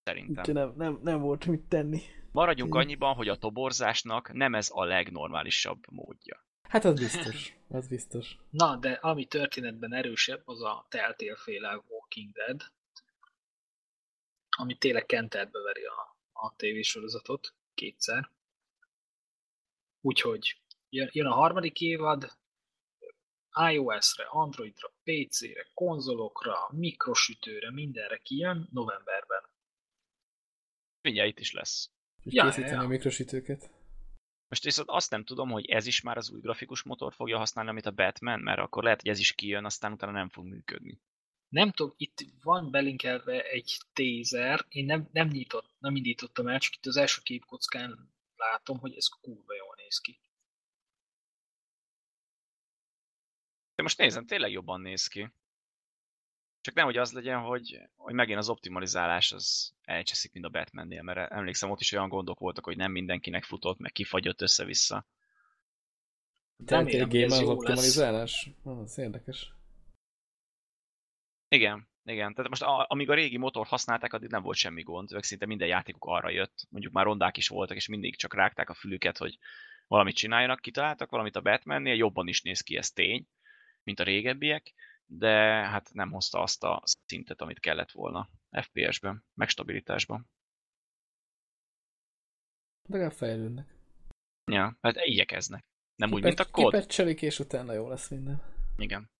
Szerintem. 0.02 0.38
Úgyhogy 0.38 0.54
nem, 0.54 0.72
nem, 0.76 1.00
nem 1.02 1.20
volt 1.20 1.46
mit 1.46 1.60
tenni. 1.60 2.00
Maradjunk 2.32 2.74
annyiban, 2.74 3.14
hogy 3.14 3.28
a 3.28 3.36
toborzásnak 3.36 4.32
nem 4.32 4.54
ez 4.54 4.70
a 4.72 4.84
legnormálisabb 4.84 5.82
módja. 5.90 6.44
Hát 6.70 6.84
az 6.84 6.98
biztos. 6.98 7.54
Az 7.68 7.88
biztos. 7.88 8.36
Na, 8.50 8.76
de 8.76 8.92
ami 8.92 9.26
történetben 9.26 9.92
erősebb, 9.92 10.42
az 10.44 10.62
a 10.62 10.86
Telltale 10.88 11.36
féle 11.36 11.84
Walking 11.88 12.32
Dead, 12.32 12.62
ami 14.50 14.76
tényleg 14.78 15.06
kenterbe 15.06 15.58
veri 15.58 15.84
a, 15.84 16.16
a 16.32 16.54
tévésorozatot 16.56 17.54
kétszer. 17.74 18.30
Úgyhogy 20.00 20.60
jön, 20.88 21.08
jön 21.12 21.26
a 21.26 21.34
harmadik 21.34 21.80
évad, 21.80 22.38
iOS-re, 23.70 24.24
Androidra, 24.24 24.92
PC-re, 25.02 25.70
konzolokra, 25.74 26.68
mikrosütőre, 26.72 27.70
mindenre 27.70 28.16
kijön 28.16 28.68
novemberben. 28.72 29.42
Mindjárt 31.02 31.28
itt 31.28 31.38
is 31.38 31.52
lesz. 31.52 31.90
És 32.22 32.32
Ja, 32.32 32.44
készíteni 32.44 32.74
ja. 32.74 32.80
a 32.80 32.86
mikrosütőket. 32.86 33.79
Most 34.50 34.64
viszont 34.64 34.88
azt 34.88 35.10
nem 35.10 35.24
tudom, 35.24 35.50
hogy 35.50 35.66
ez 35.66 35.86
is 35.86 36.00
már 36.00 36.16
az 36.16 36.30
új 36.30 36.40
grafikus 36.40 36.82
motor 36.82 37.12
fogja 37.14 37.38
használni, 37.38 37.70
amit 37.70 37.86
a 37.86 37.90
Batman, 37.90 38.40
mert 38.40 38.58
akkor 38.58 38.82
lehet, 38.82 39.00
hogy 39.00 39.10
ez 39.10 39.18
is 39.18 39.32
kijön, 39.32 39.64
aztán 39.64 39.92
utána 39.92 40.12
nem 40.12 40.28
fog 40.28 40.44
működni. 40.44 41.00
Nem 41.48 41.70
tudom, 41.70 41.94
itt 41.96 42.24
van 42.42 42.70
belinkelve 42.70 43.42
egy 43.42 43.78
tézer, 43.92 44.64
én 44.68 44.84
nem, 44.84 45.08
nem, 45.12 45.28
nyitott, 45.28 45.70
nem 45.78 45.96
indítottam 45.96 46.48
el, 46.48 46.58
csak 46.58 46.74
itt 46.74 46.86
az 46.86 46.96
első 46.96 47.20
képkockán 47.22 48.12
látom, 48.36 48.78
hogy 48.78 48.94
ez 48.94 49.06
kurva 49.06 49.54
jól 49.54 49.74
néz 49.76 49.98
ki. 49.98 50.20
De 53.74 53.82
most 53.82 53.98
nézem, 53.98 54.26
tényleg 54.26 54.50
jobban 54.50 54.80
néz 54.80 55.06
ki. 55.06 55.32
Csak 56.60 56.74
nehogy 56.74 56.96
az 56.96 57.12
legyen, 57.12 57.38
hogy, 57.38 57.78
hogy 57.96 58.14
megint 58.14 58.38
az 58.38 58.48
optimalizálás 58.48 59.32
az 59.32 59.74
elcseszik, 59.84 60.32
mint 60.32 60.44
a 60.44 60.48
Batmannél, 60.48 61.02
mert 61.02 61.32
emlékszem, 61.32 61.70
ott 61.70 61.80
is 61.80 61.92
olyan 61.92 62.08
gondok 62.08 62.38
voltak, 62.38 62.64
hogy 62.64 62.76
nem 62.76 62.92
mindenkinek 62.92 63.44
futott, 63.44 63.78
meg 63.78 63.92
kifagyott 63.92 64.40
össze-vissza. 64.40 65.06
Tehát 66.64 66.84
Remélem, 66.84 67.08
egy 67.08 67.12
hogy 67.12 67.22
game 67.22 67.34
ez 67.34 67.40
az 67.40 67.48
optimalizálás? 67.48 68.50
Ah, 68.62 68.78
Az 68.78 68.98
érdekes. 68.98 69.52
Igen, 71.48 71.88
igen. 72.04 72.34
Tehát 72.34 72.50
most 72.50 72.62
a, 72.62 72.86
amíg 72.88 73.10
a 73.10 73.14
régi 73.14 73.36
motor 73.36 73.66
használták, 73.66 74.12
addig 74.12 74.30
nem 74.30 74.42
volt 74.42 74.56
semmi 74.56 74.82
gond, 74.82 75.12
ők 75.12 75.22
szinte 75.22 75.46
minden 75.46 75.68
játékuk 75.68 76.04
arra 76.04 76.30
jött. 76.30 76.66
Mondjuk 76.70 76.92
már 76.92 77.04
rondák 77.04 77.36
is 77.36 77.48
voltak, 77.48 77.76
és 77.76 77.88
mindig 77.88 78.16
csak 78.16 78.34
rágták 78.34 78.70
a 78.70 78.74
fülüket, 78.74 79.18
hogy 79.18 79.38
valamit 79.88 80.16
csináljanak, 80.16 80.60
kitaláltak 80.60 81.10
valamit 81.10 81.36
a 81.36 81.40
Batmannél, 81.40 81.94
jobban 81.94 82.28
is 82.28 82.42
néz 82.42 82.60
ki, 82.60 82.76
ez 82.76 82.90
tény, 82.90 83.26
mint 83.82 84.00
a 84.00 84.04
régebbiek, 84.04 84.72
de 85.12 85.30
hát 85.68 85.92
nem 85.92 86.10
hozta 86.10 86.40
azt 86.40 86.64
a 86.64 86.82
szintet, 87.06 87.40
amit 87.40 87.60
kellett 87.60 87.90
volna 87.90 88.30
FPS-ben, 88.50 89.24
meg 89.34 89.48
stabilitásban. 89.48 90.30
De 92.88 92.96
legalább 92.96 93.16
fejlődnek. 93.16 93.74
Ja, 94.44 94.78
hát 94.80 94.96
igyekeznek. 94.96 95.64
Nem 95.94 96.12
úgy, 96.12 96.22
mint 96.22 96.40
a 96.40 96.50
kod. 96.50 96.72
Kipecselik, 96.72 97.22
és 97.22 97.38
utána 97.38 97.72
jó 97.72 97.88
lesz 97.88 98.08
minden. 98.08 98.42
Igen. 98.76 99.10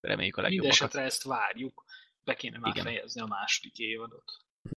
Reméljük 0.00 0.36
a 0.36 0.42
legjobbakat. 0.42 0.76
esetre 0.76 1.02
ezt 1.02 1.22
várjuk. 1.22 1.84
Be 2.24 2.34
kéne 2.34 2.58
már 2.58 2.70
Igen. 2.70 2.84
fejezni 2.84 3.20
a 3.20 3.26
második 3.26 3.78
évadot. 3.78 4.32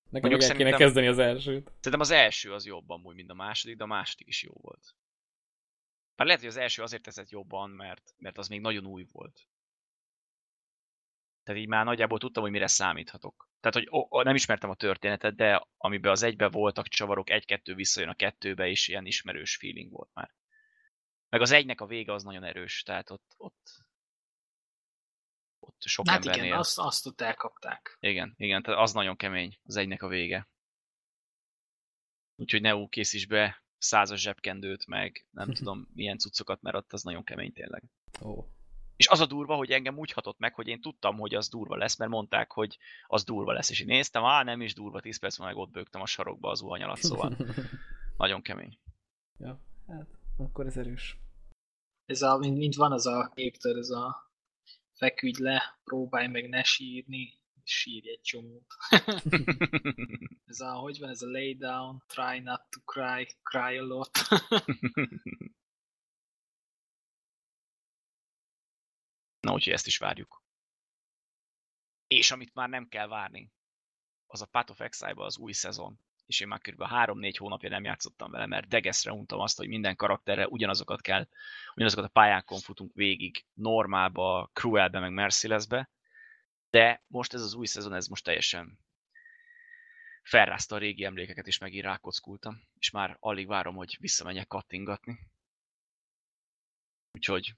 Nekem 0.09 0.29
Mondjuk 0.29 0.51
el 0.51 0.57
kéne 0.57 0.77
kezdeni 0.77 1.07
az 1.07 1.19
elsőt. 1.19 1.67
Szerintem 1.67 1.99
az 1.99 2.11
első 2.11 2.53
az 2.53 2.65
jobb 2.65 2.89
amúgy, 2.89 3.15
mint 3.15 3.29
a 3.29 3.33
második, 3.33 3.77
de 3.77 3.83
a 3.83 3.87
második 3.87 4.27
is 4.27 4.43
jó 4.43 4.53
volt. 4.53 4.95
Már 6.19 6.27
lehet, 6.27 6.43
hogy 6.43 6.53
az 6.53 6.57
első 6.57 6.81
azért 6.81 7.03
teszett 7.03 7.29
jobban, 7.29 7.69
mert, 7.69 8.13
mert 8.17 8.37
az 8.37 8.47
még 8.47 8.61
nagyon 8.61 8.85
új 8.85 9.05
volt. 9.11 9.47
Tehát 11.43 11.61
így 11.61 11.67
már 11.67 11.85
nagyjából 11.85 12.19
tudtam, 12.19 12.43
hogy 12.43 12.51
mire 12.51 12.67
számíthatok. 12.67 13.49
Tehát, 13.59 13.75
hogy 13.75 13.87
o, 13.89 14.21
nem 14.21 14.35
ismertem 14.35 14.69
a 14.69 14.75
történetet, 14.75 15.35
de 15.35 15.67
amiben 15.77 16.11
az 16.11 16.23
egybe 16.23 16.49
voltak 16.49 16.87
csavarok, 16.87 17.29
egy-kettő 17.29 17.75
visszajön 17.75 18.09
a 18.09 18.13
kettőbe, 18.13 18.67
és 18.67 18.87
ilyen 18.87 19.05
ismerős 19.05 19.55
feeling 19.55 19.91
volt 19.91 20.09
már. 20.13 20.33
Meg 21.29 21.41
az 21.41 21.51
egynek 21.51 21.81
a 21.81 21.85
vége 21.85 22.13
az 22.13 22.23
nagyon 22.23 22.43
erős, 22.43 22.83
tehát 22.83 23.09
ott, 23.09 23.33
ott, 23.37 23.85
ott 25.59 25.81
sok 25.81 26.07
Hát 26.07 26.17
embernél. 26.17 26.45
igen, 26.45 26.57
azt, 26.57 26.79
azt 26.79 27.05
ott 27.05 27.21
elkapták. 27.21 27.97
Igen, 27.99 28.33
igen, 28.37 28.61
tehát 28.63 28.79
az 28.79 28.93
nagyon 28.93 29.15
kemény, 29.15 29.59
az 29.63 29.75
egynek 29.75 30.01
a 30.01 30.07
vége. 30.07 30.49
Úgyhogy 32.35 32.61
ne 32.61 32.75
úgy 32.75 32.89
készíts 32.89 33.27
be 33.27 33.63
százas 33.79 34.21
zsebkendőt, 34.21 34.87
meg 34.87 35.27
nem 35.31 35.53
tudom 35.57 35.87
milyen 35.93 36.17
cuccokat, 36.17 36.61
mert 36.61 36.75
ott 36.75 36.93
az 36.93 37.03
nagyon 37.03 37.23
kemény 37.23 37.53
tényleg. 37.53 37.83
Ó. 38.21 38.45
És 38.95 39.07
az 39.07 39.19
a 39.19 39.25
durva, 39.25 39.55
hogy 39.55 39.71
engem 39.71 39.97
úgy 39.97 40.11
hatott 40.11 40.39
meg, 40.39 40.53
hogy 40.53 40.67
én 40.67 40.81
tudtam, 40.81 41.17
hogy 41.17 41.35
az 41.35 41.49
durva 41.49 41.75
lesz, 41.75 41.97
mert 41.97 42.11
mondták, 42.11 42.51
hogy 42.51 42.77
az 43.07 43.23
durva 43.23 43.51
lesz. 43.51 43.69
És 43.69 43.79
én 43.79 43.87
néztem, 43.87 44.23
á, 44.23 44.43
nem 44.43 44.61
is 44.61 44.73
durva, 44.73 44.99
10 45.01 45.19
perc 45.19 45.37
múlva 45.37 45.53
meg 45.53 45.63
ott 45.63 45.71
bőgtem 45.71 46.01
a 46.01 46.05
sarokba 46.05 46.49
az 46.49 46.61
uhany 46.61 46.83
alatt, 46.83 46.97
szóval 46.97 47.37
nagyon 48.17 48.41
kemény. 48.41 48.79
ja, 49.37 49.61
hát 49.87 50.07
akkor 50.37 50.65
ez 50.65 50.77
erős. 50.77 51.17
Ez 52.05 52.21
a, 52.21 52.37
mint, 52.37 52.57
mint 52.57 52.75
van 52.75 52.91
az 52.91 53.05
a 53.05 53.31
képtől, 53.35 53.77
ez 53.77 53.89
a 53.89 54.31
feküdj 54.91 55.41
le, 55.41 55.79
próbálj 55.83 56.27
meg 56.27 56.49
ne 56.49 56.63
sírni, 56.63 57.38
sírj 57.69 58.09
egy 58.09 58.21
csomót. 58.21 58.75
ez 60.51 60.59
a, 60.59 60.71
hogy 60.71 60.99
van 60.99 61.09
ez 61.09 61.21
a 61.21 61.29
lay 61.29 61.55
down, 61.55 62.03
try 62.07 62.39
not 62.39 62.61
to 62.69 62.79
cry, 62.85 63.27
cry 63.43 63.77
a 63.77 63.83
lot. 63.83 64.11
Na, 69.39 69.53
úgyhogy 69.53 69.73
ezt 69.73 69.87
is 69.87 69.97
várjuk. 69.97 70.43
És 72.07 72.31
amit 72.31 72.53
már 72.53 72.69
nem 72.69 72.87
kell 72.87 73.07
várni, 73.07 73.51
az 74.27 74.41
a 74.41 74.45
Path 74.45 74.71
of 74.71 74.79
Exile-ba 74.79 75.25
az 75.25 75.37
új 75.37 75.51
szezon. 75.51 75.99
És 76.25 76.39
én 76.39 76.47
már 76.47 76.59
kb. 76.59 76.83
3-4 76.85 77.35
hónapja 77.37 77.69
nem 77.69 77.83
játszottam 77.83 78.31
vele, 78.31 78.45
mert 78.45 78.67
degeszre 78.67 79.11
untam 79.11 79.39
azt, 79.39 79.57
hogy 79.57 79.67
minden 79.67 79.95
karakterre 79.95 80.47
ugyanazokat 80.47 81.01
kell, 81.01 81.27
ugyanazokat 81.75 82.05
a 82.05 82.09
pályákon 82.09 82.59
futunk 82.59 82.93
végig, 82.93 83.45
normálba, 83.53 84.49
cruelbe, 84.53 84.99
meg 84.99 85.11
mercilessbe, 85.11 85.89
de 86.69 87.03
most 87.07 87.33
ez 87.33 87.41
az 87.41 87.53
új 87.53 87.65
szezon, 87.65 87.93
ez 87.93 88.07
most 88.07 88.23
teljesen 88.23 88.79
felrázta 90.21 90.75
a 90.75 90.79
régi 90.79 91.03
emlékeket, 91.03 91.47
és 91.47 91.57
megint 91.57 91.83
rákockultam, 91.83 92.67
és 92.79 92.89
már 92.89 93.17
alig 93.19 93.47
várom, 93.47 93.75
hogy 93.75 93.97
visszamenjek 93.99 94.47
kattingatni. 94.47 95.19
Úgyhogy 97.11 97.55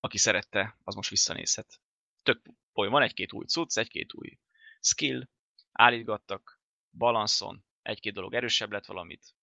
aki 0.00 0.18
szerette, 0.18 0.76
az 0.84 0.94
most 0.94 1.10
visszanézhet. 1.10 1.80
Tök 2.22 2.42
poly, 2.72 2.88
van 2.88 3.02
egy-két 3.02 3.32
új 3.32 3.44
cucc, 3.44 3.78
egy-két 3.78 4.14
új 4.14 4.38
skill, 4.80 5.28
állítgattak, 5.72 6.60
balanszon, 6.90 7.64
egy-két 7.82 8.12
dolog 8.12 8.34
erősebb 8.34 8.72
lett 8.72 8.86
valamit, 8.86 9.34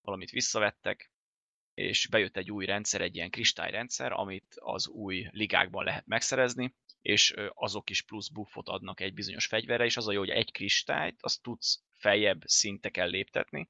valamit 0.00 0.30
visszavettek, 0.30 1.10
és 1.74 2.06
bejött 2.06 2.36
egy 2.36 2.50
új 2.50 2.64
rendszer, 2.64 3.00
egy 3.00 3.14
ilyen 3.14 3.30
kristályrendszer, 3.30 4.12
amit 4.12 4.54
az 4.58 4.88
új 4.88 5.28
ligákban 5.30 5.84
lehet 5.84 6.06
megszerezni, 6.06 6.74
és 7.04 7.34
azok 7.54 7.90
is 7.90 8.02
plusz 8.02 8.28
buffot 8.28 8.68
adnak 8.68 9.00
egy 9.00 9.14
bizonyos 9.14 9.46
fegyverre, 9.46 9.84
és 9.84 9.96
az 9.96 10.08
a 10.08 10.12
jó, 10.12 10.18
hogy 10.18 10.28
egy 10.28 10.52
kristályt, 10.52 11.18
azt 11.20 11.42
tudsz 11.42 11.82
feljebb 11.98 12.42
szinteken 12.44 13.08
léptetni, 13.08 13.68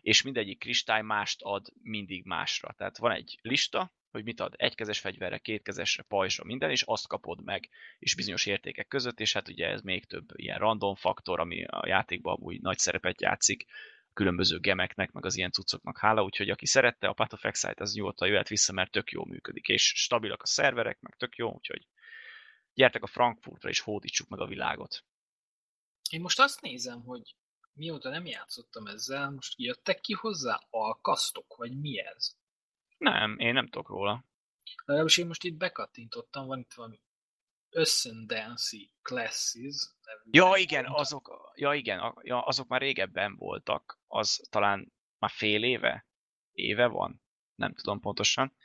és 0.00 0.22
mindegyik 0.22 0.58
kristály 0.58 1.02
mást 1.02 1.42
ad 1.42 1.66
mindig 1.82 2.24
másra. 2.24 2.74
Tehát 2.76 2.98
van 2.98 3.12
egy 3.12 3.38
lista, 3.42 3.92
hogy 4.10 4.24
mit 4.24 4.40
ad 4.40 4.54
egykezes 4.56 4.98
fegyverre, 4.98 5.38
kétkezesre, 5.38 6.02
pajzsra, 6.02 6.44
minden, 6.44 6.70
és 6.70 6.82
azt 6.82 7.06
kapod 7.06 7.44
meg, 7.44 7.68
és 7.98 8.14
bizonyos 8.14 8.46
értékek 8.46 8.88
között, 8.88 9.20
és 9.20 9.32
hát 9.32 9.48
ugye 9.48 9.66
ez 9.66 9.80
még 9.80 10.04
több 10.04 10.28
ilyen 10.34 10.58
random 10.58 10.94
faktor, 10.94 11.40
ami 11.40 11.64
a 11.64 11.86
játékban 11.86 12.36
úgy 12.40 12.60
nagy 12.60 12.78
szerepet 12.78 13.20
játszik, 13.20 13.64
különböző 14.12 14.58
gemeknek, 14.58 15.12
meg 15.12 15.24
az 15.24 15.36
ilyen 15.36 15.50
cuccoknak 15.50 15.98
hála, 15.98 16.22
úgyhogy 16.22 16.50
aki 16.50 16.66
szerette 16.66 17.08
a 17.08 17.12
Path 17.12 17.34
of 17.34 17.44
Exile-t, 17.44 17.80
az 17.80 17.94
nyugodtan 17.94 18.28
jöhet 18.28 18.48
vissza, 18.48 18.72
mert 18.72 18.90
tök 18.90 19.10
jól 19.10 19.26
működik, 19.26 19.68
és 19.68 19.92
stabilak 19.96 20.42
a 20.42 20.46
szerverek, 20.46 21.00
meg 21.00 21.14
tök 21.16 21.36
jó, 21.36 21.52
úgyhogy 21.52 21.86
gyertek 22.74 23.02
a 23.02 23.06
Frankfurtra, 23.06 23.68
és 23.68 23.80
hódítsuk 23.80 24.28
meg 24.28 24.40
a 24.40 24.46
világot. 24.46 25.04
Én 26.10 26.20
most 26.20 26.40
azt 26.40 26.60
nézem, 26.60 27.02
hogy 27.02 27.36
mióta 27.72 28.10
nem 28.10 28.26
játszottam 28.26 28.86
ezzel, 28.86 29.30
most 29.30 29.58
jöttek 29.58 30.00
ki 30.00 30.12
hozzá 30.12 30.60
alkasztok, 30.70 31.56
vagy 31.56 31.80
mi 31.80 31.98
ez? 31.98 32.36
Nem, 32.98 33.38
én 33.38 33.52
nem 33.52 33.68
tudok 33.68 33.88
róla. 33.88 34.24
Legalábbis 34.84 35.18
én 35.18 35.26
most 35.26 35.44
itt 35.44 35.56
bekattintottam, 35.56 36.46
van 36.46 36.58
itt 36.58 36.72
valami 36.72 37.00
Ascendancy 37.70 38.90
Classes. 39.02 39.94
Ja, 40.30 40.52
igen, 40.56 40.86
azok, 40.86 41.52
ja, 41.54 41.72
igen, 41.72 42.14
ja, 42.22 42.40
azok 42.40 42.68
már 42.68 42.80
régebben 42.80 43.36
voltak. 43.36 44.00
Az 44.06 44.46
talán 44.50 44.92
már 45.18 45.30
fél 45.30 45.62
éve? 45.62 46.06
Éve 46.52 46.86
van? 46.86 47.22
Nem 47.54 47.74
tudom 47.74 48.00
pontosan. 48.00 48.56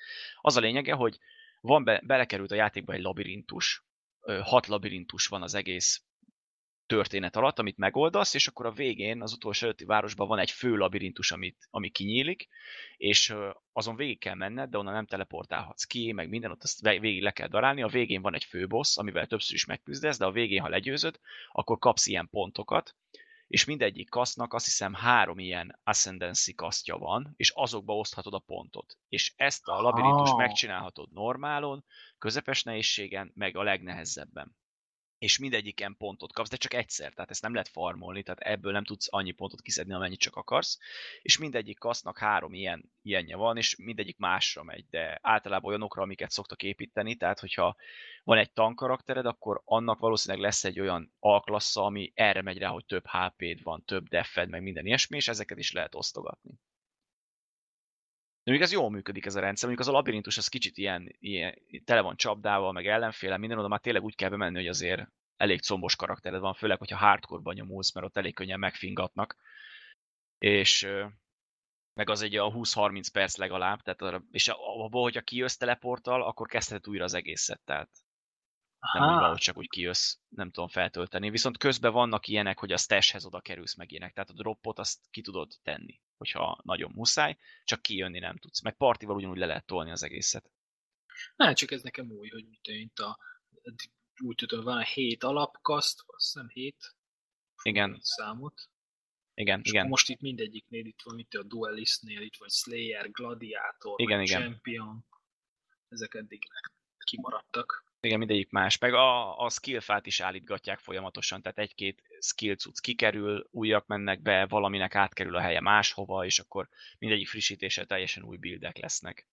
Az 0.42 0.56
a 0.56 0.60
lényege, 0.60 0.94
hogy 0.94 1.18
van 1.62 1.84
be, 1.84 2.02
belekerült 2.06 2.52
a 2.52 2.56
játékba 2.56 2.94
egy 2.94 3.02
labirintus, 3.02 3.84
hat 4.42 4.68
labirintus 4.68 5.28
van 5.28 5.42
az 5.42 5.54
egész 5.54 6.02
történet 6.86 7.36
alatt, 7.36 7.60
amit 7.60 7.78
megoldasz, 7.78 8.34
és 8.34 8.48
akkor 8.48 8.66
a 8.66 8.72
végén, 8.72 9.22
az 9.22 9.34
utolsó 9.34 9.66
előtti 9.66 9.86
városban 9.86 10.28
van 10.28 10.40
egy 10.40 10.52
fő 10.52 10.76
labirintus, 10.76 11.32
amit, 11.32 11.68
ami 11.70 11.90
kinyílik, 11.90 12.48
és 12.98 13.36
azon 13.74 13.96
végig 13.96 14.20
kell 14.20 14.36
menned, 14.36 14.70
de 14.70 14.78
onnan 14.78 14.94
nem 14.94 15.06
teleportálhatsz 15.06 15.84
ki, 15.84 16.12
meg 16.12 16.30
minden, 16.30 16.52
ott 16.52 16.64
azt 16.64 16.82
végig 16.82 17.22
le 17.22 17.32
kell 17.32 17.48
darálni. 17.48 17.82
A 17.82 17.88
végén 17.88 18.22
van 18.22 18.34
egy 18.34 18.44
főbossz, 18.44 18.98
amivel 18.98 19.28
többször 19.28 19.56
is 19.56 19.66
megküzdesz, 19.66 20.18
de 20.18 20.26
a 20.26 20.32
végén, 20.32 20.62
ha 20.62 20.70
legyőzöd, 20.70 21.20
akkor 21.52 21.78
kapsz 21.78 22.08
ilyen 22.08 22.30
pontokat, 22.30 22.96
és 23.48 23.66
mindegyik 23.66 24.10
kasznak 24.10 24.54
azt 24.54 24.66
hiszem 24.66 24.94
három 24.94 25.40
ilyen 25.40 25.80
ascendancy 25.84 26.54
kasztja 26.54 26.98
van, 26.98 27.34
és 27.36 27.52
azokba 27.56 27.98
oszthatod 27.98 28.34
a 28.34 28.40
pontot. 28.40 28.98
És 29.10 29.34
ezt 29.36 29.68
a 29.68 29.82
labirintust 29.82 30.32
Ah. 30.32 30.38
megcsinálhatod 30.38 31.12
normálon, 31.12 31.86
közepes 32.18 32.64
nehézségen, 32.64 33.32
meg 33.36 33.58
a 33.58 33.64
legnehezebben. 33.64 34.56
És 35.18 35.38
mindegyiken 35.38 35.98
pontot 35.98 36.34
kapsz, 36.34 36.50
de 36.50 36.56
csak 36.56 36.74
egyszer, 36.74 37.14
tehát 37.14 37.30
ezt 37.30 37.42
nem 37.42 37.52
lehet 37.52 37.68
farmolni, 37.68 38.24
tehát 38.24 38.40
ebből 38.40 38.72
nem 38.72 38.84
tudsz 38.84 39.08
annyi 39.10 39.32
pontot 39.32 39.62
kiszedni, 39.62 39.94
amennyit 39.94 40.20
csak 40.20 40.36
akarsz, 40.36 40.78
és 41.22 41.38
mindegyik 41.38 41.80
kasznak 41.80 42.18
három 42.18 42.54
ilyen, 42.54 42.92
ilyenje 43.02 43.36
van, 43.36 43.58
és 43.58 43.76
mindegyik 43.76 44.18
másra 44.18 44.64
megy, 44.64 44.86
de 44.90 45.20
általában 45.22 45.70
olyanokra, 45.70 46.02
amiket 46.02 46.32
szoktak 46.32 46.64
építeni, 46.64 47.16
tehát 47.16 47.40
hogyha 47.40 47.76
van 48.24 48.38
egy 48.38 48.52
tank 48.52 48.76
karaktered, 48.76 49.26
akkor 49.26 49.62
annak 49.66 50.00
valószínűleg 50.00 50.44
lesz 50.44 50.64
egy 50.64 50.80
olyan 50.80 51.14
alklassza, 51.20 51.84
ami 51.84 52.12
erre 52.16 52.42
megy 52.42 52.58
rá, 52.58 52.70
hogy 52.70 52.86
több 52.86 53.04
HP-d 53.08 53.64
van, 53.64 53.84
több 53.86 54.08
defed, 54.08 54.50
meg 54.50 54.62
minden 54.62 54.86
ilyesmi, 54.86 55.18
és 55.18 55.28
ezeket 55.28 55.58
is 55.58 55.72
lehet 55.72 55.96
osztogatni. 55.96 56.60
De 58.48 58.54
még 58.54 58.62
ez 58.62 58.72
jól 58.72 58.90
működik 58.90 59.26
ez 59.26 59.36
a 59.36 59.40
rendszer, 59.40 59.68
mondjuk 59.68 59.88
az 59.88 59.94
a 59.94 59.98
labirintus 59.98 60.38
az 60.38 60.48
kicsit 60.48 60.78
ilyen, 60.78 61.16
ilyen 61.20 61.54
tele 61.86 62.02
van 62.02 62.16
csapdával, 62.16 62.72
meg 62.72 62.88
ellenféle, 62.88 63.38
minden 63.38 63.58
oda 63.58 63.68
már 63.68 63.80
tényleg 63.80 64.04
úgy 64.04 64.16
kell 64.16 64.30
bemenni, 64.30 64.56
hogy 64.56 64.68
azért 64.68 65.08
elég 65.38 65.62
combos 65.62 65.96
karaktered 65.96 66.40
van, 66.40 66.54
főleg, 66.54 66.78
hogyha 66.78 66.98
hardcore-ban 66.98 67.54
nyomulsz, 67.54 67.94
mert 67.94 68.06
ott 68.06 68.18
elég 68.18 68.34
könnyen 68.34 68.60
megfingatnak. 68.60 69.36
És 70.38 70.88
meg 71.94 72.10
az 72.10 72.22
egy 72.22 72.36
a 72.36 72.52
20-30 72.52 73.08
perc 73.14 73.38
legalább, 73.38 73.82
tehát, 73.82 74.24
és 74.32 74.48
abból, 74.48 75.04
hogyha 75.04 75.22
kijössz 75.22 75.56
teleporttal, 75.56 76.24
akkor 76.24 76.48
kezdheted 76.48 76.88
újra 76.88 77.04
az 77.04 77.14
egészet, 77.14 77.62
tehát 77.66 77.90
Aha. 78.80 79.00
nem 79.00 79.14
úgy 79.14 79.20
van, 79.20 79.30
hogy 79.30 79.40
csak 79.40 79.58
úgy 79.58 79.70
kijössz, 79.70 80.18
nem 80.30 80.52
tudom 80.52 80.70
feltölteni. 80.70 81.30
Viszont 81.30 81.58
közben 81.58 81.92
vannak 81.92 82.28
ilyenek, 82.28 82.60
hogy 82.60 82.72
a 82.72 82.78
stashhez 82.78 83.26
oda 83.26 83.42
kerülsz 83.42 83.76
meg 83.76 83.92
ilyenek, 83.92 84.14
tehát 84.14 84.30
a 84.30 84.34
droppot 84.34 84.80
azt 84.80 85.00
ki 85.12 85.22
tudod 85.22 85.52
tenni, 85.64 86.02
hogyha 86.18 86.60
nagyon 86.64 86.92
muszáj, 86.96 87.38
csak 87.64 87.82
kijönni 87.82 88.20
nem 88.20 88.38
tudsz. 88.38 88.62
Meg 88.62 88.78
partival 88.78 89.16
ugyanúgy 89.16 89.38
le 89.38 89.46
lehet 89.46 89.66
tolni 89.66 89.92
az 89.92 90.04
egészet. 90.04 90.52
Nem, 91.36 91.54
csak 91.54 91.72
ez 91.72 91.82
nekem 91.82 92.12
új, 92.12 92.30
hogy 92.30 92.46
mint 92.64 93.00
a, 93.00 93.18
úgy 94.24 94.36
tudom, 94.36 94.64
van 94.64 94.78
a 94.78 94.84
hét 94.84 95.24
alapkaszt, 95.24 96.04
azt 96.06 96.26
hiszem 96.34 96.48
hét 96.48 96.96
igen. 97.62 97.98
számot. 98.02 98.70
Igen, 99.34 99.62
és 99.64 99.70
igen. 99.70 99.88
most 99.88 100.10
itt 100.10 100.20
mindegyiknél 100.20 100.86
itt 100.86 101.02
van, 101.04 101.20
itt 101.20 101.34
a 101.34 101.44
Duelistnél, 101.44 102.22
itt 102.22 102.36
vagy 102.38 102.52
Slayer, 102.52 103.12
Gladiator, 103.12 104.02
igen, 104.02 104.22
igen. 104.22 104.42
Champion. 104.42 105.06
Ezek 105.88 106.14
eddig 106.14 106.48
kimaradtak. 107.04 107.87
Igen, 108.08 108.20
mindegyik 108.20 108.50
más. 108.50 108.78
Meg 108.78 108.94
a, 108.94 109.38
a 109.38 109.50
skillfát 109.50 110.06
is 110.06 110.20
állítgatják 110.20 110.80
folyamatosan, 110.80 111.42
tehát 111.42 111.58
egy-két 111.58 112.04
skill 112.20 112.56
cucc 112.56 112.80
kikerül, 112.80 113.48
újak 113.52 113.86
mennek 113.88 114.22
be, 114.22 114.46
valaminek 114.46 114.96
átkerül 114.96 115.36
a 115.36 115.42
helye 115.42 115.62
máshova, 115.62 116.26
és 116.26 116.40
akkor 116.40 116.70
mindegyik 117.00 117.28
frissítése 117.28 117.86
teljesen 117.86 118.24
új 118.24 118.38
buildek 118.38 118.78
lesznek. 118.78 119.28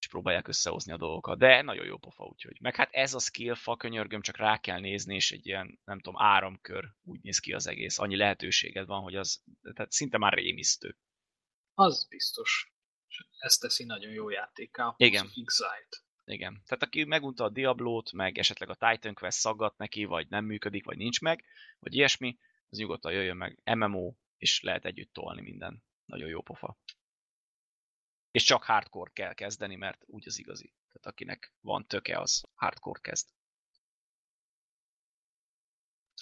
És 0.00 0.08
próbálják 0.08 0.48
összehozni 0.48 0.92
a 0.92 0.96
dolgokat. 0.96 1.38
De 1.38 1.62
nagyon 1.62 1.86
jó 1.86 1.96
pofa, 1.96 2.24
úgyhogy. 2.24 2.60
Meg 2.60 2.74
hát 2.76 2.92
ez 2.92 3.14
a 3.14 3.18
skillfa, 3.18 3.76
könyörgöm, 3.76 4.20
csak 4.20 4.36
rá 4.36 4.58
kell 4.58 4.80
nézni, 4.80 5.14
és 5.14 5.32
egy 5.32 5.46
ilyen, 5.46 5.80
nem 5.84 6.00
tudom, 6.00 6.20
áramkör 6.22 6.84
úgy 7.04 7.20
néz 7.22 7.38
ki 7.38 7.52
az 7.52 7.66
egész. 7.66 7.98
Annyi 7.98 8.16
lehetőséged 8.16 8.86
van, 8.86 9.02
hogy 9.02 9.14
az 9.14 9.42
tehát 9.74 9.92
szinte 9.92 10.18
már 10.18 10.32
rémisztő. 10.32 10.96
Az 11.74 12.06
biztos. 12.08 12.72
Ez 13.38 13.56
teszi 13.56 13.84
nagyon 13.84 14.10
jó 14.10 14.30
játéká. 14.30 14.94
Igen. 14.96 15.24
Exile-t. 15.24 16.03
Igen. 16.24 16.62
Tehát 16.64 16.82
aki 16.82 17.04
megunta 17.04 17.44
a 17.44 17.48
Diablót, 17.48 18.12
meg 18.12 18.38
esetleg 18.38 18.68
a 18.68 18.74
Titan 18.74 19.14
Quest 19.14 19.38
szaggat 19.38 19.78
neki, 19.78 20.04
vagy 20.04 20.28
nem 20.28 20.44
működik, 20.44 20.84
vagy 20.84 20.96
nincs 20.96 21.20
meg, 21.20 21.44
vagy 21.78 21.94
ilyesmi, 21.94 22.38
az 22.68 22.78
nyugodtan 22.78 23.12
jöjjön 23.12 23.36
meg 23.36 23.60
MMO, 23.64 24.14
és 24.36 24.62
lehet 24.62 24.84
együtt 24.84 25.12
tolni 25.12 25.40
minden. 25.40 25.82
Nagyon 26.04 26.28
jó 26.28 26.42
pofa. 26.42 26.78
És 28.30 28.44
csak 28.44 28.64
hardcore 28.64 29.10
kell 29.12 29.34
kezdeni, 29.34 29.76
mert 29.76 30.02
úgy 30.06 30.26
az 30.26 30.38
igazi. 30.38 30.74
Tehát 30.92 31.06
akinek 31.06 31.52
van 31.60 31.86
töke, 31.86 32.18
az 32.18 32.44
hardcore 32.54 33.00
kezd. 33.00 33.28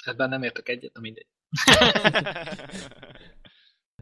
Ebben 0.05 0.29
nem 0.29 0.43
értek 0.43 0.69
egyet, 0.69 0.99
mindegy. 0.99 1.27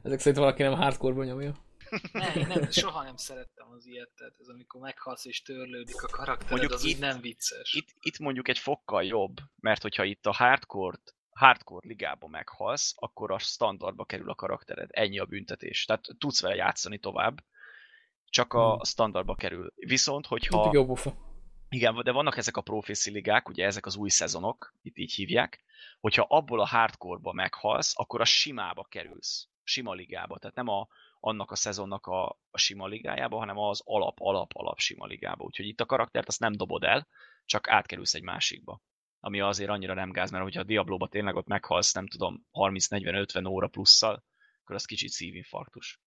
Ezek 0.03 0.19
szerint 0.19 0.37
valaki 0.37 0.63
nem 0.63 0.75
hardcore-ban 0.75 1.27
nyomja. 1.27 1.70
Nem, 2.13 2.47
nem, 2.49 2.71
soha 2.71 3.03
nem 3.03 3.17
szerettem 3.17 3.71
az 3.71 3.87
ilyet, 3.87 4.11
tehát 4.17 4.35
ez 4.39 4.49
amikor 4.49 4.81
meghalsz 4.81 5.25
és 5.25 5.43
törlődik 5.43 6.03
a 6.03 6.07
karaktered, 6.07 6.51
mondjuk 6.51 6.73
az 6.73 6.85
itt, 6.85 6.99
nem 6.99 7.21
vicces. 7.21 7.75
Itt, 7.75 7.89
itt 8.01 8.19
mondjuk 8.19 8.49
egy 8.49 8.59
fokkal 8.59 9.05
jobb, 9.05 9.37
mert 9.57 9.83
hogyha 9.83 10.05
itt 10.05 10.27
a 10.27 10.33
hardcore 10.33 10.99
hardcore 11.31 11.89
ligába 11.89 12.29
meghalsz, 12.29 12.93
akkor 12.97 13.31
a 13.31 13.39
standardba 13.39 14.05
kerül 14.05 14.31
a 14.31 14.35
karaktered. 14.35 14.89
Ennyi 14.93 15.19
a 15.19 15.25
büntetés. 15.25 15.85
Tehát 15.85 16.05
tudsz 16.19 16.41
vele 16.41 16.55
játszani 16.55 16.99
tovább, 16.99 17.45
csak 18.25 18.53
a 18.53 18.73
hmm. 18.73 18.83
standardba 18.83 19.35
kerül. 19.35 19.73
Viszont, 19.77 20.27
hogyha... 20.27 20.85
Bufa. 20.85 21.29
Igen, 21.69 22.03
de 22.03 22.13
vannak 22.13 22.37
ezek 22.37 22.57
a 22.57 22.61
profészi 22.61 23.11
ligák, 23.11 23.49
ugye 23.49 23.65
ezek 23.67 23.87
az 23.87 23.97
új 23.97 24.09
szezonok, 24.09 24.75
itt 24.83 24.97
így 24.97 25.13
hívják, 25.13 25.65
hogyha 26.01 26.27
abból 26.29 26.61
a 26.61 26.67
hardcore-ba 26.67 27.33
meghalsz, 27.33 27.93
akkor 27.97 28.21
a 28.21 28.25
simába 28.25 28.85
kerülsz. 28.85 29.49
Sima 29.63 29.93
ligába. 29.93 30.39
Tehát 30.39 30.57
nem 30.57 30.69
a, 30.69 30.89
annak 31.21 31.51
a 31.51 31.57
szezonnak 31.57 32.07
a, 32.07 32.39
a 32.51 32.59
sima 32.59 32.87
ligájába, 32.87 33.39
hanem 33.39 33.59
az 33.59 33.83
alap-alap-alap 33.85 34.79
sima 34.79 35.07
ligába. 35.07 35.45
Úgyhogy 35.45 35.67
itt 35.67 35.81
a 35.81 35.87
karaktert 35.87 36.29
azt 36.29 36.41
nem 36.41 36.53
dobod 36.53 36.83
el, 36.83 37.09
csak 37.45 37.69
átkerülsz 37.69 38.15
egy 38.15 38.23
másikba. 38.23 38.83
Ami 39.21 39.41
azért 39.41 39.71
annyira 39.71 39.95
nem 39.95 40.11
gáz, 40.11 40.31
mert 40.31 40.43
hogyha 40.43 40.61
a 40.61 40.65
Diablóba 40.65 41.09
tényleg 41.09 41.35
ott 41.35 41.47
meghalsz, 41.47 41.93
nem 41.93 42.07
tudom, 42.07 42.47
30-40-50 42.53 43.49
óra 43.49 43.69
plusszal, 43.69 44.25
akkor 44.63 44.75
az 44.75 44.85
kicsit 44.85 45.11
szívinfarktus. 45.11 46.01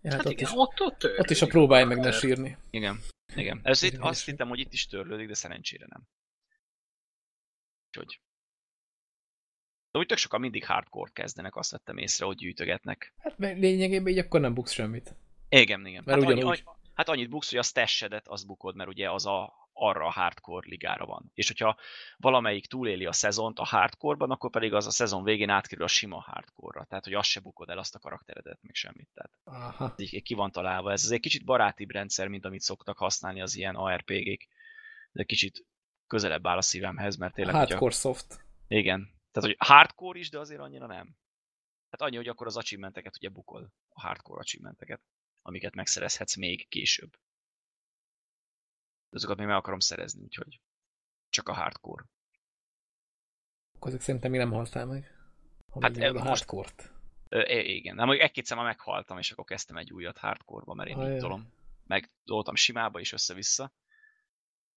Ja, 0.00 0.10
hát, 0.10 0.18
hát 0.18 0.26
ott, 0.26 0.32
igen, 0.32 0.50
is, 0.50 0.52
ott, 0.56 0.80
ott, 0.80 1.18
ott 1.18 1.30
is 1.30 1.42
a 1.42 1.46
próbálj 1.46 1.84
meg 1.84 1.98
ne 1.98 2.12
sírni. 2.12 2.56
Igen, 2.70 3.00
igen. 3.34 3.60
Ez 3.62 3.82
itt, 3.82 3.98
azt 3.98 4.24
hittem, 4.24 4.48
hogy 4.48 4.58
itt 4.58 4.72
is 4.72 4.86
törlődik, 4.86 5.26
de 5.26 5.34
szerencsére 5.34 5.86
nem. 5.88 6.08
Úgyhogy 7.86 8.20
de 9.90 9.98
úgy 9.98 10.06
tök 10.06 10.18
sokan 10.18 10.40
mindig 10.40 10.66
hardcore 10.66 11.10
kezdenek, 11.14 11.56
azt 11.56 11.70
vettem 11.70 11.96
észre, 11.96 12.26
hogy 12.26 12.36
gyűjtögetnek. 12.36 13.14
Hát 13.18 13.34
lényegében 13.38 14.12
így 14.12 14.18
akkor 14.18 14.40
nem 14.40 14.54
buksz 14.54 14.72
semmit. 14.72 15.14
Igen, 15.48 15.86
igen. 15.86 16.02
Mert 16.06 16.22
hát, 16.22 16.30
annyi, 16.30 16.62
hát 16.94 17.08
annyit 17.08 17.28
buksz, 17.28 17.50
hogy 17.50 17.58
a 17.58 17.62
stashedet 17.62 18.28
az 18.28 18.44
bukod, 18.44 18.76
mert 18.76 18.88
ugye 18.88 19.10
az 19.10 19.26
a, 19.26 19.68
arra 19.72 20.06
a 20.06 20.10
hardcore 20.10 20.66
ligára 20.68 21.06
van. 21.06 21.30
És 21.34 21.46
hogyha 21.46 21.76
valamelyik 22.16 22.66
túléli 22.66 23.06
a 23.06 23.12
szezont 23.12 23.58
a 23.58 23.64
hardcore-ban, 23.64 24.30
akkor 24.30 24.50
pedig 24.50 24.74
az 24.74 24.86
a 24.86 24.90
szezon 24.90 25.24
végén 25.24 25.48
átkerül 25.48 25.84
a 25.84 25.88
sima 25.88 26.20
hardcore-ra. 26.20 26.84
Tehát, 26.84 27.04
hogy 27.04 27.14
azt 27.14 27.28
se 27.28 27.40
bukod 27.40 27.68
el 27.68 27.78
azt 27.78 27.94
a 27.94 27.98
karakteredet, 27.98 28.58
meg 28.62 28.74
semmit. 28.74 29.08
Tehát 29.14 29.32
Aha. 29.44 29.94
Így 29.96 30.22
ki 30.22 30.34
van 30.34 30.50
találva. 30.52 30.92
Ez 30.92 31.10
egy 31.10 31.20
kicsit 31.20 31.44
barátibb 31.44 31.90
rendszer, 31.90 32.28
mint 32.28 32.44
amit 32.44 32.60
szoktak 32.60 32.98
használni 32.98 33.40
az 33.40 33.56
ilyen 33.56 33.74
ARPG-k. 33.74 34.48
De 35.12 35.24
kicsit 35.24 35.66
közelebb 36.06 36.46
áll 36.46 36.56
a 36.56 36.62
szívemhez, 36.62 37.16
mert 37.16 37.34
tényleg... 37.34 37.54
Hardcore 37.54 37.80
hogyha... 37.80 37.98
soft. 37.98 38.44
Igen, 38.68 39.19
tehát, 39.30 39.48
hogy 39.48 39.68
hardcore 39.68 40.18
is, 40.18 40.30
de 40.30 40.38
azért 40.38 40.60
annyira 40.60 40.86
nem. 40.86 41.16
Hát 41.90 42.00
annyi, 42.00 42.16
hogy 42.16 42.28
akkor 42.28 42.46
az 42.46 42.56
achievementeket 42.56 43.16
ugye 43.16 43.28
bukol, 43.28 43.72
a 43.88 44.00
hardcore 44.00 44.40
achievementeket, 44.40 45.00
amiket 45.42 45.74
megszerezhetsz 45.74 46.36
még 46.36 46.68
később. 46.68 47.10
De 49.08 49.16
azokat 49.16 49.36
még 49.36 49.46
meg 49.46 49.56
akarom 49.56 49.80
szerezni, 49.80 50.22
úgyhogy 50.22 50.60
csak 51.28 51.48
a 51.48 51.52
hardcore. 51.52 52.04
Akkor 53.74 53.88
ezek 53.88 54.00
szerintem 54.00 54.30
mi 54.30 54.36
nem 54.36 54.50
haltál 54.50 54.86
meg? 54.86 55.18
Hát 55.80 55.96
e, 55.96 56.08
a 56.08 56.20
hardcore-t. 56.20 56.92
igen, 57.48 57.94
nem, 57.94 58.06
mondjuk 58.06 58.26
egy-két 58.26 58.54
már 58.54 58.64
meghaltam, 58.64 59.18
és 59.18 59.30
akkor 59.30 59.44
kezdtem 59.44 59.76
egy 59.76 59.92
újat 59.92 60.18
hardcore-ba, 60.18 60.74
mert 60.74 60.88
én 60.88 60.96
ah, 60.96 61.12
így 61.12 61.18
tolom. 61.18 61.52
Meg 61.86 62.10
doltam 62.24 62.54
simába 62.54 63.00
is 63.00 63.12
össze-vissza. 63.12 63.72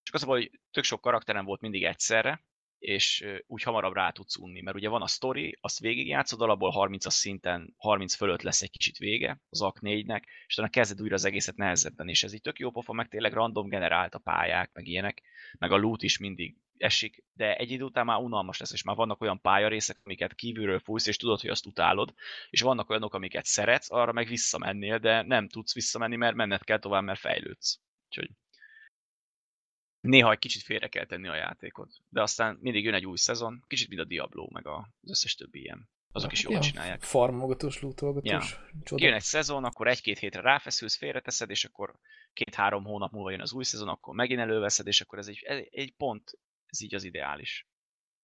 Csak 0.02 0.14
az, 0.14 0.22
hogy 0.22 0.60
tök 0.70 0.84
sok 0.84 1.00
karakterem 1.00 1.44
volt 1.44 1.60
mindig 1.60 1.84
egyszerre, 1.84 2.44
és 2.84 3.24
úgy 3.46 3.62
hamarabb 3.62 3.94
rá 3.94 4.10
tudsz 4.10 4.36
unni, 4.36 4.60
mert 4.60 4.76
ugye 4.76 4.88
van 4.88 5.02
a 5.02 5.06
story, 5.06 5.58
azt 5.60 5.78
végigjátszod, 5.78 6.40
alapból 6.40 6.72
30-as 6.76 7.10
szinten, 7.10 7.74
30 7.76 8.14
fölött 8.14 8.42
lesz 8.42 8.62
egy 8.62 8.70
kicsit 8.70 8.96
vége 8.96 9.40
az 9.48 9.62
AK 9.62 9.78
4-nek, 9.80 10.22
és 10.46 10.54
utána 10.54 10.68
kezded 10.68 11.00
újra 11.00 11.14
az 11.14 11.24
egészet 11.24 11.56
nehezebben, 11.56 12.08
és 12.08 12.22
ez 12.22 12.32
így 12.32 12.40
tök 12.40 12.58
jó 12.58 12.70
pofa, 12.70 12.92
meg 12.92 13.08
tényleg 13.08 13.32
random 13.32 13.68
generált 13.68 14.14
a 14.14 14.18
pályák, 14.18 14.70
meg 14.72 14.86
ilyenek, 14.86 15.22
meg 15.58 15.72
a 15.72 15.76
loot 15.76 16.02
is 16.02 16.18
mindig 16.18 16.56
esik, 16.76 17.24
de 17.32 17.56
egy 17.56 17.70
idő 17.70 17.84
után 17.84 18.04
már 18.04 18.18
unalmas 18.18 18.58
lesz, 18.58 18.72
és 18.72 18.82
már 18.82 18.96
vannak 18.96 19.20
olyan 19.20 19.40
pályarészek, 19.40 20.00
amiket 20.02 20.34
kívülről 20.34 20.78
fújsz, 20.78 21.06
és 21.06 21.16
tudod, 21.16 21.40
hogy 21.40 21.50
azt 21.50 21.66
utálod, 21.66 22.14
és 22.50 22.60
vannak 22.60 22.90
olyanok, 22.90 23.14
amiket 23.14 23.44
szeretsz, 23.44 23.90
arra 23.90 24.12
meg 24.12 24.28
visszamennél, 24.28 24.98
de 24.98 25.22
nem 25.22 25.48
tudsz 25.48 25.74
visszamenni, 25.74 26.16
mert 26.16 26.34
menned 26.34 26.64
kell 26.64 26.78
tovább, 26.78 27.02
mert 27.02 27.20
fejlődsz. 27.20 27.80
Úgyhogy 28.06 28.30
néha 30.04 30.30
egy 30.30 30.38
kicsit 30.38 30.62
félre 30.62 30.88
kell 30.88 31.06
tenni 31.06 31.28
a 31.28 31.34
játékot, 31.34 31.90
de 32.08 32.22
aztán 32.22 32.58
mindig 32.60 32.84
jön 32.84 32.94
egy 32.94 33.06
új 33.06 33.16
szezon, 33.16 33.64
kicsit 33.66 33.88
mint 33.88 34.00
a 34.00 34.04
Diablo, 34.04 34.48
meg 34.50 34.66
az 34.66 34.84
összes 35.02 35.34
többi 35.34 35.60
ilyen. 35.60 35.88
Azok 36.12 36.32
is 36.32 36.42
jól 36.42 36.52
ja, 36.52 36.60
csinálják. 36.60 37.02
Farmogatós, 37.02 37.80
lootolgatós. 37.80 38.56
Ja. 38.84 38.96
Jön 38.96 39.12
egy 39.12 39.22
szezon, 39.22 39.64
akkor 39.64 39.88
egy-két 39.88 40.18
hétre 40.18 40.40
ráfeszülsz, 40.40 40.96
félreteszed, 40.96 41.50
és 41.50 41.64
akkor 41.64 41.98
két-három 42.32 42.84
hónap 42.84 43.12
múlva 43.12 43.30
jön 43.30 43.40
az 43.40 43.52
új 43.52 43.64
szezon, 43.64 43.88
akkor 43.88 44.14
megint 44.14 44.40
előveszed, 44.40 44.86
és 44.86 45.00
akkor 45.00 45.18
ez 45.18 45.28
egy, 45.28 45.68
egy 45.70 45.94
pont, 45.96 46.38
ez 46.66 46.80
így 46.80 46.94
az 46.94 47.04
ideális. 47.04 47.68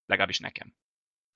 Legalábbis 0.07 0.39
nekem. 0.39 0.75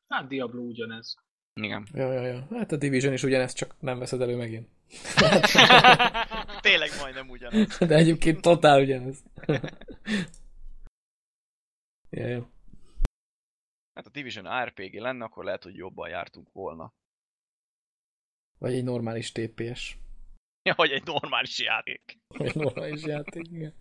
Hát 0.08 0.28
Diablo 0.28 0.62
ugyanez. 0.62 1.14
Igen. 1.60 1.86
Ja, 1.92 2.12
ja, 2.12 2.26
ja. 2.26 2.46
Hát 2.50 2.72
a 2.72 2.76
Division 2.76 3.12
is 3.12 3.22
ugyanez, 3.22 3.52
csak 3.52 3.74
nem 3.80 3.98
veszed 3.98 4.20
elő 4.20 4.36
megint. 4.36 4.68
Tényleg 6.60 6.90
majdnem 7.00 7.28
ugyanaz. 7.28 7.78
De 7.88 7.94
egyébként 7.94 8.40
totál 8.40 8.80
ugyanez. 8.80 9.22
ja, 12.10 12.26
jó. 12.26 12.46
Hát 13.94 14.06
a 14.06 14.10
Division 14.10 14.64
RPG 14.64 14.94
lenne, 14.94 15.24
akkor 15.24 15.44
lehet, 15.44 15.62
hogy 15.62 15.76
jobban 15.76 16.08
jártunk 16.08 16.52
volna. 16.52 16.92
Vagy 18.58 18.74
egy 18.74 18.84
normális 18.84 19.32
TPS. 19.32 19.98
Ja, 20.62 20.74
vagy 20.76 20.90
egy 20.90 21.04
normális 21.04 21.58
játék. 21.58 22.18
Vagy 22.28 22.46
egy 22.46 22.54
normális 22.54 23.04
játék, 23.04 23.46
igen. 23.50 23.74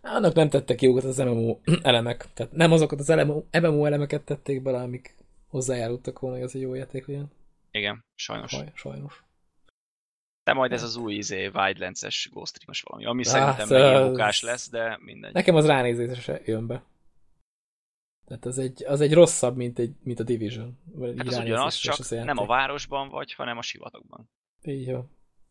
Annak 0.00 0.34
nem 0.34 0.48
tettek 0.48 0.82
jókat 0.82 1.04
az 1.04 1.18
MMO 1.18 1.60
elemek. 1.82 2.32
Tehát 2.32 2.52
nem 2.52 2.72
azokat 2.72 3.00
az 3.00 3.08
MMO 3.52 3.84
elemeket 3.84 4.24
tették 4.24 4.62
bele, 4.62 4.78
amik 4.78 5.14
hozzájárultak 5.50 6.18
volna, 6.18 6.36
hogy 6.36 6.44
ez 6.44 6.54
egy 6.54 6.60
jó 6.60 6.74
játék 6.74 7.06
legyen. 7.06 7.30
Igen, 7.70 8.04
sajnos. 8.14 8.50
Saj, 8.50 8.72
sajnos. 8.74 9.24
De 10.44 10.52
majd 10.52 10.72
ez 10.72 10.82
az 10.82 10.96
új 10.96 11.14
izé, 11.14 11.46
Wildlands-es 11.46 12.28
Ghost 12.32 12.52
Recon-os 12.58 12.80
valami, 12.82 13.04
ami 13.04 13.22
Ah, 13.24 13.28
szerintem 13.30 13.68
megint 13.68 14.00
az- 14.02 14.08
bukás 14.10 14.42
lesz, 14.42 14.70
de 14.70 14.98
mindegy. 15.04 15.32
Nekem 15.32 15.54
az 15.54 15.66
ránézésre 15.66 16.40
jön 16.44 16.66
be. 16.66 16.84
Tehát 18.26 18.44
az 18.44 18.58
egy, 18.58 18.84
az 18.84 19.00
egy 19.00 19.12
rosszabb, 19.14 19.56
mint, 19.56 19.78
egy, 19.78 19.94
mint 20.02 20.20
a 20.20 20.22
Division. 20.22 20.78
Vagy 20.84 21.14
Hát 21.18 21.26
az 21.26 21.38
ugyanaz, 21.38 21.74
csak 21.74 21.98
az 21.98 22.08
nem 22.10 22.38
a 22.38 22.46
városban 22.46 23.08
vagy, 23.08 23.32
hanem 23.32 23.58
a 23.58 23.62
sivatagban. 23.62 24.30
Így 24.62 24.86
jó. 24.86 25.04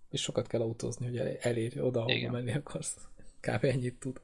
És 0.09 0.21
sokat 0.21 0.47
kell 0.47 0.61
autózni, 0.61 1.05
hogy 1.05 1.17
el- 1.17 1.37
elérj 1.39 1.79
oda, 1.79 2.03
Igen. 2.07 2.31
menni 2.31 2.53
akarsz. 2.53 3.07
Kb. 3.41 3.63
ennyit 3.63 3.99
tud. 3.99 4.21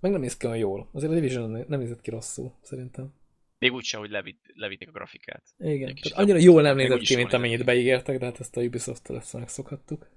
Meg 0.00 0.10
nem 0.10 0.20
néz 0.20 0.36
ki 0.36 0.46
olyan 0.46 0.58
jól. 0.58 0.88
Azért 0.92 1.12
a 1.12 1.14
Division 1.14 1.50
nem 1.68 1.78
nézett 1.80 2.00
ki 2.00 2.10
rosszul, 2.10 2.52
szerintem. 2.60 3.14
Még 3.58 3.72
úgyse, 3.72 3.98
hogy 3.98 4.10
levit, 4.10 4.52
levitték 4.54 4.88
a 4.88 4.92
grafikát. 4.92 5.44
Igen. 5.56 5.94
Tehát 5.94 6.18
annyira 6.18 6.38
jól 6.38 6.62
nem 6.62 6.76
Még 6.76 6.88
nézett 6.88 7.06
ki, 7.06 7.16
mint 7.16 7.32
amennyit 7.32 7.64
beígértek, 7.64 8.18
de 8.18 8.24
hát 8.24 8.40
ezt 8.40 8.56
a 8.56 8.62
Ubisoft-tól 8.62 9.16
ezt 9.16 9.32
megszokhattuk. 9.32 10.08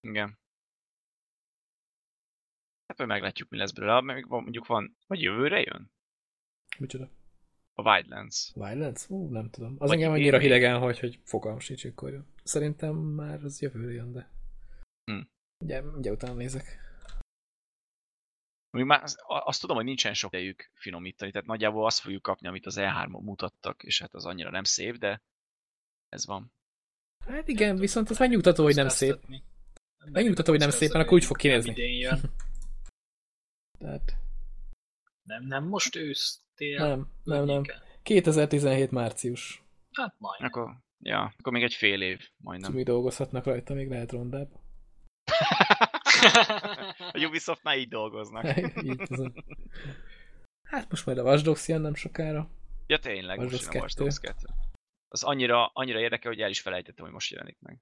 Igen. 0.00 0.38
Hát 2.86 2.98
majd 2.98 3.10
meglátjuk, 3.10 3.48
mi 3.48 3.56
lesz 3.56 3.72
belőle. 3.72 4.00
Még 4.00 4.28
van, 4.28 4.42
mondjuk 4.42 4.66
van, 4.66 4.96
vagy 5.06 5.20
jövőre 5.20 5.60
jön? 5.60 5.90
Micsoda? 6.78 7.10
A 7.74 7.82
Wildlands. 7.82 8.52
Wildlands? 8.54 9.08
Ú, 9.08 9.28
nem 9.28 9.50
tudom. 9.50 9.76
Az 9.78 9.88
Vagy 9.88 9.90
engem 9.90 10.08
én 10.14 10.20
annyira 10.20 10.36
még- 10.38 10.46
hidegen, 10.46 10.78
hogy, 10.78 10.98
hogy 10.98 11.20
fogalmam 11.24 11.60
sincs, 11.60 11.84
jön. 11.84 12.26
Szerintem 12.42 12.94
már 12.96 13.44
az 13.44 13.60
jövőre 13.60 13.92
jön, 13.92 14.12
de... 14.12 14.30
Hm. 15.04 15.20
Ugye, 15.64 15.82
ugye 15.82 16.10
utána 16.10 16.34
nézek. 16.34 16.87
Még 18.70 18.84
már 18.84 19.02
az- 19.02 19.18
azt 19.26 19.60
tudom, 19.60 19.76
hogy 19.76 19.84
nincsen 19.84 20.14
sok 20.14 20.32
idejük 20.32 20.70
finomítani, 20.74 21.30
tehát 21.30 21.46
nagyjából 21.46 21.86
azt 21.86 21.98
fogjuk 21.98 22.22
kapni, 22.22 22.48
amit 22.48 22.66
az 22.66 22.76
E3-on 22.78 23.22
mutattak, 23.22 23.82
és 23.82 24.00
hát 24.00 24.14
az 24.14 24.24
annyira 24.26 24.50
nem 24.50 24.64
szép, 24.64 24.96
de 24.96 25.22
ez 26.08 26.26
van. 26.26 26.52
Hát 27.26 27.48
igen, 27.48 27.76
viszont 27.76 28.10
az 28.10 28.18
megnyugtató, 28.18 28.62
hogy 28.64 28.74
nem 28.74 28.88
szép. 28.88 29.16
Megnyugtató, 30.04 30.50
hogy 30.50 30.60
nem 30.60 30.70
szép, 30.70 30.92
mert 30.92 31.04
akkor 31.04 31.16
úgy 31.18 31.24
fog 31.24 31.36
kinézni. 31.36 32.00
Nem. 32.02 32.20
Tehát 33.78 34.16
Nem, 35.22 35.44
nem 35.46 35.64
most 35.64 35.96
ősz, 35.96 36.40
tél. 36.54 36.78
nem, 36.78 37.08
nem, 37.24 37.44
nem. 37.44 37.62
környéken? 37.62 37.82
2017 38.02 38.90
március. 38.90 39.62
Hát 39.92 40.14
majd. 40.18 40.42
Akkor, 40.42 40.76
ja, 40.98 41.34
akkor 41.38 41.52
még 41.52 41.62
egy 41.62 41.74
fél 41.74 42.02
év, 42.02 42.28
majdnem. 42.36 42.72
Mi 42.72 42.82
dolgozhatnak 42.82 43.44
rajta, 43.44 43.74
még 43.74 43.88
lehet 43.88 44.12
rondább. 44.12 44.48
a 47.12 47.24
Ubisoftnál 47.26 47.76
így 47.78 47.88
dolgoznak. 47.88 48.44
Így. 48.84 49.02
Hát 50.62 50.90
most 50.90 51.06
majd 51.06 51.18
a 51.18 51.22
Watch 51.22 51.44
Dogs 51.44 51.68
jön 51.68 51.80
nem 51.80 51.94
sokára. 51.94 52.50
Ja 52.86 52.98
tényleg, 52.98 53.38
Watch 53.38 53.52
most 53.52 53.64
jön 53.64 53.76
a 53.76 53.78
Watch 53.80 53.96
Dogs 53.96 54.18
2. 54.18 54.46
Az 55.08 55.22
annyira, 55.22 55.66
annyira 55.66 55.98
érdekel, 56.00 56.30
hogy 56.30 56.40
el 56.40 56.50
is 56.50 56.60
felejtettem, 56.60 57.04
hogy 57.04 57.14
most 57.14 57.30
jelenik 57.30 57.56
meg. 57.60 57.80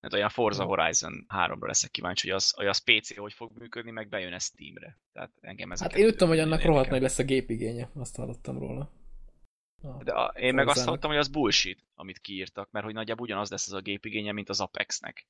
Hát 0.00 0.12
olyan 0.12 0.28
Forza 0.28 0.64
Horizon 0.64 1.26
3-ra 1.28 1.66
leszek 1.66 1.90
kíváncsi, 1.90 2.26
hogy 2.26 2.36
az, 2.36 2.50
hogy 2.50 2.66
az 2.66 2.78
PC 2.78 3.16
hogy 3.16 3.32
fog 3.32 3.58
működni, 3.58 3.90
meg 3.90 4.08
bejön 4.08 4.32
ez 4.32 4.44
Steamre. 4.44 4.98
Tehát 5.12 5.30
engem 5.40 5.72
ez 5.72 5.80
Hát 5.80 5.94
én 5.94 6.10
tudom, 6.10 6.28
hogy 6.28 6.38
annak 6.38 6.62
rohadt 6.62 6.90
nagy 6.90 7.02
lesz 7.02 7.18
a 7.18 7.24
gépigénye, 7.24 7.90
azt 7.94 8.16
hallottam 8.16 8.58
róla. 8.58 8.92
A- 9.82 10.02
De 10.04 10.12
a, 10.12 10.26
én 10.38 10.54
meg 10.54 10.68
azt 10.68 10.84
hallottam, 10.84 11.10
hogy 11.10 11.18
az 11.18 11.28
bullshit, 11.28 11.84
amit 11.94 12.18
kiírtak, 12.18 12.70
mert 12.70 12.84
hogy 12.84 12.94
nagyjából 12.94 13.24
ugyanaz 13.24 13.50
lesz 13.50 13.66
az 13.66 13.72
a 13.72 13.80
gépigénye, 13.80 14.32
mint 14.32 14.48
az 14.48 14.60
Apexnek 14.60 15.26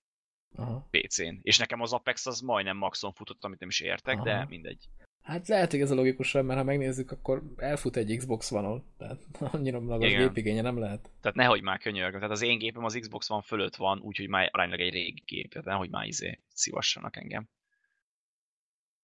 Aha. 0.56 0.88
PC-n. 0.90 1.38
És 1.42 1.58
nekem 1.58 1.80
az 1.80 1.92
Apex 1.92 2.26
az 2.26 2.40
majdnem 2.40 2.76
maxon 2.76 3.12
futott, 3.12 3.44
amit 3.44 3.60
nem 3.60 3.68
is 3.68 3.80
értek, 3.80 4.14
Aha. 4.14 4.24
de 4.24 4.46
mindegy. 4.48 4.88
Hát 5.22 5.48
lehet, 5.48 5.70
hogy 5.70 5.80
ez 5.80 5.90
a 5.90 5.94
logikusabb, 5.94 6.44
mert 6.44 6.58
ha 6.58 6.64
megnézzük, 6.64 7.10
akkor 7.10 7.42
elfut 7.56 7.96
egy 7.96 8.16
Xbox 8.16 8.52
One-on. 8.52 8.84
Tehát 8.98 9.26
annyira 9.54 9.80
magas 9.80 10.12
gépigénye 10.12 10.62
nem 10.62 10.78
lehet. 10.78 11.10
Tehát 11.20 11.36
nehogy 11.36 11.62
már 11.62 11.78
könyörgöm. 11.78 12.20
Tehát 12.20 12.34
az 12.34 12.42
én 12.42 12.58
gépem 12.58 12.84
az 12.84 12.98
Xbox 13.00 13.30
One 13.30 13.42
fölött 13.42 13.76
van, 13.76 14.00
úgyhogy 14.00 14.28
már 14.28 14.48
aránylag 14.52 14.80
egy 14.80 14.92
régi 14.92 15.22
gép. 15.26 15.50
Tehát 15.50 15.66
nehogy 15.66 15.90
már 15.90 16.06
izé 16.06 16.38
szívassanak 16.54 17.16
engem. 17.16 17.48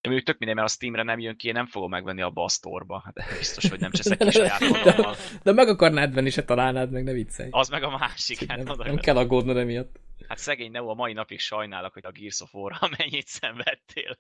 De 0.07 0.13
mondjuk 0.13 0.31
tök 0.31 0.39
mindegy, 0.39 0.59
mert 0.59 0.69
a 0.73 0.75
Steamre 0.75 1.03
nem 1.03 1.19
jön 1.19 1.37
ki, 1.37 1.49
én 1.49 1.53
nem 1.55 1.67
fogom 1.67 1.91
megvenni 1.91 2.23
abba 2.23 2.45
a 2.45 2.49
sztorba. 2.49 3.03
Hát 3.05 3.39
biztos, 3.39 3.69
hogy 3.69 3.81
nem 3.81 3.91
cseszek 3.99 4.19
ki 4.19 4.31
saját 4.31 4.63
oldalmal. 4.63 5.17
De 5.43 5.53
meg 5.53 5.69
akarnád 5.69 6.15
venni, 6.15 6.31
se 6.31 6.45
találnád 6.45 6.91
meg, 6.91 7.05
ne 7.05 7.13
viccelj. 7.13 7.49
Az 7.53 7.69
meg 7.69 7.83
a 7.83 7.91
másik. 7.99 8.49
Hát, 8.49 8.65
nem, 8.65 8.77
nem 8.79 8.97
kell 8.97 9.17
aggódnod 9.17 9.57
emiatt. 9.57 10.01
hát 10.29 10.39
szegény 10.39 10.71
Neo 10.71 10.89
a 10.89 10.95
mai 10.95 11.13
napig 11.13 11.39
sajnálok, 11.41 11.93
hogy 11.93 12.05
a 12.07 12.11
Gears 12.11 12.41
of 12.41 12.55
War-ra 12.55 12.89
mennyit 12.99 13.27
szenvedtél. 13.27 14.19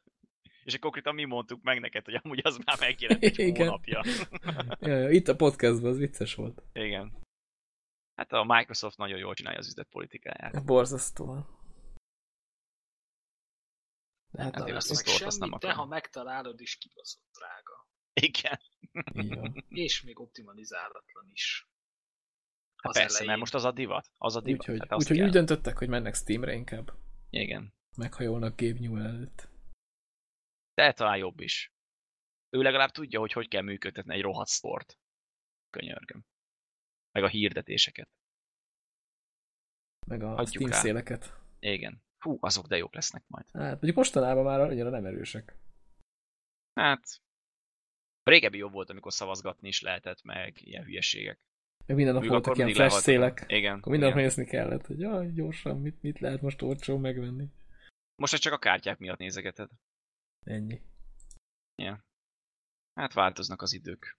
És 0.64 0.78
konkrétan 0.78 1.14
mi 1.14 1.24
mondtuk 1.24 1.62
meg 1.62 1.80
neked, 1.80 2.04
hogy 2.04 2.20
amúgy 2.22 2.40
az 2.42 2.58
már 2.64 2.76
megjelent 2.80 3.22
egy 3.24 3.38
Igen. 3.38 3.66
hónapja. 3.66 4.02
Ja, 4.80 4.96
ja, 4.96 5.10
itt 5.10 5.28
a 5.28 5.36
podcastban, 5.36 5.90
az 5.90 5.98
vicces 5.98 6.34
volt. 6.34 6.62
Igen. 6.72 7.12
Hát 8.14 8.32
a 8.32 8.44
Microsoft 8.44 8.96
nagyon 8.96 9.18
jól 9.18 9.34
csinálja 9.34 9.58
az 9.58 9.66
üzletpolitikáját. 9.66 10.64
Borzasztóan. 10.64 11.46
De 14.36 14.42
hát, 14.42 14.52
Hát 14.52 14.60
hát 14.60 14.68
Nem 14.68 14.76
azt 14.76 14.88
lesz 14.88 15.00
a 15.00 15.10
meg 15.18 15.26
azt 15.26 15.38
nem 15.38 15.48
semmit, 15.48 15.62
de 15.64 15.72
ha 15.72 15.86
megtalálod 15.86 16.60
is 16.60 16.76
kibaszott 16.76 17.24
drága. 17.32 17.88
Igen. 18.12 18.60
És 19.68 20.02
még 20.02 20.18
optimalizálatlan 20.20 21.28
is. 21.32 21.68
Hát 22.76 22.92
Az 22.92 22.96
persze, 22.96 23.08
elején. 23.14 23.26
mert 23.26 23.40
most 23.40 23.54
az 23.54 23.64
a 23.64 23.72
divat. 23.72 24.10
Az 24.18 24.36
a 24.36 24.40
divat. 24.40 24.68
Úgyhogy 24.68 24.80
úgyhogy 24.98 25.16
kell. 25.16 25.26
úgy 25.26 25.32
döntöttek, 25.32 25.78
hogy 25.78 25.88
mennek 25.88 26.14
Steamre 26.14 26.52
inkább. 26.54 26.92
Igen. 27.30 27.74
Meghajolnak 27.96 28.60
Gabe 28.60 28.78
Newell 28.78 29.06
előtt. 29.06 29.48
De 30.74 30.92
talán 30.92 31.16
jobb 31.16 31.40
is. 31.40 31.72
Ő 32.50 32.62
legalább 32.62 32.90
tudja, 32.90 33.20
hogy 33.20 33.32
hogy 33.32 33.48
kell 33.48 33.62
működtetni 33.62 34.14
egy 34.14 34.22
rohadt 34.22 34.48
sztort. 34.48 34.98
Könyörgöm. 35.70 36.24
Meg 37.12 37.22
a 37.24 37.28
hirdetéseket. 37.28 38.08
Meg 40.06 40.22
a 40.22 40.28
Hagyjuk 40.34 40.48
Steam 40.62 40.72
át. 40.72 40.80
széleket. 40.80 41.34
Igen. 41.58 42.04
Hú, 42.26 42.38
azok 42.40 42.66
de 42.66 42.76
jók 42.76 42.94
lesznek 42.94 43.22
majd. 43.26 43.46
Hát, 43.52 43.70
mondjuk 43.70 43.96
mostanában 43.96 44.44
már 44.44 44.60
annyira 44.60 44.90
nem 44.90 45.04
erősek. 45.04 45.56
Hát... 46.74 47.20
Régebbi 48.22 48.58
jobb 48.58 48.72
volt, 48.72 48.90
amikor 48.90 49.12
szavazgatni 49.12 49.68
is 49.68 49.80
lehetett, 49.80 50.22
meg 50.22 50.66
ilyen 50.66 50.84
hülyeségek. 50.84 51.38
Meg 51.86 51.96
minden 51.96 52.14
nap 52.14 52.26
voltak 52.26 52.56
ilyen 52.56 52.72
flash 52.72 52.96
szélek. 52.96 53.44
Igen. 53.46 53.78
Akkor 53.78 53.92
minden 53.92 54.08
nap 54.08 54.18
igen. 54.18 54.28
nézni 54.28 54.44
kellett, 54.44 54.86
hogy 54.86 55.00
jaj, 55.00 55.32
gyorsan, 55.32 55.80
mit, 55.80 56.02
mit 56.02 56.18
lehet 56.18 56.40
most 56.40 56.62
olcsó 56.62 56.98
megvenni. 56.98 57.48
Most 58.16 58.36
csak 58.36 58.52
a 58.52 58.58
kártyák 58.58 58.98
miatt 58.98 59.18
nézegeted. 59.18 59.70
Ennyi. 60.44 60.80
Hát 62.94 63.12
változnak 63.12 63.62
az 63.62 63.72
idők. 63.72 64.18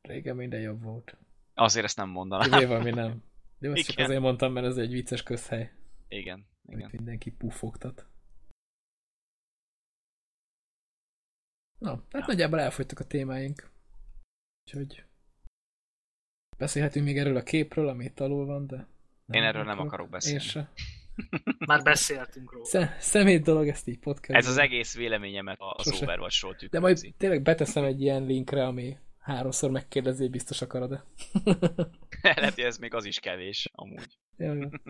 Régen 0.00 0.36
minden 0.36 0.60
jobb 0.60 0.82
volt. 0.82 1.16
Azért 1.54 1.84
ezt 1.84 1.96
nem 1.96 2.08
mondanám. 2.08 2.50
Kivéve, 2.50 2.76
ami 2.76 2.90
nem. 2.90 3.22
De 3.58 3.70
azt 3.72 3.86
csak 3.86 3.98
azért 3.98 4.20
mondtam, 4.20 4.52
mert 4.52 4.66
ez 4.66 4.76
egy 4.76 4.92
vicces 4.92 5.22
közhely. 5.22 5.72
Igen. 6.08 6.46
hogy 6.64 6.76
Igen. 6.78 6.90
mindenki 6.92 7.30
puffogtat. 7.30 8.06
Na, 11.78 11.90
hát 11.90 12.20
Ja. 12.20 12.24
nagyjából 12.26 12.60
elfogytak 12.60 12.98
a 12.98 13.04
témáink. 13.06 13.70
Úgyhogy 14.64 15.04
beszélhetünk 16.58 17.04
még 17.04 17.18
erről 17.18 17.36
a 17.36 17.42
képről, 17.42 17.88
ami 17.88 18.04
itt 18.04 18.20
alul 18.20 18.46
van, 18.46 18.66
de 18.66 18.88
Én 19.26 19.42
erről 19.42 19.64
nem 19.64 19.78
akarok 19.78 20.08
beszélni. 20.08 20.42
Én 20.42 20.48
se. 20.48 20.72
Már 21.66 21.82
beszéltünk 21.82 22.52
róla. 22.52 22.64
Szem, 22.64 22.88
szemét 22.98 23.42
dolog, 23.42 23.68
ezt 23.68 23.88
így 23.88 23.98
podcast. 23.98 24.38
Ez 24.40 24.46
az 24.48 24.56
egész 24.56 24.96
véleményemet 24.96 25.56
az 25.60 25.84
Sose. 25.84 26.04
Overwatch-ról 26.04 26.52
De 26.52 26.58
tükrözi. 26.58 26.82
majd 26.82 27.14
tényleg 27.16 27.42
beteszem 27.42 27.84
egy 27.84 28.00
ilyen 28.00 28.24
linkre, 28.26 28.66
ami 28.66 28.98
háromszor 29.18 29.70
megkérdezi, 29.70 30.22
hogy 30.22 30.30
biztos 30.30 30.62
akarod-e. 30.62 31.04
Lehet, 32.22 32.54
hogy 32.54 32.64
ez 32.64 32.78
még 32.78 32.94
az 32.94 33.04
is 33.04 33.20
kevés, 33.20 33.68
amúgy. 33.72 34.18
ja, 34.36 34.54
ja. 34.54 34.70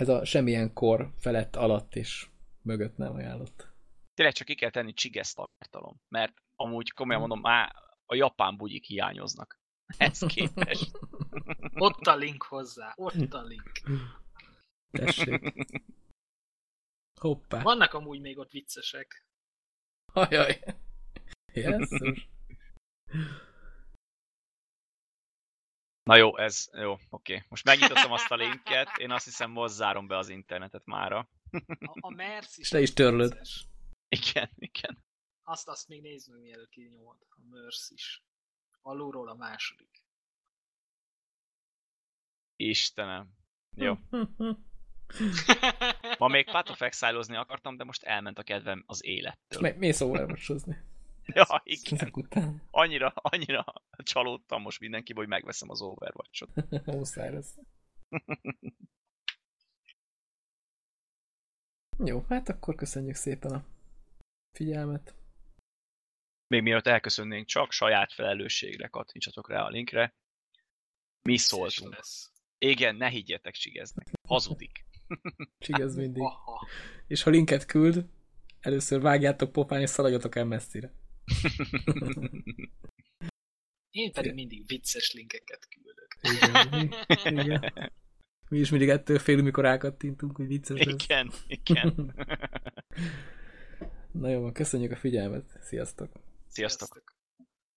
Ez 0.00 0.08
a 0.08 0.24
semmilyen 0.24 0.72
kor 0.72 1.12
felett, 1.18 1.56
alatt 1.56 1.94
és 1.94 2.26
mögött 2.62 2.96
nem 2.96 3.14
ajánlott. 3.14 3.68
Tényleg 4.14 4.34
csak 4.34 4.46
ki 4.46 4.54
kell 4.54 4.70
tenni 4.70 4.92
csigesz 4.92 5.34
tartalom, 5.34 6.00
mert 6.08 6.34
amúgy 6.56 6.90
komolyan 6.90 7.22
Hm. 7.22 7.28
mondom, 7.28 7.50
már 7.50 7.74
a 8.06 8.14
japán 8.14 8.56
bugyik 8.56 8.84
hiányoznak. 8.84 9.58
Ez 9.98 10.18
képest. 10.18 10.98
Ott 11.86 12.06
a 12.06 12.16
link 12.16 12.42
hozzá, 12.42 12.92
ott 12.96 13.32
a 13.32 13.42
link. 13.42 13.72
Tessék. 14.90 15.52
Hoppá. 17.20 17.62
Vannak 17.62 17.92
amúgy 17.94 18.20
még 18.20 18.38
ott 18.38 18.50
viccesek. 18.50 19.24
Ajaj. 20.12 20.60
Jesszus. 21.52 22.28
Na 26.02 26.16
jó, 26.16 26.36
ez 26.36 26.68
jó, 26.72 26.96
oké. 27.10 27.44
Most 27.48 27.64
megnyitottam 27.64 28.12
azt 28.12 28.30
a 28.30 28.34
linket, 28.34 28.96
én 28.96 29.10
azt 29.10 29.24
hiszem 29.24 29.50
most 29.50 29.74
zárom 29.74 30.06
be 30.06 30.16
az 30.16 30.28
internetet 30.28 30.84
mára. 30.84 31.28
A, 31.80 31.96
a 32.00 32.10
Merc 32.10 32.56
is. 32.56 32.64
És 32.64 32.70
le 32.70 32.80
is 32.80 32.92
törlöd. 32.92 33.32
vicces. 33.32 33.66
Igen, 34.08 34.50
igen. 34.54 35.04
Azt, 35.42 35.68
azt 35.68 35.88
még 35.88 36.02
nézd 36.02 36.30
meg, 36.30 36.40
mielőtt 36.40 36.68
kinyomod. 36.68 37.16
A 37.28 37.36
Merc 37.50 37.90
is. 37.90 38.22
Alulról 38.82 39.28
a 39.28 39.34
második. 39.34 40.04
Istenem. 42.56 43.28
Jó. 43.76 43.94
Ma 46.18 46.28
még 46.28 46.44
Path 46.44 46.70
of 46.70 46.80
akartam, 47.36 47.76
de 47.76 47.84
most 47.84 48.02
elment 48.02 48.38
a 48.38 48.42
kedvem 48.42 48.84
az 48.86 49.04
élettől. 49.04 49.60
Mi, 49.60 49.70
mi 49.70 49.92
szóval 49.92 50.20
elmosózni? 50.20 50.76
Ja, 51.34 51.60
igen. 51.64 51.98
Ezek 51.98 52.16
után. 52.16 52.62
Annyira, 52.70 53.12
annyira 53.14 53.64
csalódtam 53.90 54.62
most 54.62 54.80
mindenki, 54.80 55.12
hogy 55.12 55.28
megveszem 55.28 55.70
az 55.70 55.82
Overwatch-ot. 55.82 56.50
Muszáj 56.96 57.32
lesz. 57.32 57.58
Jó, 62.04 62.24
hát 62.28 62.48
akkor 62.48 62.74
köszönjük 62.74 63.14
szépen 63.14 63.52
a 63.52 63.64
figyelmet. 64.52 65.14
Még 66.46 66.62
mielőtt 66.62 66.86
elköszönnénk, 66.86 67.46
csak 67.46 67.72
saját 67.72 68.12
felelősségre 68.12 68.88
kattintsatok 68.88 69.48
rá 69.48 69.62
a 69.62 69.68
linkre. 69.68 70.14
Mi 71.22 71.36
szóltunk. 71.36 71.94
Lesz. 71.94 72.32
Igen, 72.58 72.96
ne 72.96 73.08
higgyetek 73.08 73.54
Csigeznek. 73.54 74.06
Hazudik. 74.28 74.84
Csigez 75.58 75.96
mindig. 75.96 76.22
Aha. 76.22 76.68
És 77.06 77.22
ha 77.22 77.30
linket 77.30 77.64
küld, 77.64 78.06
először 78.60 79.00
vágjátok 79.00 79.52
pofán 79.52 79.80
és 79.80 79.90
szaladjatok 79.90 80.36
el 80.36 80.44
messzire. 80.44 80.92
Én 83.90 84.12
pedig 84.12 84.34
mindig 84.34 84.66
vicces 84.66 85.12
linkeket 85.12 85.68
küldök. 85.68 86.18
Igen, 86.22 86.68
mi, 86.70 87.42
igen. 87.42 87.72
mi 88.48 88.58
is 88.58 88.70
mindig 88.70 88.88
ettől 88.88 89.18
félünk, 89.18 89.44
mikor 89.44 89.64
rákattintunk, 89.64 90.36
hogy 90.36 90.46
vicces 90.46 90.84
lesz. 90.84 91.04
Igen, 91.04 91.32
igen. 91.46 92.14
Na 94.20 94.28
jó, 94.28 94.52
köszönjük 94.52 94.90
a 94.90 94.96
figyelmet. 94.96 95.58
Sziasztok! 95.62 96.12
Sziasztok. 96.48 97.18